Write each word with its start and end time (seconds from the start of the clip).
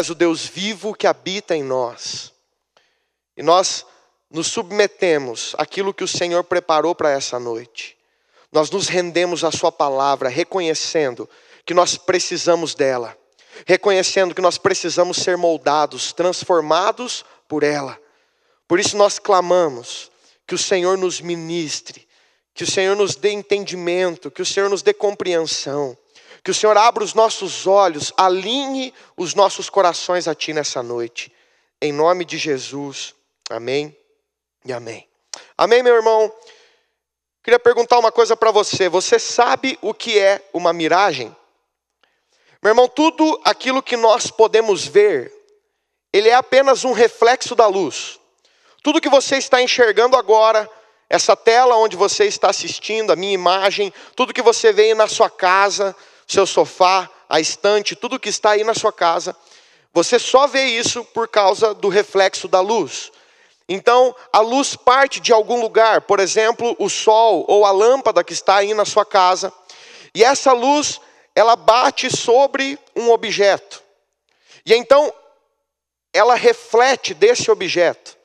mas 0.00 0.10
o 0.10 0.14
Deus 0.14 0.46
vivo 0.46 0.94
que 0.94 1.08
habita 1.08 1.56
em 1.56 1.64
nós. 1.64 2.32
E 3.36 3.42
nós 3.42 3.84
nos 4.30 4.46
submetemos 4.46 5.54
àquilo 5.58 5.92
que 5.92 6.04
o 6.04 6.08
Senhor 6.08 6.44
preparou 6.44 6.94
para 6.94 7.10
essa 7.10 7.38
noite. 7.40 7.98
Nós 8.52 8.70
nos 8.70 8.86
rendemos 8.86 9.42
à 9.42 9.50
Sua 9.50 9.72
palavra, 9.72 10.28
reconhecendo 10.28 11.28
que 11.66 11.74
nós 11.74 11.98
precisamos 11.98 12.74
dela, 12.76 13.18
reconhecendo 13.66 14.34
que 14.34 14.40
nós 14.40 14.56
precisamos 14.56 15.18
ser 15.18 15.36
moldados, 15.36 16.12
transformados 16.12 17.24
por 17.48 17.64
ela. 17.64 17.98
Por 18.68 18.78
isso 18.78 18.96
nós 18.96 19.18
clamamos 19.18 20.12
que 20.46 20.54
o 20.54 20.58
Senhor 20.58 20.96
nos 20.96 21.20
ministre, 21.20 22.06
que 22.54 22.62
o 22.62 22.70
Senhor 22.70 22.96
nos 22.96 23.16
dê 23.16 23.30
entendimento, 23.30 24.30
que 24.30 24.42
o 24.42 24.46
Senhor 24.46 24.70
nos 24.70 24.80
dê 24.80 24.94
compreensão, 24.94 25.96
que 26.42 26.50
o 26.50 26.54
Senhor 26.54 26.76
abra 26.76 27.02
os 27.02 27.14
nossos 27.14 27.66
olhos, 27.66 28.12
alinhe 28.16 28.92
os 29.16 29.34
nossos 29.34 29.68
corações 29.68 30.28
a 30.28 30.34
Ti 30.34 30.52
nessa 30.52 30.82
noite. 30.82 31.32
Em 31.80 31.92
nome 31.92 32.24
de 32.24 32.38
Jesus. 32.38 33.14
Amém 33.50 33.96
e 34.64 34.72
amém. 34.72 35.08
Amém, 35.56 35.82
meu 35.82 35.94
irmão? 35.94 36.32
Queria 37.42 37.58
perguntar 37.58 37.98
uma 37.98 38.12
coisa 38.12 38.36
para 38.36 38.50
você. 38.50 38.88
Você 38.88 39.18
sabe 39.18 39.78
o 39.80 39.94
que 39.94 40.18
é 40.18 40.42
uma 40.52 40.72
miragem? 40.72 41.34
Meu 42.62 42.72
irmão, 42.72 42.88
tudo 42.88 43.40
aquilo 43.44 43.82
que 43.82 43.96
nós 43.96 44.30
podemos 44.30 44.84
ver, 44.84 45.32
ele 46.12 46.28
é 46.28 46.34
apenas 46.34 46.84
um 46.84 46.92
reflexo 46.92 47.54
da 47.54 47.66
luz. 47.66 48.18
Tudo 48.82 49.00
que 49.00 49.08
você 49.08 49.36
está 49.36 49.62
enxergando 49.62 50.16
agora, 50.16 50.68
essa 51.08 51.36
tela 51.36 51.76
onde 51.76 51.96
você 51.96 52.24
está 52.24 52.50
assistindo, 52.50 53.12
a 53.12 53.16
minha 53.16 53.32
imagem, 53.32 53.92
tudo 54.14 54.34
que 54.34 54.42
você 54.42 54.72
vê 54.72 54.92
na 54.94 55.06
sua 55.06 55.30
casa, 55.30 55.94
seu 56.28 56.46
sofá, 56.46 57.08
a 57.28 57.40
estante, 57.40 57.96
tudo 57.96 58.20
que 58.20 58.28
está 58.28 58.50
aí 58.50 58.62
na 58.62 58.74
sua 58.74 58.92
casa, 58.92 59.34
você 59.92 60.18
só 60.18 60.46
vê 60.46 60.64
isso 60.64 61.04
por 61.06 61.26
causa 61.26 61.74
do 61.74 61.88
reflexo 61.88 62.46
da 62.46 62.60
luz. 62.60 63.10
Então, 63.68 64.14
a 64.32 64.40
luz 64.40 64.76
parte 64.76 65.20
de 65.20 65.32
algum 65.32 65.60
lugar, 65.60 66.02
por 66.02 66.20
exemplo, 66.20 66.76
o 66.78 66.88
sol 66.88 67.44
ou 67.48 67.64
a 67.64 67.70
lâmpada 67.70 68.24
que 68.24 68.32
está 68.32 68.56
aí 68.56 68.72
na 68.72 68.84
sua 68.84 69.04
casa, 69.04 69.52
e 70.14 70.24
essa 70.24 70.52
luz, 70.52 71.00
ela 71.34 71.56
bate 71.56 72.14
sobre 72.14 72.78
um 72.96 73.10
objeto. 73.10 73.82
E 74.64 74.74
então, 74.74 75.12
ela 76.12 76.34
reflete 76.34 77.12
desse 77.12 77.50
objeto. 77.50 78.16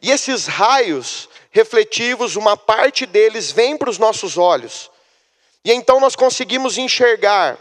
E 0.00 0.10
esses 0.10 0.46
raios 0.46 1.28
refletivos, 1.50 2.36
uma 2.36 2.56
parte 2.56 3.04
deles 3.04 3.50
vem 3.50 3.76
para 3.76 3.90
os 3.90 3.98
nossos 3.98 4.38
olhos. 4.38 4.90
E 5.64 5.72
então 5.72 6.00
nós 6.00 6.16
conseguimos 6.16 6.76
enxergar 6.76 7.58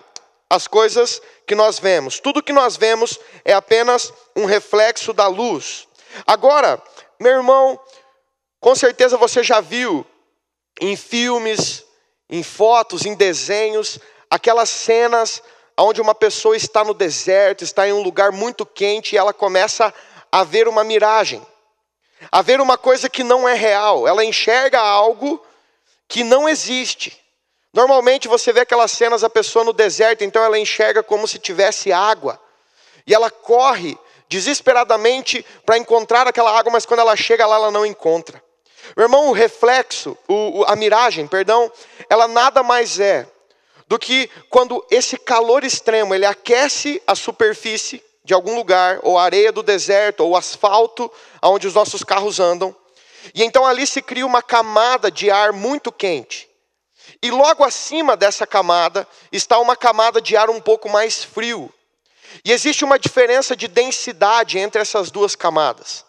as 0.49 0.67
coisas 0.67 1.21
que 1.47 1.55
nós 1.55 1.79
vemos. 1.79 2.19
Tudo 2.19 2.43
que 2.43 2.51
nós 2.51 2.75
vemos 2.75 3.19
é 3.45 3.53
apenas 3.53 4.11
um 4.35 4.45
reflexo 4.45 5.13
da 5.13 5.27
luz. 5.27 5.87
Agora, 6.25 6.81
meu 7.19 7.31
irmão, 7.31 7.79
com 8.59 8.75
certeza 8.75 9.17
você 9.17 9.43
já 9.43 9.61
viu 9.61 10.05
em 10.79 10.95
filmes, 10.95 11.85
em 12.29 12.43
fotos, 12.43 13.05
em 13.05 13.13
desenhos, 13.13 13.99
aquelas 14.29 14.69
cenas 14.69 15.41
onde 15.77 16.01
uma 16.01 16.15
pessoa 16.15 16.55
está 16.55 16.83
no 16.83 16.93
deserto, 16.93 17.63
está 17.63 17.87
em 17.87 17.93
um 17.93 18.01
lugar 18.01 18.31
muito 18.31 18.65
quente 18.65 19.15
e 19.15 19.17
ela 19.17 19.33
começa 19.33 19.93
a 20.31 20.43
ver 20.43 20.67
uma 20.67 20.83
miragem, 20.83 21.45
a 22.31 22.41
ver 22.41 22.61
uma 22.61 22.77
coisa 22.77 23.09
que 23.09 23.23
não 23.23 23.47
é 23.47 23.53
real. 23.53 24.07
Ela 24.07 24.23
enxerga 24.23 24.79
algo 24.79 25.43
que 26.07 26.23
não 26.23 26.47
existe. 26.47 27.20
Normalmente 27.73 28.27
você 28.27 28.51
vê 28.51 28.61
aquelas 28.61 28.91
cenas 28.91 29.23
a 29.23 29.29
pessoa 29.29 29.63
no 29.63 29.73
deserto, 29.73 30.23
então 30.23 30.43
ela 30.43 30.59
enxerga 30.59 31.01
como 31.01 31.27
se 31.27 31.39
tivesse 31.39 31.91
água. 31.91 32.39
E 33.07 33.13
ela 33.13 33.31
corre 33.31 33.97
desesperadamente 34.27 35.45
para 35.65 35.77
encontrar 35.77 36.27
aquela 36.27 36.57
água, 36.57 36.71
mas 36.71 36.85
quando 36.85 36.99
ela 36.99 37.15
chega 37.15 37.45
lá 37.45 37.55
ela 37.55 37.71
não 37.71 37.85
encontra. 37.85 38.41
Meu 38.95 39.05
irmão, 39.05 39.29
o 39.29 39.33
reflexo, 39.33 40.17
o, 40.27 40.63
a 40.67 40.75
miragem, 40.75 41.27
perdão, 41.27 41.71
ela 42.09 42.27
nada 42.27 42.61
mais 42.61 42.99
é 42.99 43.27
do 43.87 43.99
que 43.99 44.29
quando 44.49 44.85
esse 44.89 45.17
calor 45.17 45.63
extremo 45.63 46.15
ele 46.15 46.25
aquece 46.25 47.01
a 47.05 47.13
superfície 47.15 48.03
de 48.23 48.33
algum 48.33 48.55
lugar, 48.55 48.99
ou 49.01 49.17
a 49.17 49.23
areia 49.23 49.51
do 49.51 49.63
deserto, 49.63 50.21
ou 50.21 50.31
o 50.31 50.37
asfalto 50.37 51.11
onde 51.41 51.67
os 51.67 51.73
nossos 51.73 52.03
carros 52.03 52.39
andam, 52.39 52.75
e 53.33 53.43
então 53.43 53.65
ali 53.65 53.85
se 53.85 54.01
cria 54.01 54.25
uma 54.25 54.41
camada 54.41 55.09
de 55.09 55.29
ar 55.29 55.51
muito 55.51 55.91
quente. 55.91 56.50
E 57.21 57.29
logo 57.29 57.63
acima 57.63 58.17
dessa 58.17 58.47
camada 58.47 59.07
está 59.31 59.59
uma 59.59 59.75
camada 59.75 60.19
de 60.19 60.35
ar 60.35 60.49
um 60.49 60.59
pouco 60.59 60.89
mais 60.89 61.23
frio. 61.23 61.71
E 62.43 62.51
existe 62.51 62.83
uma 62.83 62.97
diferença 62.97 63.55
de 63.55 63.67
densidade 63.67 64.57
entre 64.57 64.81
essas 64.81 65.11
duas 65.11 65.35
camadas. 65.35 66.05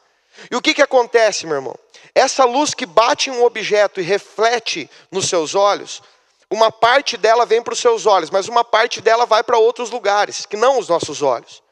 E 0.50 0.56
o 0.56 0.62
que, 0.62 0.72
que 0.72 0.82
acontece, 0.82 1.46
meu 1.46 1.56
irmão? 1.56 1.76
Essa 2.14 2.44
luz 2.44 2.72
que 2.72 2.86
bate 2.86 3.28
em 3.28 3.32
um 3.32 3.44
objeto 3.44 4.00
e 4.00 4.04
reflete 4.04 4.88
nos 5.10 5.28
seus 5.28 5.54
olhos, 5.54 6.02
uma 6.50 6.70
parte 6.70 7.16
dela 7.16 7.46
vem 7.46 7.62
para 7.62 7.72
os 7.72 7.80
seus 7.80 8.06
olhos, 8.06 8.30
mas 8.30 8.48
uma 8.48 8.64
parte 8.64 9.00
dela 9.00 9.26
vai 9.26 9.42
para 9.42 9.58
outros 9.58 9.90
lugares, 9.90 10.46
que 10.46 10.56
não 10.56 10.78
os 10.78 10.88
nossos 10.88 11.22
olhos. 11.22 11.62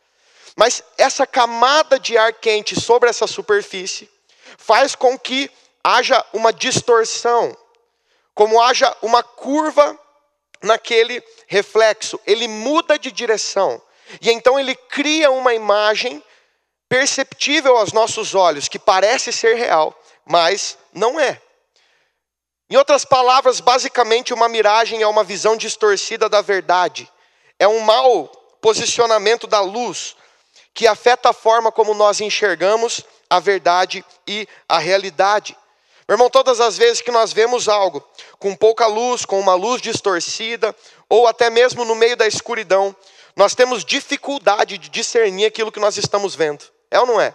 Mas 0.57 0.83
essa 0.99 1.27
camada 1.27 1.99
de 1.99 2.17
ar 2.17 2.33
quente 2.33 2.79
sobre 2.79 3.09
essa 3.09 3.27
superfície 3.27 4.11
faz 4.59 4.95
com 4.95 5.19
que 5.19 5.51
haja 5.83 6.25
uma 6.33 6.53
distorção 6.53 7.57
como 8.35 8.61
haja 8.61 8.95
uma 9.03 9.23
curva 9.23 9.99
naquele 10.63 11.23
reflexo, 11.47 12.21
ele 12.27 12.47
muda 12.47 12.99
de 12.99 13.11
direção. 13.11 13.81
E 14.21 14.31
então 14.31 14.59
ele 14.59 14.75
cria 14.75 15.31
uma 15.31 15.55
imagem 15.55 16.23
perceptível 16.89 17.77
aos 17.77 17.93
nossos 17.93 18.35
olhos, 18.35 18.69
que 18.69 18.79
parece 18.79 19.33
ser 19.33 19.55
real, 19.55 19.95
mas 20.25 20.77
não 20.93 21.21
é. 21.21 21.41
Em 22.69 22.77
outras 22.77 23.05
palavras, 23.05 23.61
basicamente, 23.61 24.35
uma 24.35 24.49
miragem 24.49 25.03
é 25.03 25.07
uma 25.07 25.25
visão 25.25 25.57
distorcida 25.57 26.29
da 26.29 26.41
verdade, 26.41 27.11
é 27.59 27.67
um 27.67 27.81
mau 27.81 28.27
posicionamento 28.61 29.47
da 29.47 29.61
luz 29.61 30.17
que 30.75 30.87
afeta 30.87 31.31
a 31.31 31.33
forma 31.33 31.73
como 31.73 31.95
nós 31.95 32.21
enxergamos 32.21 33.05
a 33.29 33.39
verdade 33.41 34.05
e 34.27 34.47
a 34.69 34.79
realidade. 34.79 35.57
Meu 36.11 36.17
irmão, 36.17 36.29
todas 36.29 36.61
as 36.61 36.77
vezes 36.77 37.01
que 37.01 37.13
nós 37.13 37.33
vemos 37.33 37.69
algo 37.69 38.05
com 38.37 38.57
pouca 38.57 38.85
luz, 38.89 39.25
com 39.25 39.39
uma 39.39 39.55
luz 39.55 39.81
distorcida, 39.81 40.75
ou 41.09 41.29
até 41.29 41.49
mesmo 41.49 41.85
no 41.85 41.95
meio 41.95 42.17
da 42.17 42.27
escuridão, 42.27 42.97
nós 43.37 43.55
temos 43.55 43.85
dificuldade 43.85 44.77
de 44.77 44.89
discernir 44.89 45.47
aquilo 45.47 45.71
que 45.71 45.79
nós 45.79 45.97
estamos 45.97 46.35
vendo. 46.35 46.65
É 46.91 46.99
ou 46.99 47.07
não 47.07 47.21
é? 47.21 47.33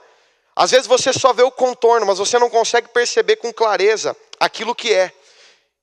Às 0.54 0.72
vezes 0.72 0.88
você 0.88 1.14
só 1.14 1.32
vê 1.32 1.42
o 1.42 1.52
contorno, 1.52 2.06
mas 2.06 2.18
você 2.18 2.38
não 2.38 2.50
consegue 2.50 2.90
perceber 2.90 3.38
com 3.38 3.54
clareza 3.54 4.14
aquilo 4.42 4.76
que 4.76 4.94
é. 4.94 5.10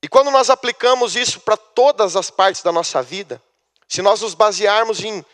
E 0.03 0.06
quando 0.06 0.30
nós 0.30 0.50
aplicamos 0.50 1.16
isso 1.16 1.41
para 1.41 1.56
todas 1.56 2.14
as 2.14 2.30
partes 2.30 2.62
da 2.62 2.72
nossa 2.72 3.03
vida, 3.03 3.42
se 3.88 4.03
nós 4.03 4.20
nos 4.20 4.34
basearmos 4.34 5.03
em 5.03 5.24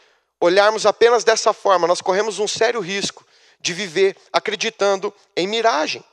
olharmos 0.41 0.87
apenas 0.87 1.25
dessa 1.25 1.53
forma, 1.53 1.89
nós 1.89 2.01
corremos 2.01 2.39
um 2.39 2.47
sério 2.47 2.79
risco 2.79 3.27
de 3.61 3.73
viver 3.73 4.17
acreditando 4.33 5.13
em 5.37 5.49
miragem. 5.49 6.05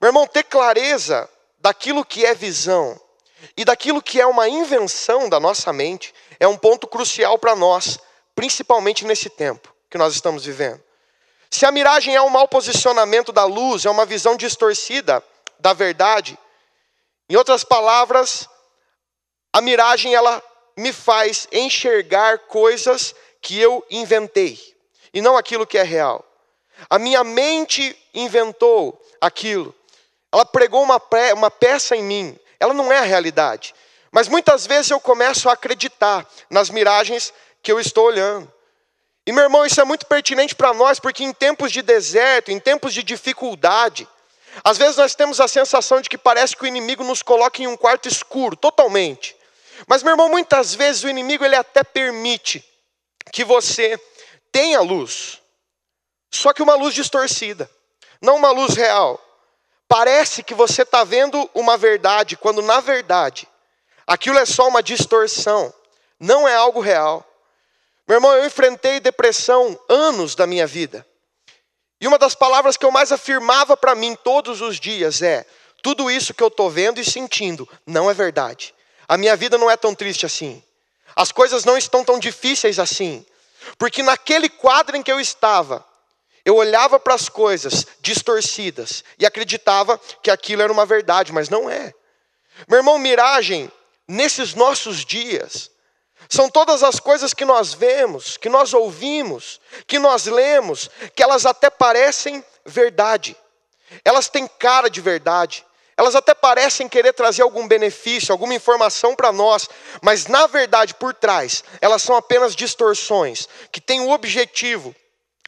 Meu 0.00 0.08
irmão, 0.08 0.26
ter 0.26 0.44
clareza 0.44 1.28
daquilo 1.58 2.04
que 2.04 2.24
é 2.24 2.34
visão 2.34 2.98
e 3.56 3.64
daquilo 3.64 4.02
que 4.02 4.20
é 4.20 4.26
uma 4.26 4.48
invenção 4.48 5.28
da 5.28 5.38
nossa 5.38 5.72
mente 5.72 6.14
é 6.38 6.48
um 6.48 6.56
ponto 6.56 6.86
crucial 6.86 7.38
para 7.38 7.54
nós, 7.54 7.98
principalmente 8.34 9.04
nesse 9.04 9.28
tempo 9.28 9.74
que 9.90 9.98
nós 9.98 10.14
estamos 10.14 10.44
vivendo. 10.44 10.82
Se 11.50 11.66
a 11.66 11.72
miragem 11.72 12.14
é 12.14 12.22
um 12.22 12.30
mau 12.30 12.48
posicionamento 12.48 13.32
da 13.32 13.44
luz, 13.44 13.84
é 13.84 13.90
uma 13.90 14.06
visão 14.06 14.36
distorcida 14.36 15.22
da 15.58 15.72
verdade, 15.72 16.38
em 17.28 17.36
outras 17.36 17.62
palavras, 17.62 18.48
a 19.52 19.60
miragem 19.60 20.14
ela 20.14 20.42
me 20.76 20.92
faz 20.92 21.46
enxergar 21.52 22.38
coisas 22.40 23.14
que 23.40 23.58
eu 23.58 23.84
inventei 23.90 24.58
e 25.12 25.20
não 25.20 25.36
aquilo 25.36 25.66
que 25.66 25.78
é 25.78 25.82
real. 25.82 26.24
A 26.88 26.98
minha 26.98 27.22
mente 27.22 27.96
inventou 28.14 29.00
aquilo. 29.20 29.74
Ela 30.32 30.44
pregou 30.44 30.82
uma, 30.82 31.00
uma 31.34 31.50
peça 31.50 31.96
em 31.96 32.02
mim. 32.02 32.38
Ela 32.58 32.74
não 32.74 32.92
é 32.92 32.98
a 32.98 33.02
realidade. 33.02 33.74
Mas 34.12 34.28
muitas 34.28 34.66
vezes 34.66 34.90
eu 34.90 35.00
começo 35.00 35.48
a 35.48 35.52
acreditar 35.52 36.26
nas 36.48 36.70
miragens 36.70 37.32
que 37.62 37.70
eu 37.70 37.78
estou 37.78 38.06
olhando. 38.06 38.52
E 39.26 39.32
meu 39.32 39.44
irmão, 39.44 39.64
isso 39.64 39.80
é 39.80 39.84
muito 39.84 40.06
pertinente 40.06 40.54
para 40.54 40.74
nós, 40.74 40.98
porque 40.98 41.22
em 41.22 41.32
tempos 41.32 41.70
de 41.70 41.82
deserto, 41.82 42.50
em 42.50 42.58
tempos 42.58 42.92
de 42.92 43.02
dificuldade, 43.02 44.08
às 44.64 44.76
vezes 44.76 44.96
nós 44.96 45.14
temos 45.14 45.40
a 45.40 45.46
sensação 45.46 46.00
de 46.00 46.08
que 46.08 46.18
parece 46.18 46.56
que 46.56 46.64
o 46.64 46.66
inimigo 46.66 47.04
nos 47.04 47.22
coloca 47.22 47.62
em 47.62 47.66
um 47.66 47.76
quarto 47.76 48.08
escuro, 48.08 48.56
totalmente. 48.56 49.36
Mas 49.86 50.02
meu 50.02 50.12
irmão, 50.12 50.28
muitas 50.28 50.74
vezes 50.74 51.04
o 51.04 51.08
inimigo 51.08 51.44
ele 51.44 51.54
até 51.54 51.84
permite 51.84 52.64
que 53.32 53.44
você 53.44 53.98
tenha 54.50 54.80
luz, 54.80 55.40
só 56.32 56.52
que 56.52 56.62
uma 56.62 56.74
luz 56.74 56.94
distorcida, 56.94 57.70
não 58.20 58.36
uma 58.36 58.50
luz 58.50 58.74
real. 58.74 59.20
Parece 59.90 60.44
que 60.44 60.54
você 60.54 60.82
está 60.82 61.02
vendo 61.02 61.50
uma 61.52 61.76
verdade, 61.76 62.36
quando 62.36 62.62
na 62.62 62.78
verdade 62.78 63.48
aquilo 64.06 64.38
é 64.38 64.46
só 64.46 64.68
uma 64.68 64.84
distorção, 64.84 65.74
não 66.18 66.46
é 66.46 66.54
algo 66.54 66.78
real. 66.78 67.26
Meu 68.06 68.18
irmão, 68.18 68.32
eu 68.34 68.46
enfrentei 68.46 69.00
depressão 69.00 69.76
anos 69.88 70.36
da 70.36 70.46
minha 70.46 70.64
vida. 70.64 71.04
E 72.00 72.06
uma 72.06 72.18
das 72.18 72.36
palavras 72.36 72.76
que 72.76 72.86
eu 72.86 72.92
mais 72.92 73.10
afirmava 73.10 73.76
para 73.76 73.96
mim 73.96 74.14
todos 74.14 74.60
os 74.60 74.78
dias 74.78 75.22
é: 75.22 75.44
tudo 75.82 76.08
isso 76.08 76.32
que 76.32 76.42
eu 76.44 76.48
estou 76.48 76.70
vendo 76.70 77.00
e 77.00 77.04
sentindo 77.04 77.68
não 77.84 78.08
é 78.08 78.14
verdade. 78.14 78.72
A 79.08 79.18
minha 79.18 79.34
vida 79.34 79.58
não 79.58 79.68
é 79.68 79.76
tão 79.76 79.92
triste 79.92 80.24
assim. 80.24 80.62
As 81.16 81.32
coisas 81.32 81.64
não 81.64 81.76
estão 81.76 82.04
tão 82.04 82.20
difíceis 82.20 82.78
assim. 82.78 83.26
Porque 83.76 84.04
naquele 84.04 84.48
quadro 84.48 84.96
em 84.96 85.02
que 85.02 85.10
eu 85.10 85.18
estava, 85.18 85.84
eu 86.44 86.56
olhava 86.56 86.98
para 86.98 87.14
as 87.14 87.28
coisas 87.28 87.86
distorcidas 88.00 89.04
e 89.18 89.26
acreditava 89.26 89.98
que 90.22 90.30
aquilo 90.30 90.62
era 90.62 90.72
uma 90.72 90.86
verdade, 90.86 91.32
mas 91.32 91.48
não 91.48 91.68
é. 91.68 91.92
Meu 92.68 92.78
irmão, 92.78 92.98
miragem, 92.98 93.70
nesses 94.08 94.54
nossos 94.54 95.04
dias, 95.04 95.70
são 96.28 96.48
todas 96.48 96.82
as 96.82 97.00
coisas 97.00 97.32
que 97.34 97.44
nós 97.44 97.72
vemos, 97.72 98.36
que 98.36 98.48
nós 98.48 98.74
ouvimos, 98.74 99.60
que 99.86 99.98
nós 99.98 100.26
lemos, 100.26 100.90
que 101.14 101.22
elas 101.22 101.46
até 101.46 101.70
parecem 101.70 102.44
verdade. 102.64 103.36
Elas 104.04 104.28
têm 104.28 104.46
cara 104.46 104.88
de 104.88 105.00
verdade. 105.00 105.64
Elas 105.96 106.14
até 106.14 106.32
parecem 106.32 106.88
querer 106.88 107.12
trazer 107.12 107.42
algum 107.42 107.68
benefício, 107.68 108.32
alguma 108.32 108.54
informação 108.54 109.14
para 109.14 109.30
nós, 109.30 109.68
mas 110.00 110.26
na 110.26 110.46
verdade, 110.46 110.94
por 110.94 111.12
trás, 111.12 111.62
elas 111.78 112.02
são 112.02 112.16
apenas 112.16 112.56
distorções 112.56 113.46
que 113.70 113.82
têm 113.82 114.00
o 114.00 114.10
objetivo 114.10 114.94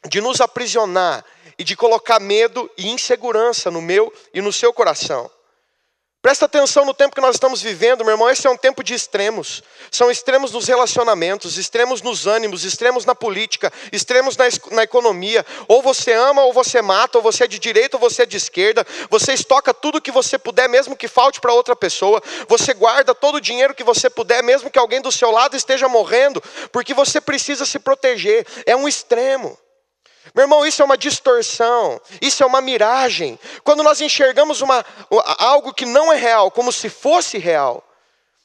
de 0.08 0.20
nos 0.20 0.40
aprisionar 0.40 1.24
e 1.58 1.64
de 1.64 1.76
colocar 1.76 2.18
medo 2.20 2.70
e 2.76 2.90
insegurança 2.90 3.70
no 3.70 3.80
meu 3.80 4.12
e 4.32 4.40
no 4.40 4.52
seu 4.52 4.72
coração. 4.72 5.30
Presta 6.22 6.44
atenção 6.44 6.84
no 6.84 6.94
tempo 6.94 7.16
que 7.16 7.20
nós 7.20 7.34
estamos 7.34 7.60
vivendo, 7.60 8.04
meu 8.04 8.14
irmão. 8.14 8.30
Esse 8.30 8.46
é 8.46 8.50
um 8.50 8.56
tempo 8.56 8.84
de 8.84 8.94
extremos. 8.94 9.60
São 9.90 10.08
extremos 10.08 10.52
nos 10.52 10.68
relacionamentos, 10.68 11.58
extremos 11.58 12.00
nos 12.00 12.28
ânimos, 12.28 12.62
extremos 12.62 13.04
na 13.04 13.12
política, 13.12 13.72
extremos 13.90 14.36
na, 14.36 14.44
na, 14.70 14.84
economia. 14.84 15.44
Ou 15.66 15.82
você 15.82 16.12
ama, 16.12 16.44
ou 16.44 16.52
você 16.52 16.80
mata, 16.80 17.18
ou 17.18 17.22
você 17.22 17.42
é 17.42 17.48
de 17.48 17.58
direita, 17.58 17.96
ou 17.96 18.00
você 18.00 18.22
é 18.22 18.26
de 18.26 18.36
esquerda. 18.36 18.86
Você 19.10 19.32
estoca 19.32 19.74
tudo 19.74 20.00
que 20.00 20.12
você 20.12 20.38
puder, 20.38 20.68
mesmo 20.68 20.96
que 20.96 21.08
falte 21.08 21.40
para 21.40 21.52
outra 21.52 21.74
pessoa. 21.74 22.22
Você 22.46 22.72
guarda 22.72 23.16
todo 23.16 23.34
o 23.34 23.40
dinheiro 23.40 23.74
que 23.74 23.82
você 23.82 24.08
puder, 24.08 24.44
mesmo 24.44 24.70
que 24.70 24.78
alguém 24.78 25.00
do 25.00 25.10
seu 25.10 25.32
lado 25.32 25.56
esteja 25.56 25.88
morrendo, 25.88 26.40
porque 26.70 26.94
você 26.94 27.20
precisa 27.20 27.66
se 27.66 27.80
proteger. 27.80 28.46
É 28.64 28.76
um 28.76 28.86
extremo. 28.86 29.58
Meu 30.34 30.44
irmão, 30.44 30.64
isso 30.64 30.80
é 30.80 30.84
uma 30.84 30.96
distorção, 30.96 32.00
isso 32.20 32.42
é 32.42 32.46
uma 32.46 32.60
miragem. 32.60 33.38
Quando 33.64 33.82
nós 33.82 34.00
enxergamos 34.00 34.60
uma, 34.60 34.84
algo 35.38 35.74
que 35.74 35.84
não 35.84 36.12
é 36.12 36.16
real, 36.16 36.50
como 36.50 36.72
se 36.72 36.88
fosse 36.88 37.38
real, 37.38 37.84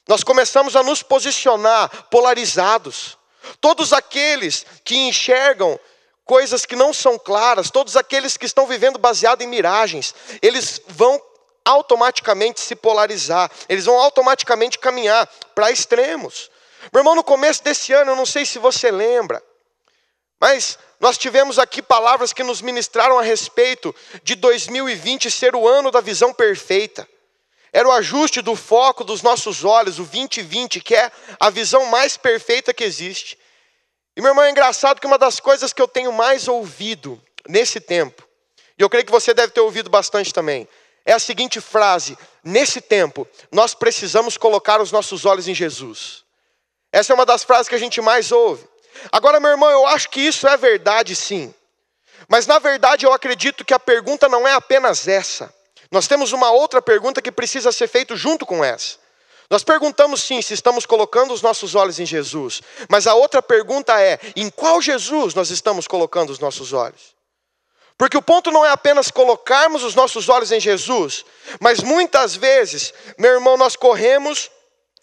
nós 0.06 0.24
começamos 0.24 0.74
a 0.74 0.82
nos 0.82 1.02
posicionar 1.02 1.90
polarizados. 2.10 3.16
Todos 3.60 3.92
aqueles 3.92 4.66
que 4.84 4.96
enxergam 4.96 5.78
coisas 6.24 6.66
que 6.66 6.76
não 6.76 6.92
são 6.92 7.18
claras, 7.18 7.70
todos 7.70 7.96
aqueles 7.96 8.36
que 8.36 8.44
estão 8.44 8.66
vivendo 8.66 8.98
baseado 8.98 9.40
em 9.40 9.46
miragens, 9.46 10.14
eles 10.42 10.80
vão 10.88 11.20
automaticamente 11.64 12.60
se 12.60 12.74
polarizar, 12.74 13.50
eles 13.68 13.84
vão 13.84 13.98
automaticamente 13.98 14.78
caminhar 14.78 15.26
para 15.54 15.70
extremos. 15.70 16.50
Meu 16.92 17.00
irmão, 17.00 17.14
no 17.14 17.24
começo 17.24 17.62
desse 17.62 17.92
ano, 17.92 18.12
eu 18.12 18.16
não 18.16 18.26
sei 18.26 18.46
se 18.46 18.58
você 18.58 18.90
lembra, 18.90 19.42
mas 20.40 20.78
nós 21.00 21.18
tivemos 21.18 21.58
aqui 21.58 21.82
palavras 21.82 22.32
que 22.32 22.42
nos 22.42 22.60
ministraram 22.60 23.18
a 23.18 23.22
respeito 23.22 23.94
de 24.22 24.34
2020 24.34 25.30
ser 25.30 25.54
o 25.54 25.66
ano 25.66 25.90
da 25.90 26.00
visão 26.00 26.32
perfeita. 26.32 27.08
Era 27.72 27.88
o 27.88 27.92
ajuste 27.92 28.40
do 28.40 28.56
foco 28.56 29.04
dos 29.04 29.22
nossos 29.22 29.64
olhos, 29.64 29.98
o 29.98 30.04
2020, 30.04 30.80
que 30.80 30.94
é 30.94 31.10
a 31.38 31.50
visão 31.50 31.86
mais 31.86 32.16
perfeita 32.16 32.72
que 32.72 32.82
existe. 32.82 33.38
E 34.16 34.20
meu 34.20 34.30
irmão, 34.30 34.44
é 34.44 34.50
engraçado 34.50 35.00
que 35.00 35.06
uma 35.06 35.18
das 35.18 35.38
coisas 35.38 35.72
que 35.72 35.80
eu 35.80 35.86
tenho 35.86 36.12
mais 36.12 36.48
ouvido 36.48 37.22
nesse 37.46 37.78
tempo, 37.78 38.26
e 38.78 38.82
eu 38.82 38.88
creio 38.88 39.04
que 39.04 39.12
você 39.12 39.34
deve 39.34 39.52
ter 39.52 39.60
ouvido 39.60 39.90
bastante 39.90 40.32
também, 40.32 40.66
é 41.04 41.12
a 41.12 41.18
seguinte 41.18 41.60
frase: 41.60 42.18
nesse 42.42 42.80
tempo, 42.80 43.26
nós 43.52 43.74
precisamos 43.74 44.36
colocar 44.36 44.80
os 44.80 44.90
nossos 44.90 45.24
olhos 45.24 45.46
em 45.46 45.54
Jesus. 45.54 46.24
Essa 46.90 47.12
é 47.12 47.14
uma 47.14 47.26
das 47.26 47.44
frases 47.44 47.68
que 47.68 47.74
a 47.74 47.78
gente 47.78 48.00
mais 48.00 48.32
ouve. 48.32 48.66
Agora, 49.12 49.40
meu 49.40 49.50
irmão, 49.50 49.70
eu 49.70 49.86
acho 49.86 50.08
que 50.10 50.20
isso 50.20 50.46
é 50.46 50.56
verdade 50.56 51.14
sim. 51.14 51.54
Mas 52.28 52.46
na 52.46 52.58
verdade 52.58 53.06
eu 53.06 53.12
acredito 53.12 53.64
que 53.64 53.74
a 53.74 53.78
pergunta 53.78 54.28
não 54.28 54.46
é 54.46 54.52
apenas 54.52 55.06
essa. 55.06 55.52
Nós 55.90 56.06
temos 56.06 56.32
uma 56.32 56.50
outra 56.50 56.82
pergunta 56.82 57.22
que 57.22 57.32
precisa 57.32 57.72
ser 57.72 57.88
feita 57.88 58.16
junto 58.16 58.44
com 58.44 58.64
essa. 58.64 58.96
Nós 59.50 59.64
perguntamos 59.64 60.22
sim 60.22 60.42
se 60.42 60.52
estamos 60.52 60.84
colocando 60.84 61.32
os 61.32 61.40
nossos 61.40 61.74
olhos 61.74 61.98
em 61.98 62.04
Jesus, 62.04 62.60
mas 62.88 63.06
a 63.06 63.14
outra 63.14 63.40
pergunta 63.40 63.98
é: 64.00 64.18
em 64.36 64.50
qual 64.50 64.82
Jesus 64.82 65.32
nós 65.32 65.48
estamos 65.50 65.88
colocando 65.88 66.30
os 66.30 66.38
nossos 66.38 66.74
olhos? 66.74 67.16
Porque 67.96 68.16
o 68.16 68.22
ponto 68.22 68.50
não 68.50 68.64
é 68.64 68.70
apenas 68.70 69.10
colocarmos 69.10 69.82
os 69.82 69.94
nossos 69.94 70.28
olhos 70.28 70.52
em 70.52 70.60
Jesus, 70.60 71.24
mas 71.60 71.80
muitas 71.80 72.36
vezes, 72.36 72.92
meu 73.18 73.32
irmão, 73.32 73.56
nós 73.56 73.74
corremos 73.74 74.50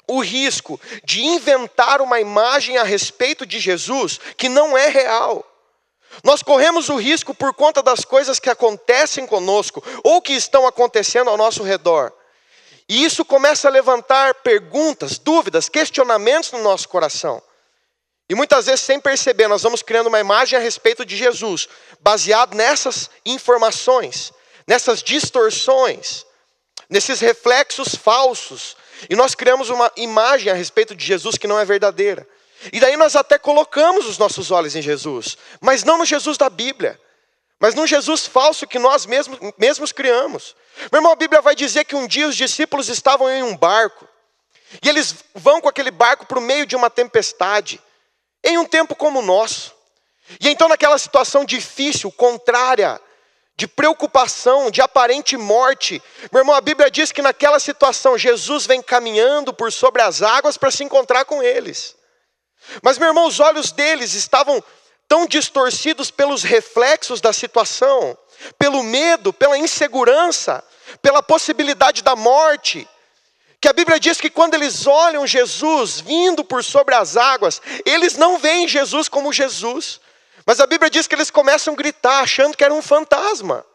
o 0.07 0.21
risco 0.21 0.79
de 1.03 1.23
inventar 1.23 2.01
uma 2.01 2.19
imagem 2.19 2.77
a 2.77 2.83
respeito 2.83 3.45
de 3.45 3.59
Jesus 3.59 4.19
que 4.37 4.49
não 4.49 4.77
é 4.77 4.87
real. 4.87 5.45
Nós 6.23 6.41
corremos 6.41 6.89
o 6.89 6.95
risco 6.95 7.33
por 7.33 7.53
conta 7.53 7.81
das 7.81 8.05
coisas 8.05 8.39
que 8.39 8.49
acontecem 8.49 9.25
conosco 9.25 9.83
ou 10.03 10.21
que 10.21 10.33
estão 10.33 10.65
acontecendo 10.65 11.29
ao 11.29 11.37
nosso 11.37 11.63
redor. 11.63 12.13
E 12.87 13.03
isso 13.03 13.25
começa 13.25 13.67
a 13.67 13.71
levantar 13.71 14.35
perguntas, 14.35 15.17
dúvidas, 15.17 15.67
questionamentos 15.67 16.51
no 16.51 16.61
nosso 16.61 16.87
coração. 16.87 17.41
E 18.29 18.35
muitas 18.35 18.65
vezes, 18.65 18.81
sem 18.81 18.99
perceber, 18.99 19.47
nós 19.47 19.63
vamos 19.63 19.81
criando 19.81 20.07
uma 20.07 20.19
imagem 20.19 20.57
a 20.57 20.61
respeito 20.61 21.05
de 21.05 21.15
Jesus, 21.15 21.67
baseado 21.99 22.55
nessas 22.55 23.09
informações, 23.25 24.33
nessas 24.67 25.03
distorções, 25.03 26.25
nesses 26.89 27.19
reflexos 27.19 27.95
falsos 27.95 28.75
e 29.09 29.15
nós 29.15 29.35
criamos 29.35 29.69
uma 29.69 29.91
imagem 29.95 30.51
a 30.51 30.55
respeito 30.55 30.95
de 30.95 31.05
Jesus 31.05 31.37
que 31.37 31.47
não 31.47 31.59
é 31.59 31.65
verdadeira. 31.65 32.27
E 32.71 32.79
daí 32.79 32.97
nós 32.97 33.15
até 33.15 33.37
colocamos 33.37 34.07
os 34.07 34.17
nossos 34.17 34.51
olhos 34.51 34.75
em 34.75 34.81
Jesus, 34.81 35.37
mas 35.61 35.83
não 35.83 35.97
no 35.97 36.05
Jesus 36.05 36.37
da 36.37 36.49
Bíblia, 36.49 36.99
mas 37.59 37.75
num 37.75 37.85
Jesus 37.85 38.25
falso 38.25 38.67
que 38.67 38.79
nós 38.79 39.05
mesmos, 39.05 39.39
mesmos 39.57 39.91
criamos. 39.91 40.55
Meu 40.91 40.99
irmão, 40.99 41.11
a 41.11 41.15
Bíblia 41.15 41.41
vai 41.41 41.55
dizer 41.55 41.85
que 41.85 41.95
um 41.95 42.07
dia 42.07 42.27
os 42.27 42.35
discípulos 42.35 42.89
estavam 42.89 43.29
em 43.29 43.43
um 43.43 43.55
barco, 43.55 44.07
e 44.83 44.89
eles 44.89 45.15
vão 45.33 45.61
com 45.61 45.69
aquele 45.69 45.91
barco 45.91 46.25
para 46.25 46.39
o 46.39 46.41
meio 46.41 46.65
de 46.65 46.75
uma 46.75 46.89
tempestade, 46.89 47.81
em 48.43 48.57
um 48.57 48.65
tempo 48.65 48.95
como 48.95 49.19
o 49.19 49.25
nosso. 49.25 49.73
E 50.39 50.49
então, 50.49 50.67
naquela 50.67 50.97
situação 50.97 51.45
difícil, 51.45 52.11
contrária 52.11 52.99
de 53.57 53.67
preocupação, 53.67 54.69
de 54.69 54.81
aparente 54.81 55.37
morte. 55.37 56.01
Meu 56.31 56.41
irmão, 56.41 56.55
a 56.55 56.61
Bíblia 56.61 56.91
diz 56.91 57.11
que 57.11 57.21
naquela 57.21 57.59
situação 57.59 58.17
Jesus 58.17 58.65
vem 58.65 58.81
caminhando 58.81 59.53
por 59.53 59.71
sobre 59.71 60.01
as 60.01 60.21
águas 60.21 60.57
para 60.57 60.71
se 60.71 60.83
encontrar 60.83 61.25
com 61.25 61.41
eles. 61.41 61.95
Mas, 62.81 62.97
meu 62.97 63.07
irmão, 63.07 63.27
os 63.27 63.39
olhos 63.39 63.71
deles 63.71 64.13
estavam 64.13 64.63
tão 65.07 65.25
distorcidos 65.25 66.11
pelos 66.11 66.43
reflexos 66.43 67.21
da 67.21 67.31
situação, 67.31 68.17
pelo 68.57 68.83
medo, 68.83 69.31
pela 69.31 69.57
insegurança, 69.57 70.63
pela 71.01 71.23
possibilidade 71.23 72.01
da 72.01 72.15
morte, 72.15 72.87
que 73.61 73.69
a 73.69 73.73
Bíblia 73.73 73.99
diz 73.99 74.19
que 74.19 74.29
quando 74.29 74.53
eles 74.53 74.85
olham 74.85 75.25
Jesus 75.25 75.99
vindo 75.99 76.43
por 76.43 76.63
sobre 76.63 76.93
as 76.93 77.17
águas, 77.17 77.61
eles 77.85 78.17
não 78.17 78.37
veem 78.37 78.67
Jesus 78.67 79.07
como 79.07 79.33
Jesus, 79.33 79.99
mas 80.45 80.59
a 80.59 80.67
Bíblia 80.67 80.89
diz 80.89 81.07
que 81.07 81.15
eles 81.15 81.31
começam 81.31 81.73
a 81.73 81.77
gritar, 81.77 82.19
achando 82.19 82.55
que 82.55 82.63
era 82.63 82.73
um 82.73 82.81
fantasma. 82.81 83.65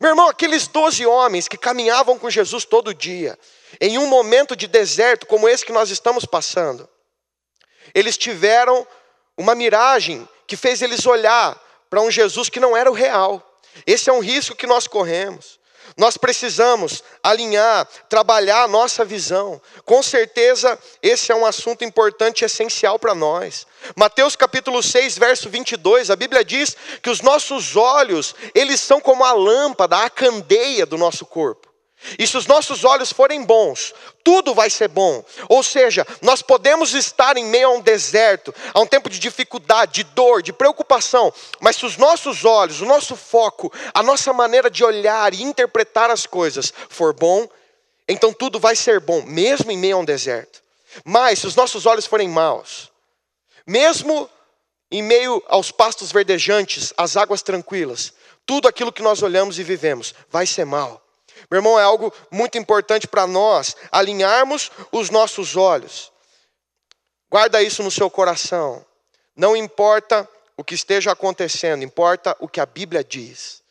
Meu 0.00 0.10
irmão, 0.10 0.28
aqueles 0.28 0.66
doze 0.66 1.06
homens 1.06 1.46
que 1.46 1.56
caminhavam 1.56 2.18
com 2.18 2.28
Jesus 2.28 2.64
todo 2.64 2.94
dia, 2.94 3.38
em 3.80 3.98
um 3.98 4.06
momento 4.06 4.56
de 4.56 4.66
deserto 4.66 5.26
como 5.26 5.48
esse 5.48 5.64
que 5.64 5.72
nós 5.72 5.90
estamos 5.90 6.24
passando, 6.24 6.88
eles 7.94 8.16
tiveram 8.16 8.86
uma 9.36 9.54
miragem 9.54 10.28
que 10.46 10.56
fez 10.56 10.82
eles 10.82 11.06
olhar 11.06 11.60
para 11.88 12.00
um 12.00 12.10
Jesus 12.10 12.48
que 12.48 12.58
não 12.58 12.76
era 12.76 12.90
o 12.90 12.94
real. 12.94 13.42
Esse 13.86 14.10
é 14.10 14.12
um 14.12 14.20
risco 14.20 14.56
que 14.56 14.66
nós 14.66 14.86
corremos. 14.86 15.58
Nós 15.96 16.18
precisamos 16.18 17.02
alinhar, 17.22 17.88
trabalhar 18.08 18.64
a 18.64 18.68
nossa 18.68 19.02
visão. 19.02 19.60
Com 19.84 20.02
certeza, 20.02 20.78
esse 21.02 21.32
é 21.32 21.34
um 21.34 21.46
assunto 21.46 21.84
importante 21.84 22.42
e 22.42 22.44
essencial 22.44 22.98
para 22.98 23.14
nós. 23.14 23.66
Mateus 23.96 24.36
capítulo 24.36 24.82
6, 24.82 25.16
verso 25.16 25.48
22, 25.48 26.10
a 26.10 26.16
Bíblia 26.16 26.44
diz 26.44 26.76
que 27.02 27.08
os 27.08 27.22
nossos 27.22 27.76
olhos, 27.76 28.34
eles 28.54 28.78
são 28.80 29.00
como 29.00 29.24
a 29.24 29.32
lâmpada, 29.32 30.04
a 30.04 30.10
candeia 30.10 30.84
do 30.84 30.98
nosso 30.98 31.24
corpo. 31.24 31.75
E 32.18 32.26
se 32.26 32.36
os 32.36 32.46
nossos 32.46 32.84
olhos 32.84 33.12
forem 33.12 33.44
bons, 33.44 33.94
tudo 34.22 34.54
vai 34.54 34.70
ser 34.70 34.88
bom. 34.88 35.24
Ou 35.48 35.62
seja, 35.62 36.06
nós 36.22 36.42
podemos 36.42 36.94
estar 36.94 37.36
em 37.36 37.44
meio 37.44 37.68
a 37.68 37.72
um 37.72 37.80
deserto, 37.80 38.54
a 38.72 38.80
um 38.80 38.86
tempo 38.86 39.08
de 39.08 39.18
dificuldade, 39.18 39.92
de 39.92 40.04
dor, 40.04 40.42
de 40.42 40.52
preocupação, 40.52 41.32
mas 41.60 41.76
se 41.76 41.86
os 41.86 41.96
nossos 41.96 42.44
olhos, 42.44 42.80
o 42.80 42.86
nosso 42.86 43.16
foco, 43.16 43.72
a 43.94 44.02
nossa 44.02 44.32
maneira 44.32 44.70
de 44.70 44.84
olhar 44.84 45.32
e 45.34 45.42
interpretar 45.42 46.10
as 46.10 46.26
coisas 46.26 46.72
for 46.88 47.12
bom, 47.12 47.48
então 48.08 48.32
tudo 48.32 48.58
vai 48.58 48.76
ser 48.76 49.00
bom, 49.00 49.22
mesmo 49.22 49.70
em 49.70 49.78
meio 49.78 49.96
a 49.96 50.00
um 50.00 50.04
deserto. 50.04 50.62
Mas 51.04 51.40
se 51.40 51.46
os 51.46 51.56
nossos 51.56 51.86
olhos 51.86 52.06
forem 52.06 52.28
maus, 52.28 52.90
mesmo 53.66 54.30
em 54.90 55.02
meio 55.02 55.42
aos 55.48 55.70
pastos 55.70 56.12
verdejantes, 56.12 56.92
às 56.96 57.16
águas 57.16 57.42
tranquilas, 57.42 58.12
tudo 58.44 58.68
aquilo 58.68 58.92
que 58.92 59.02
nós 59.02 59.22
olhamos 59.22 59.58
e 59.58 59.64
vivemos 59.64 60.14
vai 60.30 60.46
ser 60.46 60.64
mal. 60.64 61.05
Meu 61.50 61.58
irmão, 61.58 61.78
é 61.78 61.82
algo 61.82 62.12
muito 62.30 62.58
importante 62.58 63.06
para 63.06 63.26
nós 63.26 63.76
alinharmos 63.90 64.70
os 64.90 65.10
nossos 65.10 65.56
olhos. 65.56 66.12
Guarda 67.30 67.62
isso 67.62 67.82
no 67.82 67.90
seu 67.90 68.10
coração. 68.10 68.84
Não 69.34 69.56
importa 69.56 70.28
o 70.56 70.64
que 70.64 70.74
esteja 70.74 71.12
acontecendo, 71.12 71.84
importa 71.84 72.36
o 72.40 72.48
que 72.48 72.60
a 72.60 72.66
Bíblia 72.66 73.04
diz. 73.04 73.62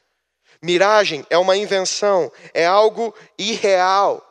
Miragem 0.62 1.26
é 1.30 1.38
uma 1.38 1.58
invenção, 1.58 2.32
é 2.54 2.66
algo 2.66 3.14
irreal. 3.38 4.24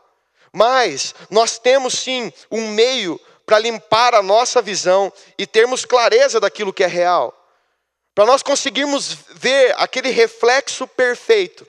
Mas 0.53 1.15
nós 1.29 1.59
temos 1.59 1.95
sim 1.95 2.33
um 2.51 2.69
meio 2.71 3.21
para 3.45 3.59
limpar 3.59 4.15
a 4.15 4.23
nossa 4.23 4.63
visão 4.63 5.13
e 5.37 5.47
termos 5.47 5.85
clareza 5.85 6.41
daquilo 6.41 6.73
que 6.73 6.85
é 6.85 6.87
real. 6.87 7.35
Para 8.15 8.25
nós 8.25 8.43
conseguirmos 8.43 9.13
ver 9.35 9.75
aquele 9.77 10.11
reflexo 10.11 10.87
perfeito 10.87 11.67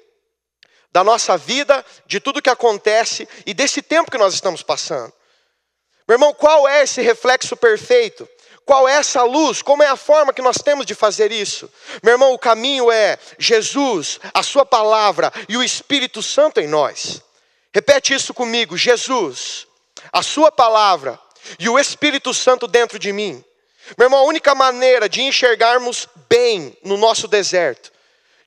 da 0.96 1.04
nossa 1.04 1.36
vida, 1.38 1.84
de 2.06 2.22
tudo 2.22 2.42
que 2.42 2.50
acontece 2.50 3.28
e 3.46 3.54
desse 3.54 3.82
tempo 3.82 4.10
que 4.10 4.18
nós 4.18 4.34
estamos 4.34 4.64
passando. 4.64 5.12
Meu 6.08 6.16
irmão, 6.16 6.34
qual 6.34 6.66
é 6.70 6.84
esse 6.84 7.02
reflexo 7.02 7.58
perfeito? 7.58 8.25
Qual 8.66 8.88
é 8.88 8.94
essa 8.94 9.22
luz? 9.24 9.62
Como 9.62 9.84
é 9.84 9.88
a 9.88 9.98
forma 9.98 10.32
que 10.32 10.42
nós 10.42 10.56
temos 10.56 10.86
de 10.86 10.96
fazer 10.96 11.34
isso? 11.34 11.70
Meu 12.02 12.14
irmão, 12.14 12.34
o 12.34 12.40
caminho 12.40 12.90
é 12.90 13.20
Jesus, 13.38 14.22
a 14.34 14.42
Sua 14.42 14.66
palavra 14.66 15.34
e 15.50 15.58
o 15.58 15.64
Espírito 15.64 16.24
Santo 16.24 16.62
em 16.62 16.68
nós. 16.68 17.22
Repete 17.74 18.14
isso 18.14 18.34
comigo: 18.34 18.78
Jesus, 18.78 19.68
a 20.14 20.24
Sua 20.24 20.50
palavra 20.50 21.20
e 21.60 21.68
o 21.68 21.78
Espírito 21.78 22.34
Santo 22.34 22.70
dentro 22.70 22.98
de 22.98 23.12
mim. 23.12 23.44
Meu 23.98 24.06
irmão, 24.06 24.22
a 24.22 24.28
única 24.28 24.56
maneira 24.56 25.10
de 25.10 25.22
enxergarmos 25.22 26.08
bem 26.30 26.74
no 26.86 26.96
nosso 26.96 27.28
deserto, 27.28 27.92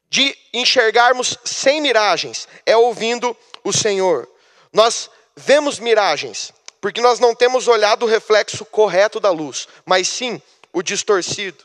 de 0.09 0.37
enxergarmos 0.53 1.37
sem 1.45 1.81
miragens, 1.81 2.49
é 2.65 2.77
ouvindo 2.77 3.37
o 3.63 3.73
Senhor. 3.73 4.29
Nós 4.73 5.11
vemos 5.37 5.79
miragens, 5.79 6.53
porque 6.81 7.01
nós 7.01 7.19
não 7.19 7.35
temos 7.35 7.69
olhado 7.69 8.05
o 8.05 8.09
reflexo 8.09 8.65
correto 8.65 9.21
da 9.21 9.31
luz, 9.31 9.69
mas 9.85 10.09
sim 10.09 10.41
o 10.73 10.83
distorcido. 10.83 11.65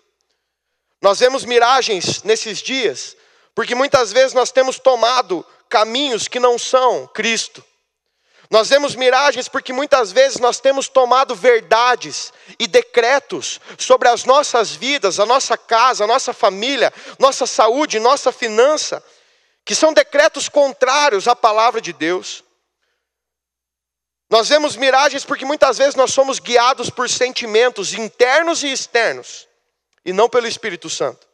Nós 1.01 1.19
vemos 1.19 1.43
miragens 1.43 2.23
nesses 2.23 2.59
dias, 2.59 3.15
porque 3.53 3.75
muitas 3.75 4.11
vezes 4.11 4.33
nós 4.33 4.51
temos 4.51 4.79
tomado 4.79 5.45
caminhos 5.69 6.27
que 6.27 6.39
não 6.39 6.57
são 6.57 7.07
Cristo. 7.07 7.63
Nós 8.53 8.69
vemos 8.69 8.93
miragens 8.93 9.47
porque 9.47 9.73
muitas 9.73 10.11
vezes 10.11 10.37
nós 10.37 10.59
temos 10.59 10.87
tomado 10.87 11.33
verdades 11.33 12.31
e 12.59 12.67
decretos 12.67 13.59
sobre 13.79 14.07
as 14.07 14.25
nossas 14.25 14.75
vidas, 14.75 15.19
a 15.19 15.25
nossa 15.25 15.57
casa, 15.57 16.03
a 16.03 16.07
nossa 16.07 16.33
família, 16.33 16.93
nossa 17.17 17.47
saúde, 17.47 17.99
nossa 17.99 18.31
finança, 18.31 19.03
que 19.65 19.73
são 19.73 19.91
decretos 19.91 20.49
contrários 20.49 21.27
à 21.27 21.35
palavra 21.35 21.81
de 21.81 21.91
Deus. 21.93 22.43
Nós 24.29 24.49
vemos 24.49 24.75
miragens 24.75 25.25
porque 25.25 25.45
muitas 25.45 25.79
vezes 25.79 25.95
nós 25.95 26.13
somos 26.13 26.37
guiados 26.37 26.91
por 26.91 27.09
sentimentos 27.09 27.95
internos 27.95 28.61
e 28.61 28.71
externos, 28.71 29.47
e 30.05 30.13
não 30.13 30.29
pelo 30.29 30.45
Espírito 30.45 30.91
Santo. 30.91 31.27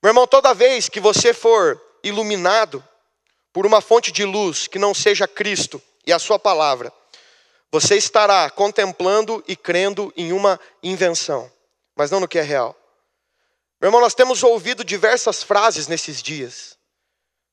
Meu 0.00 0.10
irmão, 0.10 0.28
toda 0.28 0.54
vez 0.54 0.88
que 0.88 1.00
você 1.00 1.34
for 1.34 1.82
iluminado 2.04 2.84
por 3.52 3.66
uma 3.66 3.80
fonte 3.80 4.12
de 4.12 4.24
luz 4.24 4.68
que 4.68 4.78
não 4.78 4.94
seja 4.94 5.26
Cristo, 5.26 5.82
e 6.08 6.12
a 6.12 6.18
sua 6.18 6.38
palavra, 6.38 6.90
você 7.70 7.94
estará 7.94 8.48
contemplando 8.48 9.44
e 9.46 9.54
crendo 9.54 10.10
em 10.16 10.32
uma 10.32 10.58
invenção, 10.82 11.52
mas 11.94 12.10
não 12.10 12.18
no 12.18 12.26
que 12.26 12.38
é 12.38 12.42
real. 12.42 12.74
Meu 13.78 13.88
irmão, 13.88 14.00
nós 14.00 14.14
temos 14.14 14.42
ouvido 14.42 14.82
diversas 14.82 15.42
frases 15.42 15.86
nesses 15.86 16.22
dias. 16.22 16.78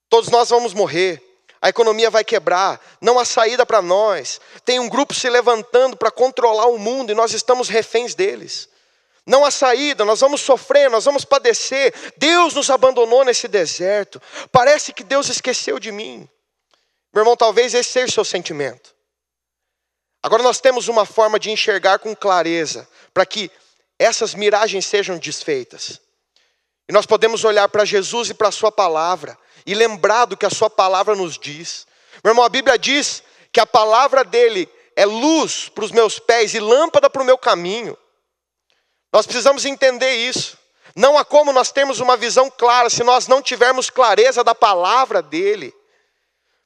Todos 0.07 0.29
nós 0.29 0.51
vamos 0.51 0.73
morrer, 0.73 1.21
a 1.61 1.67
economia 1.67 2.09
vai 2.09 2.23
quebrar, 2.23 2.79
não 3.01 3.19
há 3.19 3.25
saída 3.25 3.65
para 3.65 3.81
nós. 3.81 4.39
Tem 4.63 4.79
um 4.79 4.87
grupo 4.87 5.13
se 5.13 5.29
levantando 5.29 5.97
para 5.97 6.09
controlar 6.09 6.67
o 6.67 6.77
mundo 6.77 7.11
e 7.11 7.15
nós 7.15 7.33
estamos 7.33 7.67
reféns 7.67 8.15
deles. 8.15 8.69
Não 9.25 9.43
há 9.43 9.51
saída, 9.51 10.05
nós 10.05 10.21
vamos 10.21 10.39
sofrer, 10.39 10.89
nós 10.89 11.03
vamos 11.03 11.25
padecer. 11.25 11.93
Deus 12.15 12.53
nos 12.53 12.69
abandonou 12.69 13.25
nesse 13.25 13.49
deserto. 13.49 14.21
Parece 14.49 14.93
que 14.93 15.03
Deus 15.03 15.27
esqueceu 15.27 15.77
de 15.77 15.91
mim. 15.91 16.29
Meu 17.15 17.21
irmão, 17.21 17.37
talvez 17.37 17.73
esse 17.73 17.91
seja 17.91 18.07
o 18.07 18.11
seu 18.11 18.25
sentimento. 18.25 18.93
Agora 20.21 20.43
nós 20.43 20.59
temos 20.59 20.89
uma 20.89 21.05
forma 21.05 21.39
de 21.39 21.49
enxergar 21.49 21.99
com 21.99 22.13
clareza, 22.13 22.85
para 23.13 23.25
que 23.25 23.49
essas 23.97 24.35
miragens 24.35 24.85
sejam 24.85 25.17
desfeitas. 25.17 26.01
E 26.89 26.91
nós 26.91 27.05
podemos 27.05 27.45
olhar 27.45 27.69
para 27.69 27.85
Jesus 27.85 28.31
e 28.31 28.33
para 28.33 28.49
a 28.49 28.51
Sua 28.51 28.69
palavra, 28.69 29.37
e 29.65 29.73
lembrar 29.73 30.25
do 30.25 30.35
que 30.35 30.45
a 30.45 30.49
Sua 30.49 30.69
palavra 30.69 31.15
nos 31.15 31.37
diz. 31.37 31.87
Meu 32.21 32.31
irmão, 32.31 32.43
a 32.43 32.49
Bíblia 32.49 32.77
diz 32.77 33.23
que 33.49 33.61
a 33.61 33.65
palavra 33.65 34.25
dele 34.25 34.67
é 34.93 35.05
luz 35.05 35.69
para 35.69 35.85
os 35.85 35.91
meus 35.91 36.19
pés 36.19 36.53
e 36.53 36.59
lâmpada 36.59 37.09
para 37.09 37.21
o 37.21 37.25
meu 37.25 37.37
caminho. 37.37 37.97
Nós 39.13 39.25
precisamos 39.25 39.63
entender 39.63 40.15
isso. 40.15 40.57
Não 40.93 41.17
há 41.17 41.23
como 41.23 41.53
nós 41.53 41.71
termos 41.71 42.01
uma 42.01 42.17
visão 42.17 42.51
clara 42.51 42.89
se 42.89 43.05
nós 43.05 43.25
não 43.25 43.41
tivermos 43.41 43.89
clareza 43.89 44.43
da 44.43 44.53
palavra 44.53 45.21
dele. 45.21 45.73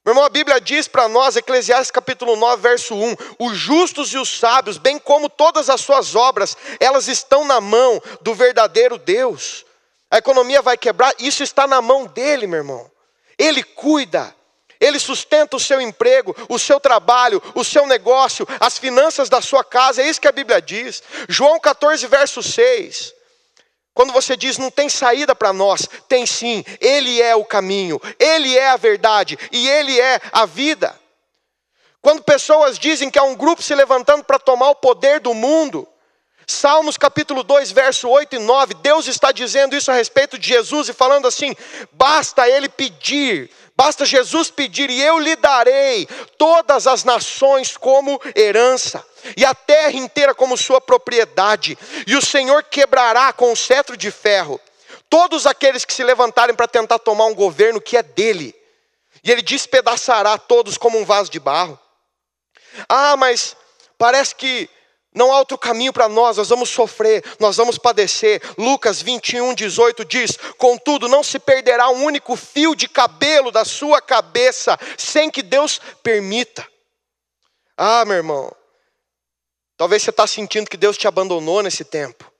Meu 0.02 0.12
irmão, 0.12 0.24
a 0.24 0.30
Bíblia 0.30 0.58
diz 0.58 0.88
para 0.88 1.08
nós, 1.08 1.36
Eclesiastes 1.36 1.90
capítulo 1.90 2.34
9, 2.34 2.62
verso 2.62 2.94
1: 2.94 3.16
os 3.38 3.56
justos 3.56 4.12
e 4.14 4.16
os 4.18 4.38
sábios, 4.38 4.78
bem 4.78 4.98
como 4.98 5.28
todas 5.28 5.68
as 5.68 5.82
suas 5.82 6.14
obras, 6.14 6.56
elas 6.78 7.06
estão 7.06 7.44
na 7.44 7.60
mão 7.60 8.00
do 8.22 8.34
verdadeiro 8.34 8.96
Deus. 8.96 9.66
A 10.10 10.16
economia 10.16 10.62
vai 10.62 10.78
quebrar, 10.78 11.14
isso 11.18 11.42
está 11.42 11.66
na 11.66 11.82
mão 11.82 12.06
dele, 12.06 12.46
meu 12.46 12.60
irmão. 12.60 12.90
Ele 13.38 13.62
cuida, 13.62 14.34
ele 14.80 14.98
sustenta 14.98 15.56
o 15.56 15.60
seu 15.60 15.78
emprego, 15.80 16.34
o 16.48 16.58
seu 16.58 16.80
trabalho, 16.80 17.42
o 17.54 17.62
seu 17.62 17.86
negócio, 17.86 18.48
as 18.58 18.78
finanças 18.78 19.28
da 19.28 19.42
sua 19.42 19.62
casa, 19.62 20.00
é 20.00 20.08
isso 20.08 20.20
que 20.20 20.28
a 20.28 20.32
Bíblia 20.32 20.62
diz. 20.62 21.02
João 21.28 21.60
14, 21.60 22.06
verso 22.06 22.42
6. 22.42 23.19
Quando 23.94 24.12
você 24.12 24.36
diz 24.36 24.56
não 24.56 24.70
tem 24.70 24.88
saída 24.88 25.34
para 25.34 25.52
nós, 25.52 25.88
tem 26.08 26.24
sim, 26.24 26.64
Ele 26.80 27.20
é 27.20 27.34
o 27.34 27.44
caminho, 27.44 28.00
Ele 28.18 28.56
é 28.56 28.70
a 28.70 28.76
verdade 28.76 29.38
e 29.50 29.68
Ele 29.68 29.98
é 30.00 30.20
a 30.32 30.46
vida. 30.46 30.98
Quando 32.00 32.22
pessoas 32.22 32.78
dizem 32.78 33.10
que 33.10 33.18
há 33.18 33.22
um 33.22 33.34
grupo 33.34 33.62
se 33.62 33.74
levantando 33.74 34.24
para 34.24 34.38
tomar 34.38 34.70
o 34.70 34.76
poder 34.76 35.20
do 35.20 35.34
mundo, 35.34 35.86
Salmos 36.50 36.96
capítulo 36.96 37.44
2, 37.44 37.70
verso 37.70 38.08
8 38.08 38.34
e 38.34 38.38
9, 38.40 38.74
Deus 38.74 39.06
está 39.06 39.30
dizendo 39.30 39.76
isso 39.76 39.90
a 39.90 39.94
respeito 39.94 40.36
de 40.36 40.48
Jesus 40.48 40.88
e 40.88 40.92
falando 40.92 41.28
assim: 41.28 41.54
basta 41.92 42.48
ele 42.48 42.68
pedir, 42.68 43.48
basta 43.76 44.04
Jesus 44.04 44.50
pedir 44.50 44.90
e 44.90 45.00
eu 45.00 45.20
lhe 45.20 45.36
darei 45.36 46.08
todas 46.36 46.88
as 46.88 47.04
nações 47.04 47.76
como 47.76 48.20
herança 48.34 49.04
e 49.36 49.44
a 49.44 49.54
terra 49.54 49.92
inteira 49.92 50.34
como 50.34 50.56
sua 50.56 50.80
propriedade, 50.80 51.76
e 52.06 52.16
o 52.16 52.22
Senhor 52.22 52.62
quebrará 52.64 53.32
com 53.32 53.52
o 53.52 53.56
cetro 53.56 53.96
de 53.96 54.10
ferro 54.10 54.60
todos 55.08 55.44
aqueles 55.44 55.84
que 55.84 55.92
se 55.92 56.04
levantarem 56.04 56.54
para 56.54 56.68
tentar 56.68 56.98
tomar 57.00 57.26
um 57.26 57.34
governo 57.34 57.80
que 57.80 57.96
é 57.96 58.02
dele, 58.02 58.54
e 59.24 59.30
ele 59.30 59.42
despedaçará 59.42 60.38
todos 60.38 60.78
como 60.78 60.98
um 60.98 61.04
vaso 61.04 61.30
de 61.30 61.40
barro. 61.40 61.78
Ah, 62.88 63.16
mas 63.16 63.56
parece 63.98 64.34
que 64.34 64.70
não 65.12 65.32
há 65.32 65.38
outro 65.38 65.58
caminho 65.58 65.92
para 65.92 66.08
nós, 66.08 66.36
nós 66.36 66.48
vamos 66.48 66.68
sofrer, 66.68 67.24
nós 67.40 67.56
vamos 67.56 67.76
padecer. 67.76 68.40
Lucas 68.56 69.02
21, 69.02 69.54
18 69.54 70.04
diz: 70.04 70.38
Contudo, 70.56 71.08
não 71.08 71.24
se 71.24 71.38
perderá 71.40 71.90
um 71.90 72.04
único 72.04 72.36
fio 72.36 72.76
de 72.76 72.88
cabelo 72.88 73.50
da 73.50 73.64
sua 73.64 74.00
cabeça, 74.00 74.78
sem 74.96 75.28
que 75.28 75.42
Deus 75.42 75.80
permita. 76.02 76.66
Ah, 77.76 78.04
meu 78.04 78.18
irmão, 78.18 78.54
talvez 79.80 80.02
você 80.02 80.10
está 80.10 80.26
sentindo 80.26 80.68
que 80.68 80.76
Deus 80.76 80.98
te 80.98 81.08
abandonou 81.08 81.62
nesse 81.62 81.84
tempo, 81.84 82.30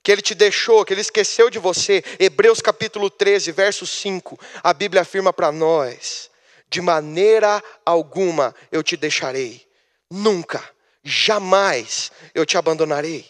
que 0.00 0.12
Ele 0.12 0.22
te 0.22 0.32
deixou, 0.32 0.84
que 0.84 0.94
Ele 0.94 1.00
esqueceu 1.00 1.50
de 1.50 1.58
você. 1.58 2.04
Hebreus 2.20 2.60
capítulo 2.60 3.10
13, 3.10 3.50
verso 3.50 3.84
5, 3.84 4.38
a 4.62 4.72
Bíblia 4.72 5.02
afirma 5.02 5.32
para 5.32 5.50
nós: 5.50 6.30
De 6.68 6.80
maneira 6.80 7.60
alguma 7.84 8.54
eu 8.70 8.80
te 8.80 8.96
deixarei, 8.96 9.66
nunca 10.08 10.62
jamais 11.02 12.12
eu 12.32 12.46
te 12.46 12.56
abandonarei. 12.56 13.28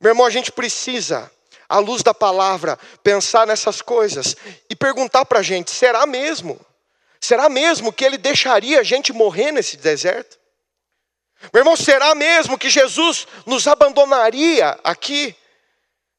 Meu 0.00 0.12
irmão, 0.12 0.24
a 0.24 0.30
gente 0.30 0.50
precisa, 0.50 1.30
à 1.68 1.78
luz 1.78 2.02
da 2.02 2.14
palavra, 2.14 2.78
pensar 3.02 3.46
nessas 3.46 3.82
coisas 3.82 4.34
e 4.70 4.74
perguntar 4.74 5.26
para 5.26 5.40
a 5.40 5.42
gente: 5.42 5.70
será 5.70 6.06
mesmo? 6.06 6.58
Será 7.20 7.50
mesmo 7.50 7.92
que 7.92 8.02
ele 8.02 8.16
deixaria 8.16 8.80
a 8.80 8.82
gente 8.82 9.12
morrer 9.12 9.52
nesse 9.52 9.76
deserto? 9.76 10.38
Meu 11.52 11.60
irmão, 11.60 11.76
será 11.76 12.14
mesmo 12.14 12.58
que 12.58 12.70
Jesus 12.70 13.26
nos 13.44 13.66
abandonaria 13.66 14.78
aqui? 14.82 15.36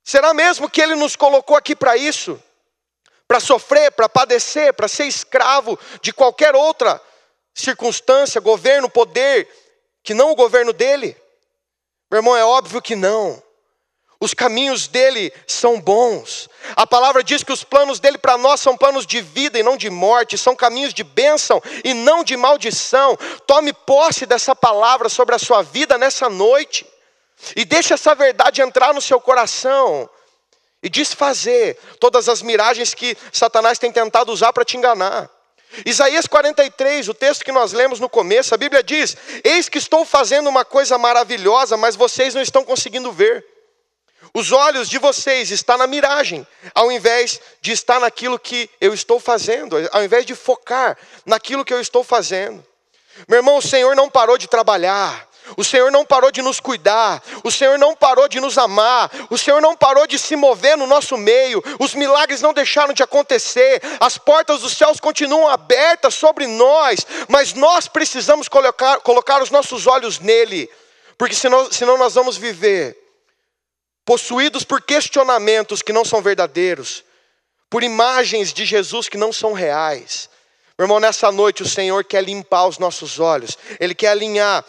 Será 0.03 0.33
mesmo 0.33 0.69
que 0.69 0.81
ele 0.81 0.95
nos 0.95 1.15
colocou 1.15 1.57
aqui 1.57 1.75
para 1.75 1.97
isso? 1.97 2.41
Para 3.27 3.39
sofrer, 3.39 3.91
para 3.91 4.07
padecer, 4.07 4.74
para 4.74 4.88
ser 4.88 5.05
escravo 5.05 5.77
de 6.01 6.13
qualquer 6.13 6.55
outra 6.55 7.01
circunstância, 7.53 8.39
governo, 8.39 8.89
poder, 8.89 9.50
que 10.03 10.13
não 10.13 10.31
o 10.31 10.36
governo 10.36 10.71
dele? 10.71 11.17
Meu 12.09 12.19
irmão, 12.19 12.38
é 12.38 12.45
óbvio 12.45 12.81
que 12.81 12.95
não. 12.95 13.41
Os 14.19 14.33
caminhos 14.33 14.88
dele 14.88 15.31
são 15.45 15.79
bons. 15.79 16.50
A 16.75 16.88
palavra 16.88 17.24
diz 17.24 17.43
que 17.43 17.51
os 17.51 17.63
planos 17.63 18.00
dele 18.00 18.17
para 18.17 18.38
nós 18.38 18.59
são 18.59 18.75
planos 18.75 19.05
de 19.05 19.21
vida 19.21 19.59
e 19.59 19.63
não 19.63 19.77
de 19.77 19.89
morte, 19.89 20.38
são 20.38 20.55
caminhos 20.55 20.93
de 20.93 21.03
bênção 21.03 21.62
e 21.83 21.93
não 21.93 22.24
de 22.24 22.36
maldição. 22.36 23.15
Tome 23.45 23.71
posse 23.74 24.25
dessa 24.25 24.55
palavra 24.55 25.07
sobre 25.07 25.36
a 25.36 25.39
sua 25.39 25.62
vida 25.62 25.97
nessa 25.97 26.29
noite. 26.29 26.86
E 27.55 27.63
deixe 27.63 27.93
essa 27.93 28.15
verdade 28.15 28.62
entrar 28.62 28.93
no 28.93 29.01
seu 29.01 29.21
coração 29.21 30.09
e 30.81 30.89
desfazer 30.89 31.77
todas 32.00 32.27
as 32.27 32.41
miragens 32.41 32.95
que 32.95 33.15
Satanás 33.31 33.77
tem 33.77 33.91
tentado 33.91 34.31
usar 34.31 34.51
para 34.51 34.65
te 34.65 34.77
enganar. 34.77 35.29
Isaías 35.86 36.25
43, 36.25 37.07
o 37.09 37.13
texto 37.13 37.45
que 37.45 37.51
nós 37.51 37.71
lemos 37.74 38.00
no 38.00 38.09
começo, 38.09 38.55
a 38.55 38.57
Bíblia 38.57 38.81
diz: 38.81 39.15
Eis 39.43 39.69
que 39.69 39.77
estou 39.77 40.05
fazendo 40.05 40.47
uma 40.47 40.65
coisa 40.65 40.97
maravilhosa, 40.97 41.77
mas 41.77 41.95
vocês 41.95 42.33
não 42.33 42.41
estão 42.41 42.63
conseguindo 42.63 43.12
ver. 43.12 43.45
Os 44.34 44.51
olhos 44.51 44.89
de 44.89 44.98
vocês 44.98 45.51
estão 45.51 45.77
na 45.77 45.88
miragem, 45.88 46.46
ao 46.74 46.91
invés 46.91 47.39
de 47.62 47.72
estar 47.72 48.00
naquilo 48.00 48.38
que 48.38 48.69
eu 48.79 48.93
estou 48.93 49.19
fazendo, 49.19 49.75
ao 49.91 50.03
invés 50.03 50.25
de 50.25 50.36
focar 50.36 50.98
naquilo 51.25 51.65
que 51.65 51.74
eu 51.74 51.81
estou 51.81 52.03
fazendo. 52.03 52.65
Meu 53.27 53.39
irmão, 53.39 53.57
o 53.57 53.62
Senhor 53.62 53.96
não 53.96 54.10
parou 54.10 54.38
de 54.38 54.48
trabalhar, 54.48 55.27
o 55.55 55.63
Senhor 55.63 55.91
não 55.91 56.05
parou 56.05 56.31
de 56.31 56.41
nos 56.41 56.60
cuidar, 56.60 57.24
o 57.43 57.50
Senhor 57.50 57.79
não 57.79 57.96
parou 57.96 58.27
de 58.27 58.39
nos 58.39 58.57
amar, 58.57 59.10
o 59.29 59.38
Senhor 59.38 59.62
não 59.62 59.75
parou 59.75 60.05
de 60.05 60.19
se 60.19 60.36
mover 60.36 60.77
no 60.77 60.86
nosso 60.86 61.15
meio, 61.15 61.63
os 61.79 61.96
milagres 61.96 62.41
não 62.41 62.53
deixaram 62.53 62.93
de 62.93 63.01
acontecer, 63.01 63.81
as 64.00 64.17
portas 64.17 64.62
dos 64.62 64.75
céus 64.75 65.00
continuam 65.00 65.48
abertas 65.48 66.15
sobre 66.15 66.46
nós, 66.48 67.05
mas 67.27 67.53
nós 67.53 67.88
precisamos 67.88 68.48
colocar, 68.48 69.00
colocar 69.00 69.41
os 69.41 69.50
nossos 69.50 69.88
olhos 69.88 70.19
nele, 70.19 70.69
porque 71.17 71.34
senão, 71.34 71.72
senão 71.72 71.98
nós 71.98 72.13
vamos 72.13 72.36
viver 72.38 73.06
possuídos 74.07 74.63
por 74.63 74.81
questionamentos 74.81 75.81
que 75.81 75.91
não 75.91 76.05
são 76.05 76.21
verdadeiros, 76.21 77.03
por 77.69 77.83
imagens 77.83 78.53
de 78.53 78.63
Jesus 78.63 79.09
que 79.09 79.17
não 79.17 79.33
são 79.33 79.51
reais. 79.51 80.29
Meu 80.79 80.85
irmão, 80.85 80.97
nessa 80.97 81.29
noite 81.29 81.61
o 81.61 81.67
Senhor 81.67 82.05
quer 82.05 82.23
limpar 82.23 82.67
os 82.67 82.79
nossos 82.79 83.19
olhos, 83.19 83.57
Ele 83.81 83.93
quer 83.93 84.07
alinhar 84.07 84.63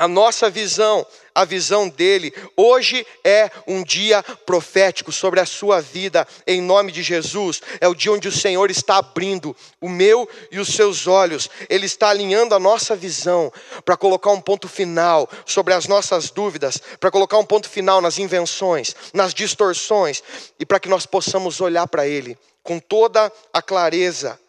a 0.00 0.08
nossa 0.08 0.48
visão, 0.48 1.06
a 1.34 1.44
visão 1.44 1.86
dele. 1.86 2.32
Hoje 2.56 3.06
é 3.22 3.50
um 3.66 3.84
dia 3.84 4.22
profético 4.22 5.12
sobre 5.12 5.40
a 5.40 5.44
sua 5.44 5.82
vida, 5.82 6.26
em 6.46 6.62
nome 6.62 6.90
de 6.90 7.02
Jesus. 7.02 7.60
É 7.82 7.86
o 7.86 7.94
dia 7.94 8.10
onde 8.10 8.26
o 8.26 8.32
Senhor 8.32 8.70
está 8.70 8.96
abrindo 8.96 9.54
o 9.78 9.90
meu 9.90 10.26
e 10.50 10.58
os 10.58 10.68
seus 10.68 11.06
olhos. 11.06 11.50
Ele 11.68 11.84
está 11.84 12.08
alinhando 12.08 12.54
a 12.54 12.58
nossa 12.58 12.96
visão 12.96 13.52
para 13.84 13.94
colocar 13.94 14.30
um 14.30 14.40
ponto 14.40 14.66
final 14.70 15.28
sobre 15.44 15.74
as 15.74 15.86
nossas 15.86 16.30
dúvidas, 16.30 16.78
para 16.98 17.10
colocar 17.10 17.36
um 17.36 17.44
ponto 17.44 17.68
final 17.68 18.00
nas 18.00 18.18
invenções, 18.18 18.96
nas 19.12 19.34
distorções 19.34 20.22
e 20.58 20.64
para 20.64 20.80
que 20.80 20.88
nós 20.88 21.04
possamos 21.04 21.60
olhar 21.60 21.86
para 21.86 22.08
Ele 22.08 22.38
com 22.62 22.78
toda 22.78 23.30
a 23.52 23.60
clareza. 23.60 24.40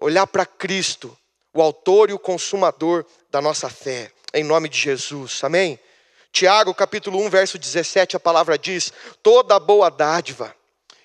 Olhar 0.00 0.28
para 0.28 0.46
Cristo, 0.46 1.18
o 1.52 1.60
Autor 1.60 2.10
e 2.10 2.12
o 2.12 2.18
Consumador 2.18 3.04
da 3.28 3.40
nossa 3.40 3.68
fé 3.68 4.12
em 4.36 4.44
nome 4.44 4.68
de 4.68 4.78
Jesus, 4.78 5.42
amém? 5.42 5.80
Tiago 6.30 6.74
capítulo 6.74 7.18
1, 7.24 7.30
verso 7.30 7.58
17, 7.58 8.16
a 8.16 8.20
palavra 8.20 8.58
diz: 8.58 8.92
toda 9.22 9.58
boa 9.58 9.90
dádiva 9.90 10.54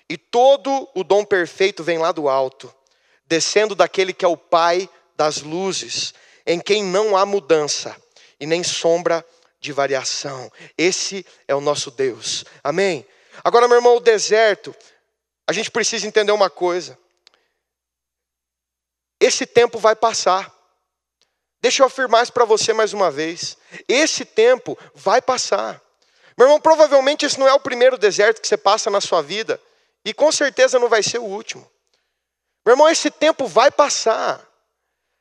e 0.06 0.18
todo 0.18 0.86
o 0.94 1.02
dom 1.02 1.24
perfeito 1.24 1.82
vem 1.82 1.96
lá 1.96 2.12
do 2.12 2.28
alto, 2.28 2.72
descendo 3.24 3.74
daquele 3.74 4.12
que 4.12 4.26
é 4.26 4.28
o 4.28 4.36
Pai 4.36 4.86
das 5.16 5.40
luzes, 5.40 6.12
em 6.44 6.60
quem 6.60 6.84
não 6.84 7.16
há 7.16 7.24
mudança 7.24 7.96
e 8.38 8.44
nem 8.44 8.62
sombra 8.62 9.24
de 9.58 9.72
variação. 9.72 10.52
Esse 10.76 11.24
é 11.48 11.54
o 11.54 11.60
nosso 11.60 11.90
Deus, 11.90 12.44
amém? 12.62 13.06
Agora, 13.42 13.66
meu 13.66 13.78
irmão, 13.78 13.96
o 13.96 14.00
deserto, 14.00 14.76
a 15.46 15.54
gente 15.54 15.70
precisa 15.70 16.06
entender 16.06 16.32
uma 16.32 16.50
coisa: 16.50 16.98
esse 19.18 19.46
tempo 19.46 19.78
vai 19.78 19.96
passar. 19.96 20.61
Deixa 21.62 21.82
eu 21.82 21.86
afirmar 21.86 22.24
isso 22.24 22.32
para 22.32 22.44
você 22.44 22.72
mais 22.72 22.92
uma 22.92 23.08
vez. 23.08 23.56
Esse 23.88 24.24
tempo 24.24 24.76
vai 24.94 25.22
passar. 25.22 25.80
Meu 26.36 26.48
irmão, 26.48 26.60
provavelmente 26.60 27.24
esse 27.24 27.38
não 27.38 27.46
é 27.46 27.52
o 27.54 27.60
primeiro 27.60 27.96
deserto 27.96 28.42
que 28.42 28.48
você 28.48 28.56
passa 28.56 28.90
na 28.90 29.00
sua 29.00 29.22
vida. 29.22 29.60
E 30.04 30.12
com 30.12 30.32
certeza 30.32 30.80
não 30.80 30.88
vai 30.88 31.04
ser 31.04 31.18
o 31.18 31.24
último. 31.24 31.64
Meu 32.66 32.72
irmão, 32.72 32.88
esse 32.88 33.10
tempo 33.12 33.46
vai 33.46 33.70
passar. 33.70 34.40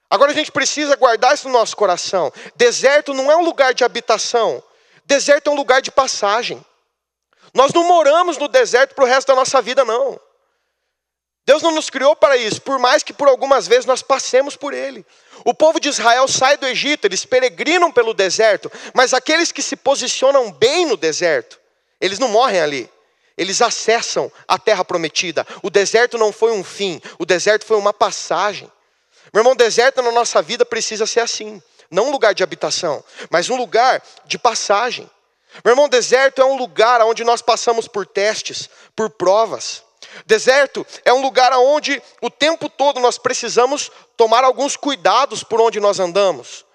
Agora 0.10 0.32
a 0.32 0.36
gente 0.36 0.52
precisa 0.52 0.96
guardar 0.96 1.36
isso 1.36 1.48
no 1.48 1.54
nosso 1.54 1.78
coração. 1.78 2.34
Deserto 2.56 3.14
não 3.14 3.32
é 3.32 3.36
um 3.38 3.44
lugar 3.44 3.76
de 3.76 3.84
habitação. 3.84 4.64
Deserto 5.06 5.48
é 5.48 5.52
um 5.52 5.56
lugar 5.56 5.80
de 5.80 5.92
passagem. 5.92 6.66
Nós 7.54 7.72
não 7.72 7.84
moramos 7.84 8.38
no 8.38 8.48
deserto 8.48 8.96
para 8.96 9.04
o 9.04 9.08
resto 9.08 9.28
da 9.28 9.36
nossa 9.36 9.62
vida, 9.62 9.86
não. 9.86 10.20
Deus 11.46 11.62
não 11.62 11.72
nos 11.72 11.90
criou 11.90 12.16
para 12.16 12.38
isso, 12.38 12.62
por 12.62 12.80
mais 12.80 13.04
que 13.04 13.14
por 13.14 13.28
algumas 13.28 13.68
vezes 13.68 13.86
nós 13.86 14.02
passemos 14.02 14.56
por 14.56 14.74
ele. 14.74 15.06
O 15.46 15.54
povo 15.54 15.80
de 15.80 15.90
Israel 15.90 16.28
sai 16.28 16.58
do 16.58 16.68
Egito, 16.68 17.06
eles 17.06 17.26
peregrinam 17.26 17.92
pelo 17.92 18.14
deserto, 18.14 18.72
mas 18.94 19.14
aqueles 19.14 19.52
que 19.52 19.62
se 19.62 19.76
posicionam 19.76 20.52
bem 20.52 20.86
no 20.86 20.96
deserto, 20.96 21.60
eles 22.00 22.20
não 22.20 22.30
morrem 22.30 22.62
ali. 22.62 22.90
Eles 23.38 23.62
acessam 23.62 24.32
a 24.48 24.60
terra 24.60 24.86
prometida. 24.86 25.48
O 25.64 25.70
deserto 25.70 26.18
não 26.18 26.32
foi 26.32 26.52
um 26.52 26.64
fim, 26.64 27.02
o 27.18 27.26
deserto 27.26 27.66
foi 27.66 27.78
uma 27.78 27.94
passagem. 27.94 28.72
Meu 29.34 29.42
irmão, 29.42 29.56
deserto 29.56 30.02
na 30.02 30.12
nossa 30.12 30.42
vida 30.42 30.66
precisa 30.66 31.08
ser 31.08 31.22
assim, 31.22 31.62
não 31.90 32.08
um 32.08 32.12
lugar 32.12 32.34
de 32.34 32.44
habitação, 32.44 33.04
mas 33.30 33.50
um 33.50 33.56
lugar 33.56 34.04
de 34.26 34.38
passagem. 34.38 35.10
Meu 35.64 35.74
irmão, 35.74 35.90
deserto 35.90 36.42
é 36.42 36.46
um 36.46 36.56
lugar 36.56 37.02
onde 37.02 37.24
nós 37.24 37.42
passamos 37.42 37.88
por 37.88 38.06
testes, 38.06 38.70
por 38.96 39.10
provas. 39.10 39.84
Deserto 40.26 40.86
é 41.06 41.14
um 41.14 41.22
lugar 41.22 41.52
onde 41.54 42.02
o 42.22 42.30
tempo 42.30 42.70
todo 42.70 43.00
nós 43.00 43.18
precisamos 43.18 43.92
tomar 44.18 44.44
alguns 44.44 44.76
cuidados 44.76 45.44
por 45.44 45.60
onde 45.62 45.80
nós 45.80 46.00
andamos. 46.00 46.66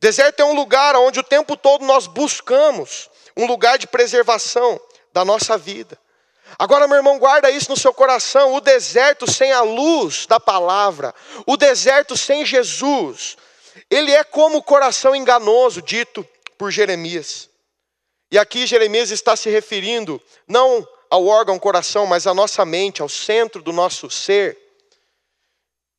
Deserto 0.00 0.40
é 0.40 0.44
um 0.44 0.54
lugar 0.54 0.96
onde 0.96 1.20
o 1.20 1.22
tempo 1.22 1.56
todo 1.56 1.84
nós 1.84 2.06
buscamos 2.06 3.08
um 3.36 3.46
lugar 3.46 3.78
de 3.78 3.86
preservação 3.86 4.80
da 5.12 5.24
nossa 5.24 5.56
vida. 5.56 5.98
Agora, 6.58 6.86
meu 6.86 6.96
irmão, 6.96 7.18
guarda 7.18 7.50
isso 7.50 7.70
no 7.70 7.76
seu 7.76 7.94
coração: 7.94 8.54
o 8.54 8.60
deserto 8.60 9.30
sem 9.30 9.52
a 9.52 9.62
luz 9.62 10.26
da 10.26 10.38
palavra, 10.38 11.14
o 11.46 11.56
deserto 11.56 12.16
sem 12.16 12.44
Jesus, 12.44 13.36
ele 13.90 14.12
é 14.12 14.24
como 14.24 14.58
o 14.58 14.62
coração 14.62 15.14
enganoso 15.14 15.80
dito 15.80 16.26
por 16.58 16.70
Jeremias. 16.70 17.48
E 18.30 18.38
aqui 18.38 18.66
Jeremias 18.66 19.10
está 19.10 19.36
se 19.36 19.50
referindo 19.50 20.20
não 20.48 20.86
ao 21.12 21.26
órgão 21.26 21.58
coração, 21.58 22.06
mas 22.06 22.26
à 22.26 22.32
nossa 22.32 22.64
mente, 22.64 23.02
ao 23.02 23.08
centro 23.08 23.60
do 23.60 23.70
nosso 23.70 24.08
ser, 24.08 24.56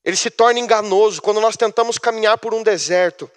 ele 0.04 0.17
se 0.17 0.32
torna 0.32 0.60
enganoso 0.60 1.21
quando 1.21 1.39
nós 1.39 1.56
tentamos 1.56 1.99
caminhar 1.99 2.39
por 2.39 2.52
um 2.52 2.63
deserto 2.63 3.30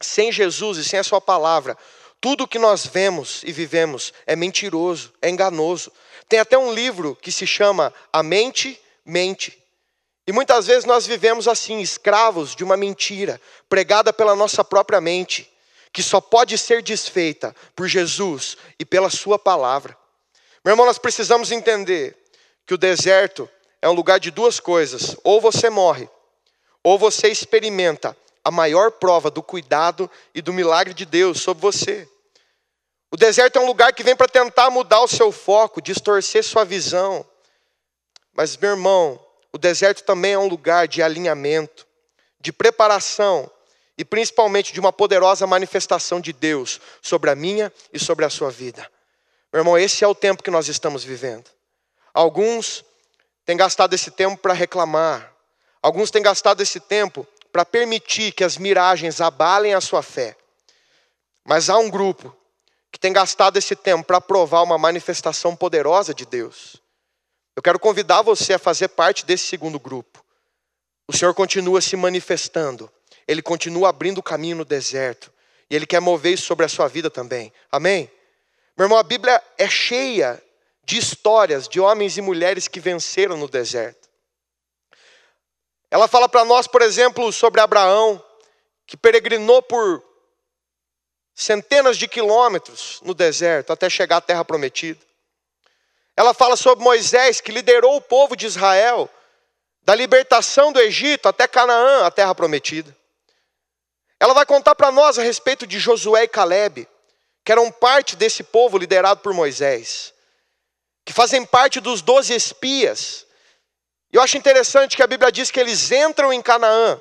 sem 0.00 0.32
Jesus 0.32 0.78
e 0.78 0.84
sem 0.84 0.98
a 0.98 1.04
Sua 1.04 1.20
palavra. 1.20 1.78
Tudo 2.20 2.48
que 2.48 2.58
nós 2.58 2.84
vemos 2.84 3.40
e 3.44 3.52
vivemos 3.52 4.12
é 4.26 4.34
mentiroso, 4.34 5.12
é 5.22 5.30
enganoso. 5.30 5.92
Tem 6.28 6.40
até 6.40 6.58
um 6.58 6.74
livro 6.74 7.14
que 7.14 7.30
se 7.30 7.46
chama 7.46 7.94
A 8.12 8.20
Mente 8.20 8.76
Mente. 9.04 9.56
E 10.26 10.32
muitas 10.32 10.66
vezes 10.66 10.84
nós 10.84 11.06
vivemos 11.06 11.46
assim, 11.46 11.78
escravos 11.78 12.56
de 12.56 12.64
uma 12.64 12.76
mentira, 12.76 13.40
pregada 13.68 14.12
pela 14.12 14.34
nossa 14.34 14.64
própria 14.64 15.00
mente, 15.00 15.48
que 15.92 16.02
só 16.02 16.20
pode 16.20 16.58
ser 16.58 16.82
desfeita 16.82 17.54
por 17.76 17.86
Jesus 17.86 18.56
e 18.76 18.84
pela 18.84 19.08
Sua 19.08 19.38
palavra. 19.38 20.01
Meu 20.64 20.72
irmão, 20.72 20.86
nós 20.86 20.98
precisamos 20.98 21.50
entender 21.50 22.16
que 22.64 22.74
o 22.74 22.78
deserto 22.78 23.48
é 23.80 23.88
um 23.88 23.94
lugar 23.94 24.20
de 24.20 24.30
duas 24.30 24.60
coisas: 24.60 25.16
ou 25.24 25.40
você 25.40 25.68
morre, 25.68 26.08
ou 26.82 26.98
você 26.98 27.28
experimenta 27.28 28.16
a 28.44 28.50
maior 28.50 28.92
prova 28.92 29.30
do 29.30 29.42
cuidado 29.42 30.10
e 30.34 30.40
do 30.40 30.52
milagre 30.52 30.94
de 30.94 31.04
Deus 31.04 31.40
sobre 31.40 31.60
você. 31.60 32.08
O 33.10 33.16
deserto 33.16 33.58
é 33.58 33.60
um 33.60 33.66
lugar 33.66 33.92
que 33.92 34.02
vem 34.02 34.16
para 34.16 34.28
tentar 34.28 34.70
mudar 34.70 35.00
o 35.00 35.08
seu 35.08 35.30
foco, 35.30 35.82
distorcer 35.82 36.42
sua 36.42 36.64
visão. 36.64 37.26
Mas, 38.32 38.56
meu 38.56 38.70
irmão, 38.70 39.20
o 39.52 39.58
deserto 39.58 40.02
também 40.02 40.32
é 40.32 40.38
um 40.38 40.48
lugar 40.48 40.88
de 40.88 41.02
alinhamento, 41.02 41.86
de 42.40 42.52
preparação 42.52 43.50
e 43.98 44.04
principalmente 44.04 44.72
de 44.72 44.80
uma 44.80 44.92
poderosa 44.92 45.46
manifestação 45.46 46.20
de 46.20 46.32
Deus 46.32 46.80
sobre 47.02 47.30
a 47.30 47.34
minha 47.36 47.70
e 47.92 47.98
sobre 47.98 48.24
a 48.24 48.30
sua 48.30 48.50
vida. 48.50 48.90
Meu 49.52 49.60
irmão, 49.60 49.76
esse 49.76 50.02
é 50.02 50.08
o 50.08 50.14
tempo 50.14 50.42
que 50.42 50.50
nós 50.50 50.68
estamos 50.68 51.04
vivendo. 51.04 51.50
Alguns 52.14 52.82
têm 53.44 53.56
gastado 53.56 53.92
esse 53.92 54.10
tempo 54.10 54.36
para 54.38 54.54
reclamar, 54.54 55.34
alguns 55.82 56.10
têm 56.10 56.22
gastado 56.22 56.62
esse 56.62 56.80
tempo 56.80 57.26
para 57.52 57.64
permitir 57.64 58.32
que 58.32 58.42
as 58.42 58.56
miragens 58.56 59.20
abalem 59.20 59.74
a 59.74 59.80
sua 59.80 60.02
fé. 60.02 60.34
Mas 61.44 61.68
há 61.68 61.76
um 61.76 61.90
grupo 61.90 62.34
que 62.90 62.98
tem 62.98 63.12
gastado 63.12 63.58
esse 63.58 63.76
tempo 63.76 64.04
para 64.04 64.20
provar 64.20 64.62
uma 64.62 64.78
manifestação 64.78 65.54
poderosa 65.54 66.14
de 66.14 66.24
Deus. 66.24 66.76
Eu 67.54 67.62
quero 67.62 67.78
convidar 67.78 68.22
você 68.22 68.54
a 68.54 68.58
fazer 68.58 68.88
parte 68.88 69.26
desse 69.26 69.46
segundo 69.46 69.78
grupo. 69.78 70.24
O 71.06 71.12
Senhor 71.12 71.34
continua 71.34 71.82
se 71.82 71.94
manifestando, 71.94 72.90
Ele 73.28 73.42
continua 73.42 73.90
abrindo 73.90 74.18
o 74.18 74.22
caminho 74.22 74.56
no 74.56 74.64
deserto, 74.64 75.30
e 75.68 75.76
Ele 75.76 75.86
quer 75.86 76.00
mover 76.00 76.34
isso 76.34 76.44
sobre 76.44 76.64
a 76.64 76.68
sua 76.68 76.88
vida 76.88 77.10
também. 77.10 77.52
Amém? 77.70 78.10
Meu 78.76 78.86
irmão, 78.86 78.98
a 78.98 79.02
Bíblia 79.02 79.42
é 79.58 79.68
cheia 79.68 80.42
de 80.84 80.98
histórias 80.98 81.68
de 81.68 81.80
homens 81.80 82.16
e 82.16 82.22
mulheres 82.22 82.68
que 82.68 82.80
venceram 82.80 83.36
no 83.36 83.48
deserto. 83.48 84.08
Ela 85.90 86.08
fala 86.08 86.28
para 86.28 86.44
nós, 86.44 86.66
por 86.66 86.80
exemplo, 86.80 87.30
sobre 87.32 87.60
Abraão, 87.60 88.22
que 88.86 88.96
peregrinou 88.96 89.62
por 89.62 90.02
centenas 91.34 91.98
de 91.98 92.08
quilômetros 92.08 93.00
no 93.02 93.14
deserto 93.14 93.72
até 93.72 93.88
chegar 93.90 94.18
à 94.18 94.20
terra 94.20 94.44
prometida. 94.44 95.00
Ela 96.16 96.34
fala 96.34 96.56
sobre 96.56 96.84
Moisés, 96.84 97.40
que 97.40 97.52
liderou 97.52 97.96
o 97.96 98.00
povo 98.00 98.36
de 98.36 98.46
Israel 98.46 99.08
da 99.82 99.94
libertação 99.94 100.72
do 100.72 100.80
Egito 100.80 101.28
até 101.28 101.48
Canaã, 101.48 102.06
a 102.06 102.10
terra 102.10 102.34
prometida. 102.34 102.94
Ela 104.20 104.34
vai 104.34 104.46
contar 104.46 104.74
para 104.74 104.92
nós 104.92 105.18
a 105.18 105.22
respeito 105.22 105.66
de 105.66 105.78
Josué 105.78 106.24
e 106.24 106.28
Caleb, 106.28 106.88
que 107.44 107.52
eram 107.52 107.70
parte 107.70 108.16
desse 108.16 108.42
povo 108.42 108.78
liderado 108.78 109.20
por 109.20 109.32
Moisés, 109.32 110.12
que 111.04 111.12
fazem 111.12 111.44
parte 111.44 111.80
dos 111.80 112.00
doze 112.02 112.34
espias. 112.34 113.26
Eu 114.12 114.20
acho 114.22 114.36
interessante 114.36 114.96
que 114.96 115.02
a 115.02 115.06
Bíblia 115.06 115.32
diz 115.32 115.50
que 115.50 115.58
eles 115.58 115.90
entram 115.90 116.32
em 116.32 116.42
Canaã. 116.42 117.00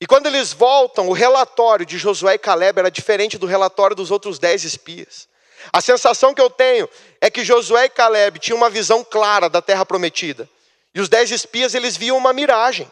E 0.00 0.06
quando 0.06 0.26
eles 0.26 0.52
voltam, 0.52 1.08
o 1.08 1.12
relatório 1.12 1.86
de 1.86 1.96
Josué 1.96 2.34
e 2.34 2.38
Caleb 2.38 2.78
era 2.80 2.90
diferente 2.90 3.38
do 3.38 3.46
relatório 3.46 3.96
dos 3.96 4.10
outros 4.10 4.38
dez 4.38 4.64
espias. 4.64 5.28
A 5.72 5.80
sensação 5.80 6.34
que 6.34 6.42
eu 6.42 6.50
tenho 6.50 6.88
é 7.20 7.30
que 7.30 7.44
Josué 7.44 7.84
e 7.84 7.88
Caleb 7.88 8.38
tinham 8.40 8.56
uma 8.56 8.68
visão 8.68 9.04
clara 9.04 9.48
da 9.48 9.62
terra 9.62 9.86
prometida. 9.86 10.48
E 10.94 11.00
os 11.00 11.08
dez 11.08 11.30
espias, 11.30 11.74
eles 11.74 11.96
viam 11.96 12.16
uma 12.16 12.32
miragem. 12.32 12.90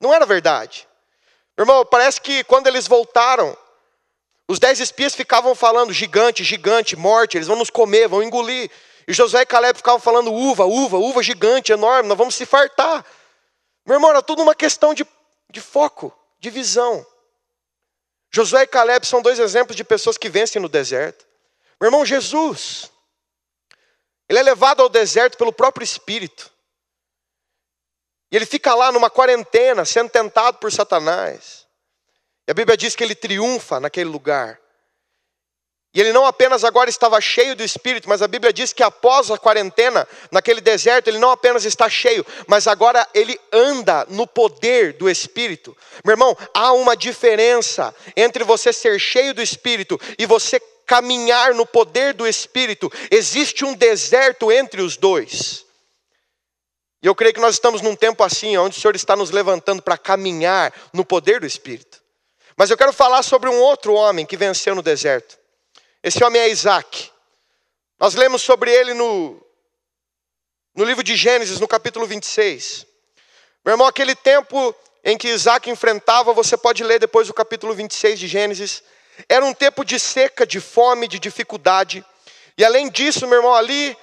Não 0.00 0.12
era 0.12 0.26
verdade. 0.26 0.88
Irmão, 1.56 1.84
parece 1.86 2.20
que 2.20 2.42
quando 2.44 2.66
eles 2.66 2.88
voltaram, 2.88 3.56
os 4.50 4.58
dez 4.58 4.80
espias 4.80 5.14
ficavam 5.14 5.54
falando 5.54 5.92
gigante, 5.92 6.42
gigante, 6.42 6.96
morte, 6.96 7.36
eles 7.36 7.46
vão 7.46 7.54
nos 7.54 7.70
comer, 7.70 8.08
vão 8.08 8.20
engolir. 8.20 8.68
E 9.06 9.12
Josué 9.12 9.42
e 9.42 9.46
Caleb 9.46 9.76
ficavam 9.76 10.00
falando 10.00 10.34
uva, 10.34 10.64
uva, 10.64 10.98
uva 10.98 11.22
gigante, 11.22 11.70
enorme, 11.70 12.08
nós 12.08 12.18
vamos 12.18 12.34
se 12.34 12.44
fartar. 12.44 13.06
Meu 13.86 13.94
irmão, 13.94 14.10
era 14.10 14.20
tudo 14.20 14.42
uma 14.42 14.52
questão 14.52 14.92
de, 14.92 15.06
de 15.48 15.60
foco, 15.60 16.12
de 16.40 16.50
visão. 16.50 17.06
Josué 18.28 18.62
e 18.62 18.66
Caleb 18.66 19.06
são 19.06 19.22
dois 19.22 19.38
exemplos 19.38 19.76
de 19.76 19.84
pessoas 19.84 20.18
que 20.18 20.28
vencem 20.28 20.60
no 20.60 20.68
deserto. 20.68 21.24
Meu 21.80 21.86
irmão, 21.86 22.04
Jesus, 22.04 22.90
ele 24.28 24.40
é 24.40 24.42
levado 24.42 24.82
ao 24.82 24.88
deserto 24.88 25.38
pelo 25.38 25.52
próprio 25.52 25.84
Espírito. 25.84 26.50
E 28.32 28.34
ele 28.34 28.46
fica 28.46 28.74
lá 28.74 28.90
numa 28.90 29.08
quarentena, 29.08 29.84
sendo 29.84 30.10
tentado 30.10 30.58
por 30.58 30.72
Satanás. 30.72 31.59
E 32.50 32.52
a 32.52 32.54
Bíblia 32.54 32.76
diz 32.76 32.96
que 32.96 33.04
ele 33.04 33.14
triunfa 33.14 33.78
naquele 33.78 34.10
lugar. 34.10 34.58
E 35.94 36.00
ele 36.00 36.12
não 36.12 36.26
apenas 36.26 36.64
agora 36.64 36.90
estava 36.90 37.20
cheio 37.20 37.54
do 37.54 37.62
Espírito, 37.62 38.08
mas 38.08 38.22
a 38.22 38.26
Bíblia 38.26 38.52
diz 38.52 38.72
que 38.72 38.82
após 38.82 39.30
a 39.30 39.38
quarentena, 39.38 40.04
naquele 40.32 40.60
deserto, 40.60 41.06
ele 41.06 41.20
não 41.20 41.30
apenas 41.30 41.64
está 41.64 41.88
cheio, 41.88 42.26
mas 42.48 42.66
agora 42.66 43.06
ele 43.14 43.38
anda 43.52 44.04
no 44.08 44.26
poder 44.26 44.94
do 44.94 45.08
Espírito. 45.08 45.76
Meu 46.04 46.14
irmão, 46.14 46.36
há 46.52 46.72
uma 46.72 46.96
diferença 46.96 47.94
entre 48.16 48.42
você 48.42 48.72
ser 48.72 48.98
cheio 48.98 49.32
do 49.32 49.40
Espírito 49.40 49.96
e 50.18 50.26
você 50.26 50.58
caminhar 50.84 51.54
no 51.54 51.64
poder 51.64 52.14
do 52.14 52.26
Espírito. 52.26 52.90
Existe 53.12 53.64
um 53.64 53.74
deserto 53.74 54.50
entre 54.50 54.82
os 54.82 54.96
dois. 54.96 55.64
E 57.00 57.06
eu 57.06 57.14
creio 57.14 57.32
que 57.32 57.40
nós 57.40 57.54
estamos 57.54 57.80
num 57.80 57.94
tempo 57.94 58.24
assim, 58.24 58.56
onde 58.56 58.76
o 58.76 58.80
Senhor 58.80 58.96
está 58.96 59.14
nos 59.14 59.30
levantando 59.30 59.80
para 59.80 59.96
caminhar 59.96 60.74
no 60.92 61.04
poder 61.04 61.38
do 61.38 61.46
Espírito. 61.46 62.00
Mas 62.60 62.68
eu 62.68 62.76
quero 62.76 62.92
falar 62.92 63.22
sobre 63.22 63.48
um 63.48 63.58
outro 63.58 63.94
homem 63.94 64.26
que 64.26 64.36
venceu 64.36 64.74
no 64.74 64.82
deserto. 64.82 65.38
Esse 66.02 66.22
homem 66.22 66.42
é 66.42 66.50
Isaac. 66.50 67.10
Nós 67.98 68.14
lemos 68.14 68.42
sobre 68.42 68.70
ele 68.70 68.92
no, 68.92 69.42
no 70.74 70.84
livro 70.84 71.02
de 71.02 71.16
Gênesis, 71.16 71.58
no 71.58 71.66
capítulo 71.66 72.06
26. 72.06 72.84
Meu 73.64 73.72
irmão, 73.72 73.86
aquele 73.86 74.14
tempo 74.14 74.74
em 75.02 75.16
que 75.16 75.28
Isaac 75.28 75.70
enfrentava, 75.70 76.34
você 76.34 76.54
pode 76.54 76.84
ler 76.84 76.98
depois 76.98 77.30
o 77.30 77.32
capítulo 77.32 77.72
26 77.72 78.20
de 78.20 78.28
Gênesis. 78.28 78.82
Era 79.26 79.42
um 79.42 79.54
tempo 79.54 79.82
de 79.82 79.98
seca, 79.98 80.46
de 80.46 80.60
fome, 80.60 81.08
de 81.08 81.18
dificuldade. 81.18 82.04
E 82.58 82.62
além 82.62 82.90
disso, 82.90 83.26
meu 83.26 83.38
irmão, 83.38 83.54
ali 83.54 83.96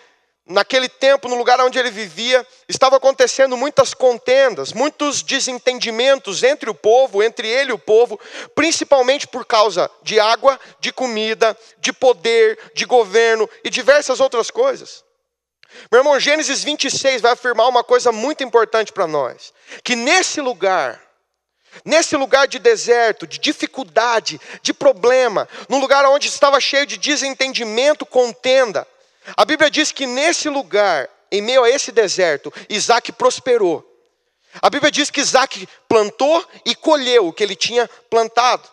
naquele 0.48 0.88
tempo, 0.88 1.28
no 1.28 1.36
lugar 1.36 1.60
onde 1.60 1.78
ele 1.78 1.92
vivia, 1.92 2.46
estava 2.68 2.98
acontecendo 2.98 3.58
muitas 3.58 3.94
contendas, 3.94 4.72
muitos 4.72 5.22
desentendimentos 5.22 6.42
entre 6.42 6.70
o 6.70 6.74
povo, 6.74 7.22
entre 7.22 7.48
ele 7.48 7.72
e 7.72 7.74
o 7.74 7.80
povo, 7.80 8.20
principalmente 8.56 9.28
por 9.28 9.46
causa 9.46 9.92
de 10.02 10.20
água, 10.20 10.60
de 10.80 10.92
comida, 10.94 11.58
de 11.80 11.92
poder, 11.92 12.58
de 12.74 12.86
governo 12.86 13.50
e 13.64 13.70
diversas 13.70 14.20
outras 14.20 14.50
coisas. 14.50 15.04
Meu 15.92 16.00
irmão, 16.00 16.20
Gênesis 16.20 16.64
26 16.64 17.22
vai 17.22 17.34
afirmar 17.34 17.68
uma 17.68 17.84
coisa 17.84 18.12
muito 18.12 18.44
importante 18.44 18.94
para 18.94 19.06
nós: 19.06 19.54
que 19.84 19.96
nesse 19.96 20.40
lugar, 20.40 21.02
nesse 21.84 22.16
lugar 22.16 22.48
de 22.48 22.58
deserto, 22.58 23.28
de 23.28 23.38
dificuldade, 23.38 24.40
de 24.62 24.74
problema, 24.74 25.48
num 25.68 25.80
lugar 25.80 26.06
onde 26.06 26.30
estava 26.30 26.60
cheio 26.62 26.86
de 26.86 26.98
desentendimento, 26.98 28.06
contenda, 28.06 28.88
a 29.36 29.44
Bíblia 29.44 29.70
diz 29.70 29.92
que 29.92 30.06
nesse 30.06 30.50
lugar, 30.50 31.10
em 31.32 31.42
meio 31.42 31.64
a 31.64 31.70
esse 31.70 31.92
deserto, 31.92 32.54
Isaac 32.70 33.12
prosperou. 33.12 33.84
A 34.62 34.70
Bíblia 34.70 34.92
diz 34.92 35.10
que 35.10 35.22
Isaac 35.22 35.68
plantou 35.88 36.46
e 36.66 36.74
colheu 36.76 37.28
o 37.28 37.34
que 37.34 37.44
ele 37.44 37.56
tinha 37.56 37.88
plantado, 38.10 38.68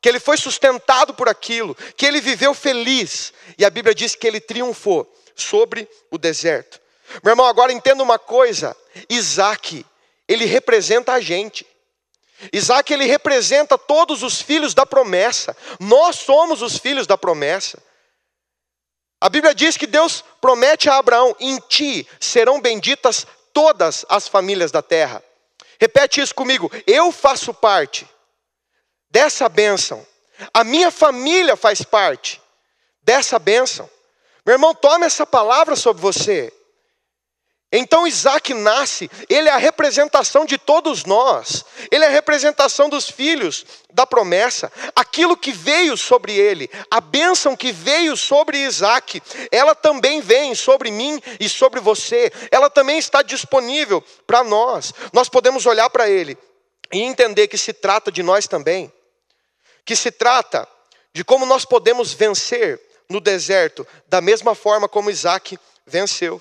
que 0.00 0.08
ele 0.08 0.20
foi 0.20 0.36
sustentado 0.36 1.14
por 1.14 1.28
aquilo, 1.28 1.76
que 1.96 2.06
ele 2.06 2.20
viveu 2.20 2.54
feliz. 2.54 3.32
E 3.58 3.64
a 3.64 3.70
Bíblia 3.70 3.94
diz 3.94 4.14
que 4.14 4.26
ele 4.26 4.40
triunfou 4.40 5.10
sobre 5.34 5.88
o 6.10 6.16
deserto. 6.16 6.80
Meu 7.22 7.32
irmão, 7.32 7.46
agora 7.46 7.72
entenda 7.72 8.02
uma 8.02 8.18
coisa: 8.18 8.76
Isaac, 9.10 9.84
ele 10.28 10.44
representa 10.44 11.12
a 11.12 11.20
gente. 11.20 11.66
Isaac, 12.52 12.92
ele 12.92 13.06
representa 13.06 13.78
todos 13.78 14.22
os 14.22 14.40
filhos 14.40 14.74
da 14.74 14.84
promessa. 14.84 15.56
Nós 15.80 16.16
somos 16.16 16.60
os 16.62 16.76
filhos 16.76 17.06
da 17.06 17.16
promessa. 17.16 17.82
A 19.20 19.28
Bíblia 19.28 19.54
diz 19.54 19.76
que 19.76 19.86
Deus 19.86 20.22
promete 20.40 20.88
a 20.88 20.96
Abraão: 20.96 21.34
em 21.40 21.58
ti 21.68 22.06
serão 22.20 22.60
benditas 22.60 23.26
todas 23.52 24.04
as 24.08 24.28
famílias 24.28 24.70
da 24.70 24.82
terra. 24.82 25.22
Repete 25.80 26.20
isso 26.20 26.34
comigo. 26.34 26.70
Eu 26.86 27.12
faço 27.12 27.52
parte 27.52 28.08
dessa 29.10 29.48
bênção. 29.48 30.06
A 30.52 30.62
minha 30.64 30.90
família 30.90 31.56
faz 31.56 31.82
parte 31.82 32.40
dessa 33.02 33.38
bênção. 33.38 33.88
Meu 34.44 34.54
irmão, 34.54 34.74
tome 34.74 35.06
essa 35.06 35.26
palavra 35.26 35.74
sobre 35.74 36.02
você. 36.02 36.52
Então 37.72 38.06
Isaac 38.06 38.54
nasce, 38.54 39.10
ele 39.28 39.48
é 39.48 39.52
a 39.52 39.56
representação 39.56 40.44
de 40.44 40.56
todos 40.56 41.04
nós, 41.04 41.64
ele 41.90 42.04
é 42.04 42.06
a 42.06 42.12
representação 42.12 42.88
dos 42.88 43.10
filhos 43.10 43.66
da 43.92 44.06
promessa, 44.06 44.72
aquilo 44.94 45.36
que 45.36 45.50
veio 45.50 45.96
sobre 45.96 46.32
ele, 46.32 46.70
a 46.88 47.00
bênção 47.00 47.56
que 47.56 47.72
veio 47.72 48.16
sobre 48.16 48.58
Isaac, 48.58 49.20
ela 49.50 49.74
também 49.74 50.20
vem 50.20 50.54
sobre 50.54 50.92
mim 50.92 51.20
e 51.40 51.48
sobre 51.48 51.80
você, 51.80 52.32
ela 52.52 52.70
também 52.70 52.98
está 52.98 53.20
disponível 53.20 54.00
para 54.26 54.44
nós, 54.44 54.94
nós 55.12 55.28
podemos 55.28 55.66
olhar 55.66 55.90
para 55.90 56.08
ele 56.08 56.38
e 56.92 57.00
entender 57.00 57.48
que 57.48 57.58
se 57.58 57.72
trata 57.72 58.12
de 58.12 58.22
nós 58.22 58.46
também, 58.46 58.92
que 59.84 59.96
se 59.96 60.12
trata 60.12 60.68
de 61.12 61.24
como 61.24 61.44
nós 61.44 61.64
podemos 61.64 62.12
vencer 62.12 62.80
no 63.08 63.20
deserto, 63.20 63.84
da 64.06 64.20
mesma 64.20 64.54
forma 64.54 64.88
como 64.88 65.10
Isaac 65.10 65.58
venceu. 65.84 66.40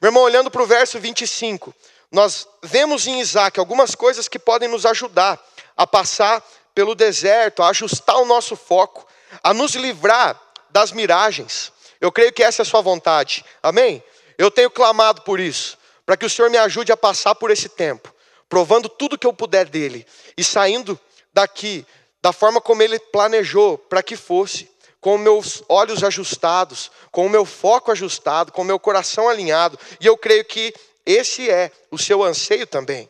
Meu 0.00 0.08
irmão, 0.08 0.22
olhando 0.22 0.50
para 0.50 0.62
o 0.62 0.66
verso 0.66 0.98
25, 0.98 1.74
nós 2.10 2.48
vemos 2.62 3.06
em 3.06 3.20
Isaac 3.20 3.58
algumas 3.58 3.94
coisas 3.94 4.28
que 4.28 4.38
podem 4.38 4.68
nos 4.68 4.84
ajudar 4.86 5.40
a 5.76 5.86
passar 5.86 6.44
pelo 6.74 6.94
deserto, 6.94 7.62
a 7.62 7.68
ajustar 7.68 8.16
o 8.16 8.24
nosso 8.24 8.56
foco, 8.56 9.06
a 9.42 9.54
nos 9.54 9.74
livrar 9.74 10.40
das 10.70 10.90
miragens. 10.92 11.72
Eu 12.00 12.10
creio 12.10 12.32
que 12.32 12.42
essa 12.42 12.62
é 12.62 12.64
a 12.64 12.66
sua 12.66 12.80
vontade, 12.80 13.44
amém? 13.62 14.02
Eu 14.36 14.50
tenho 14.50 14.70
clamado 14.70 15.22
por 15.22 15.38
isso, 15.38 15.78
para 16.04 16.16
que 16.16 16.26
o 16.26 16.30
Senhor 16.30 16.50
me 16.50 16.58
ajude 16.58 16.90
a 16.90 16.96
passar 16.96 17.34
por 17.34 17.50
esse 17.50 17.68
tempo, 17.68 18.12
provando 18.48 18.88
tudo 18.88 19.18
que 19.18 19.26
eu 19.26 19.32
puder 19.32 19.66
dele 19.66 20.06
e 20.36 20.42
saindo 20.42 20.98
daqui 21.32 21.86
da 22.20 22.32
forma 22.32 22.60
como 22.60 22.82
ele 22.82 22.98
planejou 22.98 23.78
para 23.78 24.02
que 24.02 24.16
fosse 24.16 24.70
com 25.04 25.18
meus 25.18 25.62
olhos 25.68 26.02
ajustados, 26.02 26.90
com 27.12 27.26
o 27.26 27.28
meu 27.28 27.44
foco 27.44 27.92
ajustado, 27.92 28.50
com 28.50 28.62
o 28.62 28.64
meu 28.64 28.80
coração 28.80 29.28
alinhado, 29.28 29.78
e 30.00 30.06
eu 30.06 30.16
creio 30.16 30.46
que 30.46 30.72
esse 31.04 31.50
é 31.50 31.70
o 31.90 31.98
seu 31.98 32.22
anseio 32.22 32.66
também. 32.66 33.06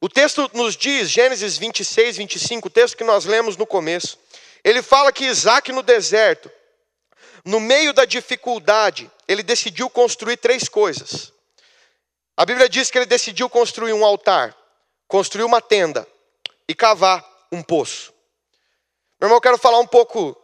O 0.00 0.08
texto 0.08 0.50
nos 0.54 0.74
diz, 0.74 1.10
Gênesis 1.10 1.58
26, 1.58 2.16
25, 2.16 2.68
o 2.68 2.70
texto 2.70 2.96
que 2.96 3.04
nós 3.04 3.26
lemos 3.26 3.58
no 3.58 3.66
começo, 3.66 4.18
ele 4.64 4.80
fala 4.80 5.12
que 5.12 5.26
Isaac 5.26 5.70
no 5.70 5.82
deserto, 5.82 6.50
no 7.44 7.60
meio 7.60 7.92
da 7.92 8.06
dificuldade, 8.06 9.10
ele 9.28 9.42
decidiu 9.42 9.90
construir 9.90 10.38
três 10.38 10.66
coisas. 10.66 11.30
A 12.38 12.46
Bíblia 12.46 12.70
diz 12.70 12.90
que 12.90 12.96
ele 12.96 13.04
decidiu 13.04 13.50
construir 13.50 13.92
um 13.92 14.02
altar, 14.02 14.56
construir 15.06 15.44
uma 15.44 15.60
tenda 15.60 16.08
e 16.66 16.74
cavar 16.74 17.22
um 17.52 17.62
poço. 17.62 18.14
Meu 19.20 19.26
irmão, 19.26 19.36
eu 19.36 19.42
quero 19.42 19.58
falar 19.58 19.78
um 19.78 19.86
pouco 19.86 20.34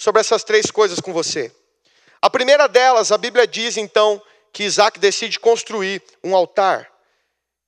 sobre 0.00 0.18
essas 0.18 0.42
três 0.42 0.70
coisas 0.70 0.98
com 0.98 1.12
você. 1.12 1.52
A 2.22 2.30
primeira 2.30 2.66
delas, 2.66 3.12
a 3.12 3.18
Bíblia 3.18 3.46
diz 3.46 3.76
então 3.76 4.20
que 4.50 4.64
Isaac 4.64 4.98
decide 4.98 5.38
construir 5.38 6.02
um 6.24 6.34
altar. 6.34 6.90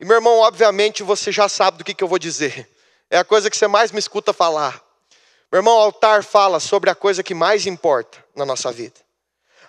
E 0.00 0.04
meu 0.06 0.16
irmão, 0.16 0.38
obviamente 0.38 1.02
você 1.02 1.30
já 1.30 1.46
sabe 1.46 1.76
do 1.76 1.84
que, 1.84 1.92
que 1.92 2.02
eu 2.02 2.08
vou 2.08 2.18
dizer. 2.18 2.66
É 3.10 3.18
a 3.18 3.24
coisa 3.24 3.50
que 3.50 3.56
você 3.56 3.66
mais 3.66 3.92
me 3.92 3.98
escuta 3.98 4.32
falar. 4.32 4.82
Meu 5.52 5.58
irmão, 5.58 5.78
altar 5.78 6.24
fala 6.24 6.58
sobre 6.58 6.88
a 6.88 6.94
coisa 6.94 7.22
que 7.22 7.34
mais 7.34 7.66
importa 7.66 8.24
na 8.34 8.46
nossa 8.46 8.72
vida. 8.72 8.98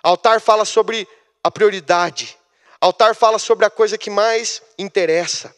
Altar 0.02 0.40
fala 0.40 0.64
sobre 0.64 1.06
a 1.42 1.50
prioridade. 1.50 2.34
Altar 2.80 3.14
fala 3.14 3.38
sobre 3.38 3.66
a 3.66 3.70
coisa 3.70 3.98
que 3.98 4.08
mais 4.08 4.62
interessa. 4.78 5.54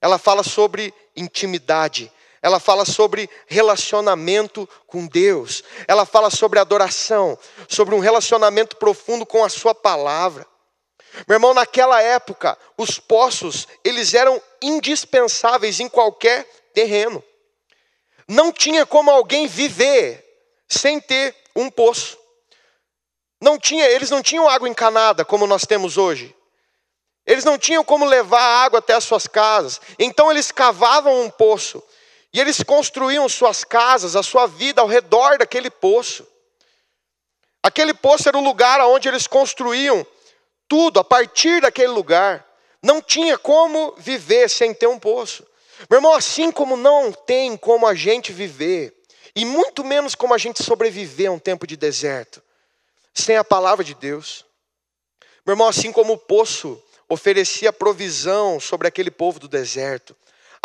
Ela 0.00 0.16
fala 0.16 0.42
sobre 0.42 0.94
intimidade. 1.14 2.10
Ela 2.46 2.60
fala 2.60 2.84
sobre 2.84 3.28
relacionamento 3.48 4.68
com 4.86 5.04
Deus. 5.08 5.64
Ela 5.88 6.06
fala 6.06 6.30
sobre 6.30 6.60
adoração, 6.60 7.36
sobre 7.68 7.92
um 7.92 7.98
relacionamento 7.98 8.76
profundo 8.76 9.26
com 9.26 9.42
a 9.42 9.48
sua 9.48 9.74
palavra. 9.74 10.46
Meu 11.26 11.34
irmão, 11.34 11.52
naquela 11.52 12.00
época, 12.00 12.56
os 12.78 13.00
poços, 13.00 13.66
eles 13.82 14.14
eram 14.14 14.40
indispensáveis 14.62 15.80
em 15.80 15.88
qualquer 15.88 16.44
terreno. 16.72 17.20
Não 18.28 18.52
tinha 18.52 18.86
como 18.86 19.10
alguém 19.10 19.48
viver 19.48 20.24
sem 20.68 21.00
ter 21.00 21.34
um 21.56 21.68
poço. 21.68 22.16
Não 23.40 23.58
tinha, 23.58 23.88
eles 23.88 24.08
não 24.08 24.22
tinham 24.22 24.48
água 24.48 24.68
encanada 24.68 25.24
como 25.24 25.48
nós 25.48 25.62
temos 25.66 25.98
hoje. 25.98 26.32
Eles 27.26 27.44
não 27.44 27.58
tinham 27.58 27.82
como 27.82 28.04
levar 28.04 28.64
água 28.64 28.78
até 28.78 28.94
as 28.94 29.02
suas 29.02 29.26
casas. 29.26 29.80
Então 29.98 30.30
eles 30.30 30.52
cavavam 30.52 31.22
um 31.22 31.28
poço 31.28 31.82
e 32.32 32.40
eles 32.40 32.62
construíam 32.62 33.28
suas 33.28 33.64
casas, 33.64 34.16
a 34.16 34.22
sua 34.22 34.46
vida 34.46 34.80
ao 34.80 34.86
redor 34.86 35.38
daquele 35.38 35.70
poço. 35.70 36.26
Aquele 37.62 37.94
poço 37.94 38.28
era 38.28 38.38
o 38.38 38.44
lugar 38.44 38.80
onde 38.82 39.08
eles 39.08 39.26
construíam 39.26 40.06
tudo 40.68 41.00
a 41.00 41.04
partir 41.04 41.60
daquele 41.60 41.88
lugar. 41.88 42.46
Não 42.82 43.00
tinha 43.00 43.38
como 43.38 43.94
viver 43.96 44.48
sem 44.48 44.74
ter 44.74 44.86
um 44.86 44.98
poço. 44.98 45.46
Meu 45.90 45.98
irmão, 45.98 46.14
assim 46.14 46.50
como 46.50 46.76
não 46.76 47.12
tem 47.12 47.56
como 47.56 47.86
a 47.86 47.94
gente 47.94 48.32
viver, 48.32 48.94
e 49.34 49.44
muito 49.44 49.84
menos 49.84 50.14
como 50.14 50.32
a 50.32 50.38
gente 50.38 50.62
sobreviver 50.62 51.28
a 51.28 51.32
um 51.32 51.38
tempo 51.38 51.66
de 51.66 51.76
deserto, 51.76 52.42
sem 53.12 53.36
a 53.36 53.44
palavra 53.44 53.84
de 53.84 53.94
Deus. 53.94 54.44
Meu 55.44 55.52
irmão, 55.52 55.68
assim 55.68 55.92
como 55.92 56.14
o 56.14 56.18
poço 56.18 56.82
oferecia 57.08 57.72
provisão 57.72 58.58
sobre 58.58 58.88
aquele 58.88 59.10
povo 59.10 59.38
do 59.38 59.46
deserto, 59.46 60.16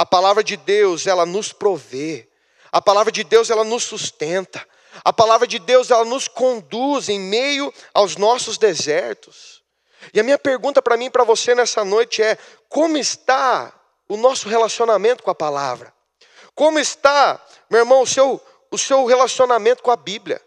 a 0.01 0.05
palavra 0.05 0.43
de 0.43 0.57
Deus, 0.57 1.05
ela 1.05 1.27
nos 1.27 1.53
provê. 1.53 2.27
A 2.71 2.81
palavra 2.81 3.11
de 3.11 3.23
Deus, 3.23 3.51
ela 3.51 3.63
nos 3.63 3.83
sustenta. 3.83 4.67
A 5.03 5.13
palavra 5.13 5.45
de 5.45 5.59
Deus, 5.59 5.91
ela 5.91 6.03
nos 6.03 6.27
conduz 6.27 7.07
em 7.07 7.19
meio 7.19 7.71
aos 7.93 8.15
nossos 8.15 8.57
desertos. 8.57 9.61
E 10.11 10.19
a 10.19 10.23
minha 10.23 10.39
pergunta 10.39 10.81
para 10.81 10.97
mim 10.97 11.05
e 11.05 11.09
para 11.11 11.23
você 11.23 11.53
nessa 11.53 11.85
noite 11.85 12.23
é: 12.23 12.35
como 12.67 12.97
está 12.97 13.71
o 14.09 14.17
nosso 14.17 14.49
relacionamento 14.49 15.21
com 15.21 15.29
a 15.29 15.35
palavra? 15.35 15.93
Como 16.55 16.79
está, 16.79 17.39
meu 17.69 17.81
irmão, 17.81 18.01
o 18.01 18.07
seu, 18.07 18.41
o 18.71 18.79
seu 18.79 19.05
relacionamento 19.05 19.83
com 19.83 19.91
a 19.91 19.95
Bíblia? 19.95 20.41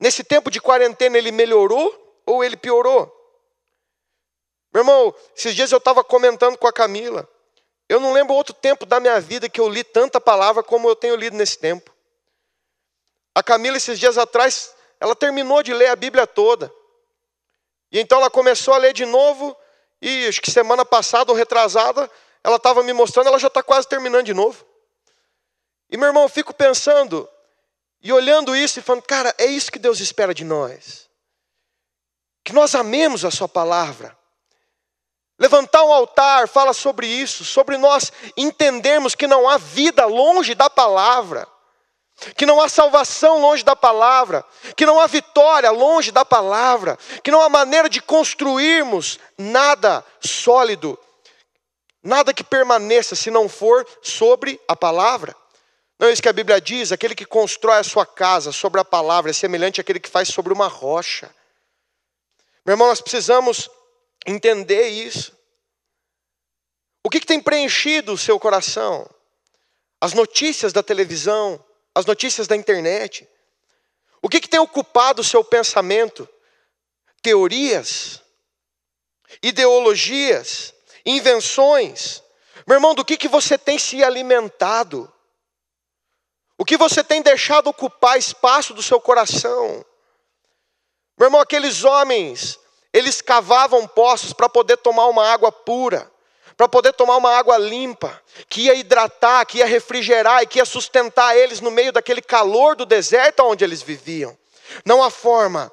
Nesse 0.00 0.24
tempo 0.24 0.50
de 0.50 0.58
quarentena, 0.58 1.18
ele 1.18 1.32
melhorou 1.32 1.94
ou 2.24 2.42
ele 2.42 2.56
piorou? 2.56 3.14
Meu 4.72 4.80
irmão, 4.80 5.14
esses 5.36 5.54
dias 5.54 5.70
eu 5.70 5.76
estava 5.76 6.02
comentando 6.02 6.56
com 6.56 6.66
a 6.66 6.72
Camila. 6.72 7.28
Eu 7.88 8.00
não 8.00 8.12
lembro 8.12 8.34
outro 8.34 8.52
tempo 8.52 8.84
da 8.84 8.98
minha 8.98 9.20
vida 9.20 9.48
que 9.48 9.60
eu 9.60 9.68
li 9.68 9.84
tanta 9.84 10.20
palavra 10.20 10.62
como 10.62 10.88
eu 10.88 10.96
tenho 10.96 11.14
lido 11.14 11.36
nesse 11.36 11.58
tempo. 11.58 11.94
A 13.34 13.42
Camila, 13.42 13.76
esses 13.76 13.98
dias 13.98 14.18
atrás, 14.18 14.74
ela 14.98 15.14
terminou 15.14 15.62
de 15.62 15.72
ler 15.72 15.88
a 15.88 15.96
Bíblia 15.96 16.26
toda. 16.26 16.72
E 17.92 18.00
então 18.00 18.18
ela 18.18 18.30
começou 18.30 18.74
a 18.74 18.78
ler 18.78 18.92
de 18.92 19.04
novo, 19.04 19.56
e 20.00 20.26
acho 20.26 20.40
que 20.42 20.50
semana 20.50 20.84
passada 20.84 21.30
ou 21.30 21.36
retrasada, 21.36 22.10
ela 22.42 22.56
estava 22.56 22.82
me 22.82 22.92
mostrando, 22.92 23.28
ela 23.28 23.38
já 23.38 23.48
está 23.48 23.62
quase 23.62 23.88
terminando 23.88 24.24
de 24.26 24.34
novo. 24.34 24.64
E 25.90 25.96
meu 25.96 26.08
irmão, 26.08 26.24
eu 26.24 26.28
fico 26.28 26.52
pensando 26.52 27.28
e 28.02 28.12
olhando 28.12 28.54
isso 28.54 28.78
e 28.78 28.82
falando, 28.82 29.02
cara, 29.02 29.34
é 29.38 29.46
isso 29.46 29.70
que 29.70 29.78
Deus 29.78 30.00
espera 30.00 30.34
de 30.34 30.44
nós. 30.44 31.08
Que 32.44 32.52
nós 32.52 32.74
amemos 32.74 33.24
a 33.24 33.30
Sua 33.30 33.48
palavra. 33.48 34.16
Levantar 35.38 35.84
um 35.84 35.92
altar 35.92 36.48
fala 36.48 36.72
sobre 36.72 37.06
isso, 37.06 37.44
sobre 37.44 37.76
nós 37.76 38.10
entendermos 38.36 39.14
que 39.14 39.26
não 39.26 39.48
há 39.48 39.58
vida 39.58 40.06
longe 40.06 40.54
da 40.54 40.70
palavra, 40.70 41.46
que 42.34 42.46
não 42.46 42.58
há 42.60 42.68
salvação 42.68 43.40
longe 43.40 43.62
da 43.62 43.76
palavra, 43.76 44.42
que 44.74 44.86
não 44.86 44.98
há 44.98 45.06
vitória 45.06 45.70
longe 45.70 46.10
da 46.10 46.24
palavra, 46.24 46.98
que 47.22 47.30
não 47.30 47.42
há 47.42 47.50
maneira 47.50 47.88
de 47.88 48.00
construirmos 48.00 49.18
nada 49.36 50.02
sólido, 50.20 50.98
nada 52.02 52.32
que 52.32 52.42
permaneça 52.42 53.14
se 53.14 53.30
não 53.30 53.46
for 53.46 53.86
sobre 54.00 54.58
a 54.66 54.74
palavra. 54.74 55.36
Não 55.98 56.08
é 56.08 56.12
isso 56.12 56.22
que 56.22 56.28
a 56.30 56.32
Bíblia 56.32 56.60
diz? 56.60 56.92
Aquele 56.92 57.14
que 57.14 57.26
constrói 57.26 57.78
a 57.78 57.84
sua 57.84 58.06
casa 58.06 58.52
sobre 58.52 58.80
a 58.80 58.84
palavra 58.84 59.30
é 59.30 59.34
semelhante 59.34 59.82
àquele 59.82 60.00
que 60.00 60.08
faz 60.08 60.28
sobre 60.28 60.52
uma 60.52 60.68
rocha. 60.68 61.30
Meu 62.64 62.72
irmão, 62.72 62.88
nós 62.88 63.00
precisamos 63.00 63.70
entender 64.24 64.88
isso. 64.88 65.36
O 67.04 67.10
que, 67.10 67.20
que 67.20 67.26
tem 67.26 67.40
preenchido 67.40 68.12
o 68.12 68.18
seu 68.18 68.38
coração? 68.38 69.08
As 70.00 70.12
notícias 70.12 70.72
da 70.72 70.82
televisão, 70.82 71.64
as 71.94 72.04
notícias 72.04 72.46
da 72.46 72.56
internet. 72.56 73.28
O 74.20 74.28
que, 74.28 74.40
que 74.40 74.48
tem 74.48 74.60
ocupado 74.60 75.22
o 75.22 75.24
seu 75.24 75.44
pensamento? 75.44 76.28
Teorias, 77.22 78.22
ideologias, 79.42 80.74
invenções. 81.04 82.22
Meu 82.66 82.76
irmão, 82.76 82.94
do 82.94 83.04
que, 83.04 83.16
que 83.16 83.28
você 83.28 83.56
tem 83.56 83.78
se 83.78 84.02
alimentado? 84.02 85.12
O 86.58 86.64
que 86.64 86.76
você 86.76 87.04
tem 87.04 87.22
deixado 87.22 87.68
ocupar 87.68 88.18
espaço 88.18 88.74
do 88.74 88.82
seu 88.82 89.00
coração? 89.00 89.84
Meu 91.18 91.28
irmão, 91.28 91.40
aqueles 91.40 91.84
homens 91.84 92.58
eles 92.96 93.20
cavavam 93.20 93.86
poços 93.86 94.32
para 94.32 94.48
poder 94.48 94.78
tomar 94.78 95.06
uma 95.08 95.28
água 95.30 95.52
pura, 95.52 96.10
para 96.56 96.66
poder 96.66 96.94
tomar 96.94 97.18
uma 97.18 97.30
água 97.30 97.58
limpa, 97.58 98.22
que 98.48 98.62
ia 98.62 98.74
hidratar, 98.74 99.44
que 99.44 99.58
ia 99.58 99.66
refrigerar 99.66 100.42
e 100.42 100.46
que 100.46 100.58
ia 100.58 100.64
sustentar 100.64 101.36
eles 101.36 101.60
no 101.60 101.70
meio 101.70 101.92
daquele 101.92 102.22
calor 102.22 102.74
do 102.74 102.86
deserto 102.86 103.40
onde 103.40 103.62
eles 103.62 103.82
viviam. 103.82 104.34
Não 104.82 105.02
há 105.02 105.10
forma 105.10 105.70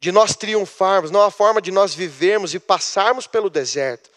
de 0.00 0.10
nós 0.10 0.34
triunfarmos, 0.34 1.10
não 1.10 1.20
há 1.20 1.30
forma 1.30 1.60
de 1.60 1.70
nós 1.70 1.94
vivermos 1.94 2.54
e 2.54 2.58
passarmos 2.58 3.26
pelo 3.26 3.50
deserto, 3.50 4.08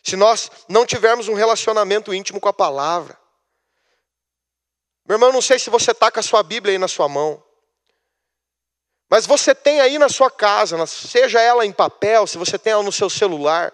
se 0.00 0.14
nós 0.14 0.48
não 0.68 0.86
tivermos 0.86 1.26
um 1.26 1.34
relacionamento 1.34 2.14
íntimo 2.14 2.38
com 2.38 2.48
a 2.48 2.52
palavra. 2.52 3.18
Meu 5.08 5.16
irmão, 5.16 5.32
não 5.32 5.42
sei 5.42 5.58
se 5.58 5.70
você 5.70 5.90
está 5.90 6.08
com 6.08 6.20
a 6.20 6.22
sua 6.22 6.44
Bíblia 6.44 6.74
aí 6.74 6.78
na 6.78 6.86
sua 6.86 7.08
mão. 7.08 7.42
Mas 9.08 9.26
você 9.26 9.54
tem 9.54 9.80
aí 9.80 9.98
na 9.98 10.08
sua 10.08 10.30
casa, 10.30 10.84
seja 10.86 11.40
ela 11.40 11.64
em 11.64 11.72
papel, 11.72 12.26
se 12.26 12.36
você 12.36 12.58
tem 12.58 12.72
ela 12.72 12.82
no 12.82 12.90
seu 12.90 13.08
celular, 13.08 13.72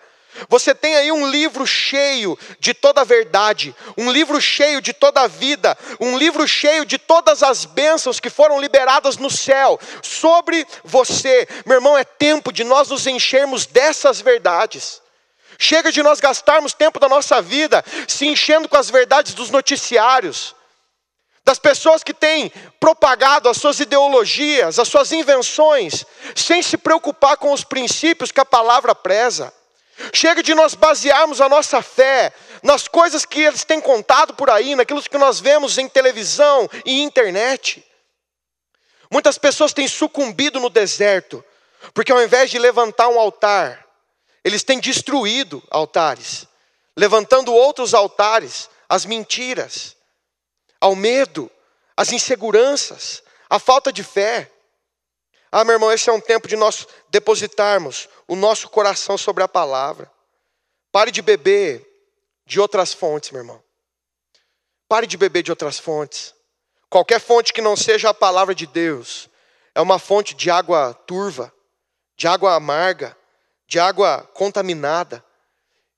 você 0.48 0.74
tem 0.74 0.96
aí 0.96 1.12
um 1.12 1.28
livro 1.28 1.66
cheio 1.66 2.38
de 2.58 2.72
toda 2.72 3.02
a 3.02 3.04
verdade, 3.04 3.74
um 3.96 4.10
livro 4.10 4.40
cheio 4.40 4.80
de 4.80 4.92
toda 4.92 5.22
a 5.22 5.26
vida, 5.26 5.76
um 6.00 6.16
livro 6.16 6.46
cheio 6.48 6.84
de 6.84 6.98
todas 6.98 7.42
as 7.42 7.64
bênçãos 7.64 8.18
que 8.18 8.30
foram 8.30 8.60
liberadas 8.60 9.16
no 9.16 9.30
céu 9.30 9.78
sobre 10.02 10.66
você. 10.82 11.46
Meu 11.66 11.76
irmão, 11.76 11.96
é 11.96 12.04
tempo 12.04 12.52
de 12.52 12.64
nós 12.64 12.88
nos 12.88 13.06
enchermos 13.06 13.66
dessas 13.66 14.20
verdades. 14.20 15.02
Chega 15.58 15.92
de 15.92 16.02
nós 16.02 16.18
gastarmos 16.18 16.72
tempo 16.72 16.98
da 16.98 17.08
nossa 17.08 17.40
vida 17.40 17.84
se 18.08 18.26
enchendo 18.26 18.68
com 18.68 18.76
as 18.76 18.90
verdades 18.90 19.34
dos 19.34 19.50
noticiários 19.50 20.54
das 21.44 21.58
pessoas 21.58 22.02
que 22.02 22.14
têm 22.14 22.50
propagado 22.78 23.48
as 23.48 23.56
suas 23.56 23.80
ideologias, 23.80 24.78
as 24.78 24.88
suas 24.88 25.10
invenções, 25.12 26.04
sem 26.36 26.62
se 26.62 26.76
preocupar 26.76 27.36
com 27.36 27.52
os 27.52 27.64
princípios 27.64 28.30
que 28.30 28.40
a 28.40 28.44
palavra 28.44 28.94
preza. 28.94 29.52
Chega 30.12 30.42
de 30.42 30.54
nós 30.54 30.74
basearmos 30.74 31.40
a 31.40 31.48
nossa 31.48 31.82
fé 31.82 32.32
nas 32.62 32.86
coisas 32.86 33.24
que 33.24 33.40
eles 33.40 33.64
têm 33.64 33.80
contado 33.80 34.34
por 34.34 34.50
aí, 34.50 34.74
naquilo 34.74 35.02
que 35.02 35.18
nós 35.18 35.40
vemos 35.40 35.78
em 35.78 35.88
televisão 35.88 36.68
e 36.86 37.02
internet. 37.02 37.84
Muitas 39.10 39.36
pessoas 39.36 39.72
têm 39.72 39.86
sucumbido 39.86 40.60
no 40.60 40.70
deserto, 40.70 41.44
porque 41.92 42.12
ao 42.12 42.22
invés 42.22 42.50
de 42.50 42.58
levantar 42.58 43.08
um 43.08 43.18
altar, 43.18 43.84
eles 44.44 44.62
têm 44.62 44.78
destruído 44.78 45.62
altares, 45.70 46.46
levantando 46.96 47.52
outros 47.52 47.94
altares, 47.94 48.70
as 48.88 49.04
mentiras 49.04 49.96
ao 50.82 50.96
medo, 50.96 51.48
às 51.96 52.10
inseguranças, 52.10 53.22
à 53.48 53.60
falta 53.60 53.92
de 53.92 54.02
fé. 54.02 54.50
Ah, 55.52 55.62
meu 55.62 55.74
irmão, 55.74 55.92
esse 55.92 56.10
é 56.10 56.12
um 56.12 56.20
tempo 56.20 56.48
de 56.48 56.56
nós 56.56 56.88
depositarmos 57.08 58.08
o 58.26 58.34
nosso 58.34 58.68
coração 58.68 59.16
sobre 59.16 59.44
a 59.44 59.48
palavra. 59.48 60.10
Pare 60.90 61.12
de 61.12 61.22
beber 61.22 61.88
de 62.44 62.58
outras 62.58 62.92
fontes, 62.92 63.30
meu 63.30 63.42
irmão. 63.42 63.62
Pare 64.88 65.06
de 65.06 65.16
beber 65.16 65.44
de 65.44 65.52
outras 65.52 65.78
fontes. 65.78 66.34
Qualquer 66.90 67.20
fonte 67.20 67.52
que 67.52 67.62
não 67.62 67.76
seja 67.76 68.10
a 68.10 68.14
palavra 68.14 68.52
de 68.52 68.66
Deus, 68.66 69.30
é 69.76 69.80
uma 69.80 70.00
fonte 70.00 70.34
de 70.34 70.50
água 70.50 70.92
turva, 71.06 71.54
de 72.16 72.26
água 72.26 72.56
amarga, 72.56 73.16
de 73.68 73.78
água 73.78 74.28
contaminada. 74.34 75.24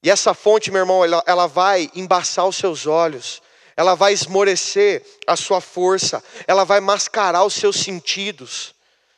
E 0.03 0.11
essa 0.11 0.35
fonte, 0.35 0.71
meu 0.71 0.81
irmão, 0.81 1.03
ela, 1.03 1.25
ela 1.27 1.47
vai 1.47 1.91
embaçar 1.95 2.47
os 2.47 2.57
seus 2.57 2.87
olhos, 2.87 3.43
ela 3.77 3.95
vai 3.95 4.13
esmorecer 4.13 5.05
a 5.27 5.37
sua 5.37 5.61
força, 5.61 6.23
ela 6.47 6.65
vai 6.65 6.81
mascarar 6.81 7.45
os 7.45 7.55
seus 7.55 7.77
sentidos, 7.77 8.75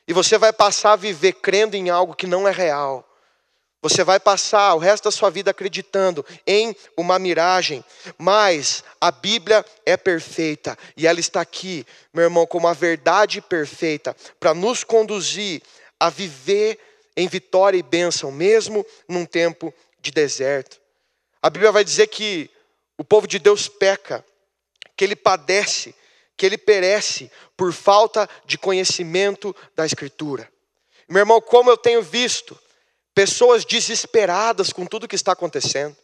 e 0.09 0.13
você 0.13 0.39
vai 0.39 0.53
passar 0.53 0.93
a 0.93 0.97
viver 0.97 1.33
crendo 1.35 1.77
em 1.77 1.91
algo 1.91 2.15
que 2.15 2.27
não 2.27 2.47
é 2.47 2.53
real. 2.53 3.05
Você 3.83 4.03
vai 4.03 4.19
passar 4.19 4.75
o 4.75 4.79
resto 4.79 5.05
da 5.05 5.11
sua 5.11 5.31
vida 5.31 5.51
acreditando 5.51 6.25
em 6.47 6.75
uma 6.97 7.19
miragem, 7.19 7.85
mas 8.19 8.83
a 9.01 9.11
Bíblia 9.11 9.65
é 9.85 9.97
perfeita. 9.97 10.77
E 10.97 11.07
ela 11.07 11.21
está 11.21 11.41
aqui, 11.41 11.87
meu 12.13 12.25
irmão, 12.25 12.47
como 12.47 12.67
a 12.67 12.73
verdade 12.73 13.41
perfeita 13.41 14.17
para 14.41 14.55
nos 14.55 14.83
conduzir 14.83 15.63
a 16.01 16.11
viver 16.11 16.79
em 17.17 17.29
vitória 17.29 17.79
e 17.79 17.83
bênção, 17.83 18.33
mesmo 18.33 18.85
num 19.09 19.25
tempo 19.25 19.73
de 20.01 20.11
deserto. 20.11 20.81
A 21.41 21.49
Bíblia 21.49 21.71
vai 21.71 21.85
dizer 21.85 22.09
que 22.09 22.51
o 22.99 23.05
povo 23.05 23.27
de 23.27 23.39
Deus 23.39 23.69
peca, 23.69 24.25
que 24.97 25.05
ele 25.05 25.17
padece, 25.17 25.95
que 26.37 26.47
ele 26.47 26.59
perece 26.59 27.31
por 27.57 27.73
falta 27.73 28.29
de 28.45 28.57
conhecimento 28.57 29.55
da 29.75 29.85
Escritura. 29.85 30.51
Meu 31.09 31.21
irmão, 31.21 31.41
como 31.41 31.71
eu 31.71 31.77
tenho 31.77 32.03
visto 32.03 32.59
pessoas 33.15 33.65
desesperadas 33.65 34.73
com 34.73 34.85
tudo 34.85 35.09
que 35.09 35.15
está 35.15 35.33
acontecendo. 35.33 35.97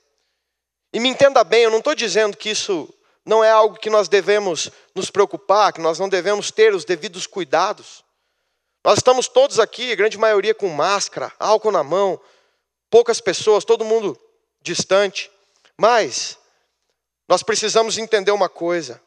E 0.93 0.99
me 0.99 1.11
entenda 1.11 1.45
bem, 1.45 1.65
eu 1.65 1.71
não 1.71 1.79
estou 1.79 1.95
dizendo 1.95 2.37
que 2.37 2.49
isso 2.49 2.89
não 3.25 3.45
é 3.45 3.51
algo 3.51 3.79
que 3.79 3.91
nós 3.91 4.09
devemos 4.09 4.71
nos 4.95 5.11
preocupar, 5.11 5.75
que 5.75 5.81
nós 5.81 5.99
não 5.99 6.09
devemos 6.09 6.51
ter 6.51 6.75
os 6.75 6.87
devidos 6.87 7.27
cuidados. 7.27 8.03
Nós 8.83 8.99
estamos 8.99 9.29
todos 9.29 9.59
aqui, 9.59 9.93
a 9.93 9.95
grande 9.95 10.17
maioria 10.17 10.55
com 10.55 10.69
máscara, 10.69 11.31
álcool 11.39 11.71
na 11.71 11.85
mão, 11.85 12.19
poucas 12.91 13.21
pessoas, 13.21 13.65
todo 13.65 13.85
mundo 13.85 14.19
distante. 14.63 15.31
Mas 15.77 16.39
nós 17.33 17.43
precisamos 17.43 17.97
entender 17.97 18.31
uma 18.31 18.51
coisa: 18.51 19.01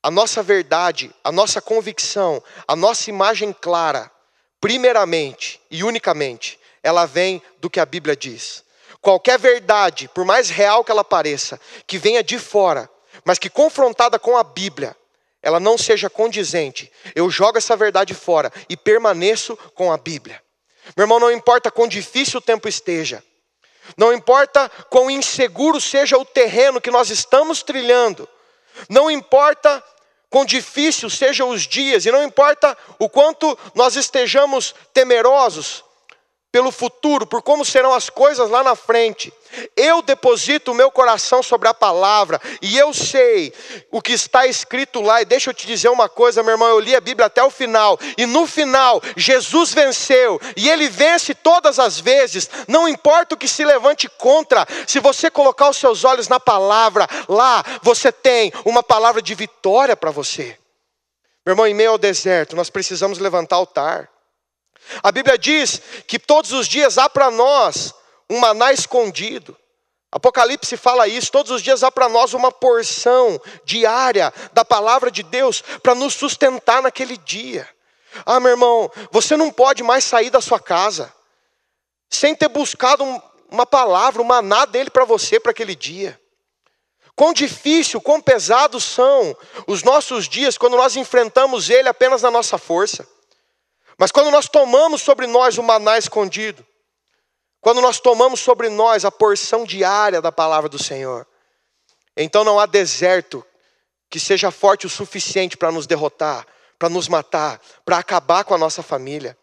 a 0.00 0.12
nossa 0.12 0.44
verdade, 0.44 1.12
a 1.24 1.32
nossa 1.32 1.60
convicção, 1.60 2.40
a 2.68 2.76
nossa 2.76 3.10
imagem 3.10 3.52
clara, 3.52 4.08
primeiramente 4.60 5.60
e 5.68 5.82
unicamente, 5.82 6.56
ela 6.84 7.04
vem 7.04 7.42
do 7.58 7.68
que 7.68 7.80
a 7.80 7.84
Bíblia 7.84 8.14
diz. 8.14 8.62
Qualquer 9.00 9.40
verdade, 9.40 10.08
por 10.14 10.24
mais 10.24 10.50
real 10.50 10.84
que 10.84 10.92
ela 10.92 11.02
pareça, 11.02 11.60
que 11.84 11.98
venha 11.98 12.22
de 12.22 12.38
fora, 12.38 12.88
mas 13.24 13.40
que 13.40 13.50
confrontada 13.50 14.20
com 14.20 14.36
a 14.36 14.44
Bíblia, 14.44 14.96
ela 15.42 15.58
não 15.58 15.76
seja 15.76 16.08
condizente, 16.08 16.92
eu 17.12 17.28
jogo 17.28 17.58
essa 17.58 17.74
verdade 17.74 18.14
fora 18.14 18.52
e 18.68 18.76
permaneço 18.76 19.56
com 19.74 19.90
a 19.90 19.96
Bíblia. 19.96 20.40
Meu 20.96 21.02
irmão, 21.02 21.18
não 21.18 21.32
importa 21.32 21.72
quão 21.72 21.88
difícil 21.88 22.38
o 22.38 22.40
tempo 22.40 22.68
esteja, 22.68 23.20
não 23.96 24.12
importa 24.12 24.70
quão 24.88 25.10
inseguro 25.10 25.80
seja 25.80 26.16
o 26.16 26.24
terreno 26.24 26.80
que 26.80 26.90
nós 26.90 27.10
estamos 27.10 27.62
trilhando, 27.62 28.28
não 28.88 29.10
importa 29.10 29.82
quão 30.30 30.44
difícil 30.44 31.10
sejam 31.10 31.50
os 31.50 31.62
dias, 31.62 32.06
e 32.06 32.10
não 32.10 32.22
importa 32.22 32.76
o 32.98 33.08
quanto 33.08 33.58
nós 33.74 33.96
estejamos 33.96 34.74
temerosos, 34.92 35.84
pelo 36.52 36.70
futuro, 36.70 37.26
por 37.26 37.40
como 37.40 37.64
serão 37.64 37.94
as 37.94 38.10
coisas 38.10 38.50
lá 38.50 38.62
na 38.62 38.76
frente. 38.76 39.32
Eu 39.74 40.02
deposito 40.02 40.70
o 40.70 40.74
meu 40.74 40.90
coração 40.90 41.42
sobre 41.42 41.66
a 41.66 41.74
palavra 41.74 42.38
e 42.60 42.76
eu 42.76 42.92
sei 42.92 43.52
o 43.90 44.02
que 44.02 44.12
está 44.12 44.46
escrito 44.46 45.00
lá. 45.00 45.22
E 45.22 45.24
deixa 45.24 45.48
eu 45.48 45.54
te 45.54 45.66
dizer 45.66 45.88
uma 45.88 46.10
coisa, 46.10 46.42
meu 46.42 46.52
irmão, 46.52 46.68
eu 46.68 46.78
li 46.78 46.94
a 46.94 47.00
Bíblia 47.00 47.26
até 47.26 47.42
o 47.42 47.50
final 47.50 47.98
e 48.18 48.26
no 48.26 48.46
final 48.46 49.00
Jesus 49.16 49.72
venceu 49.72 50.38
e 50.54 50.68
ele 50.68 50.90
vence 50.90 51.34
todas 51.34 51.78
as 51.78 51.98
vezes. 51.98 52.50
Não 52.68 52.86
importa 52.86 53.34
o 53.34 53.38
que 53.38 53.48
se 53.48 53.64
levante 53.64 54.06
contra, 54.18 54.66
se 54.86 55.00
você 55.00 55.30
colocar 55.30 55.70
os 55.70 55.78
seus 55.78 56.04
olhos 56.04 56.28
na 56.28 56.38
palavra, 56.38 57.08
lá 57.28 57.64
você 57.80 58.12
tem 58.12 58.52
uma 58.66 58.82
palavra 58.82 59.22
de 59.22 59.34
vitória 59.34 59.96
para 59.96 60.10
você. 60.10 60.58
Meu 61.46 61.54
irmão, 61.54 61.66
em 61.66 61.74
meio 61.74 61.92
ao 61.92 61.98
deserto, 61.98 62.54
nós 62.54 62.68
precisamos 62.68 63.18
levantar 63.18 63.56
altar. 63.56 64.11
A 65.02 65.12
Bíblia 65.12 65.38
diz 65.38 65.80
que 66.06 66.18
todos 66.18 66.52
os 66.52 66.66
dias 66.66 66.98
há 66.98 67.08
para 67.08 67.30
nós 67.30 67.94
um 68.28 68.38
maná 68.38 68.72
escondido. 68.72 69.56
Apocalipse 70.10 70.76
fala 70.76 71.08
isso, 71.08 71.32
todos 71.32 71.50
os 71.50 71.62
dias 71.62 71.82
há 71.82 71.90
para 71.90 72.08
nós 72.08 72.34
uma 72.34 72.52
porção 72.52 73.40
diária 73.64 74.32
da 74.52 74.64
palavra 74.64 75.10
de 75.10 75.22
Deus 75.22 75.62
para 75.82 75.94
nos 75.94 76.14
sustentar 76.14 76.82
naquele 76.82 77.16
dia. 77.16 77.66
Ah, 78.26 78.38
meu 78.38 78.50
irmão, 78.50 78.90
você 79.10 79.36
não 79.36 79.50
pode 79.50 79.82
mais 79.82 80.04
sair 80.04 80.28
da 80.28 80.40
sua 80.40 80.60
casa 80.60 81.12
sem 82.10 82.34
ter 82.34 82.48
buscado 82.48 83.02
uma 83.50 83.64
palavra, 83.64 84.20
um 84.20 84.24
maná 84.24 84.66
dele 84.66 84.90
para 84.90 85.06
você 85.06 85.40
para 85.40 85.50
aquele 85.50 85.74
dia. 85.74 86.20
Quão 87.16 87.32
difícil, 87.32 88.00
quão 88.00 88.20
pesados 88.20 88.84
são 88.84 89.36
os 89.66 89.82
nossos 89.82 90.28
dias 90.28 90.58
quando 90.58 90.76
nós 90.76 90.94
enfrentamos 90.94 91.70
ele 91.70 91.88
apenas 91.88 92.20
na 92.20 92.30
nossa 92.30 92.58
força. 92.58 93.06
Mas 94.02 94.10
quando 94.10 94.32
nós 94.32 94.48
tomamos 94.48 95.00
sobre 95.00 95.28
nós 95.28 95.58
o 95.58 95.62
maná 95.62 95.96
escondido, 95.96 96.66
quando 97.60 97.80
nós 97.80 98.00
tomamos 98.00 98.40
sobre 98.40 98.68
nós 98.68 99.04
a 99.04 99.12
porção 99.12 99.62
diária 99.62 100.20
da 100.20 100.32
palavra 100.32 100.68
do 100.68 100.76
Senhor, 100.76 101.24
então 102.16 102.42
não 102.42 102.58
há 102.58 102.66
deserto 102.66 103.46
que 104.10 104.18
seja 104.18 104.50
forte 104.50 104.86
o 104.86 104.90
suficiente 104.90 105.56
para 105.56 105.70
nos 105.70 105.86
derrotar, 105.86 106.44
para 106.80 106.88
nos 106.88 107.06
matar, 107.06 107.60
para 107.84 107.96
acabar 107.98 108.42
com 108.42 108.52
a 108.52 108.58
nossa 108.58 108.82
família. 108.82 109.38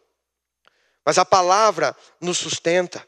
Mas 1.05 1.17
a 1.17 1.23
palavra 1.23 1.95
nos 2.19 2.37
sustenta. 2.37 2.99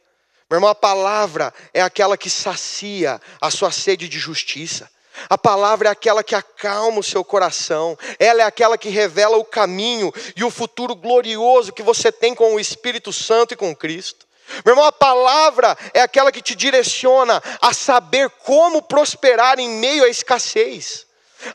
Meu 0.49 0.55
irmão, 0.55 0.69
a 0.69 0.75
palavra 0.75 1.53
é 1.73 1.81
aquela 1.81 2.17
que 2.17 2.29
sacia 2.29 3.19
a 3.41 3.51
sua 3.51 3.73
sede 3.73 4.07
de 4.07 4.19
justiça. 4.19 4.89
A 5.30 5.38
palavra 5.38 5.89
é 5.89 5.91
aquela 5.91 6.24
que 6.24 6.36
acalma 6.36 7.00
o 7.00 7.04
seu 7.04 7.24
coração, 7.24 7.97
ela 8.17 8.41
é 8.41 8.45
aquela 8.45 8.78
que 8.78 8.89
revela 8.89 9.38
o 9.38 9.45
caminho 9.45 10.12
e 10.36 10.43
o 10.43 10.52
futuro 10.52 10.95
glorioso 10.95 11.74
que 11.74 11.84
você 11.84 12.12
tem 12.12 12.34
com 12.34 12.56
o 12.56 12.60
Espírito 12.60 13.12
Santo 13.12 13.54
e 13.54 13.58
com 13.58 13.76
Cristo. 13.76 14.26
Meu 14.65 14.74
irmão, 14.74 14.86
a 14.86 14.91
palavra 14.91 15.78
é 15.93 16.02
aquela 16.02 16.32
que 16.32 16.41
te 16.41 16.56
direciona 16.56 17.41
a 17.62 17.74
saber 17.74 18.30
como 18.30 18.82
prosperar 18.82 19.60
em 19.60 19.69
meio 19.69 20.04
à 20.04 20.10
escassez. 20.10 21.06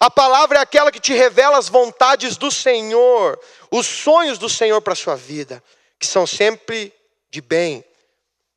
A 0.01 0.11
palavra 0.11 0.59
é 0.59 0.63
aquela 0.63 0.91
que 0.91 1.01
te 1.01 1.13
revela 1.13 1.59
as 1.59 1.69
vontades 1.69 2.37
do 2.37 2.51
Senhor, 2.51 3.39
os 3.71 3.87
sonhos 3.87 4.39
do 4.39 4.49
Senhor 4.49 4.81
para 4.81 4.95
a 4.95 4.97
sua 4.97 5.15
vida, 5.15 5.63
que 5.99 6.07
são 6.07 6.27
sempre 6.27 6.93
de 7.31 7.41
bem, 7.41 7.85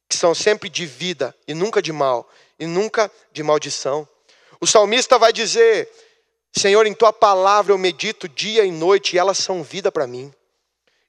que 0.07 0.17
são 0.17 0.33
sempre 0.33 0.69
de 0.69 0.85
vida 0.85 1.35
e 1.47 1.53
nunca 1.53 1.81
de 1.81 1.91
mal, 1.91 2.27
e 2.57 2.65
nunca 2.65 3.11
de 3.31 3.43
maldição. 3.43 4.07
O 4.61 4.67
salmista 4.67 5.17
vai 5.17 5.31
dizer: 5.31 5.89
Senhor, 6.55 6.85
em 6.85 6.93
tua 6.93 7.13
palavra 7.13 7.73
eu 7.73 7.77
medito 7.77 8.27
dia 8.27 8.65
e 8.65 8.71
noite 8.71 9.15
e 9.15 9.19
elas 9.19 9.37
são 9.37 9.63
vida 9.63 9.91
para 9.91 10.07
mim. 10.07 10.33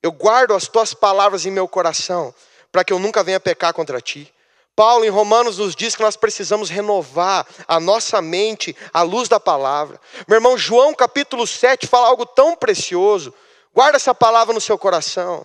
Eu 0.02 0.12
guardo 0.12 0.54
as 0.54 0.66
tuas 0.68 0.94
palavras 0.94 1.44
em 1.44 1.50
meu 1.50 1.68
coração, 1.68 2.34
para 2.72 2.84
que 2.84 2.92
eu 2.92 2.98
nunca 2.98 3.22
venha 3.22 3.40
pecar 3.40 3.74
contra 3.74 4.00
ti. 4.00 4.32
Paulo, 4.74 5.04
em 5.04 5.10
Romanos, 5.10 5.58
nos 5.58 5.74
diz 5.74 5.94
que 5.94 6.02
nós 6.02 6.16
precisamos 6.16 6.70
renovar 6.70 7.46
a 7.68 7.78
nossa 7.78 8.22
mente 8.22 8.74
à 8.94 9.02
luz 9.02 9.28
da 9.28 9.38
palavra. 9.38 10.00
Meu 10.26 10.36
irmão, 10.36 10.56
João 10.56 10.94
capítulo 10.94 11.46
7 11.46 11.86
fala 11.86 12.06
algo 12.06 12.24
tão 12.24 12.56
precioso. 12.56 13.34
Guarda 13.74 13.96
essa 13.96 14.14
palavra 14.14 14.54
no 14.54 14.60
seu 14.60 14.78
coração. 14.78 15.44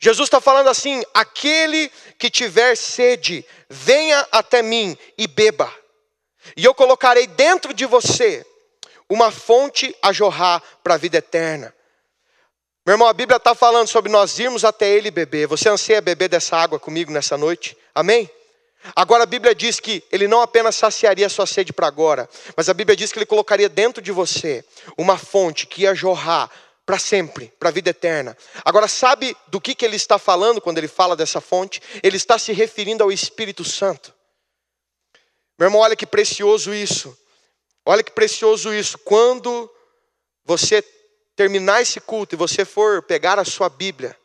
Jesus 0.00 0.26
está 0.26 0.40
falando 0.40 0.68
assim: 0.68 1.02
aquele 1.14 1.90
que 2.18 2.28
tiver 2.28 2.76
sede, 2.76 3.44
venha 3.70 4.26
até 4.30 4.60
mim 4.60 4.96
e 5.16 5.26
beba. 5.26 5.72
E 6.56 6.64
eu 6.64 6.74
colocarei 6.74 7.26
dentro 7.26 7.72
de 7.72 7.86
você 7.86 8.44
uma 9.08 9.30
fonte 9.30 9.94
a 10.02 10.12
jorrar 10.12 10.62
para 10.82 10.94
a 10.94 10.98
vida 10.98 11.18
eterna. 11.18 11.72
Meu 12.84 12.94
irmão, 12.94 13.08
a 13.08 13.12
Bíblia 13.12 13.36
está 13.36 13.54
falando 13.54 13.88
sobre 13.88 14.10
nós 14.10 14.38
irmos 14.38 14.64
até 14.64 14.88
Ele 14.88 15.10
beber. 15.10 15.48
Você 15.48 15.68
anseia 15.68 16.00
beber 16.00 16.28
dessa 16.28 16.56
água 16.56 16.78
comigo 16.78 17.10
nessa 17.10 17.36
noite? 17.36 17.76
Amém? 17.94 18.30
Agora 18.94 19.24
a 19.24 19.26
Bíblia 19.26 19.54
diz 19.54 19.80
que 19.80 20.04
Ele 20.12 20.28
não 20.28 20.40
apenas 20.40 20.76
saciaria 20.76 21.28
sua 21.28 21.46
sede 21.46 21.72
para 21.72 21.88
agora, 21.88 22.28
mas 22.56 22.68
a 22.68 22.74
Bíblia 22.74 22.96
diz 22.96 23.10
que 23.10 23.18
Ele 23.18 23.26
colocaria 23.26 23.68
dentro 23.68 24.00
de 24.00 24.12
você 24.12 24.64
uma 24.96 25.18
fonte 25.18 25.66
que 25.66 25.82
ia 25.82 25.94
jorrar 25.94 26.50
para 26.84 26.98
sempre, 26.98 27.52
para 27.58 27.70
a 27.70 27.72
vida 27.72 27.90
eterna. 27.90 28.36
Agora, 28.64 28.86
sabe 28.86 29.36
do 29.48 29.60
que, 29.60 29.74
que 29.74 29.84
Ele 29.84 29.96
está 29.96 30.18
falando 30.18 30.60
quando 30.60 30.78
Ele 30.78 30.86
fala 30.86 31.16
dessa 31.16 31.40
fonte? 31.40 31.82
Ele 32.02 32.16
está 32.16 32.38
se 32.38 32.52
referindo 32.52 33.02
ao 33.02 33.10
Espírito 33.10 33.64
Santo. 33.64 34.14
Meu 35.58 35.66
irmão, 35.66 35.80
olha 35.80 35.96
que 35.96 36.06
precioso 36.06 36.74
isso. 36.74 37.16
Olha 37.84 38.02
que 38.02 38.10
precioso 38.10 38.74
isso. 38.74 38.98
Quando 38.98 39.70
você 40.44 40.82
terminar 41.34 41.82
esse 41.82 42.00
culto 42.00 42.34
e 42.34 42.38
você 42.38 42.64
for 42.64 43.02
pegar 43.02 43.38
a 43.38 43.44
sua 43.44 43.68
Bíblia, 43.68 44.16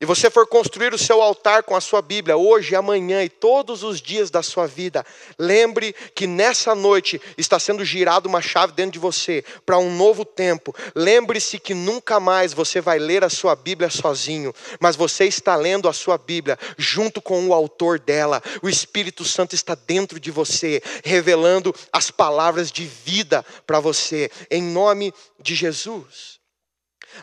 e 0.00 0.06
você 0.06 0.28
for 0.28 0.46
construir 0.46 0.92
o 0.92 0.98
seu 0.98 1.22
altar 1.22 1.62
com 1.62 1.76
a 1.76 1.80
sua 1.80 2.02
Bíblia, 2.02 2.36
hoje, 2.36 2.74
amanhã 2.74 3.22
e 3.22 3.28
todos 3.28 3.84
os 3.84 4.02
dias 4.02 4.28
da 4.28 4.42
sua 4.42 4.66
vida, 4.66 5.06
lembre 5.38 5.94
que 6.14 6.26
nessa 6.26 6.74
noite 6.74 7.20
está 7.38 7.60
sendo 7.60 7.84
girada 7.84 8.28
uma 8.28 8.42
chave 8.42 8.72
dentro 8.72 8.92
de 8.92 8.98
você 8.98 9.44
para 9.64 9.78
um 9.78 9.96
novo 9.96 10.24
tempo. 10.24 10.74
Lembre-se 10.96 11.60
que 11.60 11.74
nunca 11.74 12.18
mais 12.18 12.52
você 12.52 12.80
vai 12.80 12.98
ler 12.98 13.22
a 13.22 13.30
sua 13.30 13.54
Bíblia 13.54 13.88
sozinho, 13.88 14.52
mas 14.80 14.96
você 14.96 15.26
está 15.26 15.54
lendo 15.54 15.88
a 15.88 15.92
sua 15.92 16.18
Bíblia 16.18 16.58
junto 16.76 17.22
com 17.22 17.46
o 17.46 17.54
autor 17.54 18.00
dela. 18.00 18.42
O 18.62 18.68
Espírito 18.68 19.24
Santo 19.24 19.54
está 19.54 19.76
dentro 19.76 20.18
de 20.18 20.32
você, 20.32 20.82
revelando 21.04 21.72
as 21.92 22.10
palavras 22.10 22.72
de 22.72 22.84
vida 22.84 23.46
para 23.64 23.78
você, 23.78 24.28
em 24.50 24.60
nome 24.60 25.14
de 25.40 25.54
Jesus. 25.54 26.33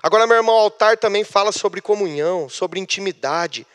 Agora, 0.02 0.28
meu 0.28 0.38
irmão, 0.38 0.56
altar 0.56 0.98
também 0.98 1.24
fala 1.24 1.52
sobre 1.52 1.82
comunhão, 1.82 2.48
sobre 2.48 2.80
intimidade, 2.80 3.66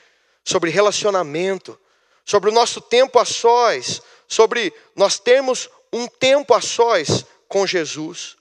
sobre 0.45 0.71
relacionamento, 0.71 1.79
sobre 2.25 2.51
o 2.51 2.53
nosso 2.53 2.81
tempo 2.81 3.19
a 3.19 3.25
sós, 3.25 4.01
sobre 4.29 4.73
nós 4.95 5.19
termos 5.19 5.69
um 5.93 6.07
tempo 6.07 6.55
a 6.55 6.61
sós 6.61 7.25
com 7.49 7.67
Jesus. 7.67 8.37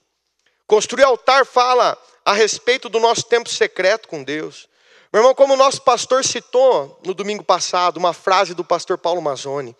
Construir 0.66 1.04
altar 1.04 1.46
fala 1.46 1.96
a 2.24 2.32
respeito 2.32 2.88
do 2.88 2.98
nosso 2.98 3.24
tempo 3.24 3.48
secreto 3.48 4.08
com 4.08 4.24
Deus. 4.24 4.68
Meu 5.12 5.20
irmão, 5.20 5.34
como 5.34 5.54
o 5.54 5.56
nosso 5.56 5.82
pastor 5.82 6.24
citou 6.24 7.00
no 7.04 7.14
domingo 7.14 7.44
passado, 7.44 7.98
uma 7.98 8.12
frase 8.12 8.52
do 8.52 8.64
pastor 8.64 8.98
Paulo 8.98 9.22
Mazzoni, 9.22 9.76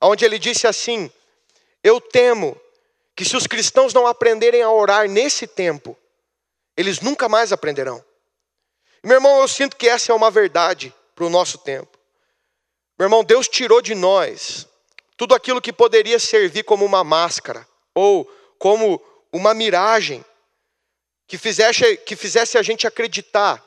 onde 0.00 0.24
ele 0.24 0.38
disse 0.38 0.66
assim: 0.66 1.10
Eu 1.82 2.00
temo 2.00 2.60
que 3.14 3.24
se 3.24 3.36
os 3.36 3.46
cristãos 3.46 3.94
não 3.94 4.06
aprenderem 4.06 4.62
a 4.62 4.70
orar 4.70 5.08
nesse 5.08 5.46
tempo, 5.46 5.96
eles 6.78 7.00
nunca 7.00 7.28
mais 7.28 7.52
aprenderão. 7.52 8.02
Meu 9.02 9.16
irmão, 9.16 9.40
eu 9.40 9.48
sinto 9.48 9.76
que 9.76 9.88
essa 9.88 10.12
é 10.12 10.14
uma 10.14 10.30
verdade 10.30 10.94
para 11.12 11.24
o 11.24 11.28
nosso 11.28 11.58
tempo. 11.58 11.98
Meu 12.96 13.06
irmão, 13.06 13.24
Deus 13.24 13.48
tirou 13.48 13.82
de 13.82 13.96
nós 13.96 14.68
tudo 15.16 15.34
aquilo 15.34 15.60
que 15.60 15.72
poderia 15.72 16.20
servir 16.20 16.62
como 16.62 16.84
uma 16.84 17.02
máscara 17.02 17.66
ou 17.92 18.24
como 18.60 19.02
uma 19.32 19.52
miragem 19.54 20.24
que 21.26 21.36
fizesse, 21.36 21.96
que 21.96 22.14
fizesse 22.14 22.56
a 22.56 22.62
gente 22.62 22.86
acreditar 22.86 23.60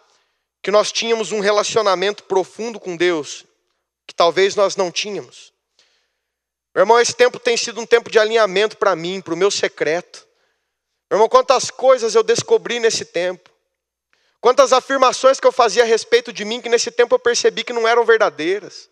que 0.64 0.72
nós 0.72 0.90
tínhamos 0.90 1.34
um 1.34 1.42
relacionamento 1.42 2.24
profundo 2.24 2.80
com 2.80 2.96
Deus, 2.96 3.46
que 4.08 4.16
talvez 4.16 4.56
nós 4.56 4.78
não 4.78 4.90
tínhamos. 4.90 5.52
Meu 6.74 6.84
irmão, 6.84 6.98
esse 6.98 7.14
tempo 7.14 7.38
tem 7.38 7.58
sido 7.58 7.82
um 7.82 7.86
tempo 7.86 8.10
de 8.10 8.18
alinhamento 8.18 8.78
para 8.78 8.96
mim, 8.96 9.20
para 9.20 9.34
o 9.34 9.38
meu 9.38 9.52
secreto. 9.52 10.26
Meu 11.12 11.18
irmão, 11.18 11.28
quantas 11.28 11.70
coisas 11.70 12.16
eu 12.16 12.24
descobri 12.24 12.80
nesse 12.80 13.04
tempo. 13.04 13.50
Quantas 14.40 14.72
afirmações 14.72 15.42
que 15.42 15.46
eu 15.46 15.52
fazia 15.52 15.84
a 15.84 15.86
respeito 15.86 16.32
de 16.32 16.46
mim 16.46 16.62
que 16.62 16.70
nesse 16.70 16.90
tempo 16.90 17.14
eu 17.14 17.20
percebi 17.20 17.66
que 17.66 17.74
não 17.74 17.86
eram 17.86 18.06
verdadeiras. 18.06 18.90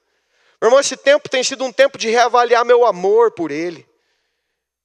Meu 0.61 0.67
irmão, 0.67 0.81
esse 0.81 0.97
tempo 0.97 1.29
tem 1.29 1.41
sido 1.45 1.63
um 1.63 1.71
tempo 1.71 1.97
de 1.97 2.09
reavaliar 2.09 2.65
meu 2.65 2.85
amor 2.85 3.31
por 3.31 3.51
Ele. 3.51 3.87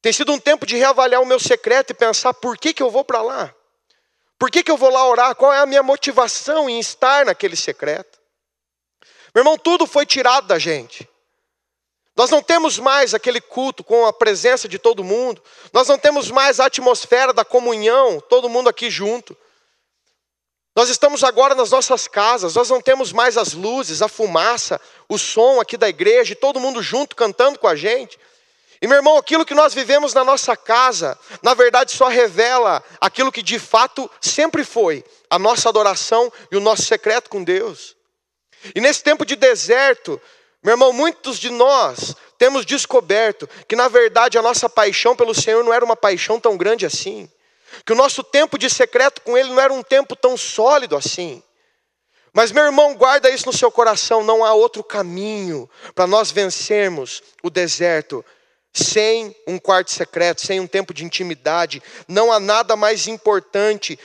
Tem 0.01 0.13
sido 0.13 0.33
um 0.33 0.39
tempo 0.39 0.65
de 0.65 0.77
reavaliar 0.77 1.21
o 1.21 1.27
meu 1.27 1.41
secreto 1.41 1.91
e 1.91 1.95
pensar 1.95 2.33
por 2.35 2.57
que, 2.57 2.73
que 2.73 2.83
eu 2.83 2.89
vou 2.89 3.05
para 3.05 3.21
lá. 3.21 3.53
Por 4.39 4.49
que, 4.49 4.63
que 4.63 4.71
eu 4.71 4.77
vou 4.77 4.91
lá 4.91 5.05
orar? 5.09 5.35
Qual 5.35 5.53
é 5.53 5.59
a 5.59 5.67
minha 5.67 5.83
motivação 5.83 6.71
em 6.71 6.79
estar 6.79 7.27
naquele 7.27 7.57
secreto? 7.57 8.21
Meu 9.35 9.43
irmão, 9.43 9.59
tudo 9.59 9.89
foi 9.89 10.07
tirado 10.07 10.47
da 10.47 10.57
gente. 10.57 11.09
Nós 12.17 12.31
não 12.31 12.43
temos 12.43 12.79
mais 12.79 13.13
aquele 13.13 13.41
culto 13.41 13.83
com 13.83 14.07
a 14.07 14.13
presença 14.13 14.69
de 14.69 14.79
todo 14.79 15.03
mundo. 15.03 15.43
Nós 15.73 15.89
não 15.89 15.99
temos 15.99 16.31
mais 16.31 16.61
a 16.61 16.67
atmosfera 16.67 17.33
da 17.33 17.45
comunhão, 17.45 18.21
todo 18.21 18.49
mundo 18.49 18.69
aqui 18.69 18.89
junto. 18.89 19.37
Nós 20.77 20.89
estamos 20.89 21.23
agora 21.23 21.55
nas 21.55 21.71
nossas 21.71 22.09
casas, 22.09 22.55
nós 22.55 22.69
não 22.69 22.81
temos 22.81 23.13
mais 23.13 23.37
as 23.37 23.53
luzes, 23.53 24.03
a 24.03 24.09
fumaça, 24.09 24.81
o 25.09 25.17
som 25.17 25.61
aqui 25.61 25.77
da 25.77 25.89
igreja, 25.89 26.33
e 26.33 26.37
todo 26.37 26.59
mundo 26.59 26.83
junto 26.83 27.15
cantando 27.15 27.59
com 27.59 27.69
a 27.69 27.77
gente. 27.77 28.19
E 28.83 28.87
meu 28.87 28.97
irmão, 28.97 29.17
aquilo 29.17 29.47
que 29.47 29.55
nós 29.55 29.73
vivemos 29.73 30.13
na 30.15 30.25
nossa 30.25 30.57
casa, 30.57 31.19
na 31.43 31.55
verdade 31.55 31.93
só 31.93 32.09
revela 32.09 32.83
aquilo 33.01 33.31
que 33.31 33.43
de 33.43 33.59
fato 33.59 34.11
sempre 34.21 34.65
foi 34.65 35.05
a 35.31 35.39
nossa 35.39 35.69
adoração 35.69 36.33
e 36.51 36.57
o 36.57 36.61
nosso 36.61 36.83
secreto 36.83 37.31
com 37.31 37.43
Deus. 37.43 37.97
E 38.75 38.81
nesse 38.81 39.03
tempo 39.03 39.25
de 39.25 39.37
deserto, 39.37 40.21
meu 40.65 40.73
irmão, 40.73 40.95
muitos 40.95 41.39
de 41.39 41.51
nós 41.51 42.17
temos 42.39 42.65
descoberto 42.65 43.47
que, 43.69 43.77
na 43.77 43.87
verdade, 43.87 44.39
a 44.39 44.43
nossa 44.43 44.67
paixão 44.67 45.15
pelo 45.15 45.35
Senhor 45.35 45.63
não 45.63 45.75
era 45.75 45.85
uma 45.85 45.95
paixão 45.95 46.41
tão 46.41 46.57
grande 46.57 46.87
assim. 46.87 47.31
Que 47.85 47.93
o 47.93 47.97
nosso 47.97 48.25
tempo 48.25 48.57
de 48.57 48.71
secreto 48.71 49.21
com 49.21 49.37
Ele 49.37 49.51
não 49.51 49.61
era 49.61 49.73
um 49.73 49.83
tempo 49.83 50.17
tão 50.17 50.39
sólido 50.39 50.97
assim. 50.97 51.43
Mas, 52.33 52.51
meu 52.51 52.65
irmão, 52.65 52.95
guarda 52.95 53.31
isso 53.31 53.47
no 53.47 53.53
seu 53.53 53.71
coração: 53.71 54.25
não 54.25 54.43
há 54.43 54.55
outro 54.55 54.83
caminho 54.83 55.69
para 55.95 56.07
nós 56.07 56.31
vencermos 56.31 57.23
o 57.43 57.51
deserto 57.51 58.25
sem 58.73 59.37
um 59.47 59.59
quarto 59.59 59.93
secreto, 59.93 60.45
sem 60.45 60.61
um 60.61 60.67
tempo 60.67 60.95
de 60.95 61.05
intimidade. 61.05 61.83
Não 62.09 62.33
há 62.33 62.41
nada 62.41 62.75
mais 62.75 63.07
importante 63.07 63.99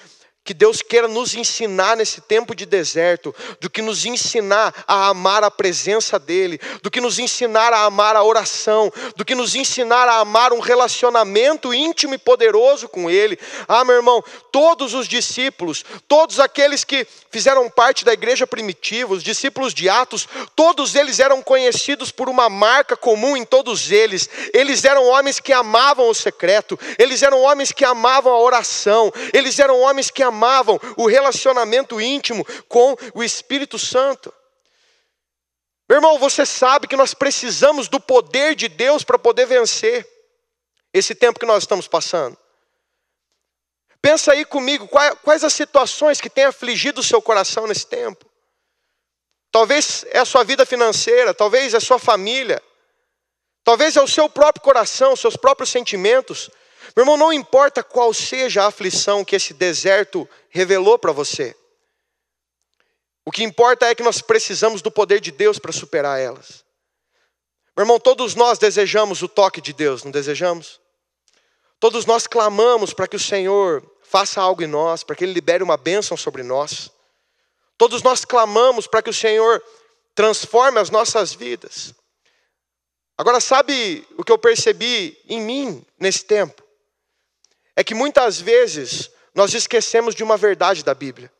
que 0.50 0.54
Deus 0.56 0.82
queira 0.82 1.08
nos 1.08 1.36
ensinar 1.36 1.96
nesse 1.96 2.22
tempo 2.22 2.56
de 2.56 2.66
deserto, 2.66 3.36
do 3.62 3.70
que 3.70 3.84
nos 3.84 4.04
ensinar 4.04 4.74
a 4.88 5.10
amar 5.10 5.44
a 5.44 5.52
presença 5.52 6.18
dEle, 6.18 6.60
do 6.82 6.90
que 6.90 7.00
nos 7.00 7.20
ensinar 7.20 7.72
a 7.72 7.84
amar 7.84 8.16
a 8.16 8.24
oração, 8.24 8.92
do 9.16 9.24
que 9.24 9.36
nos 9.36 9.54
ensinar 9.54 10.08
a 10.08 10.16
amar 10.16 10.52
um 10.52 10.60
relacionamento 10.60 11.72
íntimo 11.72 12.16
e 12.16 12.18
poderoso 12.18 12.90
com 12.90 13.12
Ele. 13.12 13.38
Ah, 13.68 13.86
meu 13.86 13.98
irmão, 13.98 14.24
todos 14.52 14.96
os 14.96 15.08
discípulos, 15.08 15.86
todos 16.08 16.40
aqueles 16.40 16.84
que 16.84 17.06
fizeram 17.30 17.70
parte 17.70 18.04
da 18.04 18.14
igreja 18.14 18.48
primitiva, 18.48 19.14
os 19.14 19.22
discípulos 19.22 19.72
de 19.72 19.88
Atos, 19.88 20.28
todos 20.56 20.96
eles 20.96 21.20
eram 21.20 21.44
conhecidos 21.44 22.12
por 22.12 22.28
uma 22.28 22.50
marca 22.50 22.98
comum 22.98 23.38
em 23.38 23.46
todos 23.46 23.92
eles. 23.92 24.28
Eles 24.52 24.84
eram 24.84 25.06
homens 25.10 25.40
que 25.40 25.54
amavam 25.54 26.10
o 26.10 26.16
secreto, 26.16 26.80
eles 26.98 27.22
eram 27.22 27.40
homens 27.44 27.72
que 27.72 27.86
amavam 27.86 28.34
a 28.34 28.40
oração, 28.40 29.14
eles 29.32 29.60
eram 29.60 29.80
homens 29.80 30.10
que 30.10 30.24
amavam 30.24 30.39
amavam 30.40 30.80
o 30.96 31.06
relacionamento 31.06 32.00
íntimo 32.00 32.46
com 32.70 32.96
o 33.14 33.22
Espírito 33.22 33.78
Santo. 33.78 34.34
Meu 35.90 35.98
irmão, 35.98 36.18
você 36.18 36.46
sabe 36.46 36.88
que 36.88 36.96
nós 36.96 37.14
precisamos 37.14 37.90
do 37.90 38.00
poder 38.00 38.56
de 38.56 38.70
Deus 38.70 39.04
para 39.04 39.20
poder 39.20 39.46
vencer 39.46 40.08
esse 40.94 41.14
tempo 41.14 41.40
que 41.40 41.46
nós 41.46 41.64
estamos 41.64 41.88
passando. 41.88 42.38
Pensa 44.02 44.32
aí 44.32 44.46
comigo, 44.46 44.88
quais 44.88 45.44
as 45.44 45.52
situações 45.52 46.22
que 46.22 46.30
têm 46.30 46.46
afligido 46.46 47.02
o 47.02 47.04
seu 47.04 47.22
coração 47.22 47.68
nesse 47.68 47.86
tempo? 47.86 48.26
Talvez 49.52 50.06
é 50.10 50.20
a 50.20 50.26
sua 50.26 50.44
vida 50.44 50.66
financeira, 50.66 51.34
talvez 51.34 51.74
é 51.74 51.78
a 51.78 51.82
sua 51.82 52.00
família, 52.00 52.64
talvez 53.64 53.98
é 53.98 54.02
o 54.02 54.08
seu 54.08 54.30
próprio 54.30 54.64
coração, 54.64 55.16
seus 55.16 55.36
próprios 55.36 55.70
sentimentos, 55.70 56.50
meu 56.96 57.04
irmão, 57.04 57.18
não 57.18 57.32
importa 57.32 57.84
qual 57.84 58.14
seja 58.14 58.64
a 58.64 58.68
aflição 58.68 59.24
que 59.24 59.36
esse 59.36 59.54
deserto 59.54 60.28
revelou 60.50 60.98
para 60.98 61.12
você, 61.12 61.56
o 63.26 63.32
que 63.32 63.44
importa 63.44 63.86
é 63.86 63.94
que 63.94 64.02
nós 64.02 64.22
precisamos 64.22 64.82
do 64.82 64.90
poder 64.90 65.20
de 65.20 65.32
Deus 65.32 65.60
para 65.60 65.72
superar 65.72 66.20
elas. 66.20 66.66
Meu 67.78 67.84
irmão, 67.84 68.00
todos 68.00 68.34
nós 68.34 68.58
desejamos 68.58 69.22
o 69.22 69.28
toque 69.28 69.62
de 69.62 69.72
Deus, 69.72 70.04
não 70.04 70.12
desejamos? 70.12 70.82
Todos 71.80 72.06
nós 72.06 72.26
clamamos 72.26 72.92
para 72.92 73.08
que 73.08 73.16
o 73.16 73.20
Senhor 73.20 73.84
faça 74.02 74.42
algo 74.42 74.64
em 74.64 74.68
nós, 74.68 75.04
para 75.04 75.16
que 75.16 75.24
Ele 75.24 75.34
libere 75.34 75.64
uma 75.64 75.78
bênção 75.78 76.18
sobre 76.18 76.42
nós. 76.42 76.92
Todos 77.78 78.02
nós 78.02 78.26
clamamos 78.26 78.88
para 78.88 79.04
que 79.04 79.12
o 79.12 79.14
Senhor 79.14 79.64
transforme 80.16 80.80
as 80.80 80.90
nossas 80.90 81.34
vidas. 81.34 81.94
Agora, 83.18 83.40
sabe 83.40 84.06
o 84.18 84.24
que 84.24 84.32
eu 84.32 84.38
percebi 84.38 85.18
em 85.30 85.40
mim 85.40 85.86
nesse 86.00 86.26
tempo? 86.26 86.64
É 87.80 87.84
que 87.84 87.96
muitas 87.96 88.42
vezes 88.42 89.10
nós 89.34 89.54
esquecemos 89.54 90.14
de 90.14 90.22
uma 90.22 90.36
verdade 90.36 90.84
da 90.84 90.94
Bíblia. 90.94 91.32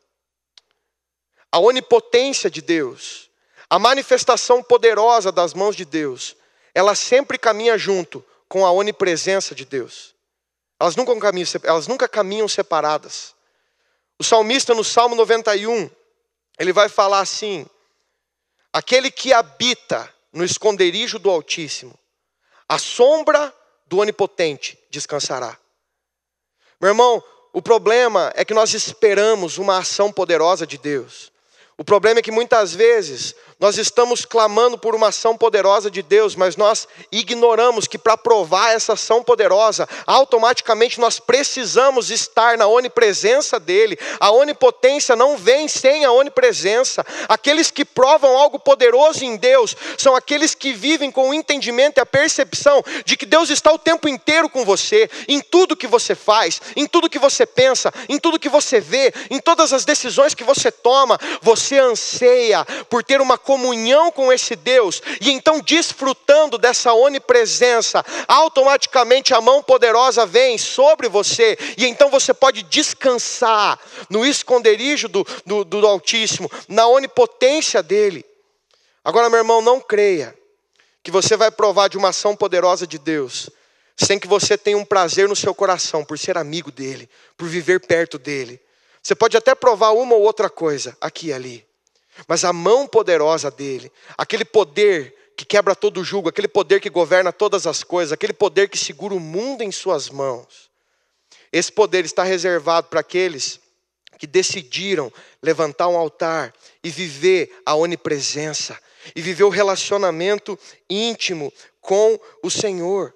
A 1.52 1.58
onipotência 1.58 2.50
de 2.50 2.62
Deus, 2.62 3.28
a 3.68 3.78
manifestação 3.78 4.62
poderosa 4.62 5.30
das 5.30 5.52
mãos 5.52 5.76
de 5.76 5.84
Deus, 5.84 6.34
ela 6.74 6.94
sempre 6.94 7.36
caminha 7.36 7.76
junto 7.76 8.24
com 8.48 8.64
a 8.64 8.72
onipresença 8.72 9.54
de 9.54 9.66
Deus. 9.66 10.14
Elas 10.80 10.96
nunca 10.96 11.14
caminham, 11.20 11.46
elas 11.62 11.86
nunca 11.86 12.08
caminham 12.08 12.48
separadas. 12.48 13.34
O 14.18 14.24
salmista 14.24 14.72
no 14.72 14.82
Salmo 14.82 15.14
91, 15.14 15.90
ele 16.58 16.72
vai 16.72 16.88
falar 16.88 17.20
assim: 17.20 17.66
Aquele 18.72 19.10
que 19.10 19.34
habita 19.34 20.10
no 20.32 20.42
esconderijo 20.42 21.18
do 21.18 21.28
Altíssimo, 21.28 21.98
a 22.66 22.78
sombra 22.78 23.54
do 23.86 23.98
Onipotente 23.98 24.78
descansará. 24.88 25.60
Meu 26.80 26.88
irmão, 26.88 27.22
o 27.52 27.60
problema 27.60 28.32
é 28.34 28.44
que 28.44 28.54
nós 28.54 28.72
esperamos 28.72 29.58
uma 29.58 29.78
ação 29.78 30.10
poderosa 30.10 30.66
de 30.66 30.78
Deus. 30.78 31.30
O 31.76 31.84
problema 31.84 32.20
é 32.20 32.22
que 32.22 32.30
muitas 32.30 32.74
vezes 32.74 33.34
nós 33.60 33.76
estamos 33.76 34.24
clamando 34.24 34.78
por 34.78 34.94
uma 34.94 35.08
ação 35.08 35.36
poderosa 35.36 35.90
de 35.90 36.00
Deus, 36.00 36.34
mas 36.34 36.56
nós 36.56 36.88
ignoramos 37.12 37.86
que 37.86 37.98
para 37.98 38.16
provar 38.16 38.72
essa 38.72 38.94
ação 38.94 39.22
poderosa, 39.22 39.86
automaticamente 40.06 40.98
nós 40.98 41.20
precisamos 41.20 42.10
estar 42.10 42.56
na 42.56 42.66
onipresença 42.66 43.60
dEle. 43.60 43.98
A 44.18 44.30
onipotência 44.30 45.14
não 45.14 45.36
vem 45.36 45.68
sem 45.68 46.06
a 46.06 46.10
onipresença. 46.10 47.04
Aqueles 47.28 47.70
que 47.70 47.84
provam 47.84 48.34
algo 48.34 48.58
poderoso 48.58 49.24
em 49.24 49.36
Deus 49.36 49.76
são 49.98 50.16
aqueles 50.16 50.54
que 50.54 50.72
vivem 50.72 51.10
com 51.10 51.28
o 51.28 51.34
entendimento 51.34 51.98
e 51.98 52.00
a 52.00 52.06
percepção 52.06 52.82
de 53.04 53.14
que 53.14 53.26
Deus 53.26 53.50
está 53.50 53.70
o 53.70 53.78
tempo 53.78 54.08
inteiro 54.08 54.48
com 54.48 54.64
você, 54.64 55.10
em 55.28 55.40
tudo 55.42 55.76
que 55.76 55.86
você 55.86 56.14
faz, 56.14 56.62
em 56.74 56.86
tudo 56.86 57.10
que 57.10 57.18
você 57.18 57.44
pensa, 57.44 57.92
em 58.08 58.18
tudo 58.18 58.38
que 58.38 58.48
você 58.48 58.80
vê, 58.80 59.12
em 59.28 59.38
todas 59.38 59.74
as 59.74 59.84
decisões 59.84 60.34
que 60.34 60.44
você 60.44 60.72
toma. 60.72 61.18
Você 61.42 61.78
anseia 61.78 62.64
por 62.88 63.04
ter 63.04 63.20
uma 63.20 63.36
comunhão 63.50 64.12
com 64.12 64.32
esse 64.32 64.54
Deus, 64.54 65.02
e 65.20 65.28
então 65.32 65.58
desfrutando 65.58 66.56
dessa 66.56 66.92
onipresença, 66.94 68.04
automaticamente 68.28 69.34
a 69.34 69.40
mão 69.40 69.60
poderosa 69.60 70.24
vem 70.24 70.56
sobre 70.56 71.08
você, 71.08 71.58
e 71.76 71.84
então 71.84 72.08
você 72.08 72.32
pode 72.32 72.62
descansar 72.62 73.76
no 74.08 74.24
esconderijo 74.24 75.08
do, 75.08 75.26
do, 75.44 75.64
do 75.64 75.84
Altíssimo, 75.84 76.48
na 76.68 76.86
onipotência 76.86 77.82
dEle. 77.82 78.24
Agora, 79.04 79.28
meu 79.28 79.38
irmão, 79.38 79.60
não 79.60 79.80
creia 79.80 80.32
que 81.02 81.10
você 81.10 81.36
vai 81.36 81.50
provar 81.50 81.88
de 81.88 81.98
uma 81.98 82.10
ação 82.10 82.36
poderosa 82.36 82.86
de 82.86 83.00
Deus, 83.00 83.50
sem 83.96 84.16
que 84.16 84.28
você 84.28 84.56
tenha 84.56 84.78
um 84.78 84.84
prazer 84.84 85.28
no 85.28 85.34
seu 85.34 85.52
coração 85.52 86.04
por 86.04 86.16
ser 86.16 86.38
amigo 86.38 86.70
dEle, 86.70 87.10
por 87.36 87.48
viver 87.48 87.80
perto 87.80 88.16
dEle. 88.16 88.60
Você 89.02 89.16
pode 89.16 89.36
até 89.36 89.56
provar 89.56 89.90
uma 89.90 90.14
ou 90.14 90.22
outra 90.22 90.48
coisa, 90.48 90.96
aqui 91.00 91.28
e 91.28 91.32
ali. 91.32 91.69
Mas 92.26 92.44
a 92.44 92.52
mão 92.52 92.86
poderosa 92.86 93.50
dele, 93.50 93.90
aquele 94.16 94.44
poder 94.44 95.14
que 95.36 95.44
quebra 95.44 95.74
todo 95.74 96.00
o 96.00 96.04
jugo, 96.04 96.28
aquele 96.28 96.48
poder 96.48 96.80
que 96.80 96.90
governa 96.90 97.32
todas 97.32 97.66
as 97.66 97.82
coisas, 97.82 98.12
aquele 98.12 98.32
poder 98.32 98.68
que 98.68 98.76
segura 98.76 99.14
o 99.14 99.20
mundo 99.20 99.62
em 99.62 99.72
suas 99.72 100.10
mãos. 100.10 100.70
Esse 101.52 101.72
poder 101.72 102.04
está 102.04 102.22
reservado 102.22 102.88
para 102.88 103.00
aqueles 103.00 103.58
que 104.18 104.26
decidiram 104.26 105.10
levantar 105.42 105.88
um 105.88 105.96
altar 105.96 106.52
e 106.84 106.90
viver 106.90 107.58
a 107.64 107.74
onipresença, 107.74 108.78
e 109.16 109.22
viver 109.22 109.44
o 109.44 109.48
relacionamento 109.48 110.58
íntimo 110.90 111.50
com 111.80 112.20
o 112.42 112.50
Senhor. 112.50 113.14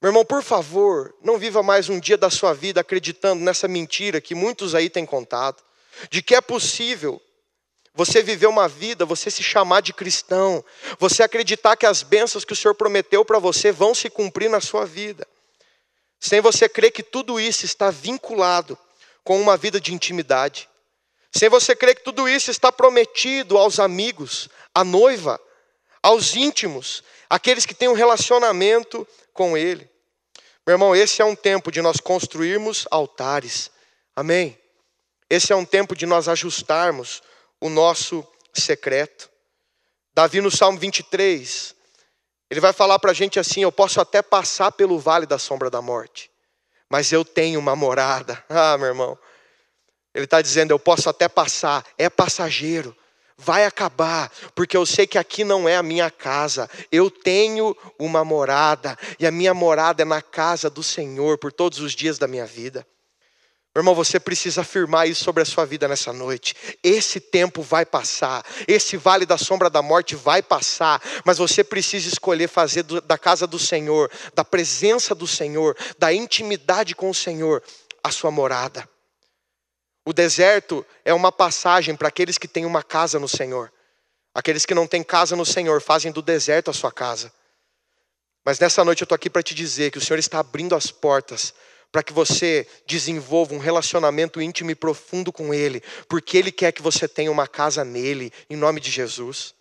Meu 0.00 0.10
irmão, 0.10 0.26
por 0.26 0.42
favor, 0.42 1.14
não 1.22 1.38
viva 1.38 1.62
mais 1.62 1.88
um 1.88 1.98
dia 1.98 2.18
da 2.18 2.28
sua 2.28 2.52
vida 2.52 2.82
acreditando 2.82 3.42
nessa 3.42 3.66
mentira 3.66 4.20
que 4.20 4.34
muitos 4.34 4.74
aí 4.74 4.90
têm 4.90 5.06
contado, 5.06 5.62
de 6.10 6.22
que 6.22 6.34
é 6.34 6.40
possível 6.42 7.20
você 7.96 8.22
viver 8.22 8.46
uma 8.46 8.68
vida, 8.68 9.06
você 9.06 9.30
se 9.30 9.42
chamar 9.42 9.80
de 9.80 9.94
cristão, 9.94 10.62
você 10.98 11.22
acreditar 11.22 11.76
que 11.76 11.86
as 11.86 12.02
bênçãos 12.02 12.44
que 12.44 12.52
o 12.52 12.56
Senhor 12.56 12.74
prometeu 12.74 13.24
para 13.24 13.38
você 13.38 13.72
vão 13.72 13.94
se 13.94 14.10
cumprir 14.10 14.50
na 14.50 14.60
sua 14.60 14.84
vida, 14.84 15.26
sem 16.20 16.42
você 16.42 16.68
crer 16.68 16.90
que 16.90 17.02
tudo 17.02 17.40
isso 17.40 17.64
está 17.64 17.90
vinculado 17.90 18.78
com 19.24 19.40
uma 19.40 19.56
vida 19.56 19.80
de 19.80 19.94
intimidade, 19.94 20.68
sem 21.34 21.48
você 21.48 21.74
crer 21.74 21.94
que 21.94 22.04
tudo 22.04 22.28
isso 22.28 22.50
está 22.50 22.70
prometido 22.70 23.56
aos 23.56 23.80
amigos, 23.80 24.50
à 24.74 24.84
noiva, 24.84 25.40
aos 26.02 26.36
íntimos, 26.36 27.02
aqueles 27.30 27.64
que 27.64 27.74
têm 27.74 27.88
um 27.88 27.94
relacionamento 27.94 29.08
com 29.32 29.56
Ele. 29.56 29.88
Meu 30.66 30.74
irmão, 30.74 30.94
esse 30.94 31.22
é 31.22 31.24
um 31.24 31.34
tempo 31.34 31.72
de 31.72 31.80
nós 31.80 31.96
construirmos 31.96 32.86
altares, 32.90 33.70
amém? 34.14 34.58
Esse 35.30 35.50
é 35.50 35.56
um 35.56 35.64
tempo 35.64 35.96
de 35.96 36.04
nós 36.04 36.28
ajustarmos 36.28 37.22
o 37.60 37.68
nosso 37.68 38.26
secreto. 38.54 39.30
Davi, 40.14 40.40
no 40.40 40.50
Salmo 40.50 40.78
23, 40.78 41.74
ele 42.50 42.60
vai 42.60 42.72
falar 42.72 42.98
para 42.98 43.10
a 43.10 43.14
gente 43.14 43.38
assim: 43.38 43.62
Eu 43.62 43.72
posso 43.72 44.00
até 44.00 44.22
passar 44.22 44.72
pelo 44.72 44.98
vale 44.98 45.26
da 45.26 45.38
sombra 45.38 45.68
da 45.68 45.82
morte, 45.82 46.30
mas 46.88 47.12
eu 47.12 47.24
tenho 47.24 47.58
uma 47.58 47.76
morada. 47.76 48.42
Ah, 48.48 48.76
meu 48.78 48.88
irmão. 48.88 49.18
Ele 50.14 50.24
está 50.24 50.40
dizendo: 50.40 50.70
Eu 50.70 50.78
posso 50.78 51.10
até 51.10 51.28
passar, 51.28 51.84
é 51.98 52.08
passageiro, 52.08 52.96
vai 53.36 53.66
acabar, 53.66 54.32
porque 54.54 54.76
eu 54.76 54.86
sei 54.86 55.06
que 55.06 55.18
aqui 55.18 55.44
não 55.44 55.68
é 55.68 55.76
a 55.76 55.82
minha 55.82 56.10
casa, 56.10 56.70
eu 56.90 57.10
tenho 57.10 57.76
uma 57.98 58.24
morada, 58.24 58.96
e 59.18 59.26
a 59.26 59.30
minha 59.30 59.52
morada 59.52 60.02
é 60.02 60.06
na 60.06 60.22
casa 60.22 60.70
do 60.70 60.82
Senhor 60.82 61.36
por 61.36 61.52
todos 61.52 61.80
os 61.80 61.92
dias 61.92 62.18
da 62.18 62.26
minha 62.26 62.46
vida. 62.46 62.86
Meu 63.76 63.82
irmão, 63.82 63.94
você 63.94 64.18
precisa 64.18 64.62
afirmar 64.62 65.06
isso 65.06 65.22
sobre 65.22 65.42
a 65.42 65.44
sua 65.44 65.66
vida 65.66 65.86
nessa 65.86 66.10
noite. 66.10 66.54
Esse 66.82 67.20
tempo 67.20 67.60
vai 67.60 67.84
passar, 67.84 68.42
esse 68.66 68.96
vale 68.96 69.26
da 69.26 69.36
sombra 69.36 69.68
da 69.68 69.82
morte 69.82 70.16
vai 70.16 70.42
passar, 70.42 70.98
mas 71.26 71.36
você 71.36 71.62
precisa 71.62 72.08
escolher 72.08 72.48
fazer 72.48 72.84
da 72.84 73.18
casa 73.18 73.46
do 73.46 73.58
Senhor, 73.58 74.10
da 74.34 74.42
presença 74.42 75.14
do 75.14 75.26
Senhor, 75.26 75.76
da 75.98 76.10
intimidade 76.10 76.94
com 76.94 77.10
o 77.10 77.14
Senhor, 77.14 77.62
a 78.02 78.10
sua 78.10 78.30
morada. 78.30 78.88
O 80.06 80.12
deserto 80.14 80.82
é 81.04 81.12
uma 81.12 81.30
passagem 81.30 81.94
para 81.94 82.08
aqueles 82.08 82.38
que 82.38 82.48
têm 82.48 82.64
uma 82.64 82.82
casa 82.82 83.18
no 83.18 83.28
Senhor. 83.28 83.70
Aqueles 84.34 84.64
que 84.64 84.74
não 84.74 84.86
têm 84.86 85.02
casa 85.02 85.36
no 85.36 85.44
Senhor 85.44 85.82
fazem 85.82 86.10
do 86.10 86.22
deserto 86.22 86.70
a 86.70 86.72
sua 86.72 86.90
casa. 86.90 87.30
Mas 88.42 88.58
nessa 88.58 88.82
noite 88.82 89.02
eu 89.02 89.04
estou 89.04 89.16
aqui 89.16 89.28
para 89.28 89.42
te 89.42 89.54
dizer 89.54 89.90
que 89.90 89.98
o 89.98 90.00
Senhor 90.00 90.18
está 90.18 90.38
abrindo 90.38 90.74
as 90.74 90.90
portas 90.90 91.52
para 91.96 92.02
que 92.02 92.12
você 92.12 92.68
desenvolva 92.86 93.54
um 93.54 93.58
relacionamento 93.58 94.38
íntimo 94.38 94.70
e 94.70 94.74
profundo 94.74 95.32
com 95.32 95.54
Ele, 95.54 95.82
porque 96.06 96.36
Ele 96.36 96.52
quer 96.52 96.70
que 96.70 96.82
você 96.82 97.08
tenha 97.08 97.32
uma 97.32 97.48
casa 97.48 97.86
nele, 97.86 98.30
em 98.50 98.54
nome 98.54 98.80
de 98.80 98.90
Jesus. 98.90 99.54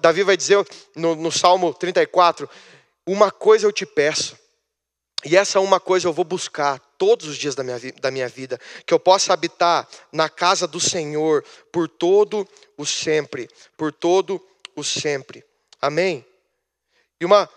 Davi 0.00 0.24
vai 0.24 0.36
dizer 0.36 0.66
no, 0.96 1.14
no 1.14 1.30
Salmo 1.30 1.72
34: 1.72 2.50
Uma 3.06 3.30
coisa 3.30 3.64
eu 3.64 3.70
te 3.70 3.86
peço, 3.86 4.36
e 5.24 5.36
essa 5.36 5.60
uma 5.60 5.78
coisa 5.78 6.08
eu 6.08 6.12
vou 6.12 6.24
buscar 6.24 6.80
todos 6.98 7.28
os 7.28 7.36
dias 7.36 7.54
da 7.54 7.62
minha, 7.62 7.78
da 8.00 8.10
minha 8.10 8.28
vida, 8.28 8.60
que 8.84 8.92
eu 8.92 8.98
possa 8.98 9.32
habitar 9.32 9.88
na 10.10 10.28
casa 10.28 10.66
do 10.66 10.80
Senhor 10.80 11.44
por 11.70 11.88
todo 11.88 12.44
o 12.76 12.84
sempre, 12.84 13.48
por 13.76 13.92
todo 13.92 14.44
o 14.74 14.82
sempre. 14.82 15.44
Amém? 15.80 16.26
E 17.20 17.24
uma 17.24 17.48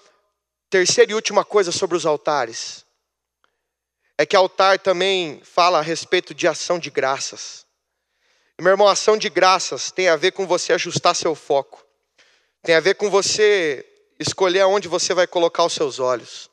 terceira 0.69 1.11
e 1.11 1.15
última 1.15 1.43
coisa 1.43 1.71
sobre 1.71 1.97
os 1.97 2.05
altares 2.05 2.84
é 4.17 4.25
que 4.25 4.35
altar 4.35 4.79
também 4.79 5.41
fala 5.43 5.79
a 5.79 5.81
respeito 5.81 6.33
de 6.33 6.47
ação 6.47 6.79
de 6.79 6.89
graças. 6.89 7.65
E, 8.57 8.61
meu 8.61 8.71
irmão, 8.71 8.87
ação 8.87 9.17
de 9.17 9.29
graças 9.29 9.91
tem 9.91 10.07
a 10.07 10.15
ver 10.15 10.31
com 10.31 10.47
você 10.47 10.73
ajustar 10.73 11.15
seu 11.15 11.35
foco, 11.35 11.85
tem 12.63 12.75
a 12.75 12.79
ver 12.79 12.95
com 12.95 13.09
você 13.09 13.85
escolher 14.17 14.61
aonde 14.61 14.87
você 14.87 15.13
vai 15.13 15.27
colocar 15.27 15.65
os 15.65 15.73
seus 15.73 15.99
olhos. 15.99 16.49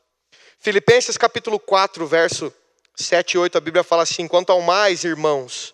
Filipenses 0.58 1.16
capítulo 1.16 1.58
4, 1.60 2.06
verso 2.06 2.52
7 2.96 3.32
e 3.32 3.38
8, 3.38 3.58
a 3.58 3.60
Bíblia 3.60 3.84
fala 3.84 4.02
assim: 4.02 4.26
quanto 4.26 4.50
ao 4.50 4.60
mais, 4.60 5.04
irmãos, 5.04 5.72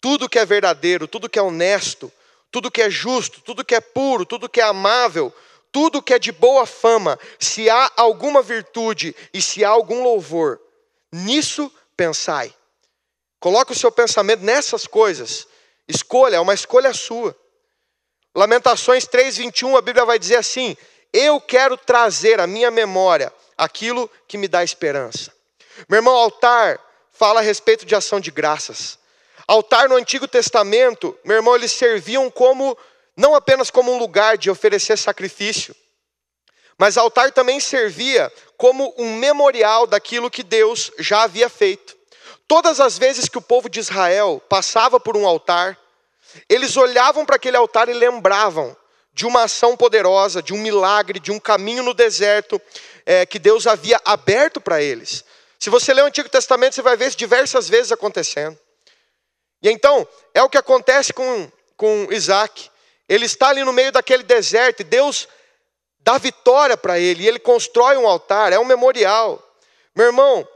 tudo 0.00 0.28
que 0.28 0.38
é 0.38 0.46
verdadeiro, 0.46 1.08
tudo 1.08 1.28
que 1.28 1.38
é 1.38 1.42
honesto, 1.42 2.12
tudo 2.50 2.70
que 2.70 2.82
é 2.82 2.88
justo, 2.88 3.40
tudo 3.40 3.64
que 3.64 3.74
é 3.74 3.80
puro, 3.80 4.24
tudo 4.24 4.48
que 4.48 4.60
é 4.60 4.64
amável, 4.64 5.32
tudo 5.72 6.00
que 6.00 6.14
é 6.14 6.20
de 6.20 6.30
boa 6.30 6.66
fama, 6.66 7.18
se 7.38 7.68
há 7.68 7.90
alguma 7.96 8.40
virtude 8.42 9.14
e 9.32 9.42
se 9.42 9.64
há 9.64 9.70
algum 9.70 10.04
louvor, 10.04 10.60
Nisso 11.14 11.70
pensai. 11.96 12.52
Coloque 13.38 13.70
o 13.70 13.78
seu 13.78 13.92
pensamento 13.92 14.42
nessas 14.42 14.84
coisas. 14.84 15.46
Escolha, 15.86 16.36
é 16.36 16.40
uma 16.40 16.54
escolha 16.54 16.92
sua. 16.92 17.38
Lamentações 18.34 19.06
3:21, 19.06 19.76
a 19.76 19.80
Bíblia 19.80 20.04
vai 20.04 20.18
dizer 20.18 20.34
assim: 20.36 20.76
Eu 21.12 21.40
quero 21.40 21.76
trazer 21.76 22.40
à 22.40 22.48
minha 22.48 22.68
memória 22.68 23.32
aquilo 23.56 24.10
que 24.26 24.36
me 24.36 24.48
dá 24.48 24.64
esperança. 24.64 25.32
Meu 25.88 25.98
irmão, 25.98 26.16
altar 26.16 26.80
fala 27.12 27.38
a 27.38 27.44
respeito 27.44 27.86
de 27.86 27.94
ação 27.94 28.18
de 28.18 28.32
graças. 28.32 28.98
Altar 29.46 29.88
no 29.88 29.94
Antigo 29.94 30.26
Testamento, 30.26 31.16
meu 31.24 31.36
irmão, 31.36 31.54
eles 31.54 31.70
serviam 31.70 32.28
como 32.28 32.76
não 33.16 33.36
apenas 33.36 33.70
como 33.70 33.92
um 33.92 33.98
lugar 33.98 34.36
de 34.36 34.50
oferecer 34.50 34.98
sacrifício, 34.98 35.76
mas 36.78 36.96
altar 36.96 37.32
também 37.32 37.60
servia 37.60 38.32
como 38.56 38.94
um 38.98 39.16
memorial 39.16 39.86
daquilo 39.86 40.30
que 40.30 40.42
Deus 40.42 40.90
já 40.98 41.22
havia 41.22 41.48
feito. 41.48 41.96
Todas 42.46 42.80
as 42.80 42.98
vezes 42.98 43.28
que 43.28 43.38
o 43.38 43.42
povo 43.42 43.68
de 43.68 43.80
Israel 43.80 44.42
passava 44.48 45.00
por 45.00 45.16
um 45.16 45.26
altar, 45.26 45.78
eles 46.48 46.76
olhavam 46.76 47.24
para 47.24 47.36
aquele 47.36 47.56
altar 47.56 47.88
e 47.88 47.94
lembravam 47.94 48.76
de 49.12 49.24
uma 49.24 49.44
ação 49.44 49.76
poderosa, 49.76 50.42
de 50.42 50.52
um 50.52 50.58
milagre, 50.58 51.20
de 51.20 51.30
um 51.30 51.38
caminho 51.38 51.82
no 51.82 51.94
deserto 51.94 52.60
é, 53.06 53.24
que 53.24 53.38
Deus 53.38 53.66
havia 53.66 54.00
aberto 54.04 54.60
para 54.60 54.82
eles. 54.82 55.24
Se 55.58 55.70
você 55.70 55.94
ler 55.94 56.02
o 56.02 56.06
Antigo 56.06 56.28
Testamento, 56.28 56.74
você 56.74 56.82
vai 56.82 56.96
ver 56.96 57.08
isso 57.08 57.16
diversas 57.16 57.68
vezes 57.68 57.92
acontecendo. 57.92 58.58
E 59.62 59.70
então, 59.70 60.06
é 60.34 60.42
o 60.42 60.48
que 60.50 60.58
acontece 60.58 61.12
com, 61.12 61.50
com 61.76 62.08
Isaac. 62.10 62.68
Ele 63.08 63.24
está 63.24 63.48
ali 63.48 63.64
no 63.64 63.72
meio 63.72 63.92
daquele 63.92 64.24
deserto 64.24 64.80
e 64.80 64.84
Deus 64.84 65.28
dá 66.04 66.18
vitória 66.18 66.76
para 66.76 66.98
ele, 66.98 67.24
e 67.24 67.28
ele 67.28 67.38
constrói 67.38 67.96
um 67.96 68.06
altar, 68.06 68.52
é 68.52 68.58
um 68.58 68.64
memorial. 68.64 69.42
Meu 69.96 70.06
irmão, 70.06 70.46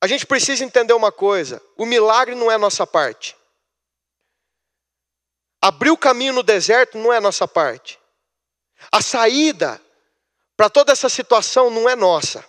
a 0.00 0.06
gente 0.06 0.24
precisa 0.24 0.64
entender 0.64 0.92
uma 0.92 1.10
coisa: 1.10 1.60
o 1.76 1.84
milagre 1.84 2.34
não 2.34 2.50
é 2.50 2.56
nossa 2.56 2.86
parte. 2.86 3.36
abrir 5.60 5.90
o 5.90 5.98
caminho 5.98 6.32
no 6.32 6.42
deserto 6.42 6.96
não 6.96 7.12
é 7.12 7.20
nossa 7.20 7.46
parte. 7.48 7.98
A 8.90 9.02
saída 9.02 9.80
para 10.56 10.70
toda 10.70 10.92
essa 10.92 11.08
situação 11.08 11.70
não 11.70 11.88
é 11.88 11.96
nossa. 11.96 12.44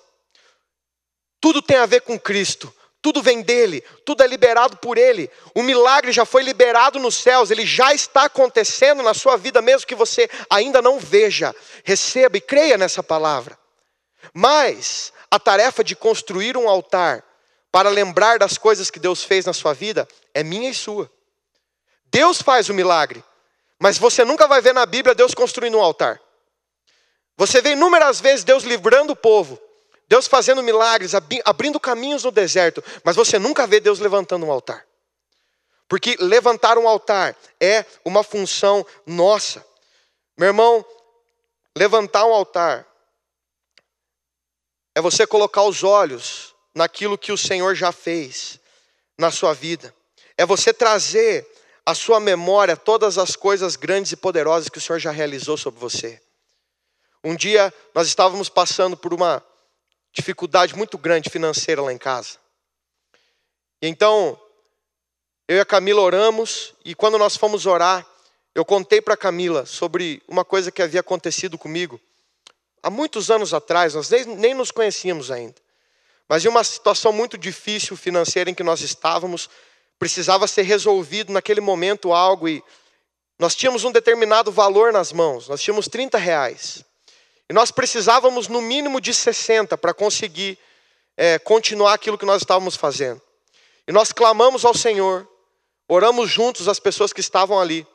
Tudo 1.40 1.62
tem 1.62 1.78
a 1.78 1.86
ver 1.86 2.02
com 2.02 2.20
Cristo. 2.20 2.74
Tudo 3.04 3.22
vem 3.22 3.42
dele, 3.42 3.82
tudo 4.06 4.24
é 4.24 4.28
liberado 4.28 4.78
por 4.78 4.98
ele. 4.98 5.30
O 5.54 5.62
milagre 5.62 6.14
já 6.14 6.24
foi 6.24 6.42
liberado 6.42 6.98
nos 7.00 7.16
céus, 7.16 7.52
ele 7.52 7.66
já 7.66 7.94
está 7.94 8.24
acontecendo 8.24 9.04
na 9.04 9.14
sua 9.14 9.36
vida, 9.36 9.62
mesmo 9.62 9.86
que 9.86 9.94
você 9.94 10.30
ainda 10.50 10.82
não 10.82 10.98
veja. 10.98 11.54
Receba 11.84 12.38
e 12.38 12.42
creia 12.42 12.78
nessa 12.78 13.04
palavra. 13.04 13.60
Mas 14.34 15.12
a 15.30 15.38
tarefa 15.38 15.84
de 15.84 15.98
construir 15.98 16.56
um 16.56 16.70
altar 16.70 17.22
para 17.70 17.90
lembrar 17.90 18.40
das 18.40 18.58
coisas 18.58 18.90
que 18.90 19.00
Deus 19.00 19.22
fez 19.22 19.46
na 19.46 19.52
sua 19.52 19.74
vida 19.74 20.08
é 20.34 20.42
minha 20.42 20.70
e 20.70 20.74
sua. 20.74 21.12
Deus 22.06 22.42
faz 22.42 22.70
o 22.70 22.74
milagre, 22.74 23.22
mas 23.78 23.98
você 23.98 24.24
nunca 24.24 24.48
vai 24.48 24.62
ver 24.62 24.74
na 24.74 24.86
Bíblia 24.86 25.14
Deus 25.14 25.34
construindo 25.34 25.78
um 25.78 25.82
altar. 25.82 26.22
Você 27.36 27.62
vê 27.62 27.72
inúmeras 27.72 28.22
vezes 28.22 28.46
Deus 28.46 28.64
livrando 28.64 29.12
o 29.12 29.16
povo, 29.16 29.60
Deus 30.14 30.28
fazendo 30.28 30.62
milagres, 30.62 31.14
abrindo 31.44 31.80
caminhos 31.80 32.24
no 32.24 32.30
deserto, 32.30 32.84
mas 33.04 33.16
você 33.16 33.40
nunca 33.40 33.66
vê 33.66 33.80
Deus 33.80 33.98
levantando 33.98 34.46
um 34.46 34.52
altar. 34.52 34.86
Porque 35.88 36.16
levantar 36.20 36.78
um 36.78 36.88
altar 36.88 37.36
é 37.60 37.84
uma 38.06 38.24
função 38.24 38.86
nossa. 39.08 39.66
Meu 40.38 40.50
irmão, 40.50 40.86
levantar 41.76 42.26
um 42.28 42.32
altar 42.32 42.88
é 44.94 45.02
você 45.02 45.26
colocar 45.26 45.64
os 45.64 45.84
olhos 45.84 46.54
naquilo 46.76 47.18
que 47.18 47.32
o 47.32 47.38
Senhor 47.38 47.74
já 47.74 47.92
fez 47.92 48.60
na 49.18 49.32
sua 49.32 49.52
vida. 49.56 49.96
É 50.38 50.46
você 50.46 50.72
trazer 50.72 51.44
à 51.84 51.96
sua 51.96 52.20
memória 52.20 52.78
todas 52.78 53.18
as 53.18 53.36
coisas 53.36 53.76
grandes 53.76 54.12
e 54.12 54.16
poderosas 54.16 54.70
que 54.70 54.78
o 54.78 54.82
Senhor 54.82 55.00
já 55.00 55.10
realizou 55.10 55.58
sobre 55.58 55.80
você. 55.80 56.22
Um 57.24 57.36
dia 57.36 57.74
nós 57.96 58.06
estávamos 58.06 58.48
passando 58.48 58.96
por 58.96 59.12
uma 59.12 59.44
dificuldade 60.14 60.76
muito 60.76 60.98
grande 60.98 61.30
financeira 61.30 61.82
lá 61.82 61.92
em 61.92 61.98
casa. 61.98 62.38
E 63.82 63.88
então, 63.88 64.40
eu 65.48 65.58
e 65.58 65.60
a 65.60 65.66
Camila 65.66 66.02
oramos, 66.02 66.74
e 66.86 66.96
quando 66.96 67.18
nós 67.18 67.36
fomos 67.36 67.66
orar, 67.66 68.06
eu 68.56 68.64
contei 68.64 69.02
para 69.02 69.16
a 69.16 69.18
Camila 69.18 69.66
sobre 69.66 70.22
uma 70.28 70.46
coisa 70.46 70.72
que 70.72 70.82
havia 70.82 71.02
acontecido 71.02 71.58
comigo 71.58 72.00
há 72.84 72.90
muitos 72.90 73.32
anos 73.32 73.54
atrás, 73.54 73.94
nós 73.96 74.10
nem, 74.10 74.26
nem 74.26 74.54
nos 74.54 74.70
conhecíamos 74.70 75.32
ainda. 75.32 75.56
Mas 76.28 76.44
em 76.44 76.50
uma 76.50 76.64
situação 76.64 77.14
muito 77.14 77.38
difícil 77.38 77.96
financeira 77.96 78.50
em 78.50 78.54
que 78.54 78.64
nós 78.64 78.82
estávamos, 78.82 79.50
precisava 79.98 80.46
ser 80.48 80.64
resolvido 80.64 81.32
naquele 81.32 81.62
momento 81.62 82.12
algo 82.12 82.48
e 82.48 82.62
nós 83.40 83.56
tínhamos 83.56 83.86
um 83.86 83.92
determinado 83.92 84.52
valor 84.52 84.92
nas 84.92 85.14
mãos, 85.14 85.48
nós 85.48 85.62
tínhamos 85.62 85.88
30 85.88 86.18
reais. 86.18 86.84
E 87.50 87.54
nós 87.54 87.72
precisávamos 87.72 88.48
no 88.48 88.62
mínimo 88.62 89.02
de 89.02 89.14
60 89.14 89.78
para 89.78 89.94
conseguir 89.94 90.58
é, 91.18 91.38
continuar 91.40 91.94
aquilo 91.94 92.18
que 92.18 92.26
nós 92.26 92.42
estávamos 92.42 92.76
fazendo. 92.76 93.22
E 93.88 93.92
nós 93.92 94.12
clamamos 94.12 94.64
ao 94.64 94.74
Senhor, 94.74 95.28
oramos 95.88 96.30
juntos 96.30 96.68
as 96.68 96.80
pessoas 96.80 97.12
que 97.12 97.20
estavam 97.20 97.60
ali. 97.60 97.86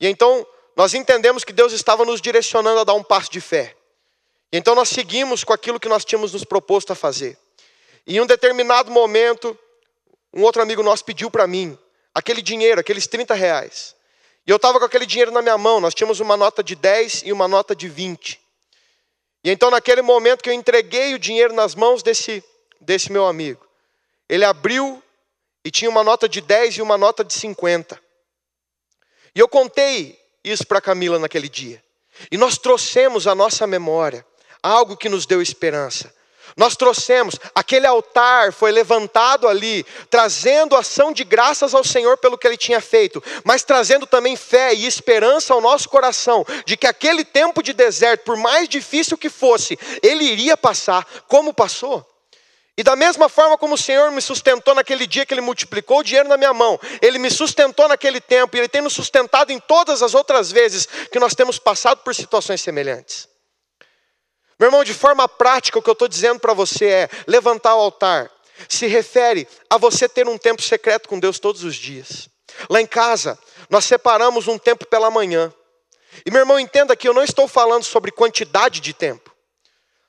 E 0.00 0.06
então 0.06 0.46
nós 0.76 0.94
entendemos 0.94 1.44
que 1.44 1.52
Deus 1.52 1.72
estava 1.72 2.04
nos 2.04 2.20
direcionando 2.20 2.80
a 2.80 2.84
dar 2.84 2.94
um 2.94 3.02
passo 3.02 3.30
de 3.30 3.40
fé. 3.40 3.74
E 4.52 4.56
então 4.56 4.74
nós 4.74 4.88
seguimos 4.88 5.42
com 5.42 5.52
aquilo 5.52 5.80
que 5.80 5.88
nós 5.88 6.04
tínhamos 6.04 6.32
nos 6.32 6.44
proposto 6.44 6.92
a 6.92 6.96
fazer. 6.96 7.36
E 8.06 8.16
em 8.16 8.20
um 8.20 8.26
determinado 8.26 8.90
momento, 8.90 9.58
um 10.32 10.42
outro 10.42 10.62
amigo 10.62 10.82
nosso 10.82 11.04
pediu 11.04 11.30
para 11.30 11.46
mim 11.46 11.76
aquele 12.14 12.40
dinheiro, 12.40 12.80
aqueles 12.80 13.06
30 13.06 13.34
reais. 13.34 13.94
E 14.46 14.50
eu 14.50 14.56
estava 14.56 14.78
com 14.78 14.84
aquele 14.84 15.04
dinheiro 15.04 15.30
na 15.30 15.42
minha 15.42 15.58
mão, 15.58 15.80
nós 15.80 15.94
tínhamos 15.94 16.20
uma 16.20 16.36
nota 16.36 16.62
de 16.62 16.74
10 16.74 17.22
e 17.26 17.32
uma 17.32 17.46
nota 17.46 17.76
de 17.76 17.88
20. 17.88 18.40
E 19.44 19.50
então, 19.50 19.70
naquele 19.70 20.02
momento 20.02 20.42
que 20.42 20.50
eu 20.50 20.54
entreguei 20.54 21.14
o 21.14 21.18
dinheiro 21.18 21.54
nas 21.54 21.74
mãos 21.74 22.02
desse, 22.02 22.42
desse 22.80 23.10
meu 23.12 23.26
amigo, 23.26 23.66
ele 24.28 24.44
abriu 24.44 25.02
e 25.64 25.70
tinha 25.70 25.90
uma 25.90 26.02
nota 26.02 26.28
de 26.28 26.40
10 26.40 26.78
e 26.78 26.82
uma 26.82 26.98
nota 26.98 27.24
de 27.24 27.32
50. 27.34 28.00
E 29.34 29.38
eu 29.38 29.48
contei 29.48 30.18
isso 30.42 30.66
para 30.66 30.80
Camila 30.80 31.18
naquele 31.18 31.48
dia. 31.48 31.82
E 32.30 32.36
nós 32.36 32.58
trouxemos 32.58 33.26
à 33.26 33.34
nossa 33.34 33.66
memória 33.66 34.26
algo 34.62 34.96
que 34.96 35.08
nos 35.08 35.26
deu 35.26 35.40
esperança. 35.40 36.12
Nós 36.56 36.76
trouxemos, 36.76 37.36
aquele 37.54 37.86
altar 37.86 38.52
foi 38.52 38.72
levantado 38.72 39.46
ali, 39.46 39.84
trazendo 40.10 40.76
ação 40.76 41.12
de 41.12 41.24
graças 41.24 41.74
ao 41.74 41.84
Senhor 41.84 42.16
pelo 42.18 42.36
que 42.36 42.46
ele 42.46 42.56
tinha 42.56 42.80
feito, 42.80 43.22
mas 43.44 43.62
trazendo 43.62 44.06
também 44.06 44.36
fé 44.36 44.74
e 44.74 44.86
esperança 44.86 45.54
ao 45.54 45.60
nosso 45.60 45.88
coração 45.88 46.44
de 46.64 46.76
que 46.76 46.86
aquele 46.86 47.24
tempo 47.24 47.62
de 47.62 47.72
deserto, 47.72 48.24
por 48.24 48.36
mais 48.36 48.68
difícil 48.68 49.16
que 49.16 49.30
fosse, 49.30 49.78
ele 50.02 50.24
iria 50.24 50.56
passar, 50.56 51.06
como 51.26 51.54
passou. 51.54 52.06
E 52.78 52.82
da 52.84 52.94
mesma 52.94 53.28
forma 53.28 53.58
como 53.58 53.74
o 53.74 53.78
Senhor 53.78 54.12
me 54.12 54.22
sustentou 54.22 54.72
naquele 54.72 55.04
dia 55.04 55.26
que 55.26 55.34
Ele 55.34 55.40
multiplicou 55.40 55.98
o 55.98 56.02
dinheiro 56.04 56.28
na 56.28 56.36
minha 56.36 56.54
mão, 56.54 56.78
Ele 57.02 57.18
me 57.18 57.28
sustentou 57.28 57.88
naquele 57.88 58.20
tempo 58.20 58.56
e 58.56 58.60
Ele 58.60 58.68
tem 58.68 58.80
nos 58.80 58.92
sustentado 58.92 59.50
em 59.50 59.58
todas 59.58 60.00
as 60.00 60.14
outras 60.14 60.52
vezes 60.52 60.86
que 61.10 61.18
nós 61.18 61.34
temos 61.34 61.58
passado 61.58 61.98
por 62.04 62.14
situações 62.14 62.60
semelhantes. 62.60 63.28
Meu 64.58 64.68
irmão, 64.68 64.82
de 64.82 64.92
forma 64.92 65.28
prática, 65.28 65.78
o 65.78 65.82
que 65.82 65.88
eu 65.88 65.92
estou 65.92 66.08
dizendo 66.08 66.40
para 66.40 66.52
você 66.52 66.86
é: 66.86 67.10
levantar 67.26 67.76
o 67.76 67.80
altar 67.80 68.30
se 68.68 68.86
refere 68.86 69.46
a 69.70 69.76
você 69.76 70.08
ter 70.08 70.26
um 70.26 70.36
tempo 70.36 70.60
secreto 70.62 71.08
com 71.08 71.18
Deus 71.20 71.38
todos 71.38 71.62
os 71.62 71.76
dias. 71.76 72.28
Lá 72.68 72.80
em 72.80 72.86
casa, 72.86 73.38
nós 73.70 73.84
separamos 73.84 74.48
um 74.48 74.58
tempo 74.58 74.86
pela 74.86 75.10
manhã. 75.10 75.52
E 76.26 76.30
meu 76.30 76.40
irmão, 76.40 76.58
entenda 76.58 76.96
que 76.96 77.06
eu 77.06 77.14
não 77.14 77.22
estou 77.22 77.46
falando 77.46 77.84
sobre 77.84 78.10
quantidade 78.10 78.80
de 78.80 78.92
tempo. 78.92 79.32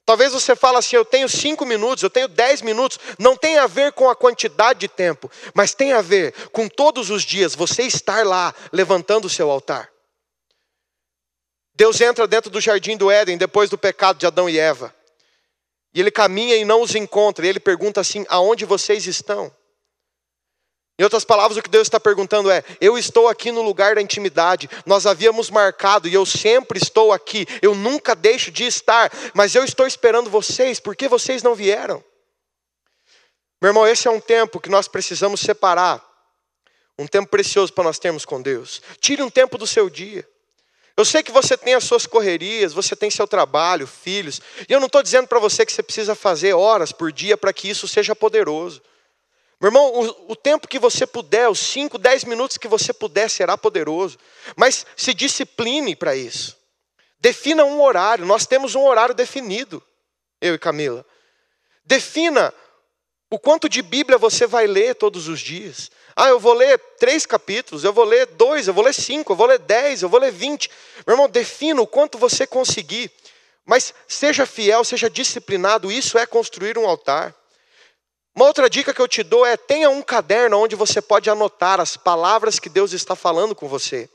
Talvez 0.05 0.33
você 0.33 0.55
fale 0.55 0.77
assim, 0.77 0.95
eu 0.95 1.05
tenho 1.05 1.29
cinco 1.29 1.63
minutos, 1.65 2.01
eu 2.01 2.09
tenho 2.09 2.27
dez 2.27 2.63
minutos. 2.63 2.97
Não 3.19 3.35
tem 3.35 3.59
a 3.59 3.67
ver 3.67 3.91
com 3.91 4.09
a 4.09 4.15
quantidade 4.15 4.79
de 4.79 4.87
tempo, 4.87 5.29
mas 5.53 5.75
tem 5.75 5.93
a 5.93 6.01
ver 6.01 6.33
com 6.51 6.67
todos 6.67 7.11
os 7.11 7.21
dias 7.21 7.53
você 7.53 7.83
estar 7.83 8.25
lá 8.25 8.51
levantando 8.71 9.25
o 9.25 9.29
seu 9.29 9.51
altar. 9.51 9.91
Deus 11.80 12.01
entra 12.01 12.27
dentro 12.27 12.51
do 12.51 12.59
jardim 12.59 12.97
do 12.97 13.09
Éden 13.09 13.38
depois 13.38 13.69
do 13.69 13.77
pecado 13.77 14.19
de 14.19 14.25
Adão 14.25 14.49
e 14.49 14.59
Eva. 14.59 14.93
E 15.93 16.01
ele 16.01 16.11
caminha 16.11 16.57
e 16.57 16.65
não 16.65 16.82
os 16.82 16.93
encontra. 16.93 17.45
E 17.45 17.49
ele 17.49 17.59
pergunta 17.61 18.01
assim: 18.01 18.25
aonde 18.27 18.65
vocês 18.65 19.07
estão? 19.07 19.49
Em 20.99 21.03
outras 21.03 21.23
palavras, 21.23 21.57
o 21.57 21.61
que 21.61 21.69
Deus 21.69 21.88
está 21.88 21.97
perguntando 21.97 22.51
é: 22.51 22.65
eu 22.82 22.97
estou 22.97 23.30
aqui 23.30 23.49
no 23.49 23.61
lugar 23.61 23.95
da 23.95 24.01
intimidade, 24.01 24.69
nós 24.86 25.05
havíamos 25.05 25.49
marcado 25.49 26.09
e 26.09 26.13
eu 26.13 26.25
sempre 26.25 26.77
estou 26.77 27.13
aqui, 27.13 27.47
eu 27.61 27.73
nunca 27.73 28.13
deixo 28.13 28.51
de 28.51 28.65
estar, 28.65 29.09
mas 29.34 29.55
eu 29.55 29.63
estou 29.63 29.88
esperando 29.88 30.30
vocês, 30.30 30.82
por 30.82 30.97
que 30.97 31.07
vocês 31.07 31.41
não 31.41 31.55
vieram? 31.55 32.03
Meu 33.61 33.69
irmão, 33.69 33.88
esse 33.88 34.05
é 34.05 34.11
um 34.11 34.19
tempo 34.19 34.59
que 34.59 34.67
nós 34.67 34.89
precisamos 34.89 35.39
separar, 35.39 36.05
um 36.97 37.07
tempo 37.07 37.30
precioso 37.30 37.71
para 37.71 37.86
nós 37.86 37.97
termos 37.97 38.25
com 38.25 38.41
Deus. 38.41 38.82
Tire 38.99 39.23
um 39.23 39.30
tempo 39.30 39.57
do 39.57 39.65
seu 39.65 39.89
dia. 39.89 40.27
Eu 40.99 41.05
sei 41.05 41.23
que 41.23 41.31
você 41.31 41.55
tem 41.55 41.73
as 41.73 41.85
suas 41.85 42.05
correrias, 42.05 42.73
você 42.73 42.93
tem 42.93 43.09
seu 43.09 43.25
trabalho, 43.25 43.87
filhos, 43.87 44.41
e 44.67 44.73
eu 44.73 44.81
não 44.81 44.87
estou 44.87 45.01
dizendo 45.01 45.29
para 45.29 45.39
você 45.39 45.65
que 45.65 45.71
você 45.71 45.81
precisa 45.81 46.13
fazer 46.13 46.51
horas 46.51 46.91
por 46.91 47.09
dia 47.09 47.37
para 47.37 47.53
que 47.53 47.69
isso 47.69 47.87
seja 47.87 48.13
poderoso. 48.13 48.81
Meu 49.61 49.69
irmão, 49.69 49.93
o, 49.93 50.33
o, 50.33 50.35
tempo 50.35 50.67
que 50.67 50.77
você 50.77 51.07
puder, 51.07 51.47
os 51.47 51.57
5, 51.57 51.97
10 51.97 52.25
minutos 52.25 52.57
que 52.57 52.67
você 52.67 52.91
puder, 52.91 53.29
será 53.29 53.57
poderoso. 53.57 54.17
Mas 54.57 54.85
se 54.93 55.13
discipline 55.13 55.95
para 55.95 56.17
isso. 56.17 56.57
Defina 57.21 57.63
um 57.63 57.81
horário, 57.81 58.25
nós 58.25 58.45
temos 58.45 58.75
um 58.75 58.85
horário 58.85 59.15
definido, 59.15 59.81
eu 60.41 60.53
e 60.53 60.59
Camila. 60.59 61.05
Defina 61.85 62.53
o 63.29 63.39
quanto 63.39 63.69
de 63.69 63.81
Bíblia 63.81 64.17
você 64.17 64.45
vai 64.45 64.67
ler 64.67 64.95
todos 64.95 65.29
os 65.29 65.39
dias. 65.39 65.89
Ah, 66.22 66.28
eu 66.28 66.38
vou 66.38 66.53
ler 66.53 66.78
três 66.99 67.26
capítulos, 67.26 67.86
eu 67.86 67.93
vou 67.93 68.03
ler 68.03 68.26
dois, 68.26 68.67
eu 68.67 68.74
vou 68.74 68.84
ler 68.84 68.93
cinco, 68.93 69.32
eu 69.32 69.38
vou 69.38 69.47
ler 69.47 69.57
dez, 69.57 70.01
eu 70.01 70.09
vou 70.09 70.20
ler 70.20 70.34
vinte. 70.34 70.70
Meu 71.07 71.13
irmão, 71.13 71.30
defina 71.30 71.82
o 71.82 71.88
quanto 71.88 72.17
você 72.17 72.45
conseguir. 72.45 73.09
Mas 73.65 73.93
seja 74.05 74.45
fiel, 74.45 74.84
seja 74.84 75.09
disciplinado, 75.09 75.89
isso 75.89 76.17
é 76.17 76.26
construir 76.26 76.78
um 76.78 76.86
altar. 76.86 77.34
Uma 78.36 78.47
outra 78.47 78.70
dica 78.70 78.93
que 78.93 79.01
eu 79.01 79.07
te 79.07 79.24
dou 79.24 79.45
é: 79.45 79.55
tenha 79.55 79.89
um 79.89 80.01
caderno 80.01 80.59
onde 80.59 80.76
você 80.76 81.01
pode 81.01 81.30
anotar 81.30 81.80
as 81.80 81.95
palavras 81.95 82.59
que 82.59 82.67
Deus 82.67 82.91
está 82.91 83.15
falando 83.15 83.55
com 83.55 83.70
você. 83.70 84.09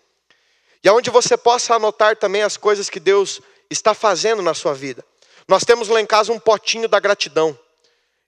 E 0.85 0.91
onde 0.91 1.09
você 1.09 1.39
possa 1.39 1.77
anotar 1.77 2.19
também 2.19 2.43
as 2.43 2.59
coisas 2.59 2.91
que 2.91 3.01
Deus 3.01 3.41
está 3.71 3.95
fazendo 3.95 4.43
na 4.43 4.53
sua 4.53 4.75
vida. 4.75 5.03
Nós 5.49 5.65
temos 5.65 5.89
lá 5.89 6.03
em 6.03 6.07
casa 6.07 6.31
um 6.35 6.39
potinho 6.39 6.87
da 6.87 7.01
gratidão. 7.01 7.59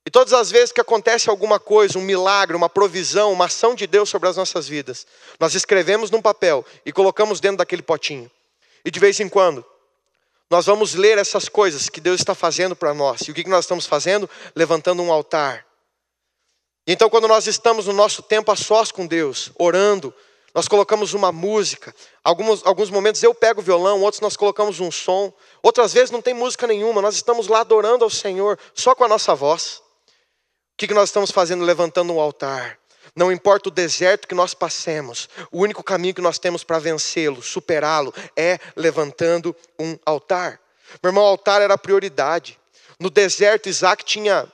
E 0.06 0.10
todas 0.10 0.32
as 0.32 0.52
vezes 0.52 0.70
que 0.70 0.80
acontece 0.80 1.28
alguma 1.28 1.58
coisa, 1.58 1.98
um 1.98 2.02
milagre, 2.02 2.56
uma 2.56 2.68
provisão, 2.68 3.32
uma 3.32 3.46
ação 3.46 3.74
de 3.74 3.88
Deus 3.88 4.08
sobre 4.08 4.28
as 4.28 4.36
nossas 4.36 4.68
vidas, 4.68 5.04
nós 5.40 5.56
escrevemos 5.56 6.12
num 6.12 6.22
papel 6.22 6.64
e 6.84 6.92
colocamos 6.92 7.40
dentro 7.40 7.56
daquele 7.56 7.82
potinho. 7.82 8.30
E 8.84 8.90
de 8.90 9.00
vez 9.00 9.18
em 9.18 9.28
quando, 9.28 9.66
nós 10.48 10.64
vamos 10.66 10.94
ler 10.94 11.18
essas 11.18 11.48
coisas 11.48 11.88
que 11.88 12.00
Deus 12.00 12.20
está 12.20 12.36
fazendo 12.36 12.76
para 12.76 12.94
nós. 12.94 13.22
E 13.22 13.32
o 13.32 13.34
que 13.34 13.48
nós 13.48 13.64
estamos 13.64 13.84
fazendo? 13.84 14.30
Levantando 14.54 15.02
um 15.02 15.10
altar. 15.10 15.66
E 16.86 16.92
então, 16.92 17.10
quando 17.10 17.26
nós 17.26 17.48
estamos 17.48 17.86
no 17.86 17.92
nosso 17.92 18.22
tempo 18.22 18.52
a 18.52 18.56
sós 18.56 18.92
com 18.92 19.08
Deus, 19.08 19.50
orando, 19.58 20.14
nós 20.54 20.68
colocamos 20.68 21.14
uma 21.14 21.32
música. 21.32 21.92
Alguns, 22.22 22.64
alguns 22.64 22.90
momentos 22.90 23.20
eu 23.24 23.34
pego 23.34 23.60
o 23.60 23.64
violão, 23.64 24.00
outros 24.02 24.20
nós 24.20 24.36
colocamos 24.36 24.78
um 24.78 24.88
som. 24.88 25.32
Outras 25.60 25.92
vezes 25.92 26.12
não 26.12 26.22
tem 26.22 26.32
música 26.32 26.64
nenhuma, 26.64 27.02
nós 27.02 27.16
estamos 27.16 27.48
lá 27.48 27.62
adorando 27.62 28.04
ao 28.04 28.10
Senhor, 28.10 28.56
só 28.72 28.94
com 28.94 29.02
a 29.02 29.08
nossa 29.08 29.34
voz. 29.34 29.82
O 30.76 30.78
que, 30.86 30.92
nós 30.92 31.08
estamos 31.08 31.30
fazendo? 31.30 31.64
Levantando 31.64 32.12
um 32.12 32.20
altar. 32.20 32.78
Não 33.14 33.32
importa 33.32 33.70
o 33.70 33.72
deserto 33.72 34.28
que 34.28 34.34
nós 34.34 34.52
passemos, 34.52 35.26
o 35.50 35.62
único 35.62 35.82
caminho 35.82 36.12
que 36.12 36.20
nós 36.20 36.38
temos 36.38 36.62
para 36.62 36.78
vencê-lo, 36.78 37.42
superá-lo, 37.42 38.12
é 38.36 38.58
levantando 38.76 39.56
um 39.78 39.98
altar. 40.04 40.60
Meu 41.02 41.08
irmão, 41.08 41.24
o 41.24 41.28
altar 41.28 41.62
era 41.62 41.72
a 41.72 41.78
prioridade. 41.78 42.60
No 43.00 43.08
deserto, 43.08 43.70
Isaac 43.70 44.04
tinha 44.04 44.46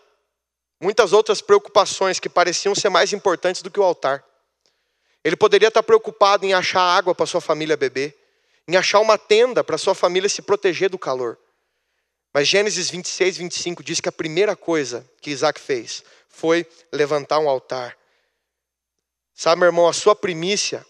muitas 0.81 1.13
outras 1.13 1.41
preocupações 1.41 2.21
que 2.21 2.29
pareciam 2.29 2.73
ser 2.73 2.89
mais 2.89 3.13
importantes 3.13 3.61
do 3.61 3.71
que 3.71 3.81
o 3.81 3.83
altar. 3.83 4.23
Ele 5.25 5.35
poderia 5.35 5.69
estar 5.69 5.83
preocupado 5.83 6.47
em 6.47 6.55
achar 6.55 6.83
água 6.83 7.17
para 7.17 7.27
sua 7.27 7.41
família 7.41 7.77
beber, 7.77 8.17
em 8.69 8.77
achar 8.77 9.01
uma 9.01 9.19
tenda 9.19 9.65
para 9.65 9.77
sua 9.77 9.95
família 9.95 10.29
se 10.29 10.41
proteger 10.41 10.89
do 10.89 10.99
calor. 10.99 11.37
Mas 12.33 12.49
Gênesis 12.49 12.89
26, 12.89 13.37
25 13.37 13.83
diz 13.83 14.01
que 14.01 14.09
a 14.09 14.13
primeira 14.13 14.57
coisa 14.57 15.09
que 15.21 15.31
Isaac 15.31 15.61
fez 15.61 16.03
foi 16.29 16.67
levantar 16.91 17.39
um 17.39 17.49
altar. 17.49 17.97
Sabe, 19.35 19.61
meu 19.61 19.67
irmão, 19.67 19.87
a 19.87 19.93
sua 19.93 20.17
primícia, 20.17 20.85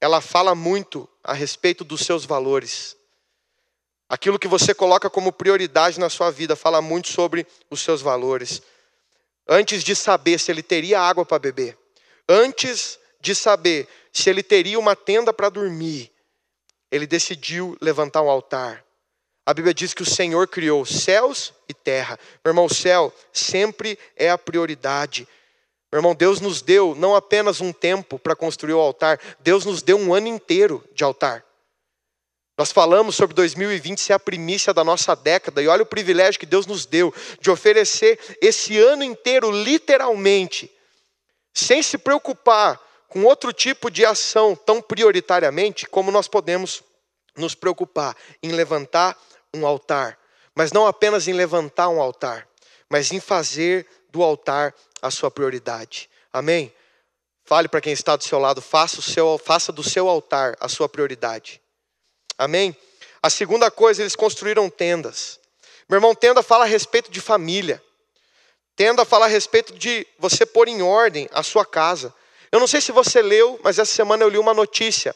ela 0.00 0.20
fala 0.20 0.54
muito 0.54 1.08
a 1.22 1.32
respeito 1.32 1.84
dos 1.84 2.00
seus 2.02 2.24
valores. 2.24 2.96
Aquilo 4.08 4.38
que 4.38 4.48
você 4.48 4.74
coloca 4.74 5.08
como 5.08 5.32
prioridade 5.32 5.98
na 5.98 6.10
sua 6.10 6.30
vida 6.30 6.54
fala 6.54 6.82
muito 6.82 7.08
sobre 7.08 7.46
os 7.70 7.80
seus 7.80 8.02
valores. 8.02 8.60
Antes 9.48 9.82
de 9.82 9.94
saber 9.94 10.38
se 10.38 10.50
ele 10.50 10.62
teria 10.62 11.00
água 11.00 11.24
para 11.24 11.38
beber, 11.38 11.78
antes 12.28 12.98
de 13.20 13.34
saber 13.34 13.88
se 14.12 14.28
ele 14.28 14.42
teria 14.42 14.78
uma 14.78 14.94
tenda 14.94 15.32
para 15.32 15.48
dormir, 15.48 16.12
ele 16.90 17.06
decidiu 17.06 17.76
levantar 17.80 18.22
um 18.22 18.30
altar. 18.30 18.83
A 19.46 19.52
Bíblia 19.52 19.74
diz 19.74 19.92
que 19.92 20.02
o 20.02 20.06
Senhor 20.06 20.48
criou 20.48 20.86
céus 20.86 21.52
e 21.68 21.74
terra. 21.74 22.18
Meu 22.42 22.50
irmão, 22.50 22.64
o 22.64 22.74
céu 22.74 23.12
sempre 23.32 23.98
é 24.16 24.30
a 24.30 24.38
prioridade. 24.38 25.28
Meu 25.92 25.98
irmão, 25.98 26.14
Deus 26.14 26.40
nos 26.40 26.62
deu 26.62 26.94
não 26.94 27.14
apenas 27.14 27.60
um 27.60 27.72
tempo 27.72 28.18
para 28.18 28.34
construir 28.34 28.72
o 28.72 28.80
altar, 28.80 29.20
Deus 29.40 29.64
nos 29.64 29.82
deu 29.82 29.98
um 29.98 30.14
ano 30.14 30.28
inteiro 30.28 30.82
de 30.94 31.04
altar. 31.04 31.44
Nós 32.56 32.72
falamos 32.72 33.16
sobre 33.16 33.34
2020 33.34 34.00
ser 34.00 34.12
a 34.12 34.18
primícia 34.18 34.72
da 34.72 34.82
nossa 34.82 35.14
década, 35.14 35.60
e 35.60 35.68
olha 35.68 35.82
o 35.82 35.86
privilégio 35.86 36.40
que 36.40 36.46
Deus 36.46 36.66
nos 36.66 36.86
deu 36.86 37.12
de 37.40 37.50
oferecer 37.50 38.18
esse 38.40 38.78
ano 38.78 39.02
inteiro, 39.02 39.50
literalmente, 39.50 40.70
sem 41.52 41.82
se 41.82 41.98
preocupar 41.98 42.80
com 43.08 43.24
outro 43.24 43.52
tipo 43.52 43.90
de 43.90 44.04
ação 44.04 44.56
tão 44.56 44.80
prioritariamente 44.80 45.86
como 45.86 46.10
nós 46.10 46.28
podemos 46.28 46.82
nos 47.36 47.54
preocupar 47.54 48.16
em 48.42 48.52
levantar 48.52 49.18
um 49.54 49.66
altar, 49.66 50.18
mas 50.54 50.72
não 50.72 50.86
apenas 50.86 51.28
em 51.28 51.32
levantar 51.32 51.88
um 51.88 52.00
altar, 52.00 52.46
mas 52.88 53.12
em 53.12 53.20
fazer 53.20 53.86
do 54.10 54.22
altar 54.22 54.74
a 55.00 55.10
sua 55.10 55.30
prioridade. 55.30 56.10
Amém? 56.32 56.72
Fale 57.44 57.68
para 57.68 57.80
quem 57.80 57.92
está 57.92 58.16
do 58.16 58.24
seu 58.24 58.38
lado, 58.38 58.60
faça, 58.62 59.02
seu, 59.02 59.38
faça 59.38 59.70
do 59.70 59.82
seu 59.82 60.08
altar 60.08 60.56
a 60.58 60.68
sua 60.68 60.88
prioridade. 60.88 61.60
Amém? 62.38 62.76
A 63.22 63.30
segunda 63.30 63.70
coisa, 63.70 64.02
eles 64.02 64.16
construíram 64.16 64.68
tendas. 64.68 65.38
Meu 65.88 65.98
irmão, 65.98 66.14
tenda 66.14 66.42
fala 66.42 66.64
a 66.64 66.68
respeito 66.68 67.10
de 67.10 67.20
família. 67.20 67.82
Tenda 68.76 69.04
fala 69.04 69.26
a 69.26 69.28
respeito 69.28 69.72
de 69.74 70.06
você 70.18 70.44
pôr 70.44 70.68
em 70.68 70.82
ordem 70.82 71.28
a 71.32 71.42
sua 71.42 71.64
casa. 71.64 72.12
Eu 72.50 72.58
não 72.58 72.66
sei 72.66 72.80
se 72.80 72.92
você 72.92 73.20
leu, 73.22 73.60
mas 73.62 73.78
essa 73.78 73.94
semana 73.94 74.24
eu 74.24 74.28
li 74.28 74.38
uma 74.38 74.54
notícia 74.54 75.14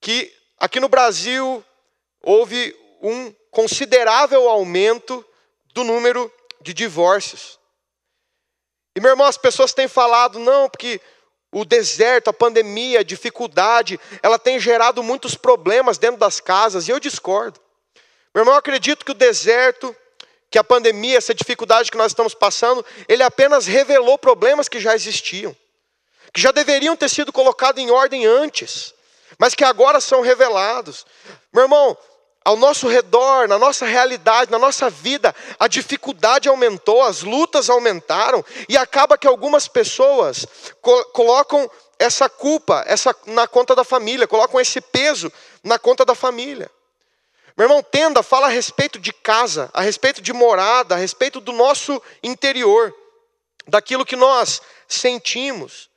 que 0.00 0.32
aqui 0.58 0.80
no 0.80 0.88
Brasil 0.88 1.64
houve 2.22 2.76
um 3.00 3.32
considerável 3.54 4.48
aumento 4.48 5.24
do 5.72 5.84
número 5.84 6.30
de 6.60 6.74
divórcios. 6.74 7.58
E 8.94 9.00
meu 9.00 9.10
irmão, 9.10 9.26
as 9.26 9.38
pessoas 9.38 9.72
têm 9.72 9.88
falado, 9.88 10.38
não, 10.38 10.68
porque 10.68 11.00
o 11.52 11.64
deserto, 11.64 12.28
a 12.28 12.32
pandemia, 12.32 13.00
a 13.00 13.04
dificuldade, 13.04 13.98
ela 14.22 14.38
tem 14.38 14.58
gerado 14.58 15.02
muitos 15.02 15.36
problemas 15.36 15.98
dentro 15.98 16.18
das 16.18 16.40
casas, 16.40 16.88
e 16.88 16.90
eu 16.90 16.98
discordo. 16.98 17.60
Meu 18.34 18.42
irmão, 18.42 18.54
eu 18.54 18.58
acredito 18.58 19.04
que 19.04 19.12
o 19.12 19.14
deserto, 19.14 19.94
que 20.50 20.58
a 20.58 20.64
pandemia, 20.64 21.16
essa 21.16 21.34
dificuldade 21.34 21.90
que 21.90 21.96
nós 21.96 22.10
estamos 22.10 22.34
passando, 22.34 22.84
ele 23.08 23.22
apenas 23.22 23.66
revelou 23.66 24.18
problemas 24.18 24.68
que 24.68 24.80
já 24.80 24.94
existiam, 24.94 25.56
que 26.32 26.40
já 26.40 26.50
deveriam 26.50 26.96
ter 26.96 27.08
sido 27.08 27.32
colocados 27.32 27.80
em 27.80 27.90
ordem 27.90 28.26
antes, 28.26 28.92
mas 29.38 29.54
que 29.54 29.64
agora 29.64 30.00
são 30.00 30.22
revelados. 30.22 31.06
Meu 31.52 31.64
irmão, 31.64 31.96
ao 32.44 32.56
nosso 32.56 32.86
redor, 32.86 33.48
na 33.48 33.58
nossa 33.58 33.86
realidade, 33.86 34.50
na 34.50 34.58
nossa 34.58 34.90
vida, 34.90 35.34
a 35.58 35.66
dificuldade 35.66 36.48
aumentou, 36.48 37.02
as 37.02 37.22
lutas 37.22 37.70
aumentaram, 37.70 38.44
e 38.68 38.76
acaba 38.76 39.16
que 39.16 39.26
algumas 39.26 39.66
pessoas 39.66 40.46
colocam 41.12 41.70
essa 41.98 42.28
culpa 42.28 42.84
essa, 42.86 43.16
na 43.26 43.46
conta 43.48 43.74
da 43.74 43.82
família, 43.82 44.26
colocam 44.26 44.60
esse 44.60 44.80
peso 44.80 45.32
na 45.62 45.78
conta 45.78 46.04
da 46.04 46.14
família. 46.14 46.70
Meu 47.56 47.66
irmão, 47.66 47.82
tenda 47.82 48.22
fala 48.22 48.48
a 48.48 48.50
respeito 48.50 48.98
de 48.98 49.12
casa, 49.12 49.70
a 49.72 49.80
respeito 49.80 50.20
de 50.20 50.32
morada, 50.32 50.94
a 50.94 50.98
respeito 50.98 51.40
do 51.40 51.52
nosso 51.52 52.02
interior, 52.22 52.94
daquilo 53.66 54.04
que 54.04 54.16
nós 54.16 54.60
sentimos, 54.86 55.88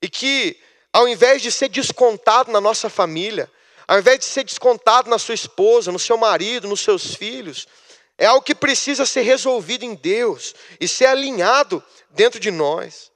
e 0.00 0.08
que, 0.08 0.56
ao 0.92 1.06
invés 1.06 1.42
de 1.42 1.52
ser 1.52 1.68
descontado 1.68 2.50
na 2.50 2.60
nossa 2.60 2.88
família, 2.88 3.50
ao 3.90 3.98
invés 3.98 4.20
de 4.20 4.24
ser 4.26 4.44
descontado 4.44 5.10
na 5.10 5.18
sua 5.18 5.34
esposa, 5.34 5.90
no 5.90 5.98
seu 5.98 6.16
marido, 6.16 6.68
nos 6.68 6.78
seus 6.78 7.12
filhos, 7.12 7.66
é 8.16 8.24
algo 8.24 8.40
que 8.40 8.54
precisa 8.54 9.04
ser 9.04 9.22
resolvido 9.22 9.84
em 9.84 9.96
Deus 9.96 10.54
e 10.78 10.86
ser 10.86 11.06
alinhado 11.06 11.82
dentro 12.08 12.38
de 12.38 12.52
nós. 12.52 13.10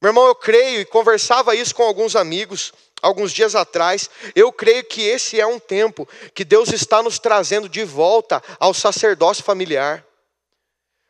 Meu 0.00 0.10
irmão, 0.10 0.28
eu 0.28 0.34
creio, 0.36 0.80
e 0.80 0.84
conversava 0.84 1.56
isso 1.56 1.74
com 1.74 1.82
alguns 1.82 2.14
amigos 2.14 2.72
alguns 3.02 3.32
dias 3.32 3.56
atrás, 3.56 4.08
eu 4.36 4.52
creio 4.52 4.84
que 4.84 5.02
esse 5.02 5.40
é 5.40 5.46
um 5.46 5.58
tempo 5.58 6.08
que 6.34 6.44
Deus 6.44 6.68
está 6.70 7.02
nos 7.02 7.18
trazendo 7.18 7.68
de 7.68 7.82
volta 7.82 8.40
ao 8.60 8.72
sacerdócio 8.72 9.42
familiar. 9.42 10.06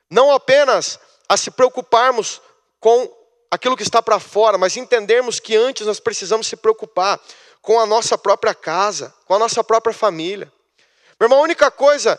Não 0.09 0.33
apenas 0.33 0.99
a 1.28 1.37
se 1.37 1.51
preocuparmos 1.51 2.41
com 2.78 3.12
aquilo 3.51 3.76
que 3.76 3.83
está 3.83 4.01
para 4.01 4.18
fora, 4.18 4.57
mas 4.57 4.76
entendermos 4.78 5.39
que 5.39 5.55
antes 5.55 5.87
nós 5.87 6.01
precisamos 6.01 6.47
se 6.47 6.57
preocupar 6.57 7.20
com 7.63 7.79
a 7.79 7.87
nossa 7.87 8.17
própria 8.17 8.55
casa, 8.55 9.15
com 9.27 9.35
a 9.35 9.39
nossa 9.39 9.63
própria 9.63 9.95
família. 9.95 10.51
Meu 11.19 11.27
irmão, 11.27 11.39
a 11.39 11.43
única 11.43 11.71
coisa 11.71 12.19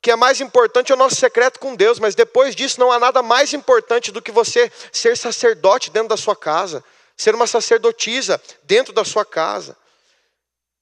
que 0.00 0.10
é 0.10 0.16
mais 0.16 0.40
importante 0.40 0.92
é 0.92 0.94
o 0.94 0.98
nosso 0.98 1.16
secreto 1.16 1.58
com 1.58 1.74
Deus, 1.74 1.98
mas 1.98 2.14
depois 2.14 2.54
disso 2.54 2.80
não 2.80 2.90
há 2.90 2.98
nada 2.98 3.22
mais 3.22 3.52
importante 3.52 4.12
do 4.12 4.22
que 4.22 4.30
você 4.30 4.70
ser 4.92 5.16
sacerdote 5.16 5.90
dentro 5.90 6.08
da 6.08 6.16
sua 6.16 6.36
casa, 6.36 6.84
ser 7.16 7.34
uma 7.34 7.46
sacerdotisa 7.46 8.40
dentro 8.62 8.92
da 8.92 9.04
sua 9.04 9.24
casa. 9.24 9.76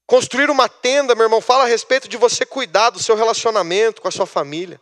Construir 0.05 0.49
uma 0.49 0.69
tenda, 0.69 1.15
meu 1.15 1.25
irmão, 1.25 1.41
fala 1.41 1.63
a 1.63 1.67
respeito 1.67 2.07
de 2.07 2.15
você 2.15 2.45
cuidar 2.45 2.91
do 2.91 2.99
seu 2.99 3.15
relacionamento 3.15 4.01
com 4.01 4.07
a 4.07 4.11
sua 4.11 4.25
família. 4.25 4.79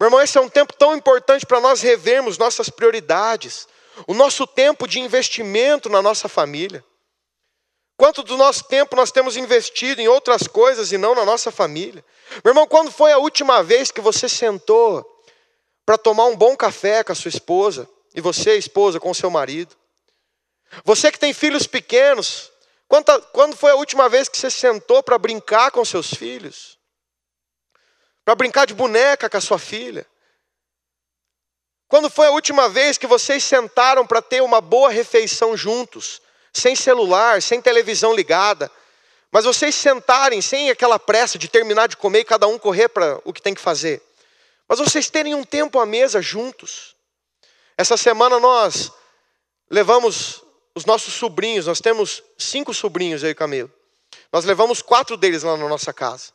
Meu 0.00 0.08
irmão, 0.08 0.20
esse 0.20 0.36
é 0.36 0.40
um 0.40 0.48
tempo 0.48 0.72
tão 0.72 0.96
importante 0.96 1.46
para 1.46 1.60
nós 1.60 1.80
revermos 1.80 2.38
nossas 2.38 2.68
prioridades, 2.68 3.68
o 4.08 4.14
nosso 4.14 4.46
tempo 4.46 4.88
de 4.88 4.98
investimento 4.98 5.88
na 5.88 6.02
nossa 6.02 6.28
família. 6.28 6.84
Quanto 7.96 8.22
do 8.22 8.36
nosso 8.36 8.64
tempo 8.64 8.96
nós 8.96 9.12
temos 9.12 9.36
investido 9.36 10.00
em 10.00 10.08
outras 10.08 10.46
coisas 10.46 10.92
e 10.92 10.98
não 10.98 11.14
na 11.14 11.24
nossa 11.24 11.50
família? 11.50 12.04
Meu 12.44 12.50
irmão, 12.50 12.66
quando 12.66 12.90
foi 12.90 13.12
a 13.12 13.18
última 13.18 13.62
vez 13.62 13.90
que 13.90 14.00
você 14.00 14.28
sentou 14.28 15.06
para 15.84 15.98
tomar 15.98 16.26
um 16.26 16.36
bom 16.36 16.56
café 16.56 17.04
com 17.04 17.12
a 17.12 17.14
sua 17.14 17.28
esposa 17.28 17.88
e 18.14 18.20
você, 18.20 18.56
esposa, 18.56 18.98
com 18.98 19.10
o 19.10 19.14
seu 19.14 19.30
marido? 19.30 19.76
Você 20.84 21.12
que 21.12 21.18
tem 21.18 21.32
filhos 21.34 21.66
pequenos, 21.66 22.50
quando 23.32 23.56
foi 23.56 23.72
a 23.72 23.76
última 23.76 24.08
vez 24.08 24.28
que 24.28 24.38
você 24.38 24.50
sentou 24.50 25.02
para 25.02 25.18
brincar 25.18 25.70
com 25.70 25.84
seus 25.84 26.12
filhos? 26.12 26.78
Para 28.24 28.34
brincar 28.34 28.66
de 28.66 28.74
boneca 28.74 29.28
com 29.28 29.36
a 29.36 29.40
sua 29.40 29.58
filha? 29.58 30.06
Quando 31.88 32.08
foi 32.08 32.26
a 32.26 32.30
última 32.30 32.70
vez 32.70 32.96
que 32.96 33.06
vocês 33.06 33.44
sentaram 33.44 34.06
para 34.06 34.22
ter 34.22 34.40
uma 34.40 34.62
boa 34.62 34.88
refeição 34.88 35.54
juntos? 35.54 36.22
Sem 36.52 36.76
celular, 36.76 37.40
sem 37.40 37.60
televisão 37.60 38.14
ligada, 38.14 38.70
mas 39.30 39.44
vocês 39.44 39.74
sentarem 39.74 40.42
sem 40.42 40.70
aquela 40.70 40.98
pressa 40.98 41.38
de 41.38 41.48
terminar 41.48 41.88
de 41.88 41.96
comer 41.96 42.20
e 42.20 42.24
cada 42.24 42.46
um 42.46 42.58
correr 42.58 42.88
para 42.88 43.20
o 43.24 43.32
que 43.32 43.40
tem 43.40 43.54
que 43.54 43.60
fazer, 43.60 44.02
mas 44.68 44.78
vocês 44.78 45.08
terem 45.10 45.34
um 45.34 45.44
tempo 45.44 45.78
à 45.78 45.86
mesa 45.86 46.20
juntos. 46.20 46.94
Essa 47.76 47.96
semana 47.96 48.38
nós 48.38 48.92
levamos 49.70 50.42
os 50.74 50.84
nossos 50.84 51.14
sobrinhos, 51.14 51.66
nós 51.66 51.80
temos 51.80 52.22
cinco 52.38 52.72
sobrinhos, 52.72 53.22
e 53.22 53.34
Camilo. 53.34 53.70
Nós 54.32 54.44
levamos 54.44 54.80
quatro 54.82 55.16
deles 55.16 55.42
lá 55.42 55.56
na 55.56 55.68
nossa 55.68 55.92
casa. 55.92 56.32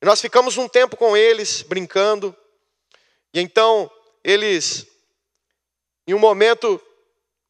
E 0.00 0.06
nós 0.06 0.20
ficamos 0.20 0.56
um 0.56 0.68
tempo 0.68 0.96
com 0.96 1.16
eles, 1.16 1.62
brincando. 1.62 2.36
E 3.32 3.40
então, 3.40 3.90
eles, 4.22 4.86
em 6.06 6.14
um 6.14 6.18
momento, 6.18 6.80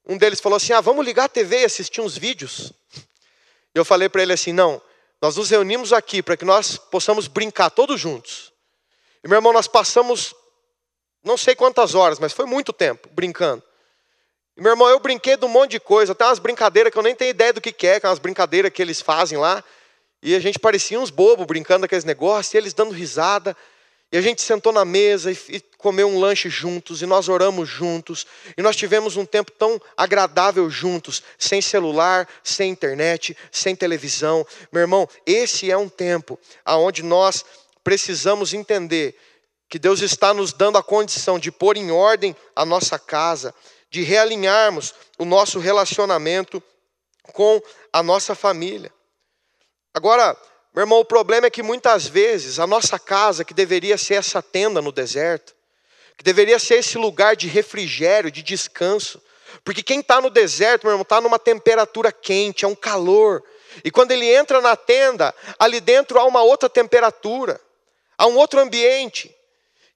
um 0.06 0.16
deles 0.16 0.40
falou 0.40 0.56
assim: 0.56 0.72
Ah, 0.72 0.80
vamos 0.80 1.04
ligar 1.04 1.24
a 1.24 1.28
TV 1.28 1.60
e 1.60 1.64
assistir 1.64 2.00
uns 2.00 2.16
vídeos. 2.16 2.72
Eu 3.74 3.84
falei 3.84 4.08
para 4.08 4.22
ele 4.22 4.32
assim: 4.32 4.52
não, 4.52 4.80
nós 5.20 5.36
nos 5.36 5.50
reunimos 5.50 5.92
aqui 5.92 6.22
para 6.22 6.36
que 6.36 6.44
nós 6.44 6.78
possamos 6.78 7.26
brincar 7.26 7.70
todos 7.70 8.00
juntos. 8.00 8.52
E 9.22 9.28
meu 9.28 9.38
irmão, 9.38 9.52
nós 9.52 9.66
passamos 9.66 10.34
não 11.26 11.36
sei 11.36 11.56
quantas 11.56 11.94
horas, 11.94 12.20
mas 12.20 12.32
foi 12.32 12.46
muito 12.46 12.72
tempo 12.72 13.08
brincando. 13.12 13.62
E, 14.56 14.62
meu 14.62 14.72
irmão, 14.72 14.88
eu 14.88 15.00
brinquei 15.00 15.36
de 15.36 15.44
um 15.44 15.48
monte 15.48 15.72
de 15.72 15.80
coisa, 15.80 16.12
até 16.12 16.24
umas 16.24 16.38
brincadeiras 16.38 16.92
que 16.92 16.98
eu 16.98 17.02
nem 17.02 17.14
tenho 17.14 17.30
ideia 17.30 17.52
do 17.52 17.60
que, 17.60 17.70
é, 17.86 17.98
que 18.00 18.06
é 18.06 18.08
umas 18.08 18.20
brincadeiras 18.20 18.72
que 18.72 18.80
eles 18.80 19.00
fazem 19.00 19.36
lá. 19.36 19.62
E 20.22 20.34
a 20.34 20.40
gente 20.40 20.58
parecia 20.58 20.98
uns 20.98 21.10
bobos 21.10 21.44
brincando 21.44 21.82
daqueles 21.82 22.04
negócios, 22.04 22.54
e 22.54 22.56
eles 22.56 22.72
dando 22.72 22.92
risada. 22.92 23.56
E 24.12 24.16
a 24.16 24.20
gente 24.20 24.40
sentou 24.40 24.72
na 24.72 24.84
mesa 24.84 25.32
e, 25.32 25.38
e 25.48 25.60
comeu 25.78 26.08
um 26.08 26.18
lanche 26.18 26.48
juntos, 26.48 27.02
e 27.02 27.06
nós 27.06 27.28
oramos 27.28 27.68
juntos, 27.68 28.26
e 28.56 28.62
nós 28.62 28.76
tivemos 28.76 29.16
um 29.16 29.26
tempo 29.26 29.50
tão 29.50 29.80
agradável 29.96 30.70
juntos, 30.70 31.22
sem 31.38 31.60
celular, 31.60 32.28
sem 32.42 32.70
internet, 32.70 33.36
sem 33.50 33.74
televisão. 33.74 34.46
Meu 34.72 34.82
irmão, 34.82 35.08
esse 35.24 35.70
é 35.70 35.76
um 35.76 35.88
tempo 35.88 36.38
aonde 36.64 37.02
nós 37.02 37.44
precisamos 37.82 38.54
entender 38.54 39.16
que 39.68 39.78
Deus 39.78 40.00
está 40.00 40.32
nos 40.32 40.52
dando 40.52 40.78
a 40.78 40.82
condição 40.82 41.38
de 41.38 41.50
pôr 41.50 41.76
em 41.76 41.90
ordem 41.90 42.34
a 42.54 42.64
nossa 42.64 42.98
casa, 42.98 43.54
de 43.90 44.02
realinharmos 44.02 44.94
o 45.18 45.24
nosso 45.24 45.58
relacionamento 45.58 46.62
com 47.32 47.60
a 47.92 48.02
nossa 48.02 48.34
família. 48.34 48.92
Agora, 49.92 50.36
meu 50.76 50.82
irmão, 50.82 51.00
o 51.00 51.04
problema 51.06 51.46
é 51.46 51.50
que 51.50 51.62
muitas 51.62 52.06
vezes 52.06 52.58
a 52.58 52.66
nossa 52.66 52.98
casa, 52.98 53.46
que 53.46 53.54
deveria 53.54 53.96
ser 53.96 54.16
essa 54.16 54.42
tenda 54.42 54.82
no 54.82 54.92
deserto, 54.92 55.54
que 56.18 56.22
deveria 56.22 56.58
ser 56.58 56.74
esse 56.74 56.98
lugar 56.98 57.34
de 57.34 57.48
refrigério, 57.48 58.30
de 58.30 58.42
descanso, 58.42 59.22
porque 59.64 59.82
quem 59.82 60.00
está 60.00 60.20
no 60.20 60.28
deserto, 60.28 60.82
meu 60.82 60.92
irmão, 60.92 61.02
está 61.02 61.18
numa 61.18 61.38
temperatura 61.38 62.12
quente, 62.12 62.66
é 62.66 62.68
um 62.68 62.74
calor, 62.74 63.42
e 63.82 63.90
quando 63.90 64.10
ele 64.10 64.26
entra 64.26 64.60
na 64.60 64.76
tenda, 64.76 65.34
ali 65.58 65.80
dentro 65.80 66.18
há 66.18 66.26
uma 66.26 66.42
outra 66.42 66.68
temperatura, 66.68 67.58
há 68.18 68.26
um 68.26 68.36
outro 68.36 68.60
ambiente, 68.60 69.34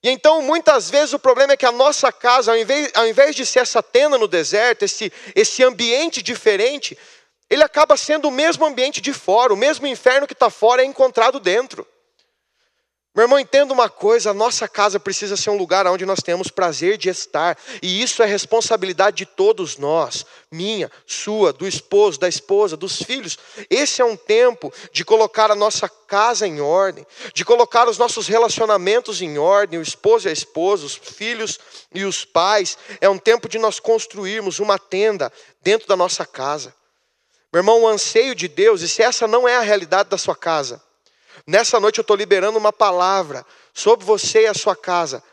e 0.03 0.09
então, 0.09 0.41
muitas 0.41 0.89
vezes, 0.89 1.13
o 1.13 1.19
problema 1.19 1.53
é 1.53 1.57
que 1.57 1.65
a 1.65 1.71
nossa 1.71 2.11
casa, 2.11 2.51
ao 2.51 2.57
invés, 2.57 2.89
ao 2.95 3.07
invés 3.07 3.35
de 3.35 3.45
ser 3.45 3.59
essa 3.59 3.83
tenda 3.83 4.17
no 4.17 4.27
deserto, 4.27 4.81
esse, 4.83 5.13
esse 5.35 5.63
ambiente 5.63 6.23
diferente, 6.23 6.97
ele 7.51 7.63
acaba 7.63 7.97
sendo 7.97 8.29
o 8.29 8.31
mesmo 8.31 8.65
ambiente 8.65 9.01
de 9.01 9.11
fora, 9.11 9.53
o 9.53 9.57
mesmo 9.57 9.85
inferno 9.85 10.25
que 10.25 10.31
está 10.31 10.49
fora 10.49 10.83
é 10.83 10.85
encontrado 10.85 11.37
dentro. 11.37 11.85
Meu 13.13 13.25
irmão, 13.25 13.37
entenda 13.37 13.73
uma 13.73 13.89
coisa: 13.89 14.29
a 14.29 14.33
nossa 14.33 14.69
casa 14.69 14.97
precisa 14.97 15.35
ser 15.35 15.49
um 15.49 15.57
lugar 15.57 15.85
onde 15.85 16.05
nós 16.05 16.21
temos 16.21 16.47
prazer 16.47 16.97
de 16.97 17.09
estar, 17.09 17.57
e 17.81 18.01
isso 18.01 18.23
é 18.23 18.25
responsabilidade 18.25 19.17
de 19.17 19.25
todos 19.25 19.75
nós, 19.75 20.25
minha, 20.49 20.89
sua, 21.05 21.51
do 21.51 21.67
esposo, 21.67 22.17
da 22.17 22.29
esposa, 22.29 22.77
dos 22.77 23.03
filhos. 23.03 23.37
Esse 23.69 24.01
é 24.01 24.05
um 24.05 24.15
tempo 24.15 24.73
de 24.93 25.03
colocar 25.03 25.51
a 25.51 25.55
nossa 25.55 25.89
casa 25.89 26.47
em 26.47 26.61
ordem, 26.61 27.05
de 27.33 27.43
colocar 27.43 27.89
os 27.89 27.97
nossos 27.97 28.29
relacionamentos 28.29 29.21
em 29.21 29.37
ordem, 29.37 29.77
o 29.77 29.83
esposo 29.83 30.29
e 30.29 30.29
a 30.29 30.33
esposa, 30.33 30.85
os 30.85 30.95
filhos 30.95 31.59
e 31.93 32.05
os 32.05 32.23
pais. 32.23 32.77
É 33.01 33.09
um 33.09 33.17
tempo 33.17 33.49
de 33.49 33.59
nós 33.59 33.77
construirmos 33.77 34.59
uma 34.59 34.79
tenda 34.79 35.29
dentro 35.61 35.85
da 35.85 35.97
nossa 35.97 36.25
casa. 36.25 36.73
Meu 37.51 37.59
irmão, 37.59 37.81
o 37.81 37.87
anseio 37.87 38.33
de 38.33 38.47
Deus, 38.47 38.81
e 38.81 38.87
se 38.87 39.01
essa 39.01 39.27
não 39.27 39.47
é 39.47 39.55
a 39.55 39.61
realidade 39.61 40.09
da 40.09 40.17
sua 40.17 40.35
casa, 40.35 40.81
Nessa 41.45 41.79
noite 41.79 41.97
eu 41.97 42.01
estou 42.01 42.15
liberando 42.15 42.57
uma 42.57 42.73
palavra 42.73 43.45
sobre 43.73 44.05
você 44.05 44.43
e 44.43 44.47
a 44.47 44.53
sua 44.53 44.75
casa, 44.75 45.23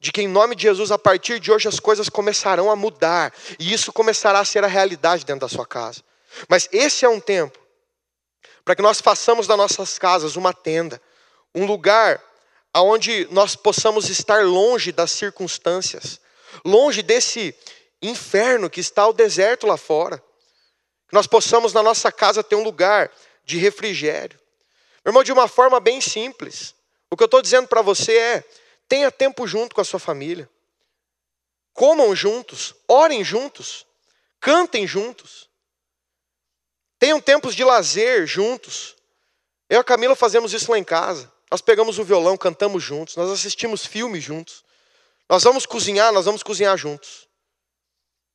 de 0.00 0.12
que 0.12 0.22
em 0.22 0.28
nome 0.28 0.54
de 0.54 0.62
Jesus, 0.62 0.90
a 0.90 0.98
partir 0.98 1.40
de 1.40 1.50
hoje, 1.50 1.68
as 1.68 1.80
coisas 1.80 2.08
começarão 2.08 2.70
a 2.70 2.76
mudar, 2.76 3.34
e 3.58 3.72
isso 3.72 3.92
começará 3.92 4.40
a 4.40 4.44
ser 4.44 4.64
a 4.64 4.68
realidade 4.68 5.24
dentro 5.24 5.40
da 5.40 5.48
sua 5.48 5.66
casa. 5.66 6.02
Mas 6.48 6.68
esse 6.72 7.04
é 7.04 7.08
um 7.08 7.20
tempo 7.20 7.58
para 8.64 8.76
que 8.76 8.82
nós 8.82 9.00
façamos 9.00 9.46
das 9.46 9.56
nossas 9.56 9.98
casas 9.98 10.36
uma 10.36 10.52
tenda, 10.52 11.00
um 11.54 11.64
lugar 11.64 12.22
onde 12.76 13.26
nós 13.30 13.56
possamos 13.56 14.08
estar 14.08 14.44
longe 14.44 14.92
das 14.92 15.10
circunstâncias, 15.10 16.20
longe 16.64 17.02
desse 17.02 17.54
inferno 18.00 18.70
que 18.70 18.80
está 18.80 19.06
o 19.06 19.12
deserto 19.12 19.66
lá 19.66 19.76
fora. 19.76 20.22
Que 21.08 21.14
nós 21.14 21.26
possamos 21.26 21.72
na 21.72 21.82
nossa 21.82 22.12
casa 22.12 22.44
ter 22.44 22.54
um 22.54 22.62
lugar 22.62 23.10
de 23.44 23.56
refrigério. 23.56 24.38
Meu 25.04 25.10
irmão, 25.10 25.24
de 25.24 25.32
uma 25.32 25.48
forma 25.48 25.80
bem 25.80 26.00
simples. 26.00 26.74
O 27.10 27.16
que 27.16 27.22
eu 27.22 27.26
estou 27.26 27.40
dizendo 27.40 27.66
para 27.66 27.80
você 27.80 28.16
é: 28.16 28.44
tenha 28.88 29.10
tempo 29.10 29.46
junto 29.46 29.74
com 29.74 29.80
a 29.80 29.84
sua 29.84 29.98
família. 29.98 30.48
Comam 31.72 32.14
juntos, 32.14 32.74
orem 32.86 33.24
juntos, 33.24 33.86
cantem 34.40 34.86
juntos. 34.86 35.48
Tenham 36.98 37.20
tempos 37.20 37.54
de 37.54 37.62
lazer 37.64 38.26
juntos. 38.26 38.96
Eu 39.70 39.78
e 39.78 39.80
a 39.80 39.84
Camila 39.84 40.16
fazemos 40.16 40.52
isso 40.52 40.70
lá 40.70 40.78
em 40.78 40.84
casa. 40.84 41.32
Nós 41.50 41.60
pegamos 41.60 41.98
o 41.98 42.04
violão, 42.04 42.36
cantamos 42.36 42.82
juntos, 42.82 43.16
nós 43.16 43.30
assistimos 43.30 43.86
filmes 43.86 44.24
juntos. 44.24 44.64
Nós 45.28 45.44
vamos 45.44 45.64
cozinhar, 45.64 46.12
nós 46.12 46.24
vamos 46.24 46.42
cozinhar 46.42 46.76
juntos. 46.76 47.27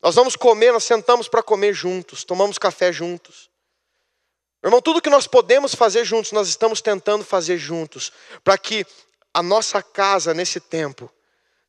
Nós 0.03 0.15
vamos 0.15 0.35
comer, 0.35 0.73
nós 0.73 0.83
sentamos 0.83 1.29
para 1.29 1.41
comer 1.41 1.73
juntos, 1.73 2.25
tomamos 2.25 2.57
café 2.57 2.91
juntos. 2.91 3.49
Irmão, 4.61 4.81
tudo 4.81 5.01
que 5.01 5.09
nós 5.09 5.27
podemos 5.27 5.73
fazer 5.73 6.03
juntos, 6.03 6.33
nós 6.33 6.49
estamos 6.49 6.81
tentando 6.81 7.23
fazer 7.23 7.57
juntos, 7.57 8.11
para 8.43 8.57
que 8.57 8.85
a 9.33 9.41
nossa 9.41 9.81
casa 9.81 10.33
nesse 10.33 10.59
tempo 10.59 11.09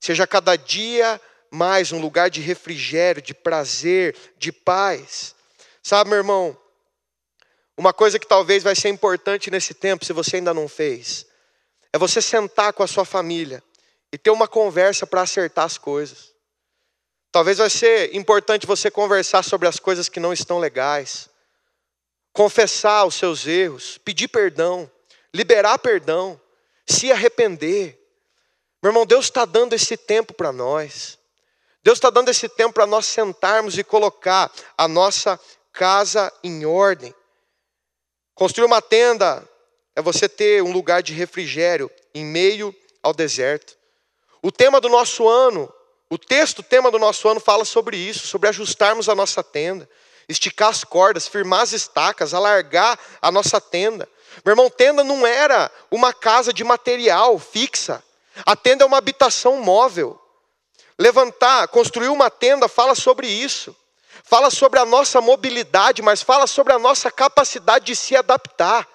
seja 0.00 0.26
cada 0.26 0.56
dia 0.56 1.20
mais 1.48 1.92
um 1.92 2.00
lugar 2.00 2.28
de 2.28 2.40
refrigério, 2.40 3.22
de 3.22 3.32
prazer, 3.32 4.16
de 4.36 4.50
paz. 4.50 5.36
Sabe, 5.80 6.10
meu 6.10 6.18
irmão, 6.18 6.58
uma 7.76 7.92
coisa 7.92 8.18
que 8.18 8.26
talvez 8.26 8.64
vai 8.64 8.74
ser 8.74 8.88
importante 8.88 9.48
nesse 9.48 9.74
tempo, 9.74 10.04
se 10.04 10.12
você 10.12 10.36
ainda 10.36 10.52
não 10.52 10.66
fez, 10.66 11.24
é 11.92 11.98
você 11.98 12.20
sentar 12.20 12.72
com 12.72 12.82
a 12.82 12.88
sua 12.88 13.04
família 13.04 13.62
e 14.12 14.18
ter 14.18 14.30
uma 14.30 14.48
conversa 14.48 15.06
para 15.06 15.22
acertar 15.22 15.66
as 15.66 15.78
coisas. 15.78 16.33
Talvez 17.34 17.58
vai 17.58 17.68
ser 17.68 18.14
importante 18.14 18.64
você 18.64 18.88
conversar 18.88 19.42
sobre 19.42 19.66
as 19.66 19.80
coisas 19.80 20.08
que 20.08 20.20
não 20.20 20.32
estão 20.32 20.60
legais 20.60 21.28
confessar 22.32 23.06
os 23.06 23.16
seus 23.16 23.44
erros, 23.44 23.98
pedir 23.98 24.28
perdão, 24.28 24.90
liberar 25.32 25.78
perdão, 25.78 26.38
se 26.86 27.10
arrepender. 27.10 27.98
Meu 28.80 28.90
irmão, 28.90 29.04
Deus 29.04 29.24
está 29.24 29.44
dando 29.44 29.72
esse 29.72 29.96
tempo 29.96 30.32
para 30.32 30.52
nós. 30.52 31.18
Deus 31.82 31.96
está 31.96 32.10
dando 32.10 32.28
esse 32.28 32.48
tempo 32.48 32.74
para 32.74 32.86
nós 32.86 33.06
sentarmos 33.06 33.78
e 33.78 33.84
colocar 33.84 34.50
a 34.76 34.88
nossa 34.88 35.38
casa 35.72 36.32
em 36.42 36.64
ordem. 36.66 37.14
Construir 38.32 38.66
uma 38.66 38.80
tenda 38.82 39.48
é 39.94 40.00
você 40.00 40.28
ter 40.28 40.62
um 40.62 40.72
lugar 40.72 41.02
de 41.02 41.12
refrigério 41.12 41.90
em 42.14 42.24
meio 42.24 42.74
ao 43.02 43.12
deserto. 43.12 43.76
O 44.40 44.50
tema 44.50 44.80
do 44.80 44.88
nosso 44.88 45.28
ano, 45.28 45.72
o 46.10 46.18
texto 46.18 46.62
tema 46.62 46.90
do 46.90 46.98
nosso 46.98 47.28
ano 47.28 47.40
fala 47.40 47.64
sobre 47.64 47.96
isso, 47.96 48.26
sobre 48.26 48.48
ajustarmos 48.48 49.08
a 49.08 49.14
nossa 49.14 49.42
tenda 49.42 49.88
esticar 50.28 50.70
as 50.70 50.84
cordas, 50.84 51.28
firmar 51.28 51.60
as 51.60 51.72
estacas, 51.72 52.34
alargar 52.34 52.98
a 53.20 53.30
nossa 53.30 53.60
tenda. 53.60 54.08
Meu 54.44 54.52
irmão, 54.52 54.70
tenda 54.70 55.04
não 55.04 55.26
era 55.26 55.70
uma 55.90 56.12
casa 56.12 56.52
de 56.52 56.64
material 56.64 57.38
fixa. 57.38 58.02
A 58.44 58.56
tenda 58.56 58.84
é 58.84 58.86
uma 58.86 58.98
habitação 58.98 59.60
móvel. 59.60 60.20
Levantar, 60.98 61.68
construir 61.68 62.08
uma 62.08 62.30
tenda 62.30 62.68
fala 62.68 62.94
sobre 62.94 63.26
isso. 63.26 63.76
Fala 64.24 64.50
sobre 64.50 64.80
a 64.80 64.84
nossa 64.84 65.20
mobilidade, 65.20 66.00
mas 66.00 66.22
fala 66.22 66.46
sobre 66.46 66.72
a 66.72 66.78
nossa 66.78 67.10
capacidade 67.10 67.86
de 67.86 67.96
se 67.96 68.16
adaptar. 68.16 68.88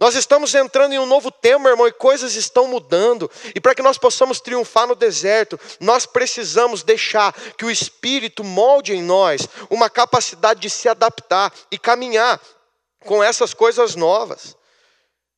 Nós 0.00 0.14
estamos 0.14 0.54
entrando 0.54 0.92
em 0.92 0.98
um 0.98 1.06
novo 1.06 1.30
tempo, 1.30 1.68
irmão, 1.68 1.88
e 1.88 1.92
coisas 1.92 2.36
estão 2.36 2.68
mudando. 2.68 3.28
E 3.52 3.60
para 3.60 3.74
que 3.74 3.82
nós 3.82 3.98
possamos 3.98 4.40
triunfar 4.40 4.86
no 4.86 4.94
deserto, 4.94 5.58
nós 5.80 6.06
precisamos 6.06 6.84
deixar 6.84 7.32
que 7.56 7.64
o 7.64 7.70
Espírito 7.70 8.44
molde 8.44 8.94
em 8.94 9.02
nós 9.02 9.48
uma 9.68 9.90
capacidade 9.90 10.60
de 10.60 10.70
se 10.70 10.88
adaptar 10.88 11.52
e 11.70 11.78
caminhar 11.78 12.40
com 13.00 13.22
essas 13.22 13.52
coisas 13.52 13.96
novas. 13.96 14.56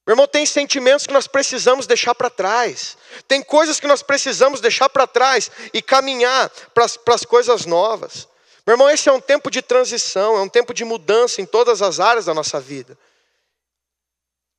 Meu 0.06 0.12
irmão, 0.12 0.26
tem 0.26 0.44
sentimentos 0.44 1.06
que 1.06 1.12
nós 1.12 1.26
precisamos 1.26 1.86
deixar 1.86 2.14
para 2.14 2.28
trás, 2.28 2.96
tem 3.28 3.42
coisas 3.42 3.78
que 3.78 3.86
nós 3.86 4.02
precisamos 4.02 4.60
deixar 4.60 4.88
para 4.88 5.06
trás 5.06 5.50
e 5.72 5.80
caminhar 5.80 6.50
para 6.74 7.14
as 7.14 7.24
coisas 7.24 7.64
novas. 7.64 8.28
Meu 8.66 8.74
irmão, 8.74 8.90
esse 8.90 9.08
é 9.08 9.12
um 9.12 9.20
tempo 9.20 9.50
de 9.50 9.62
transição, 9.62 10.36
é 10.36 10.40
um 10.40 10.48
tempo 10.48 10.74
de 10.74 10.84
mudança 10.84 11.40
em 11.40 11.46
todas 11.46 11.80
as 11.80 12.00
áreas 12.00 12.26
da 12.26 12.34
nossa 12.34 12.60
vida. 12.60 12.98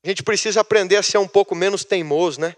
A 0.04 0.08
gente 0.08 0.22
precisa 0.22 0.60
aprender 0.60 0.96
a 0.96 1.02
ser 1.02 1.18
um 1.18 1.28
pouco 1.28 1.54
menos 1.54 1.84
teimoso, 1.84 2.40
né? 2.40 2.56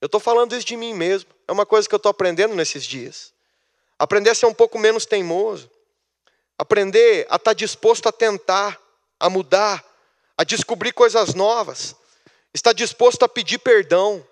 Eu 0.00 0.06
estou 0.06 0.20
falando 0.20 0.56
isso 0.56 0.66
de 0.66 0.76
mim 0.76 0.94
mesmo. 0.94 1.30
É 1.46 1.52
uma 1.52 1.66
coisa 1.66 1.88
que 1.88 1.94
eu 1.94 1.98
estou 1.98 2.10
aprendendo 2.10 2.54
nesses 2.54 2.84
dias. 2.84 3.32
Aprender 3.98 4.30
a 4.30 4.34
ser 4.34 4.46
um 4.46 4.54
pouco 4.54 4.78
menos 4.78 5.04
teimoso. 5.04 5.70
Aprender 6.58 7.26
a 7.28 7.36
estar 7.36 7.38
tá 7.38 7.52
disposto 7.52 8.08
a 8.08 8.12
tentar, 8.12 8.80
a 9.20 9.28
mudar, 9.28 9.84
a 10.36 10.44
descobrir 10.44 10.92
coisas 10.92 11.34
novas. 11.34 11.94
Está 12.54 12.72
disposto 12.72 13.22
a 13.22 13.28
pedir 13.28 13.58
perdão. 13.58 14.26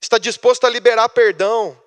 Está 0.00 0.18
disposto 0.18 0.64
a 0.64 0.70
liberar 0.70 1.08
perdão. 1.08 1.80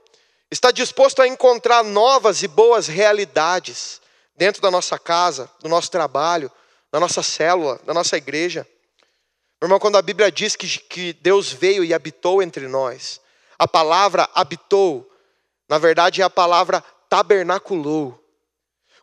Está 0.49 0.71
disposto 0.71 1.21
a 1.21 1.27
encontrar 1.27 1.83
novas 1.83 2.43
e 2.43 2.47
boas 2.47 2.87
realidades 2.87 4.01
dentro 4.35 4.61
da 4.61 4.71
nossa 4.71 4.97
casa, 4.97 5.49
do 5.59 5.67
nosso 5.67 5.91
trabalho, 5.91 6.51
na 6.91 6.99
nossa 6.99 7.21
célula, 7.21 7.79
na 7.85 7.93
nossa 7.93 8.17
igreja. 8.17 8.67
Meu 9.59 9.67
irmão, 9.67 9.79
quando 9.79 9.97
a 9.97 10.01
Bíblia 10.01 10.31
diz 10.31 10.55
que, 10.55 10.67
que 10.67 11.13
Deus 11.13 11.51
veio 11.51 11.83
e 11.83 11.91
habitou 11.91 12.43
entre 12.43 12.67
nós, 12.67 13.19
a 13.57 13.67
palavra 13.67 14.29
habitou, 14.35 15.09
na 15.67 15.79
verdade 15.79 16.21
é 16.21 16.23
a 16.23 16.29
palavra 16.29 16.83
tabernaculou. 17.09 18.23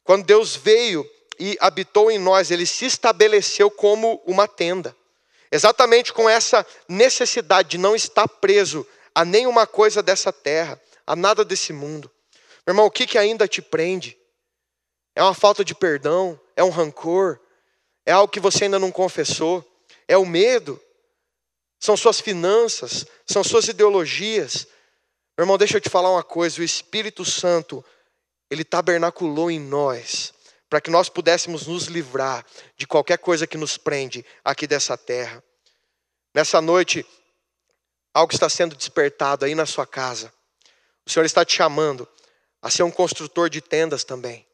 Quando 0.05 0.24
Deus 0.24 0.55
veio 0.55 1.05
e 1.40 1.57
habitou 1.61 2.09
em 2.09 2.18
nós, 2.18 2.52
ele 2.52 2.66
se 2.66 2.86
estabeleceu 2.86 3.68
como 3.68 4.22
uma 4.24 4.46
tenda. 4.46 4.96
Exatamente 5.50 6.12
com 6.12 6.28
essa 6.28 6.64
necessidade 6.88 7.70
de 7.70 7.78
não 7.78 7.96
estar 7.96 8.28
preso 8.28 8.86
a 9.12 9.24
nenhuma 9.24 9.66
coisa 9.66 10.02
dessa 10.02 10.32
terra, 10.32 10.80
a 11.05 11.16
nada 11.16 11.44
desse 11.44 11.72
mundo. 11.72 12.09
Meu 12.64 12.72
irmão, 12.72 12.86
o 12.86 12.90
que, 12.90 13.09
que 13.09 13.18
ainda 13.18 13.48
te 13.48 13.61
prende? 13.61 14.16
É 15.16 15.22
uma 15.22 15.34
falta 15.34 15.64
de 15.64 15.74
perdão? 15.74 16.38
É 16.55 16.62
um 16.62 16.70
rancor? 16.70 17.40
É 18.07 18.12
algo 18.12 18.32
que 18.32 18.40
você 18.40 18.64
ainda 18.64 18.78
não 18.78 18.92
confessou? 18.92 19.64
É 20.07 20.16
o 20.16 20.26
medo? 20.26 20.80
São 21.78 21.96
suas 21.96 22.20
finanças? 22.20 23.07
São 23.26 23.44
suas 23.44 23.68
ideologias? 23.68 24.66
Meu 25.36 25.44
irmão, 25.44 25.59
deixa 25.59 25.76
eu 25.76 25.80
te 25.80 25.90
falar 25.90 26.11
uma 26.11 26.22
coisa: 26.22 26.61
o 26.61 26.64
Espírito 26.64 27.24
Santo, 27.24 27.84
ele 28.50 28.64
tabernaculou 28.64 29.50
em 29.50 29.61
nós, 29.61 30.32
para 30.70 30.80
que 30.80 30.90
nós 30.90 31.09
pudéssemos 31.09 31.66
nos 31.66 31.84
livrar 31.84 32.46
de 32.76 32.86
qualquer 32.86 33.18
coisa 33.18 33.46
que 33.46 33.59
nos 33.59 33.76
prende 33.76 34.24
aqui 34.44 34.66
dessa 34.66 34.96
terra. 34.96 35.42
Nessa 36.32 36.61
noite, 36.61 37.05
algo 38.14 38.32
está 38.32 38.48
sendo 38.48 38.76
despertado 38.76 39.44
aí 39.44 39.55
na 39.55 39.66
sua 39.66 39.86
casa. 39.86 40.32
O 41.05 41.11
Senhor 41.11 41.26
está 41.26 41.44
te 41.44 41.55
chamando 41.55 42.09
a 42.62 42.70
ser 42.70 42.82
um 42.82 42.90
construtor 42.90 43.50
de 43.50 43.61
tendas 43.61 44.05
também, 44.05 44.46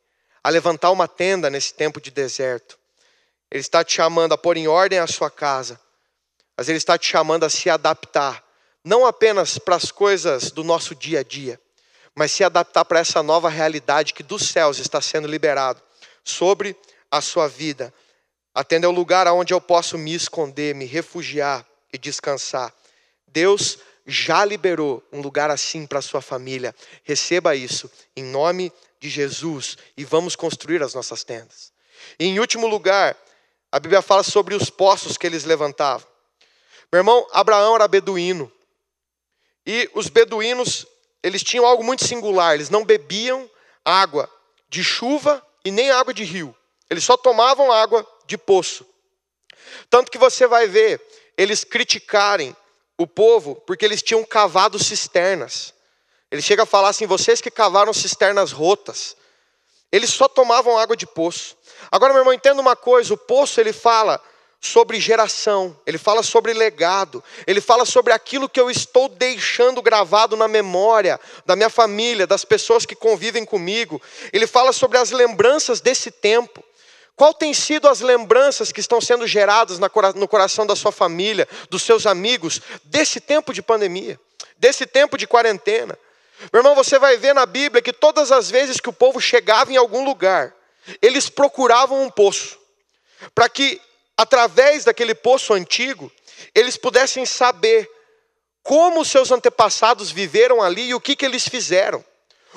a 0.42 0.50
levantar 0.50 0.90
uma 0.90 1.06
tenda 1.06 1.48
nesse 1.48 1.72
tempo 1.74 2.00
de 2.00 2.10
deserto. 2.10 2.79
Ele 3.50 3.60
está 3.60 3.82
te 3.82 3.94
chamando 3.94 4.32
a 4.32 4.38
pôr 4.38 4.56
em 4.56 4.68
ordem 4.68 4.98
a 4.98 5.06
sua 5.06 5.30
casa, 5.30 5.80
mas 6.56 6.68
Ele 6.68 6.78
está 6.78 6.96
te 6.96 7.06
chamando 7.06 7.44
a 7.44 7.50
se 7.50 7.68
adaptar, 7.68 8.44
não 8.84 9.04
apenas 9.04 9.58
para 9.58 9.76
as 9.76 9.90
coisas 9.90 10.50
do 10.50 10.62
nosso 10.62 10.94
dia 10.94 11.20
a 11.20 11.22
dia, 11.22 11.60
mas 12.14 12.32
se 12.32 12.44
adaptar 12.44 12.84
para 12.84 13.00
essa 13.00 13.22
nova 13.22 13.48
realidade 13.48 14.14
que 14.14 14.22
dos 14.22 14.48
céus 14.48 14.78
está 14.78 15.00
sendo 15.00 15.26
liberado 15.26 15.82
sobre 16.22 16.76
a 17.10 17.20
sua 17.20 17.48
vida. 17.48 17.92
Atender 18.54 18.86
o 18.86 18.92
lugar 18.92 19.26
aonde 19.26 19.52
eu 19.52 19.60
posso 19.60 19.96
me 19.96 20.14
esconder, 20.14 20.74
me 20.74 20.84
refugiar 20.84 21.66
e 21.92 21.98
descansar. 21.98 22.72
Deus 23.26 23.78
já 24.06 24.44
liberou 24.44 25.02
um 25.12 25.20
lugar 25.20 25.50
assim 25.50 25.86
para 25.86 26.00
a 26.00 26.02
sua 26.02 26.20
família. 26.20 26.74
Receba 27.04 27.54
isso 27.54 27.90
em 28.16 28.24
nome 28.24 28.72
de 28.98 29.08
Jesus 29.08 29.78
e 29.96 30.04
vamos 30.04 30.34
construir 30.34 30.82
as 30.82 30.94
nossas 30.94 31.22
tendas. 31.22 31.72
E 32.18 32.26
em 32.26 32.40
último 32.40 32.66
lugar, 32.66 33.16
a 33.72 33.78
Bíblia 33.78 34.02
fala 34.02 34.22
sobre 34.22 34.54
os 34.54 34.68
poços 34.68 35.16
que 35.16 35.26
eles 35.26 35.44
levantavam. 35.44 36.06
Meu 36.92 37.00
irmão, 37.00 37.26
Abraão 37.32 37.74
era 37.76 37.86
beduíno. 37.86 38.50
E 39.64 39.88
os 39.94 40.08
beduínos, 40.08 40.86
eles 41.22 41.42
tinham 41.42 41.64
algo 41.64 41.84
muito 41.84 42.04
singular, 42.04 42.54
eles 42.54 42.70
não 42.70 42.84
bebiam 42.84 43.48
água 43.84 44.28
de 44.68 44.82
chuva 44.82 45.44
e 45.64 45.70
nem 45.70 45.90
água 45.90 46.12
de 46.12 46.24
rio. 46.24 46.54
Eles 46.88 47.04
só 47.04 47.16
tomavam 47.16 47.70
água 47.70 48.06
de 48.26 48.36
poço. 48.36 48.84
Tanto 49.88 50.10
que 50.10 50.18
você 50.18 50.46
vai 50.46 50.66
ver 50.66 51.00
eles 51.36 51.62
criticarem 51.64 52.56
o 52.98 53.06
povo 53.06 53.54
porque 53.66 53.84
eles 53.84 54.02
tinham 54.02 54.24
cavado 54.24 54.78
cisternas. 54.78 55.72
Ele 56.30 56.42
chega 56.42 56.64
a 56.64 56.66
falar 56.66 56.88
assim: 56.88 57.06
vocês 57.06 57.40
que 57.40 57.50
cavaram 57.50 57.92
cisternas 57.92 58.52
rotas. 58.52 59.16
Eles 59.92 60.10
só 60.10 60.28
tomavam 60.28 60.78
água 60.78 60.96
de 60.96 61.06
poço. 61.06 61.56
Agora, 61.90 62.12
meu 62.12 62.22
irmão, 62.22 62.34
entenda 62.34 62.60
uma 62.60 62.76
coisa: 62.76 63.12
o 63.12 63.16
poço 63.16 63.60
ele 63.60 63.72
fala 63.72 64.20
sobre 64.60 65.00
geração, 65.00 65.76
ele 65.86 65.96
fala 65.96 66.22
sobre 66.22 66.52
legado, 66.52 67.24
ele 67.46 67.60
fala 67.60 67.86
sobre 67.86 68.12
aquilo 68.12 68.48
que 68.48 68.60
eu 68.60 68.70
estou 68.70 69.08
deixando 69.08 69.80
gravado 69.80 70.36
na 70.36 70.46
memória 70.46 71.18
da 71.46 71.56
minha 71.56 71.70
família, 71.70 72.26
das 72.26 72.44
pessoas 72.44 72.84
que 72.84 72.94
convivem 72.94 73.44
comigo. 73.44 74.00
Ele 74.32 74.46
fala 74.46 74.72
sobre 74.72 74.98
as 74.98 75.10
lembranças 75.10 75.80
desse 75.80 76.10
tempo. 76.10 76.62
Qual 77.16 77.34
tem 77.34 77.52
sido 77.52 77.88
as 77.88 78.00
lembranças 78.00 78.70
que 78.70 78.80
estão 78.80 79.00
sendo 79.00 79.26
geradas 79.26 79.78
no 80.14 80.28
coração 80.28 80.66
da 80.66 80.76
sua 80.76 80.92
família, 80.92 81.48
dos 81.68 81.82
seus 81.82 82.06
amigos, 82.06 82.60
desse 82.84 83.20
tempo 83.20 83.52
de 83.52 83.60
pandemia, 83.60 84.18
desse 84.58 84.86
tempo 84.86 85.18
de 85.18 85.26
quarentena? 85.26 85.98
Meu 86.52 86.60
irmão, 86.60 86.74
você 86.74 86.98
vai 86.98 87.18
ver 87.18 87.34
na 87.34 87.44
Bíblia 87.44 87.82
que 87.82 87.92
todas 87.92 88.32
as 88.32 88.50
vezes 88.50 88.80
que 88.80 88.88
o 88.88 88.92
povo 88.92 89.20
chegava 89.20 89.70
em 89.70 89.76
algum 89.76 90.02
lugar, 90.02 90.54
eles 91.00 91.28
procuravam 91.28 92.02
um 92.02 92.10
poço, 92.10 92.58
para 93.34 93.48
que, 93.48 93.80
através 94.16 94.84
daquele 94.84 95.14
poço 95.14 95.52
antigo, 95.52 96.10
eles 96.54 96.76
pudessem 96.76 97.24
saber 97.26 97.88
como 98.62 99.04
seus 99.04 99.30
antepassados 99.30 100.10
viveram 100.10 100.62
ali 100.62 100.88
e 100.88 100.94
o 100.94 101.00
que, 101.00 101.16
que 101.16 101.24
eles 101.24 101.48
fizeram. 101.48 102.04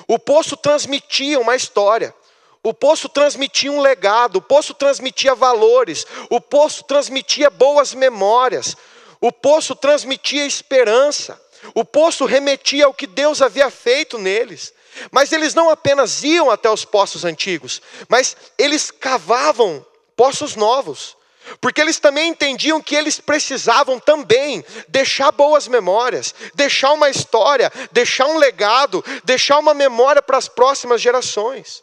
O 0.06 0.18
poço 0.18 0.56
transmitia 0.56 1.38
uma 1.38 1.56
história. 1.56 2.14
O 2.62 2.72
poço 2.72 3.10
transmitia 3.10 3.70
um 3.70 3.80
legado, 3.80 4.36
o 4.36 4.42
poço 4.42 4.72
transmitia 4.72 5.34
valores, 5.34 6.06
o 6.30 6.40
poço 6.40 6.82
transmitia 6.84 7.50
boas 7.50 7.92
memórias, 7.92 8.74
o 9.20 9.30
poço 9.30 9.76
transmitia 9.76 10.46
esperança, 10.46 11.38
o 11.74 11.84
poço 11.84 12.24
remetia 12.24 12.86
ao 12.86 12.94
que 12.94 13.06
Deus 13.06 13.42
havia 13.42 13.70
feito 13.70 14.16
neles. 14.16 14.72
Mas 15.10 15.32
eles 15.32 15.54
não 15.54 15.70
apenas 15.70 16.22
iam 16.22 16.50
até 16.50 16.70
os 16.70 16.84
poços 16.84 17.24
antigos, 17.24 17.80
mas 18.08 18.36
eles 18.58 18.90
cavavam 18.90 19.84
poços 20.16 20.56
novos. 20.56 21.16
Porque 21.60 21.80
eles 21.80 21.98
também 21.98 22.30
entendiam 22.30 22.80
que 22.80 22.94
eles 22.94 23.20
precisavam 23.20 24.00
também 24.00 24.64
deixar 24.88 25.30
boas 25.30 25.68
memórias, 25.68 26.34
deixar 26.54 26.92
uma 26.92 27.10
história, 27.10 27.70
deixar 27.92 28.26
um 28.26 28.38
legado, 28.38 29.04
deixar 29.24 29.58
uma 29.58 29.74
memória 29.74 30.22
para 30.22 30.38
as 30.38 30.48
próximas 30.48 31.02
gerações. 31.02 31.82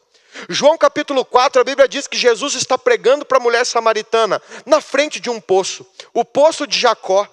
João 0.49 0.77
capítulo 0.77 1.23
4, 1.25 1.61
a 1.61 1.63
Bíblia 1.63 1.87
diz 1.87 2.07
que 2.07 2.17
Jesus 2.17 2.55
está 2.55 2.77
pregando 2.77 3.25
para 3.25 3.37
a 3.37 3.41
mulher 3.41 3.65
samaritana 3.65 4.41
na 4.65 4.81
frente 4.81 5.19
de 5.19 5.29
um 5.29 5.39
poço, 5.39 5.85
o 6.13 6.23
poço 6.23 6.65
de 6.65 6.79
Jacó. 6.79 7.27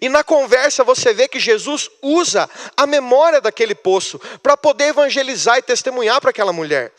E 0.00 0.08
na 0.08 0.22
conversa 0.22 0.84
você 0.84 1.12
vê 1.12 1.26
que 1.26 1.40
Jesus 1.40 1.90
usa 2.02 2.48
a 2.76 2.86
memória 2.86 3.40
daquele 3.40 3.74
poço 3.74 4.20
para 4.42 4.56
poder 4.56 4.88
evangelizar 4.88 5.58
e 5.58 5.62
testemunhar 5.62 6.20
para 6.20 6.30
aquela 6.30 6.52
mulher. 6.52 6.92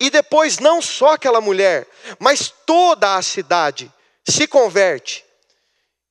E 0.00 0.10
depois, 0.10 0.58
não 0.58 0.80
só 0.80 1.14
aquela 1.14 1.40
mulher, 1.40 1.86
mas 2.18 2.52
toda 2.64 3.16
a 3.16 3.22
cidade 3.22 3.92
se 4.26 4.46
converte. 4.46 5.24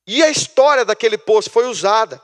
E 0.06 0.22
a 0.22 0.28
história 0.28 0.84
daquele 0.84 1.18
poço 1.18 1.50
foi 1.50 1.66
usada 1.66 2.20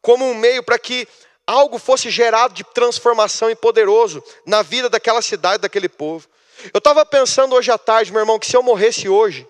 como 0.00 0.24
um 0.24 0.34
meio 0.34 0.62
para 0.62 0.78
que 0.78 1.08
algo 1.46 1.78
fosse 1.78 2.10
gerado 2.10 2.54
de 2.54 2.64
transformação 2.64 3.50
e 3.50 3.54
poderoso 3.54 4.22
na 4.46 4.62
vida 4.62 4.88
daquela 4.88 5.22
cidade, 5.22 5.62
daquele 5.62 5.88
povo. 5.88 6.28
Eu 6.72 6.78
estava 6.78 7.04
pensando 7.04 7.54
hoje 7.54 7.70
à 7.70 7.78
tarde, 7.78 8.12
meu 8.12 8.20
irmão, 8.20 8.38
que 8.38 8.46
se 8.46 8.56
eu 8.56 8.62
morresse 8.62 9.08
hoje, 9.08 9.46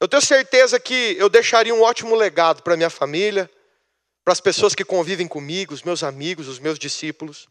eu 0.00 0.08
tenho 0.08 0.22
certeza 0.22 0.80
que 0.80 1.14
eu 1.18 1.28
deixaria 1.28 1.74
um 1.74 1.82
ótimo 1.82 2.14
legado 2.14 2.62
para 2.62 2.76
minha 2.76 2.88
família, 2.88 3.50
para 4.24 4.32
as 4.32 4.40
pessoas 4.40 4.74
que 4.74 4.84
convivem 4.84 5.28
comigo, 5.28 5.74
os 5.74 5.82
meus 5.82 6.02
amigos, 6.02 6.48
os 6.48 6.58
meus 6.58 6.78
discípulos. 6.78 7.48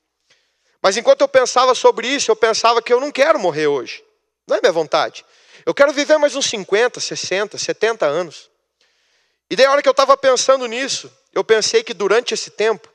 Mas 0.81 0.97
enquanto 0.97 1.21
eu 1.21 1.27
pensava 1.27 1.75
sobre 1.75 2.07
isso, 2.07 2.31
eu 2.31 2.35
pensava 2.35 2.81
que 2.81 2.91
eu 2.91 2.99
não 2.99 3.11
quero 3.11 3.39
morrer 3.39 3.67
hoje. 3.67 4.03
Não 4.47 4.57
é 4.57 4.61
minha 4.61 4.71
vontade. 4.71 5.23
Eu 5.65 5.73
quero 5.73 5.93
viver 5.93 6.17
mais 6.17 6.35
uns 6.35 6.47
50, 6.47 6.99
60, 6.99 7.57
70 7.57 8.05
anos. 8.07 8.49
E 9.49 9.55
daí 9.55 9.65
a 9.65 9.71
hora 9.71 9.81
que 9.81 9.89
eu 9.89 9.91
estava 9.91 10.17
pensando 10.17 10.65
nisso, 10.65 11.11
eu 11.33 11.43
pensei 11.43 11.83
que 11.83 11.93
durante 11.93 12.33
esse 12.33 12.49
tempo, 12.49 12.89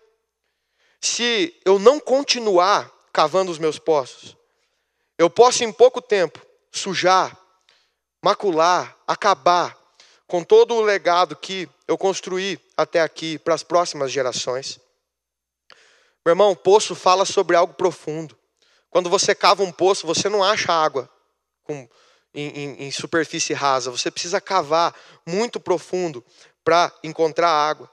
se 1.01 1.55
eu 1.65 1.79
não 1.79 2.01
continuar 2.01 2.91
cavando 3.13 3.53
os 3.53 3.59
meus 3.59 3.79
poços, 3.79 4.37
eu 5.17 5.31
posso 5.31 5.63
em 5.63 5.73
pouco 5.73 6.01
tempo 6.01 6.45
sujar, 6.73 7.37
macular, 8.25 8.97
acabar 9.07 9.77
com 10.27 10.43
todo 10.43 10.75
o 10.75 10.81
legado 10.81 11.37
que 11.37 11.69
eu 11.87 11.99
construí 11.99 12.59
até 12.75 13.03
aqui 13.03 13.39
para 13.39 13.53
as 13.53 13.63
próximas 13.63 14.11
gerações. 14.11 14.81
Meu 16.25 16.33
irmão, 16.33 16.53
o 16.53 16.57
poço 16.57 16.95
fala 16.95 17.27
sobre 17.27 17.55
algo 17.55 17.75
profundo. 17.75 18.35
Quando 18.89 19.11
você 19.11 19.35
cava 19.35 19.63
um 19.63 19.71
poço, 19.71 20.07
você 20.07 20.31
não 20.31 20.43
acha 20.43 20.73
água 20.73 21.07
com, 21.65 21.87
em, 22.33 22.49
em, 22.49 22.85
em 22.85 22.91
superfície 22.91 23.53
rasa. 23.53 23.91
Você 23.91 24.11
precisa 24.11 24.41
cavar 24.41 24.95
muito 25.27 25.61
profundo 25.61 26.25
para 26.65 26.91
encontrar 27.03 27.51
água. 27.51 27.91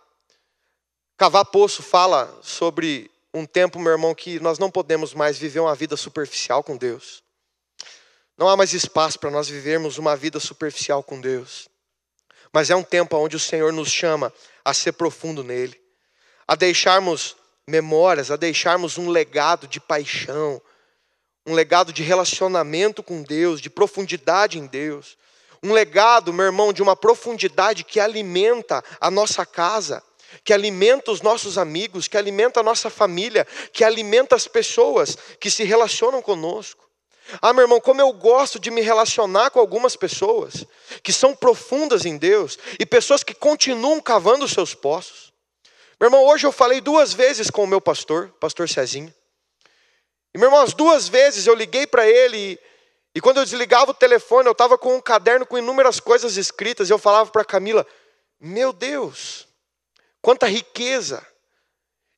Cavar 1.17 1.43
poço 1.43 1.83
fala 1.83 2.39
sobre 2.41 3.11
um 3.33 3.45
tempo, 3.45 3.77
meu 3.79 3.91
irmão, 3.91 4.15
que 4.15 4.39
nós 4.39 4.57
não 4.57 4.71
podemos 4.71 5.13
mais 5.13 5.37
viver 5.37 5.59
uma 5.59 5.75
vida 5.75 5.97
superficial 5.97 6.63
com 6.63 6.77
Deus. 6.77 7.21
Não 8.41 8.49
há 8.49 8.57
mais 8.57 8.73
espaço 8.73 9.19
para 9.19 9.29
nós 9.29 9.47
vivermos 9.47 9.99
uma 9.99 10.15
vida 10.15 10.39
superficial 10.39 11.03
com 11.03 11.21
Deus. 11.21 11.69
Mas 12.51 12.71
é 12.71 12.75
um 12.75 12.81
tempo 12.81 13.15
onde 13.15 13.35
o 13.35 13.39
Senhor 13.39 13.71
nos 13.71 13.91
chama 13.91 14.33
a 14.65 14.73
ser 14.73 14.93
profundo 14.93 15.43
nele, 15.43 15.79
a 16.47 16.55
deixarmos 16.55 17.35
memórias, 17.67 18.31
a 18.31 18.35
deixarmos 18.35 18.97
um 18.97 19.11
legado 19.11 19.67
de 19.67 19.79
paixão, 19.79 20.59
um 21.45 21.53
legado 21.53 21.93
de 21.93 22.01
relacionamento 22.01 23.03
com 23.03 23.21
Deus, 23.21 23.61
de 23.61 23.69
profundidade 23.69 24.57
em 24.57 24.65
Deus. 24.65 25.19
Um 25.61 25.71
legado, 25.71 26.33
meu 26.33 26.47
irmão, 26.47 26.73
de 26.73 26.81
uma 26.81 26.95
profundidade 26.95 27.83
que 27.83 27.99
alimenta 27.99 28.83
a 28.99 29.11
nossa 29.11 29.45
casa, 29.45 30.01
que 30.43 30.51
alimenta 30.51 31.11
os 31.11 31.21
nossos 31.21 31.59
amigos, 31.59 32.07
que 32.07 32.17
alimenta 32.17 32.61
a 32.61 32.63
nossa 32.63 32.89
família, 32.89 33.45
que 33.71 33.83
alimenta 33.83 34.35
as 34.35 34.47
pessoas 34.47 35.15
que 35.39 35.51
se 35.51 35.63
relacionam 35.63 36.23
conosco. 36.23 36.89
Ah, 37.41 37.53
meu 37.53 37.63
irmão, 37.63 37.79
como 37.79 38.01
eu 38.01 38.11
gosto 38.13 38.59
de 38.59 38.71
me 38.71 38.81
relacionar 38.81 39.51
com 39.51 39.59
algumas 39.59 39.95
pessoas 39.95 40.65
que 41.03 41.13
são 41.13 41.35
profundas 41.35 42.05
em 42.05 42.17
Deus 42.17 42.57
e 42.79 42.85
pessoas 42.85 43.23
que 43.23 43.33
continuam 43.33 44.01
cavando 44.01 44.45
os 44.45 44.51
seus 44.51 44.73
poços. 44.73 45.31
Meu 45.99 46.07
irmão, 46.07 46.25
hoje 46.25 46.47
eu 46.47 46.51
falei 46.51 46.81
duas 46.81 47.13
vezes 47.13 47.49
com 47.49 47.63
o 47.63 47.67
meu 47.67 47.79
pastor, 47.79 48.29
pastor 48.39 48.67
Cezinho. 48.67 49.13
E 50.33 50.37
meu 50.37 50.47
irmão, 50.47 50.61
as 50.61 50.73
duas 50.73 51.07
vezes 51.07 51.45
eu 51.45 51.53
liguei 51.53 51.85
para 51.85 52.07
ele 52.07 52.37
e, 52.37 52.59
e, 53.15 53.21
quando 53.21 53.37
eu 53.37 53.43
desligava 53.43 53.91
o 53.91 53.93
telefone, 53.93 54.47
eu 54.47 54.53
estava 54.53 54.77
com 54.77 54.95
um 54.95 55.01
caderno 55.01 55.45
com 55.45 55.57
inúmeras 55.57 55.99
coisas 55.99 56.37
escritas 56.37 56.89
e 56.89 56.93
eu 56.93 56.97
falava 56.97 57.29
para 57.29 57.45
Camila: 57.45 57.85
Meu 58.39 58.73
Deus, 58.73 59.47
quanta 60.21 60.47
riqueza! 60.47 61.25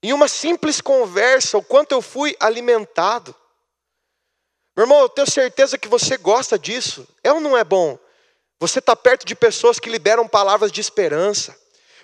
Em 0.01 0.11
uma 0.11 0.27
simples 0.27 0.81
conversa, 0.81 1.57
o 1.57 1.63
quanto 1.63 1.93
eu 1.93 2.01
fui 2.01 2.35
alimentado. 2.39 3.33
Meu 4.75 4.85
irmão, 4.85 5.01
eu 5.01 5.09
tenho 5.09 5.29
certeza 5.29 5.77
que 5.77 5.87
você 5.87 6.17
gosta 6.17 6.57
disso. 6.57 7.07
É 7.23 7.31
ou 7.31 7.39
não 7.39 7.55
é 7.55 7.63
bom? 7.63 7.97
Você 8.59 8.79
está 8.79 8.95
perto 8.95 9.25
de 9.25 9.35
pessoas 9.35 9.79
que 9.79 9.89
liberam 9.89 10.27
palavras 10.27 10.71
de 10.71 10.81
esperança, 10.81 11.55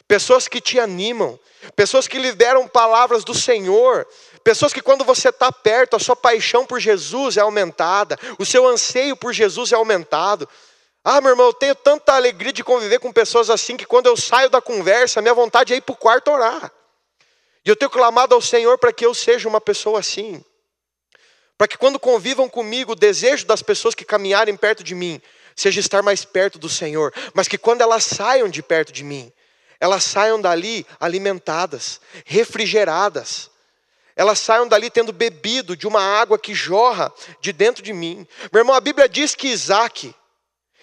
pessoas 0.08 0.48
que 0.48 0.62
te 0.62 0.80
animam, 0.80 1.40
pessoas 1.76 2.08
que 2.08 2.20
liberam 2.20 2.68
palavras 2.68 3.24
do 3.24 3.34
Senhor, 3.34 4.06
pessoas 4.44 4.72
que 4.72 4.82
quando 4.82 5.04
você 5.04 5.30
está 5.30 5.52
perto, 5.52 5.96
a 5.96 6.00
sua 6.00 6.16
paixão 6.16 6.66
por 6.66 6.80
Jesus 6.80 7.38
é 7.38 7.42
aumentada, 7.42 8.20
o 8.38 8.46
seu 8.46 8.68
anseio 8.68 9.16
por 9.16 9.34
Jesus 9.34 9.72
é 9.72 9.76
aumentado. 9.76 10.48
Ah, 11.04 11.22
meu 11.22 11.32
irmão, 11.32 11.48
eu 11.48 11.54
tenho 11.54 11.74
tanta 11.74 12.14
alegria 12.14 12.54
de 12.54 12.64
conviver 12.64 13.00
com 13.00 13.12
pessoas 13.12 13.50
assim 13.50 13.78
que 13.78 13.86
quando 13.86 14.08
eu 14.08 14.18
saio 14.18 14.50
da 14.50 14.62
conversa, 14.62 15.22
minha 15.22 15.34
vontade 15.34 15.74
é 15.74 15.78
ir 15.78 15.82
para 15.82 15.94
o 15.94 15.98
quarto 15.98 16.30
orar. 16.30 16.72
E 17.66 17.70
eu 17.70 17.76
tenho 17.76 17.90
clamado 17.90 18.36
ao 18.36 18.42
Senhor 18.42 18.78
para 18.78 18.94
que 18.94 19.06
eu 19.06 19.14
seja 19.14 19.48
uma 19.48 19.62
pessoa 19.62 20.00
assim 20.00 20.44
para 21.60 21.68
que 21.68 21.78
quando 21.78 22.00
convivam 22.00 22.48
comigo, 22.48 22.94
o 22.94 22.96
desejo 22.96 23.46
das 23.46 23.62
pessoas 23.62 23.94
que 23.94 24.06
caminharem 24.06 24.56
perto 24.56 24.82
de 24.82 24.96
mim 24.96 25.22
seja 25.54 25.82
estar 25.82 26.02
mais 26.02 26.24
perto 26.24 26.58
do 26.58 26.70
Senhor, 26.70 27.14
mas 27.34 27.50
que 27.50 27.58
quando 27.58 27.82
elas 27.82 28.06
saiam 28.06 28.48
de 28.48 28.64
perto 28.64 28.94
de 28.94 29.04
mim, 29.04 29.30
elas 29.78 30.06
saiam 30.06 30.40
dali 30.40 30.88
alimentadas, 31.02 32.00
refrigeradas. 32.24 33.52
Elas 34.16 34.40
saiam 34.40 34.70
dali 34.70 34.90
tendo 34.90 35.12
bebido 35.12 35.76
de 35.76 35.86
uma 35.86 36.02
água 36.02 36.40
que 36.40 36.56
jorra 36.56 37.12
de 37.42 37.52
dentro 37.52 37.84
de 37.84 37.92
mim. 37.92 38.26
Meu 38.54 38.62
irmão, 38.62 38.74
a 38.74 38.80
Bíblia 38.80 39.10
diz 39.10 39.36
que 39.36 39.50
Isaac, 39.50 40.16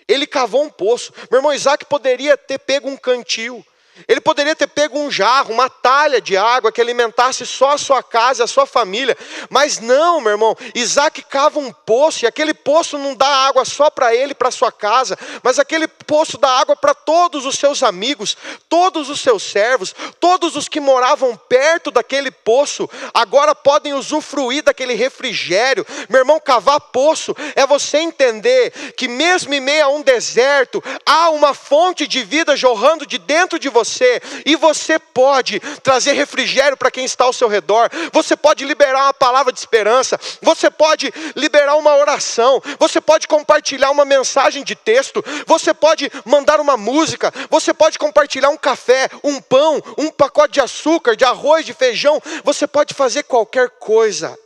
ele 0.06 0.26
cavou 0.26 0.62
um 0.62 0.68
poço. 0.68 1.10
Meu 1.30 1.38
irmão, 1.38 1.54
Isaac 1.54 1.86
poderia 1.86 2.36
ter 2.36 2.58
pego 2.58 2.86
um 2.86 2.98
cantil, 2.98 3.64
ele 4.06 4.20
poderia 4.20 4.54
ter 4.54 4.66
pego 4.66 4.98
um 4.98 5.10
jarro, 5.10 5.52
uma 5.52 5.70
talha 5.70 6.20
de 6.20 6.36
água 6.36 6.70
que 6.70 6.80
alimentasse 6.80 7.46
só 7.46 7.72
a 7.72 7.78
sua 7.78 8.02
casa, 8.02 8.44
a 8.44 8.46
sua 8.46 8.66
família, 8.66 9.16
mas 9.48 9.78
não, 9.78 10.20
meu 10.20 10.32
irmão. 10.32 10.56
Isaac 10.74 11.22
cava 11.22 11.58
um 11.58 11.72
poço 11.72 12.24
e 12.24 12.26
aquele 12.26 12.52
poço 12.52 12.98
não 12.98 13.14
dá 13.14 13.26
água 13.26 13.64
só 13.64 13.88
para 13.88 14.14
ele, 14.14 14.34
para 14.34 14.50
sua 14.50 14.70
casa, 14.70 15.18
mas 15.42 15.58
aquele 15.58 15.88
poço 15.88 16.36
dá 16.36 16.48
água 16.50 16.76
para 16.76 16.94
todos 16.94 17.46
os 17.46 17.58
seus 17.58 17.82
amigos, 17.82 18.36
todos 18.68 19.08
os 19.08 19.20
seus 19.20 19.42
servos, 19.42 19.94
todos 20.20 20.56
os 20.56 20.68
que 20.68 20.80
moravam 20.80 21.36
perto 21.48 21.90
daquele 21.90 22.30
poço, 22.30 22.88
agora 23.14 23.54
podem 23.54 23.94
usufruir 23.94 24.62
daquele 24.62 24.94
refrigério. 24.94 25.86
Meu 26.08 26.20
irmão, 26.20 26.38
cavar 26.38 26.80
poço 26.80 27.34
é 27.54 27.66
você 27.66 27.98
entender 27.98 28.70
que 28.96 29.08
mesmo 29.08 29.54
em 29.54 29.60
meio 29.60 29.86
a 29.86 29.88
um 29.88 30.02
deserto, 30.02 30.82
há 31.04 31.30
uma 31.30 31.54
fonte 31.54 32.06
de 32.06 32.22
vida 32.22 32.56
jorrando 32.56 33.06
de 33.06 33.18
dentro 33.18 33.58
de 33.58 33.68
você 33.68 33.85
você, 33.86 34.20
e 34.44 34.56
você 34.56 34.98
pode 34.98 35.60
trazer 35.82 36.12
refrigério 36.12 36.76
para 36.76 36.90
quem 36.90 37.04
está 37.04 37.24
ao 37.24 37.32
seu 37.32 37.48
redor, 37.48 37.88
você 38.12 38.36
pode 38.36 38.64
liberar 38.64 39.04
uma 39.04 39.14
palavra 39.14 39.52
de 39.52 39.58
esperança, 39.58 40.18
você 40.42 40.70
pode 40.70 41.12
liberar 41.34 41.76
uma 41.76 41.96
oração, 41.96 42.60
você 42.78 43.00
pode 43.00 43.28
compartilhar 43.28 43.90
uma 43.90 44.04
mensagem 44.04 44.64
de 44.64 44.74
texto, 44.74 45.24
você 45.46 45.72
pode 45.72 46.10
mandar 46.24 46.60
uma 46.60 46.76
música, 46.76 47.32
você 47.48 47.72
pode 47.72 47.98
compartilhar 47.98 48.50
um 48.50 48.56
café, 48.56 49.08
um 49.22 49.40
pão, 49.40 49.82
um 49.96 50.10
pacote 50.10 50.54
de 50.54 50.60
açúcar, 50.60 51.16
de 51.16 51.24
arroz, 51.24 51.64
de 51.64 51.72
feijão, 51.72 52.20
você 52.44 52.66
pode 52.66 52.94
fazer 52.94 53.22
qualquer 53.22 53.70
coisa 53.70 54.36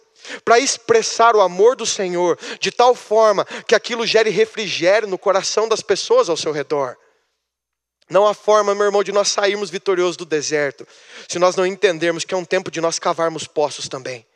para 0.45 0.59
expressar 0.59 1.35
o 1.35 1.41
amor 1.41 1.75
do 1.75 1.87
Senhor 1.87 2.39
de 2.61 2.71
tal 2.71 2.95
forma 2.95 3.45
que 3.67 3.75
aquilo 3.75 4.07
gere 4.07 4.31
refrigério 4.31 5.09
no 5.09 5.19
coração 5.19 5.67
das 5.67 5.81
pessoas 5.81 6.29
ao 6.29 6.37
seu 6.37 6.53
redor. 6.53 6.97
Não 8.11 8.27
há 8.27 8.35
forma, 8.35 8.75
meu 8.75 8.87
irmão, 8.87 9.05
de 9.05 9.13
nós 9.13 9.29
sairmos 9.29 9.71
vitoriosos 9.71 10.17
do 10.17 10.25
deserto, 10.25 10.87
se 11.29 11.39
nós 11.39 11.55
não 11.55 11.65
entendermos 11.65 12.25
que 12.25 12.35
é 12.35 12.37
um 12.37 12.45
tempo 12.45 12.69
de 12.69 12.81
nós 12.81 12.99
cavarmos 12.99 13.47
poços 13.47 13.89
também. 13.89 14.27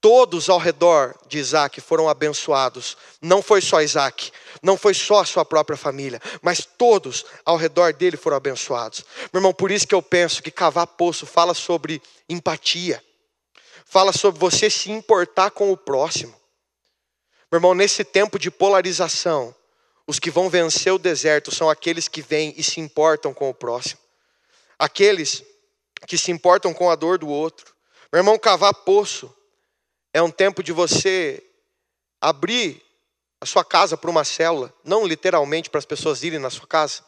Todos 0.00 0.48
ao 0.48 0.58
redor 0.58 1.14
de 1.26 1.36
Isaac 1.36 1.78
foram 1.82 2.08
abençoados. 2.08 2.96
Não 3.20 3.42
foi 3.42 3.60
só 3.60 3.82
Isaac, 3.82 4.32
não 4.62 4.78
foi 4.78 4.94
só 4.94 5.20
a 5.20 5.26
sua 5.26 5.44
própria 5.44 5.76
família, 5.76 6.18
mas 6.40 6.64
todos 6.64 7.26
ao 7.44 7.58
redor 7.58 7.92
dele 7.92 8.16
foram 8.16 8.38
abençoados. 8.38 9.04
Meu 9.30 9.40
irmão, 9.40 9.52
por 9.52 9.70
isso 9.70 9.86
que 9.86 9.94
eu 9.94 10.00
penso 10.00 10.42
que 10.42 10.50
cavar 10.50 10.86
poço 10.86 11.26
fala 11.26 11.52
sobre 11.52 12.00
empatia, 12.26 13.04
fala 13.84 14.14
sobre 14.14 14.40
você 14.40 14.70
se 14.70 14.90
importar 14.90 15.50
com 15.50 15.70
o 15.70 15.76
próximo. 15.76 16.34
Meu 17.52 17.58
irmão, 17.58 17.74
nesse 17.74 18.02
tempo 18.02 18.38
de 18.38 18.50
polarização, 18.50 19.54
os 20.10 20.18
que 20.18 20.28
vão 20.28 20.50
vencer 20.50 20.92
o 20.92 20.98
deserto 20.98 21.54
são 21.54 21.70
aqueles 21.70 22.08
que 22.08 22.20
vêm 22.20 22.52
e 22.56 22.64
se 22.64 22.80
importam 22.80 23.32
com 23.32 23.48
o 23.48 23.54
próximo. 23.54 24.00
Aqueles 24.76 25.44
que 26.04 26.18
se 26.18 26.32
importam 26.32 26.74
com 26.74 26.90
a 26.90 26.96
dor 26.96 27.16
do 27.16 27.28
outro. 27.28 27.72
Meu 28.12 28.18
irmão, 28.18 28.36
cavar 28.36 28.74
poço 28.74 29.32
é 30.12 30.20
um 30.20 30.28
tempo 30.28 30.64
de 30.64 30.72
você 30.72 31.40
abrir 32.20 32.82
a 33.40 33.46
sua 33.46 33.64
casa 33.64 33.96
para 33.96 34.10
uma 34.10 34.24
célula, 34.24 34.74
não 34.82 35.06
literalmente 35.06 35.70
para 35.70 35.78
as 35.78 35.86
pessoas 35.86 36.24
irem 36.24 36.40
na 36.40 36.50
sua 36.50 36.66
casa, 36.66 37.04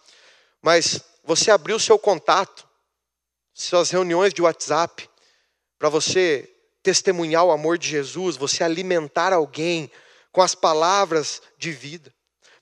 mas 0.63 1.01
você 1.25 1.51
abrir 1.51 1.75
o 1.75 1.81
seu 1.81 1.99
contato, 1.99 2.69
suas 3.53 3.91
reuniões 3.91 4.33
de 4.33 4.43
WhatsApp, 4.43 5.11
para 5.77 5.89
você 5.89 6.49
testemunhar 6.85 7.45
o 7.47 7.51
amor 7.51 7.79
de 7.79 7.89
Jesus, 7.89 8.37
você 8.37 8.63
alimentar 8.63 9.33
alguém 9.33 9.91
com 10.31 10.41
as 10.41 10.55
palavras 10.55 11.43
de 11.59 11.73
vida. 11.73 12.15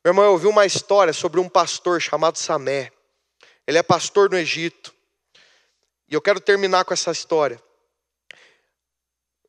Meu 0.03 0.13
irmão, 0.13 0.25
eu 0.25 0.33
ouvi 0.33 0.47
uma 0.47 0.65
história 0.65 1.13
sobre 1.13 1.39
um 1.41 1.49
pastor 1.49 2.01
chamado 2.01 2.39
Samé. 2.39 2.91
Ele 3.67 3.77
é 3.77 3.83
pastor 3.83 4.31
no 4.31 4.39
Egito. 4.39 4.95
E 6.09 6.15
eu 6.15 6.23
quero 6.23 6.41
terminar 6.41 6.87
com 6.87 6.95
essa 6.95 7.11
história. 7.11 7.63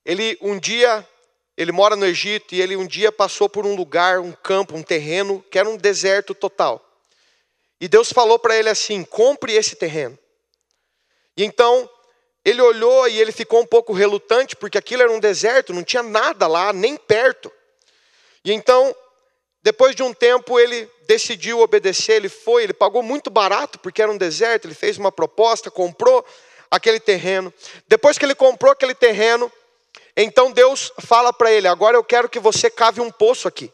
Ele 0.06 0.38
um 0.42 0.60
dia, 0.60 1.08
ele 1.56 1.72
mora 1.72 1.96
no 1.96 2.06
Egito 2.06 2.54
e 2.54 2.62
ele 2.62 2.76
um 2.76 2.86
dia 2.86 3.14
passou 3.14 3.48
por 3.48 3.66
um 3.66 3.76
lugar, 3.76 4.20
um 4.20 4.34
campo, 4.34 4.76
um 4.76 4.84
terreno 4.84 5.42
que 5.50 5.58
era 5.58 5.70
um 5.70 5.78
deserto 5.78 6.36
total. 6.36 6.86
E 7.80 7.88
Deus 7.88 8.12
falou 8.12 8.38
para 8.38 8.58
ele 8.58 8.68
assim: 8.68 9.06
compre 9.06 9.54
esse 9.54 9.78
terreno. 9.78 10.20
E 11.38 11.46
então 11.46 11.90
ele 12.44 12.62
olhou 12.62 13.08
e 13.08 13.18
ele 13.22 13.32
ficou 13.32 13.62
um 13.62 13.66
pouco 13.66 13.94
relutante, 13.94 14.58
porque 14.58 14.78
aquilo 14.78 15.02
era 15.02 15.12
um 15.14 15.20
deserto, 15.20 15.72
não 15.72 15.84
tinha 15.84 16.04
nada 16.04 16.46
lá, 16.46 16.74
nem 16.74 16.98
perto. 16.98 17.50
E 18.44 18.52
então 18.52 18.94
depois 19.64 19.96
de 19.96 20.02
um 20.02 20.14
tempo, 20.14 20.60
ele 20.60 20.90
decidiu 21.06 21.60
obedecer, 21.60 22.14
ele 22.14 22.30
foi, 22.30 22.64
ele 22.64 22.74
pagou 22.74 23.04
muito 23.04 23.30
barato, 23.30 23.78
porque 23.80 24.02
era 24.02 24.12
um 24.12 24.18
deserto, 24.18 24.66
ele 24.66 24.74
fez 24.74 24.98
uma 24.98 25.12
proposta, 25.12 25.70
comprou 25.70 26.26
aquele 26.70 27.00
terreno. 27.00 27.54
Depois 27.88 28.18
que 28.18 28.26
ele 28.26 28.34
comprou 28.34 28.72
aquele 28.72 28.96
terreno, 28.96 29.52
então 30.18 30.52
Deus 30.52 30.92
fala 31.00 31.32
para 31.32 31.52
ele: 31.52 31.68
agora 31.68 31.96
eu 31.96 32.04
quero 32.04 32.28
que 32.28 32.40
você 32.40 32.70
cave 32.70 33.02
um 33.02 33.12
poço 33.12 33.48
aqui. 33.48 33.72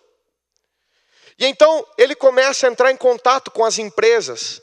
E 1.40 1.46
então 1.46 1.86
ele 1.98 2.16
começa 2.16 2.68
a 2.68 2.70
entrar 2.70 2.92
em 2.92 2.98
contato 2.98 3.52
com 3.52 3.64
as 3.64 3.78
empresas. 3.78 4.62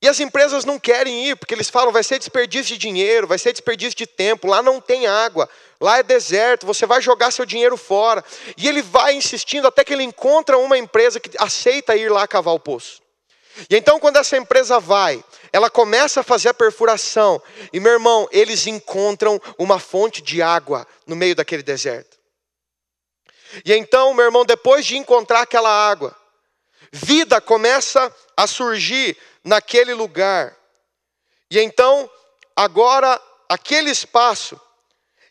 E 0.00 0.06
as 0.08 0.20
empresas 0.20 0.64
não 0.64 0.78
querem 0.78 1.26
ir, 1.26 1.36
porque 1.36 1.54
eles 1.54 1.68
falam: 1.68 1.92
vai 1.92 2.04
ser 2.04 2.18
desperdício 2.18 2.74
de 2.74 2.78
dinheiro, 2.78 3.26
vai 3.26 3.38
ser 3.38 3.52
desperdício 3.52 3.96
de 3.96 4.06
tempo, 4.06 4.46
lá 4.46 4.62
não 4.62 4.80
tem 4.80 5.06
água, 5.06 5.48
lá 5.80 5.98
é 5.98 6.02
deserto, 6.02 6.66
você 6.66 6.86
vai 6.86 7.02
jogar 7.02 7.32
seu 7.32 7.44
dinheiro 7.44 7.76
fora. 7.76 8.24
E 8.56 8.68
ele 8.68 8.80
vai 8.80 9.14
insistindo 9.14 9.66
até 9.66 9.82
que 9.84 9.92
ele 9.92 10.04
encontra 10.04 10.56
uma 10.56 10.78
empresa 10.78 11.18
que 11.18 11.30
aceita 11.38 11.96
ir 11.96 12.10
lá 12.10 12.28
cavar 12.28 12.54
o 12.54 12.60
poço. 12.60 13.02
E 13.68 13.76
então, 13.76 13.98
quando 13.98 14.18
essa 14.18 14.36
empresa 14.36 14.78
vai, 14.78 15.24
ela 15.52 15.68
começa 15.68 16.20
a 16.20 16.22
fazer 16.24 16.50
a 16.50 16.54
perfuração, 16.54 17.42
e 17.72 17.80
meu 17.80 17.92
irmão, 17.92 18.28
eles 18.30 18.68
encontram 18.68 19.40
uma 19.58 19.80
fonte 19.80 20.22
de 20.22 20.40
água 20.40 20.86
no 21.06 21.16
meio 21.16 21.34
daquele 21.34 21.62
deserto. 21.64 22.18
E 23.64 23.72
então, 23.72 24.14
meu 24.14 24.26
irmão, 24.26 24.44
depois 24.44 24.86
de 24.86 24.96
encontrar 24.96 25.40
aquela 25.40 25.70
água, 25.70 26.14
vida 26.92 27.40
começa 27.40 28.14
a 28.36 28.46
surgir 28.46 29.16
naquele 29.48 29.94
lugar. 29.94 30.54
E 31.50 31.58
então, 31.58 32.08
agora, 32.54 33.20
aquele 33.48 33.90
espaço 33.90 34.60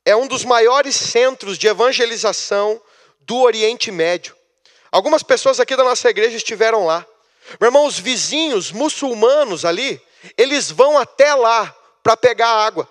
é 0.03 0.15
um 0.15 0.27
dos 0.27 0.43
maiores 0.43 0.95
centros 0.95 1.57
de 1.57 1.67
evangelização 1.67 2.81
do 3.21 3.37
Oriente 3.37 3.91
Médio. 3.91 4.35
Algumas 4.91 5.21
pessoas 5.21 5.59
aqui 5.59 5.75
da 5.75 5.83
nossa 5.83 6.09
igreja 6.09 6.35
estiveram 6.35 6.85
lá. 6.85 7.05
Meu 7.59 7.67
irmão, 7.67 7.85
os 7.85 7.99
vizinhos 7.99 8.71
muçulmanos 8.71 9.63
ali, 9.63 10.01
eles 10.35 10.71
vão 10.71 10.97
até 10.97 11.35
lá 11.35 11.73
para 12.01 12.17
pegar 12.17 12.49
água. 12.49 12.89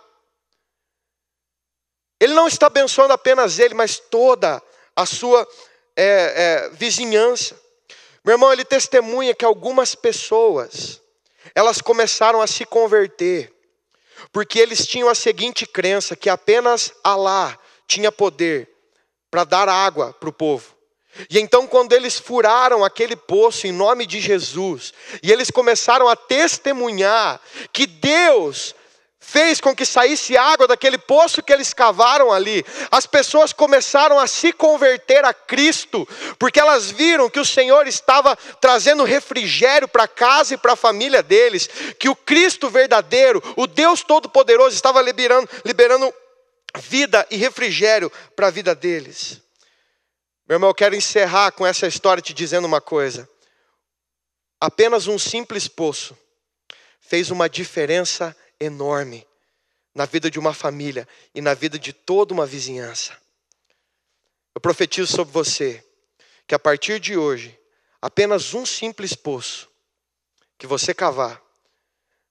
Ele 2.20 2.35
não 2.35 2.47
está 2.47 2.66
abençoando 2.69 3.12
apenas 3.12 3.59
ele, 3.59 3.74
mas 3.74 3.98
toda 3.98 4.62
a 4.94 5.05
sua 5.05 5.47
é, 5.97 6.05
é, 6.66 6.70
vizinhança. 6.70 7.61
Meu 8.24 8.35
irmão, 8.35 8.53
ele 8.53 8.65
testemunha 8.65 9.35
que 9.35 9.44
algumas 9.44 9.94
pessoas, 9.94 11.01
elas 11.57 11.81
começaram 11.81 12.43
a 12.43 12.47
se 12.47 12.66
converter, 12.66 13.51
porque 14.31 14.59
eles 14.59 14.87
tinham 14.87 15.09
a 15.09 15.15
seguinte 15.15 15.65
crença: 15.65 16.15
que 16.15 16.28
apenas 16.28 16.93
Alá 17.03 17.59
tinha 17.89 18.12
poder 18.12 18.69
para 19.31 19.43
dar 19.43 19.66
água 19.66 20.12
para 20.12 20.28
o 20.28 20.33
povo. 20.33 20.77
E 21.31 21.39
então, 21.39 21.66
quando 21.66 21.95
eles 21.95 22.19
furaram 22.19 22.85
aquele 22.85 23.16
poço 23.16 23.66
em 23.66 23.73
nome 23.73 24.05
de 24.05 24.20
Jesus, 24.20 24.93
e 25.23 25.33
eles 25.33 25.51
começaram 25.51 26.07
a 26.11 26.15
testemunhar 26.15 27.41
que 27.73 27.87
Deus 27.87 28.74
fez 29.27 29.61
com 29.61 29.74
que 29.74 29.85
saísse 29.85 30.36
água 30.36 30.69
daquele 30.69 30.97
poço 30.97 31.43
que 31.43 31.53
eles 31.53 31.74
cavaram 31.74 32.32
ali. 32.32 32.65
As 32.93 33.07
pessoas 33.07 33.53
começaram 33.53 34.20
a 34.20 34.27
se 34.28 34.53
converter 34.53 35.24
a 35.24 35.35
Cristo, 35.35 36.09
porque 36.39 36.61
elas 36.61 36.93
viram 36.93 37.28
que 37.28 37.40
o 37.40 37.44
Senhor 37.44 37.89
estava 37.89 38.36
trazendo 38.61 39.03
refrigério 39.03 39.89
para 39.89 40.07
casa 40.07 40.55
e 40.55 40.57
para 40.57 40.74
a 40.74 40.77
família 40.77 41.24
deles, 41.24 41.69
que 41.98 42.09
o 42.09 42.15
Cristo 42.15 42.70
verdadeiro, 42.70 43.43
o 43.57 43.66
Deus 43.66 44.05
Todo-Poderoso, 44.05 44.77
estava 44.77 45.03
liberando, 45.03 45.48
liberando 45.65 46.15
vida 46.77 47.27
e 47.28 47.36
refrigério 47.36 48.12
para 48.36 48.47
a 48.47 48.51
vida 48.51 48.77
deles. 48.77 49.43
Meu 50.48 50.55
irmão, 50.55 50.70
eu 50.70 50.74
quero 50.74 50.94
encerrar 50.94 51.51
com 51.51 51.66
essa 51.66 51.89
história 51.89 52.23
te 52.23 52.32
dizendo 52.32 52.65
uma 52.65 52.81
coisa. 52.81 53.28
Apenas 54.61 55.09
um 55.09 55.19
simples 55.19 55.66
poço 55.66 56.16
fez 57.01 57.32
uma 57.32 57.48
diferença 57.48 58.36
enorme 58.61 59.27
na 59.95 60.05
vida 60.05 60.31
de 60.31 60.39
uma 60.39 60.53
família 60.53 61.09
e 61.35 61.41
na 61.41 61.55
vida 61.55 61.78
de 61.78 61.93
toda 61.93 62.35
uma 62.35 62.47
vizinhança. 62.47 63.16
Eu 64.55 64.61
profetizo 64.61 65.11
sobre 65.11 65.33
você 65.33 65.85
que 66.47 66.55
a 66.55 66.59
partir 66.59 67.01
de 67.01 67.16
hoje, 67.16 67.59
apenas 68.01 68.55
um 68.55 68.65
simples 68.65 69.15
poço 69.15 69.69
que 70.59 70.66
você 70.66 70.95
cavar 70.95 71.43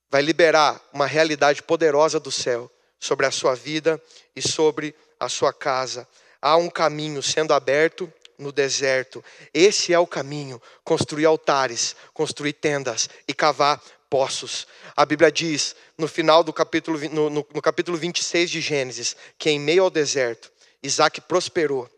vai 0.08 0.22
liberar 0.22 0.80
uma 0.92 1.06
realidade 1.06 1.62
poderosa 1.62 2.18
do 2.18 2.30
céu 2.30 2.70
sobre 2.98 3.26
a 3.26 3.30
sua 3.30 3.54
vida 3.54 4.00
e 4.34 4.40
sobre 4.40 4.94
a 5.18 5.28
sua 5.28 5.52
casa. 5.52 6.08
Há 6.40 6.56
um 6.56 6.70
caminho 6.70 7.22
sendo 7.22 7.52
aberto 7.52 8.12
no 8.38 8.52
deserto. 8.52 9.24
Esse 9.52 9.92
é 9.92 9.98
o 9.98 10.06
caminho: 10.06 10.60
construir 10.84 11.26
altares, 11.26 11.96
construir 12.12 12.54
tendas 12.54 13.08
e 13.26 13.34
cavar 13.34 13.82
poços. 14.08 14.66
A 14.96 15.04
Bíblia 15.04 15.30
diz, 15.30 15.74
no 15.98 16.08
final 16.08 16.42
do 16.42 16.52
capítulo, 16.52 16.98
no, 17.10 17.30
no, 17.30 17.46
no 17.54 17.62
capítulo 17.62 17.96
26 17.96 18.50
de 18.50 18.60
Gênesis, 18.60 19.16
que 19.38 19.50
em 19.50 19.58
meio 19.58 19.84
ao 19.84 19.90
deserto, 19.90 20.50
Isaac 20.82 21.20
prosperou. 21.22 21.88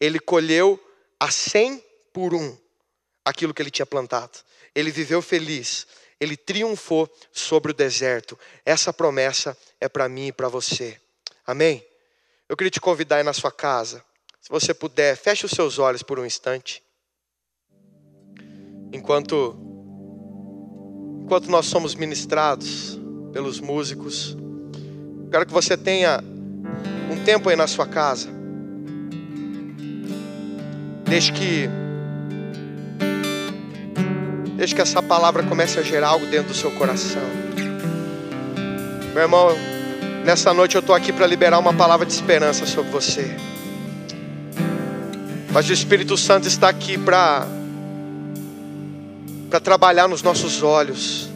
Ele 0.00 0.18
colheu 0.18 0.80
a 1.18 1.30
cem 1.30 1.82
por 2.12 2.34
um 2.34 2.56
aquilo 3.24 3.54
que 3.54 3.62
ele 3.62 3.70
tinha 3.70 3.86
plantado. 3.86 4.38
Ele 4.74 4.90
viveu 4.90 5.22
feliz. 5.22 5.86
Ele 6.20 6.36
triunfou 6.36 7.12
sobre 7.32 7.72
o 7.72 7.74
deserto. 7.74 8.38
Essa 8.64 8.92
promessa 8.92 9.56
é 9.80 9.88
para 9.88 10.08
mim 10.08 10.28
e 10.28 10.32
para 10.32 10.48
você. 10.48 11.00
Amém? 11.46 11.84
Eu 12.48 12.56
queria 12.56 12.70
te 12.70 12.80
convidar 12.80 13.16
aí 13.16 13.22
na 13.22 13.32
sua 13.32 13.50
casa. 13.50 14.04
Se 14.40 14.48
você 14.50 14.74
puder, 14.74 15.16
feche 15.16 15.46
os 15.46 15.52
seus 15.52 15.78
olhos 15.78 16.02
por 16.02 16.18
um 16.18 16.26
instante. 16.26 16.82
Enquanto 18.92 19.73
enquanto 21.24 21.50
nós 21.50 21.64
somos 21.64 21.94
ministrados 21.94 23.00
pelos 23.32 23.58
músicos. 23.58 24.36
Quero 25.30 25.46
que 25.46 25.52
você 25.52 25.74
tenha 25.74 26.22
um 27.10 27.24
tempo 27.24 27.48
aí 27.48 27.56
na 27.56 27.66
sua 27.66 27.86
casa. 27.86 28.28
Deixe 31.04 31.32
que 31.32 31.68
Deixe 34.56 34.74
que 34.74 34.80
essa 34.80 35.02
palavra 35.02 35.42
comece 35.42 35.78
a 35.80 35.82
gerar 35.82 36.08
algo 36.08 36.26
dentro 36.26 36.48
do 36.48 36.54
seu 36.54 36.70
coração. 36.70 37.22
Meu 39.12 39.22
irmão, 39.22 39.48
nessa 40.24 40.54
noite 40.54 40.76
eu 40.76 40.80
estou 40.80 40.94
aqui 40.94 41.12
para 41.12 41.26
liberar 41.26 41.58
uma 41.58 41.74
palavra 41.74 42.06
de 42.06 42.12
esperança 42.12 42.64
sobre 42.64 42.90
você. 42.90 43.34
Mas 45.50 45.68
o 45.68 45.72
Espírito 45.72 46.16
Santo 46.16 46.46
está 46.46 46.68
aqui 46.68 46.96
para 46.96 47.46
para 49.54 49.60
trabalhar 49.60 50.08
nos 50.08 50.20
nossos 50.20 50.64
olhos. 50.64 51.28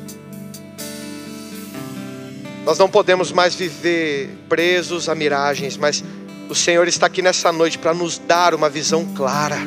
Nós 2.65 2.77
não 2.77 2.89
podemos 2.89 3.31
mais 3.31 3.55
viver 3.55 4.37
presos 4.49 5.09
a 5.09 5.15
miragens, 5.15 5.77
mas 5.77 6.03
o 6.49 6.55
Senhor 6.55 6.89
está 6.89 7.07
aqui 7.07 7.23
nessa 7.23 7.53
noite 7.53 7.79
para 7.79 7.95
nos 7.95 8.19
dar 8.19 8.57
uma 8.57 8.69
visão 8.69 9.07
clara. 9.15 9.61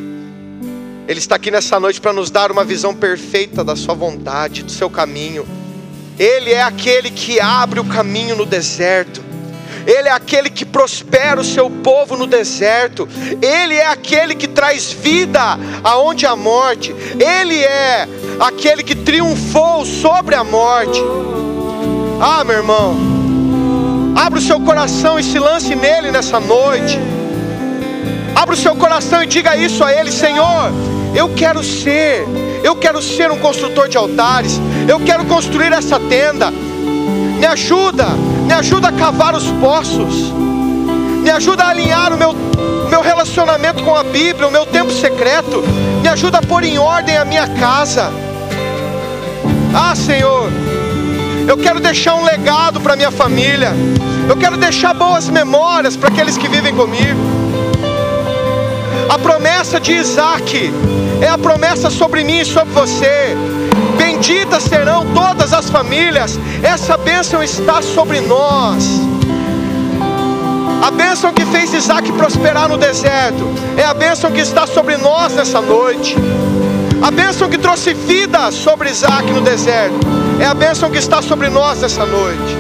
Ele 1.08 1.18
está 1.18 1.38
aqui 1.38 1.50
nessa 1.50 1.80
noite 1.80 2.02
para 2.02 2.12
nos 2.12 2.30
dar 2.30 2.52
uma 2.52 2.66
visão 2.66 2.94
perfeita 2.94 3.64
da 3.64 3.74
Sua 3.74 3.94
vontade, 3.94 4.64
do 4.64 4.72
seu 4.74 4.90
caminho. 4.90 5.48
Ele 6.20 6.52
é 6.52 6.62
aquele 6.62 7.10
que 7.10 7.40
abre 7.40 7.80
o 7.80 7.86
caminho 7.86 8.36
no 8.36 8.46
deserto. 8.46 9.24
Ele 9.86 10.08
é 10.08 10.12
aquele 10.12 10.50
que 10.50 10.66
prospera 10.66 11.40
o 11.40 11.44
seu 11.44 11.70
povo 11.70 12.16
no 12.16 12.28
deserto. 12.28 13.08
Ele 13.42 13.76
é 13.76 13.88
aquele 13.88 14.36
que 14.36 14.48
traz 14.48 14.92
vida 14.92 15.42
aonde 15.84 16.26
há 16.26 16.36
morte. 16.36 16.96
Ele 17.20 17.58
é 17.60 18.08
aquele 18.40 18.84
que 18.84 18.96
triunfou 18.96 19.86
sobre 19.86 20.36
a 20.36 20.44
morte. 20.44 21.02
Ah, 22.22 22.44
meu 22.44 22.58
irmão, 22.58 22.96
abra 24.16 24.40
o 24.40 24.42
seu 24.42 24.60
coração 24.60 25.18
e 25.18 25.24
se 25.24 25.40
lance 25.40 25.76
nele 25.76 26.12
nessa 26.12 26.40
noite. 26.40 27.00
Abra 28.36 28.56
o 28.56 28.58
seu 28.58 28.76
coração 28.76 29.24
e 29.24 29.26
diga 29.26 29.56
isso 29.56 29.84
a 29.84 29.92
ele, 29.92 30.12
Senhor. 30.12 30.72
Eu 31.14 31.30
quero 31.36 31.64
ser, 31.64 32.26
eu 32.64 32.76
quero 32.76 33.02
ser 33.02 33.30
um 33.32 33.38
construtor 33.40 33.90
de 33.90 33.98
altares. 33.98 34.60
Eu 34.88 35.00
quero 35.00 35.26
construir 35.26 35.74
essa 35.74 36.00
tenda. 36.00 36.52
Me 37.42 37.48
ajuda, 37.48 38.10
me 38.46 38.54
ajuda 38.54 38.90
a 38.90 38.92
cavar 38.92 39.34
os 39.34 39.48
poços. 39.54 40.32
Me 41.24 41.32
ajuda 41.32 41.64
a 41.64 41.70
alinhar 41.70 42.14
o 42.14 42.18
meu, 42.18 42.36
meu 42.88 43.02
relacionamento 43.02 43.84
com 43.84 43.96
a 43.96 44.04
Bíblia, 44.04 44.48
o 44.48 44.52
meu 44.52 44.64
tempo 44.64 44.92
secreto. 44.92 45.64
Me 46.04 46.08
ajuda 46.08 46.38
a 46.38 46.42
pôr 46.44 46.64
em 46.64 46.78
ordem 46.78 47.18
a 47.18 47.26
minha 47.26 47.48
casa. 47.48 48.12
Ah, 49.74 49.96
Senhor, 49.96 50.52
eu 51.48 51.58
quero 51.58 51.80
deixar 51.80 52.14
um 52.14 52.24
legado 52.24 52.80
para 52.80 52.96
minha 52.96 53.10
família. 53.10 53.74
Eu 54.30 54.38
quero 54.38 54.56
deixar 54.56 54.94
boas 54.94 55.28
memórias 55.28 55.98
para 55.98 56.10
aqueles 56.10 56.38
que 56.38 56.48
vivem 56.48 56.76
comigo. 56.76 57.20
A 59.10 59.18
promessa 59.18 59.80
de 59.80 59.94
Isaac 59.94 60.72
é 61.22 61.28
a 61.28 61.38
promessa 61.38 61.90
sobre 61.90 62.24
mim 62.24 62.40
e 62.40 62.46
sobre 62.46 62.74
você. 62.74 63.36
Benditas 63.98 64.64
serão 64.64 65.06
todas 65.14 65.54
as 65.54 65.70
famílias. 65.70 66.40
Essa 66.64 66.98
bênção 66.98 67.44
está 67.44 67.82
sobre 67.82 68.20
nós. 68.22 68.84
A 70.82 70.90
bênção 70.90 71.32
que 71.32 71.46
fez 71.46 71.72
Isaac 71.74 72.12
prosperar 72.14 72.68
no 72.68 72.78
deserto 72.78 73.48
é 73.78 73.84
a 73.84 73.94
bênção 73.94 74.32
que 74.32 74.42
está 74.42 74.66
sobre 74.66 74.98
nós 74.98 75.34
nessa 75.34 75.62
noite. 75.62 76.16
A 77.04 77.12
bênção 77.12 77.48
que 77.48 77.58
trouxe 77.58 77.94
vida 77.94 78.52
sobre 78.52 78.90
Isaac 78.90 79.32
no 79.32 79.42
deserto 79.42 80.00
é 80.40 80.46
a 80.46 80.56
bênção 80.56 80.90
que 80.90 80.98
está 80.98 81.22
sobre 81.22 81.50
nós 81.50 81.82
nessa 81.82 82.04
noite. 82.04 82.58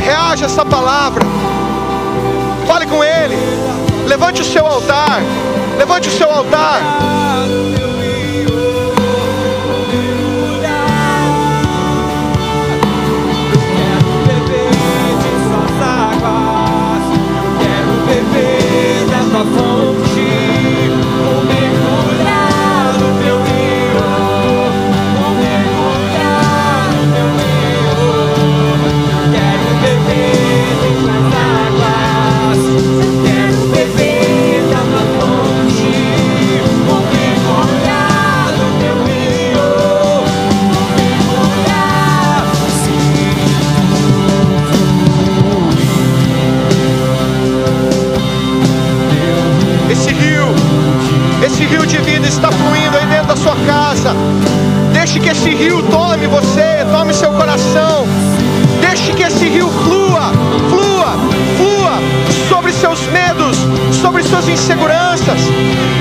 Reaja 0.00 0.46
essa 0.46 0.64
palavra. 0.64 1.24
Fale 2.68 2.86
com 2.86 3.02
Ele. 3.02 3.36
Levante 4.06 4.42
o 4.42 4.44
seu 4.44 4.64
altar. 4.64 5.20
Levante 5.78 6.08
o 6.08 6.12
seu 6.12 6.30
altar. 6.30 6.80
Inseguranças. 64.52 65.40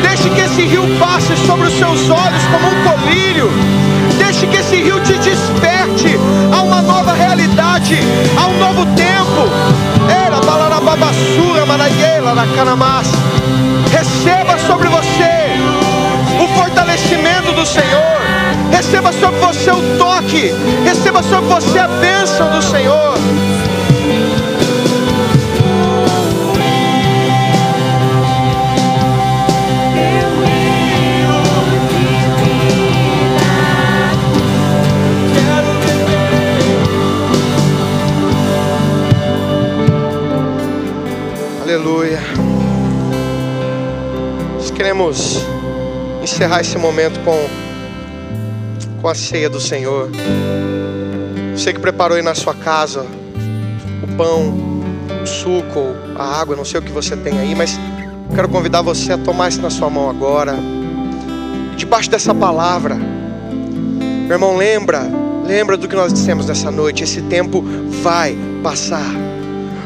Deixe 0.02 0.30
que 0.30 0.41
esse 0.41 0.61
rio 0.64 0.84
passe 0.99 1.36
sobre 1.45 1.68
os 1.68 1.73
seus 1.73 2.10
olhos 2.10 2.44
como 2.52 2.68
um 2.68 2.84
colírio. 2.84 3.49
Deixe 4.18 4.45
que 4.48 4.57
esse 4.57 4.76
rio 4.76 4.99
te 5.02 5.14
desperte 5.18 6.19
a 6.52 6.61
uma 6.61 6.82
nova 6.82 7.14
realidade, 7.14 7.98
a 8.38 8.48
um 8.48 8.57
novo 8.60 8.86
tempo. 8.95 9.49
Era 10.10 10.40
balarababassura, 10.41 11.65
manaiela, 11.65 12.34
na 12.34 12.45
canamás. 12.48 13.07
Receba 13.91 14.57
sobre 14.60 14.88
você 14.90 15.52
o 16.44 16.48
fortalecimento 16.60 17.52
do 17.53 17.65
Senhor. 17.65 18.22
Receba 18.72 19.11
sobre 19.14 19.40
você 19.40 19.72
o 19.72 19.98
toque. 19.98 20.53
Receba 20.84 21.22
sobre 21.23 21.48
você 21.48 21.80
a 21.80 21.88
bênção 21.88 22.49
do 22.52 22.61
Senhor. 22.61 23.14
Queremos 45.02 45.44
encerrar 46.22 46.61
esse 46.61 46.78
momento 46.78 47.19
com, 47.22 47.36
com 49.02 49.07
a 49.07 49.15
ceia 49.15 49.49
do 49.49 49.60
Senhor. 49.60 50.11
Você 51.56 51.73
que 51.73 51.80
preparou 51.80 52.18
aí 52.18 52.22
na 52.22 52.36
sua 52.36 52.53
casa 52.53 53.03
o 54.03 54.15
pão, 54.15 54.84
o 55.23 55.26
suco, 55.26 55.95
a 56.15 56.40
água, 56.40 56.56
não 56.56 56.64
sei 56.64 56.80
o 56.80 56.84
que 56.84 56.91
você 56.91 57.18
tem 57.18 57.40
aí, 57.40 57.56
mas 57.56 57.80
quero 58.36 58.48
convidar 58.48 58.84
você 58.84 59.14
a 59.14 59.18
tomar 59.18 59.49
isso 59.49 59.60
na 59.60 59.72
sua 59.72 59.90
mão 59.90 60.07
agora. 60.07 60.56
Debaixo 61.76 62.11
dessa 62.11 62.36
palavra, 62.36 62.94
meu 62.94 64.34
irmão, 64.34 64.56
lembra, 64.56 65.02
lembra 65.48 65.78
do 65.78 65.88
que 65.88 65.95
nós 65.95 66.14
dissemos 66.14 66.45
nessa 66.45 66.69
noite. 66.69 67.03
Esse 67.03 67.23
tempo 67.23 67.65
vai 68.03 68.38
passar. 68.61 69.11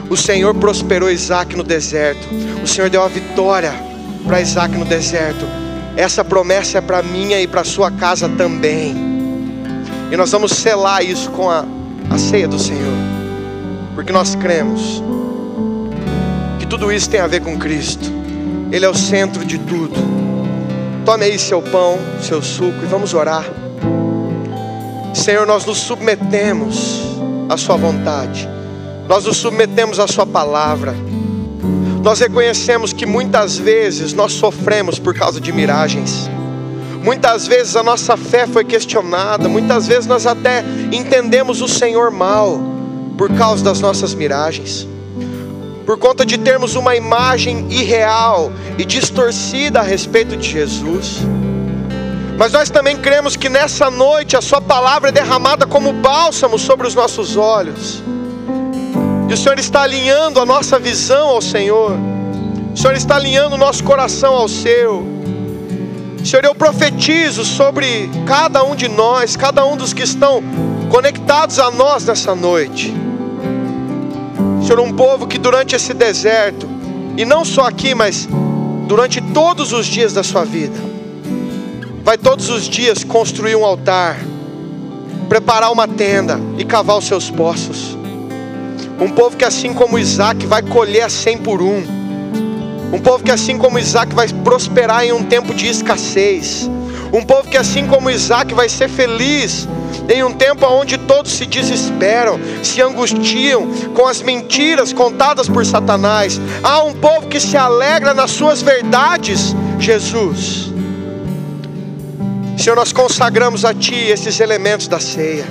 O 0.10 0.18
Senhor 0.18 0.54
prosperou 0.56 1.10
Isaac 1.10 1.56
no 1.56 1.64
deserto. 1.64 2.28
O 2.62 2.68
Senhor 2.68 2.90
deu 2.90 3.02
a 3.02 3.08
vitória 3.08 3.85
para 4.26 4.42
Isaac 4.42 4.76
no 4.78 4.86
deserto. 4.86 5.46
Essa 5.96 6.24
promessa 6.26 6.80
é 6.80 6.82
para 6.82 7.02
minha 7.02 7.40
e 7.40 7.48
para 7.48 7.64
sua 7.64 7.90
casa 7.90 8.28
também. 8.28 8.96
E 10.12 10.18
nós 10.18 10.32
vamos 10.32 10.52
selar 10.52 11.04
isso 11.04 11.32
com 11.32 11.50
a, 11.50 11.66
a 12.10 12.18
ceia 12.18 12.48
do 12.48 12.60
Senhor. 12.60 12.94
Porque 13.94 14.12
nós 14.12 14.36
cremos 14.36 15.02
que 16.60 16.66
tudo 16.66 16.92
isso 16.92 17.10
tem 17.10 17.20
a 17.20 17.28
ver 17.28 17.42
com 17.42 17.58
Cristo. 17.58 18.12
Ele 18.72 18.86
é 18.86 18.90
o 18.90 18.96
centro 18.96 19.46
de 19.46 19.58
tudo. 19.58 19.96
Tome 21.06 21.26
aí 21.26 21.38
seu 21.38 21.62
pão, 21.62 22.00
seu 22.22 22.42
suco 22.42 22.84
e 22.84 22.86
vamos 22.88 23.14
orar. 23.14 23.46
Senhor, 25.14 25.48
nós 25.48 25.66
nos 25.66 25.78
submetemos 25.78 27.02
à 27.48 27.56
Sua 27.56 27.78
vontade, 27.78 28.50
nós 29.08 29.26
nos 29.26 29.38
submetemos 29.38 30.00
à 30.00 30.08
Sua 30.08 30.26
palavra. 30.26 30.94
Nós 32.06 32.20
reconhecemos 32.20 32.94
que 32.94 33.04
muitas 33.04 33.58
vezes 33.58 34.14
nós 34.14 34.34
sofremos 34.34 35.00
por 35.00 35.16
causa 35.16 35.42
de 35.42 35.52
miragens. 35.52 36.30
Muitas 37.04 37.48
vezes 37.48 37.76
a 37.76 37.82
nossa 37.82 38.16
fé 38.16 38.46
foi 38.46 38.64
questionada, 38.64 39.50
muitas 39.50 39.88
vezes 39.88 40.06
nós 40.06 40.28
até 40.28 40.64
entendemos 40.92 41.64
o 41.64 41.68
Senhor 41.68 42.12
mal 42.12 42.62
por 43.18 43.34
causa 43.34 43.64
das 43.64 43.82
nossas 43.82 44.14
miragens. 44.14 44.88
Por 45.84 45.98
conta 45.98 46.24
de 46.24 46.38
termos 46.38 46.76
uma 46.76 46.96
imagem 46.96 47.66
irreal 47.72 48.52
e 48.78 48.86
distorcida 48.86 49.80
a 49.80 49.84
respeito 49.84 50.38
de 50.38 50.48
Jesus. 50.48 51.22
Mas 52.38 52.52
nós 52.52 52.70
também 52.70 52.98
cremos 52.98 53.36
que 53.36 53.50
nessa 53.50 53.90
noite 53.90 54.38
a 54.38 54.42
Sua 54.42 54.62
palavra 54.62 55.10
é 55.10 55.12
derramada 55.12 55.66
como 55.66 55.92
bálsamo 55.92 56.60
sobre 56.60 56.86
os 56.86 56.94
nossos 56.94 57.36
olhos. 57.36 58.04
O 59.36 59.38
Senhor 59.38 59.60
está 59.60 59.82
alinhando 59.82 60.40
a 60.40 60.46
nossa 60.46 60.80
visão 60.80 61.28
ao 61.28 61.42
Senhor. 61.42 61.92
O 62.74 62.78
Senhor 62.78 62.96
está 62.96 63.18
alinhando 63.18 63.56
o 63.56 63.58
nosso 63.58 63.84
coração 63.84 64.34
ao 64.34 64.48
seu. 64.48 65.06
Senhor, 66.24 66.46
eu 66.46 66.56
profetizo 66.56 67.44
sobre 67.44 68.10
cada 68.26 68.64
um 68.64 68.78
de 68.78 68.88
nós, 68.88 69.36
cada 69.36 69.66
um 69.66 69.76
dos 69.76 69.92
que 69.92 70.04
estão 70.04 70.42
conectados 70.90 71.60
a 71.60 71.70
nós 71.70 72.06
nessa 72.06 72.34
noite. 72.34 72.94
Senhor, 74.66 74.80
um 74.80 74.94
povo 74.94 75.28
que 75.28 75.38
durante 75.38 75.76
esse 75.76 75.94
deserto, 75.94 76.66
e 77.18 77.26
não 77.26 77.44
só 77.44 77.68
aqui, 77.68 77.94
mas 77.94 78.30
durante 78.88 79.20
todos 79.20 79.74
os 79.74 79.86
dias 79.86 80.14
da 80.14 80.24
sua 80.24 80.46
vida, 80.46 80.80
vai 82.06 82.18
todos 82.18 82.50
os 82.50 82.70
dias 82.70 83.04
construir 83.04 83.58
um 83.58 83.66
altar, 83.66 84.18
preparar 85.28 85.74
uma 85.74 85.90
tenda 85.90 86.40
e 86.58 86.64
cavar 86.64 86.98
os 86.98 87.06
seus 87.06 87.30
poços. 87.30 88.05
Um 89.00 89.10
povo 89.10 89.36
que 89.36 89.44
assim 89.44 89.74
como 89.74 90.00
Isaac 90.00 90.46
vai 90.46 90.62
colher 90.62 91.04
a 91.04 91.10
cem 91.10 91.38
por 91.38 91.62
um. 91.62 91.84
Um 92.94 93.00
povo 93.00 93.24
que 93.24 93.32
assim 93.32 93.58
como 93.58 93.78
Isaac 93.78 94.16
vai 94.16 94.28
prosperar 94.30 95.04
em 95.04 95.12
um 95.12 95.24
tempo 95.24 95.54
de 95.54 95.68
escassez. 95.68 96.70
Um 97.12 97.22
povo 97.24 97.50
que 97.50 97.58
assim 97.58 97.88
como 97.88 98.10
Isaac 98.10 98.54
vai 98.54 98.70
ser 98.70 98.88
feliz 98.88 99.68
em 100.08 100.24
um 100.24 100.32
tempo 100.32 100.66
onde 100.66 100.98
todos 100.98 101.32
se 101.32 101.46
desesperam, 101.46 102.40
se 102.64 102.82
angustiam 102.82 103.68
com 103.94 104.06
as 104.06 104.22
mentiras 104.22 104.94
contadas 104.94 105.50
por 105.50 105.66
Satanás. 105.66 106.40
Há 106.64 106.84
um 106.84 106.94
povo 106.94 107.28
que 107.28 107.40
se 107.40 107.58
alegra 107.58 108.14
nas 108.14 108.32
suas 108.32 108.62
verdades, 108.62 109.54
Jesus. 109.78 110.74
Senhor, 112.58 112.76
nós 112.78 112.94
consagramos 112.94 113.66
a 113.66 113.74
Ti 113.74 113.96
esses 113.96 114.40
elementos 114.40 114.88
da 114.88 115.00
ceia: 115.00 115.46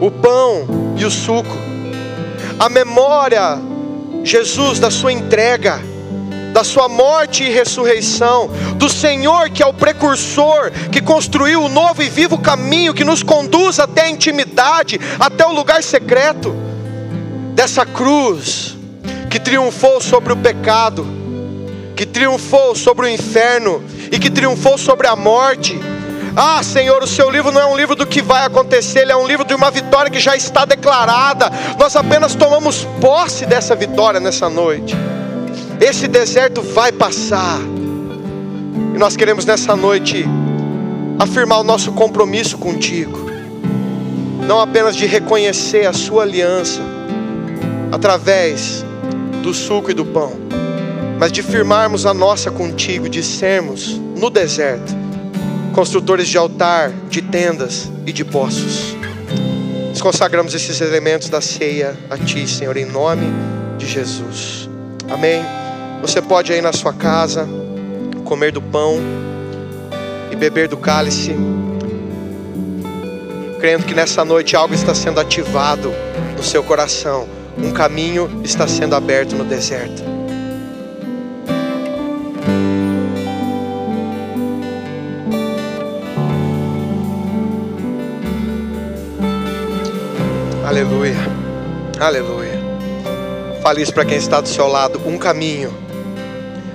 o 0.00 0.10
pão 0.10 0.94
e 0.96 1.04
o 1.04 1.10
suco 1.10 1.56
a 2.58 2.68
memória, 2.68 3.58
Jesus, 4.24 4.78
da 4.78 4.90
sua 4.90 5.12
entrega, 5.12 5.80
da 6.52 6.64
sua 6.64 6.88
morte 6.88 7.44
e 7.44 7.50
ressurreição, 7.50 8.50
do 8.76 8.88
Senhor 8.88 9.50
que 9.50 9.62
é 9.62 9.66
o 9.66 9.72
precursor, 9.72 10.72
que 10.90 11.00
construiu 11.00 11.62
o 11.62 11.68
novo 11.68 12.02
e 12.02 12.08
vivo 12.08 12.38
caminho 12.38 12.94
que 12.94 13.04
nos 13.04 13.22
conduz 13.22 13.78
até 13.78 14.02
a 14.02 14.10
intimidade, 14.10 15.00
até 15.20 15.46
o 15.46 15.52
lugar 15.52 15.82
secreto, 15.82 16.54
dessa 17.54 17.86
cruz 17.86 18.76
que 19.30 19.38
triunfou 19.38 20.00
sobre 20.00 20.32
o 20.32 20.36
pecado, 20.36 21.06
que 21.94 22.06
triunfou 22.06 22.74
sobre 22.74 23.06
o 23.06 23.08
inferno 23.08 23.82
e 24.10 24.18
que 24.18 24.30
triunfou 24.30 24.78
sobre 24.78 25.06
a 25.06 25.14
morte 25.14 25.78
ah, 26.36 26.62
Senhor, 26.62 27.02
o 27.02 27.06
seu 27.06 27.30
livro 27.30 27.50
não 27.50 27.60
é 27.60 27.66
um 27.66 27.76
livro 27.76 27.94
do 27.94 28.06
que 28.06 28.22
vai 28.22 28.44
acontecer, 28.44 29.00
ele 29.00 29.12
é 29.12 29.16
um 29.16 29.26
livro 29.26 29.44
de 29.44 29.54
uma 29.54 29.70
vitória 29.70 30.10
que 30.10 30.20
já 30.20 30.36
está 30.36 30.64
declarada. 30.64 31.50
Nós 31.78 31.96
apenas 31.96 32.34
tomamos 32.34 32.86
posse 33.00 33.46
dessa 33.46 33.74
vitória 33.74 34.20
nessa 34.20 34.48
noite. 34.48 34.96
Esse 35.80 36.08
deserto 36.08 36.62
vai 36.62 36.92
passar. 36.92 37.58
E 38.94 38.98
nós 38.98 39.16
queremos 39.16 39.44
nessa 39.44 39.76
noite 39.76 40.24
afirmar 41.18 41.60
o 41.60 41.64
nosso 41.64 41.92
compromisso 41.92 42.58
contigo. 42.58 43.28
Não 44.46 44.60
apenas 44.60 44.96
de 44.96 45.06
reconhecer 45.06 45.86
a 45.86 45.92
sua 45.92 46.22
aliança 46.22 46.80
através 47.92 48.84
do 49.42 49.52
suco 49.52 49.90
e 49.90 49.94
do 49.94 50.04
pão, 50.04 50.32
mas 51.18 51.30
de 51.30 51.42
firmarmos 51.42 52.06
a 52.06 52.14
nossa 52.14 52.50
contigo, 52.50 53.08
de 53.08 53.22
sermos 53.22 54.00
no 54.16 54.30
deserto 54.30 55.07
construtores 55.78 56.26
de 56.26 56.36
altar, 56.36 56.92
de 57.08 57.22
tendas 57.22 57.88
e 58.04 58.12
de 58.12 58.24
poços. 58.24 58.96
Nós 59.90 60.00
consagramos 60.00 60.52
esses 60.52 60.80
elementos 60.80 61.28
da 61.28 61.40
ceia 61.40 61.96
a 62.10 62.18
Ti, 62.18 62.48
Senhor, 62.48 62.76
em 62.76 62.84
nome 62.84 63.28
de 63.78 63.86
Jesus. 63.86 64.68
Amém. 65.08 65.40
Você 66.00 66.20
pode 66.20 66.52
aí 66.52 66.60
na 66.60 66.72
sua 66.72 66.92
casa 66.92 67.48
comer 68.24 68.50
do 68.50 68.60
pão 68.60 68.98
e 70.32 70.34
beber 70.34 70.66
do 70.66 70.76
cálice, 70.76 71.36
crendo 73.60 73.84
que 73.84 73.94
nessa 73.94 74.24
noite 74.24 74.56
algo 74.56 74.74
está 74.74 74.96
sendo 74.96 75.20
ativado 75.20 75.92
no 76.36 76.42
seu 76.42 76.64
coração, 76.64 77.28
um 77.56 77.70
caminho 77.70 78.42
está 78.42 78.66
sendo 78.66 78.96
aberto 78.96 79.36
no 79.36 79.44
deserto. 79.44 80.17
Aleluia. 90.78 91.16
Aleluia. 91.98 92.60
Fale 93.60 93.82
isso 93.82 93.92
para 93.92 94.04
quem 94.04 94.16
está 94.16 94.40
do 94.40 94.48
seu 94.48 94.68
lado. 94.68 95.00
Um 95.04 95.18
caminho 95.18 95.76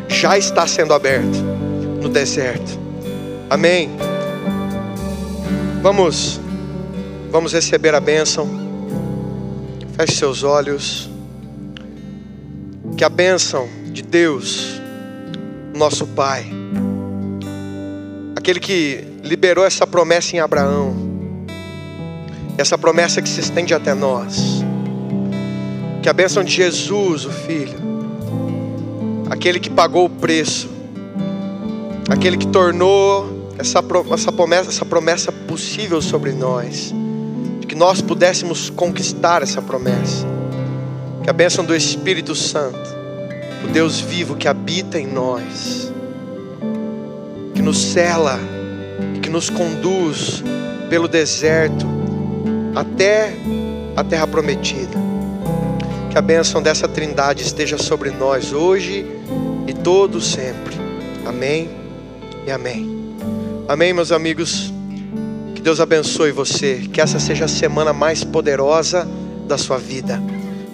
já 0.09 0.38
está 0.38 0.67
sendo 0.67 0.93
aberto 0.93 1.38
no 2.01 2.09
deserto. 2.09 2.77
Amém. 3.49 3.89
Vamos, 5.81 6.38
vamos 7.31 7.53
receber 7.53 7.95
a 7.95 8.01
bênção. 8.01 8.45
Feche 9.95 10.15
seus 10.15 10.43
olhos. 10.43 11.09
Que 12.97 13.05
a 13.05 13.09
bênção 13.09 13.69
de 13.85 14.01
Deus, 14.01 14.81
nosso 15.73 16.05
Pai, 16.07 16.45
aquele 18.35 18.59
que 18.59 19.01
liberou 19.23 19.65
essa 19.65 19.88
promessa 19.88 20.35
em 20.35 20.41
Abraão, 20.41 21.02
essa 22.57 22.77
promessa 22.77 23.21
que 23.21 23.30
se 23.30 23.39
estende 23.39 23.73
até 23.73 23.93
nós, 23.93 24.63
que 26.01 26.09
a 26.09 26.13
bênção 26.13 26.43
de 26.43 26.51
Jesus, 26.51 27.25
o 27.25 27.31
Filho, 27.31 27.77
aquele 29.30 29.59
que 29.59 29.69
pagou 29.69 30.05
o 30.05 30.09
preço, 30.09 30.69
aquele 32.09 32.38
que 32.38 32.47
tornou 32.47 33.51
essa, 33.57 33.84
essa, 34.13 34.31
promessa, 34.31 34.69
essa 34.69 34.85
promessa 34.85 35.31
possível 35.31 36.01
sobre 36.01 36.31
nós, 36.31 36.93
de 37.59 37.67
que 37.67 37.75
nós 37.75 38.01
pudéssemos 38.01 38.69
conquistar 38.69 39.41
essa 39.41 39.61
promessa. 39.61 40.27
Que 41.23 41.30
a 41.30 41.34
bênção 41.34 41.63
do 41.63 41.73
Espírito 41.73 42.35
Santo, 42.35 42.93
o 43.63 43.71
Deus 43.71 43.99
vivo 43.99 44.35
que 44.35 44.47
habita 44.47 44.99
em 44.99 45.07
nós, 45.07 45.91
que 47.55 47.61
nos 47.61 47.77
cela, 47.81 48.38
que 49.21 49.30
nos 49.30 49.49
conduz 49.49 50.43
pelo 50.89 51.07
deserto 51.07 52.02
até 52.75 53.33
a 53.95 54.03
terra 54.03 54.27
prometida. 54.27 54.97
Que 56.09 56.17
a 56.17 56.21
bênção 56.21 56.61
dessa 56.61 56.87
trindade 56.87 57.43
esteja 57.43 57.77
sobre 57.77 58.11
nós 58.11 58.53
hoje 58.53 59.05
e 59.67 59.73
todo 59.73 60.21
sempre. 60.21 60.75
Amém 61.25 61.69
e 62.45 62.51
amém. 62.51 63.15
Amém, 63.67 63.93
meus 63.93 64.11
amigos. 64.11 64.71
Que 65.55 65.61
Deus 65.61 65.79
abençoe 65.79 66.31
você. 66.31 66.87
Que 66.91 67.01
essa 67.01 67.19
seja 67.19 67.45
a 67.45 67.47
semana 67.47 67.93
mais 67.93 68.23
poderosa 68.23 69.07
da 69.47 69.57
sua 69.57 69.77
vida. 69.77 70.21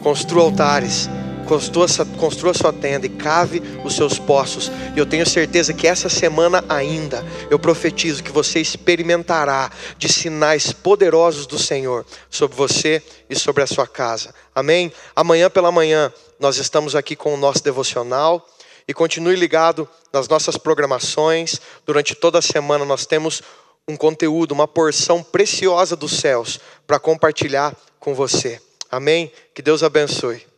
Construa 0.01 0.43
altares, 0.43 1.09
construa, 1.49 2.53
sua 2.53 2.71
tenda 2.71 3.07
e 3.07 3.09
cave 3.09 3.61
os 3.83 3.95
seus 3.95 4.19
poços. 4.19 4.71
E 4.95 4.99
eu 4.99 5.05
tenho 5.05 5.27
certeza 5.27 5.73
que 5.73 5.87
essa 5.87 6.07
semana 6.07 6.63
ainda, 6.69 7.25
eu 7.49 7.57
profetizo 7.57 8.23
que 8.23 8.31
você 8.31 8.59
experimentará 8.59 9.71
de 9.97 10.07
sinais 10.07 10.71
poderosos 10.71 11.47
do 11.47 11.57
Senhor 11.57 12.05
sobre 12.29 12.55
você 12.55 13.01
e 13.29 13.35
sobre 13.35 13.63
a 13.63 13.67
sua 13.67 13.87
casa. 13.87 14.33
Amém? 14.53 14.91
Amanhã 15.15 15.49
pela 15.49 15.71
manhã, 15.71 16.13
nós 16.39 16.57
estamos 16.57 16.95
aqui 16.95 17.15
com 17.15 17.33
o 17.33 17.37
nosso 17.37 17.63
devocional. 17.63 18.47
E 18.87 18.93
continue 18.93 19.35
ligado 19.35 19.87
nas 20.11 20.27
nossas 20.27 20.57
programações. 20.57 21.61
Durante 21.85 22.15
toda 22.15 22.39
a 22.39 22.41
semana 22.41 22.83
nós 22.83 23.05
temos 23.05 23.43
um 23.87 23.95
conteúdo, 23.95 24.51
uma 24.51 24.67
porção 24.67 25.21
preciosa 25.21 25.95
dos 25.95 26.13
céus 26.19 26.59
para 26.87 26.97
compartilhar 26.97 27.75
com 27.99 28.15
você. 28.15 28.59
Amém? 28.91 29.31
Que 29.53 29.61
Deus 29.61 29.83
abençoe. 29.83 30.48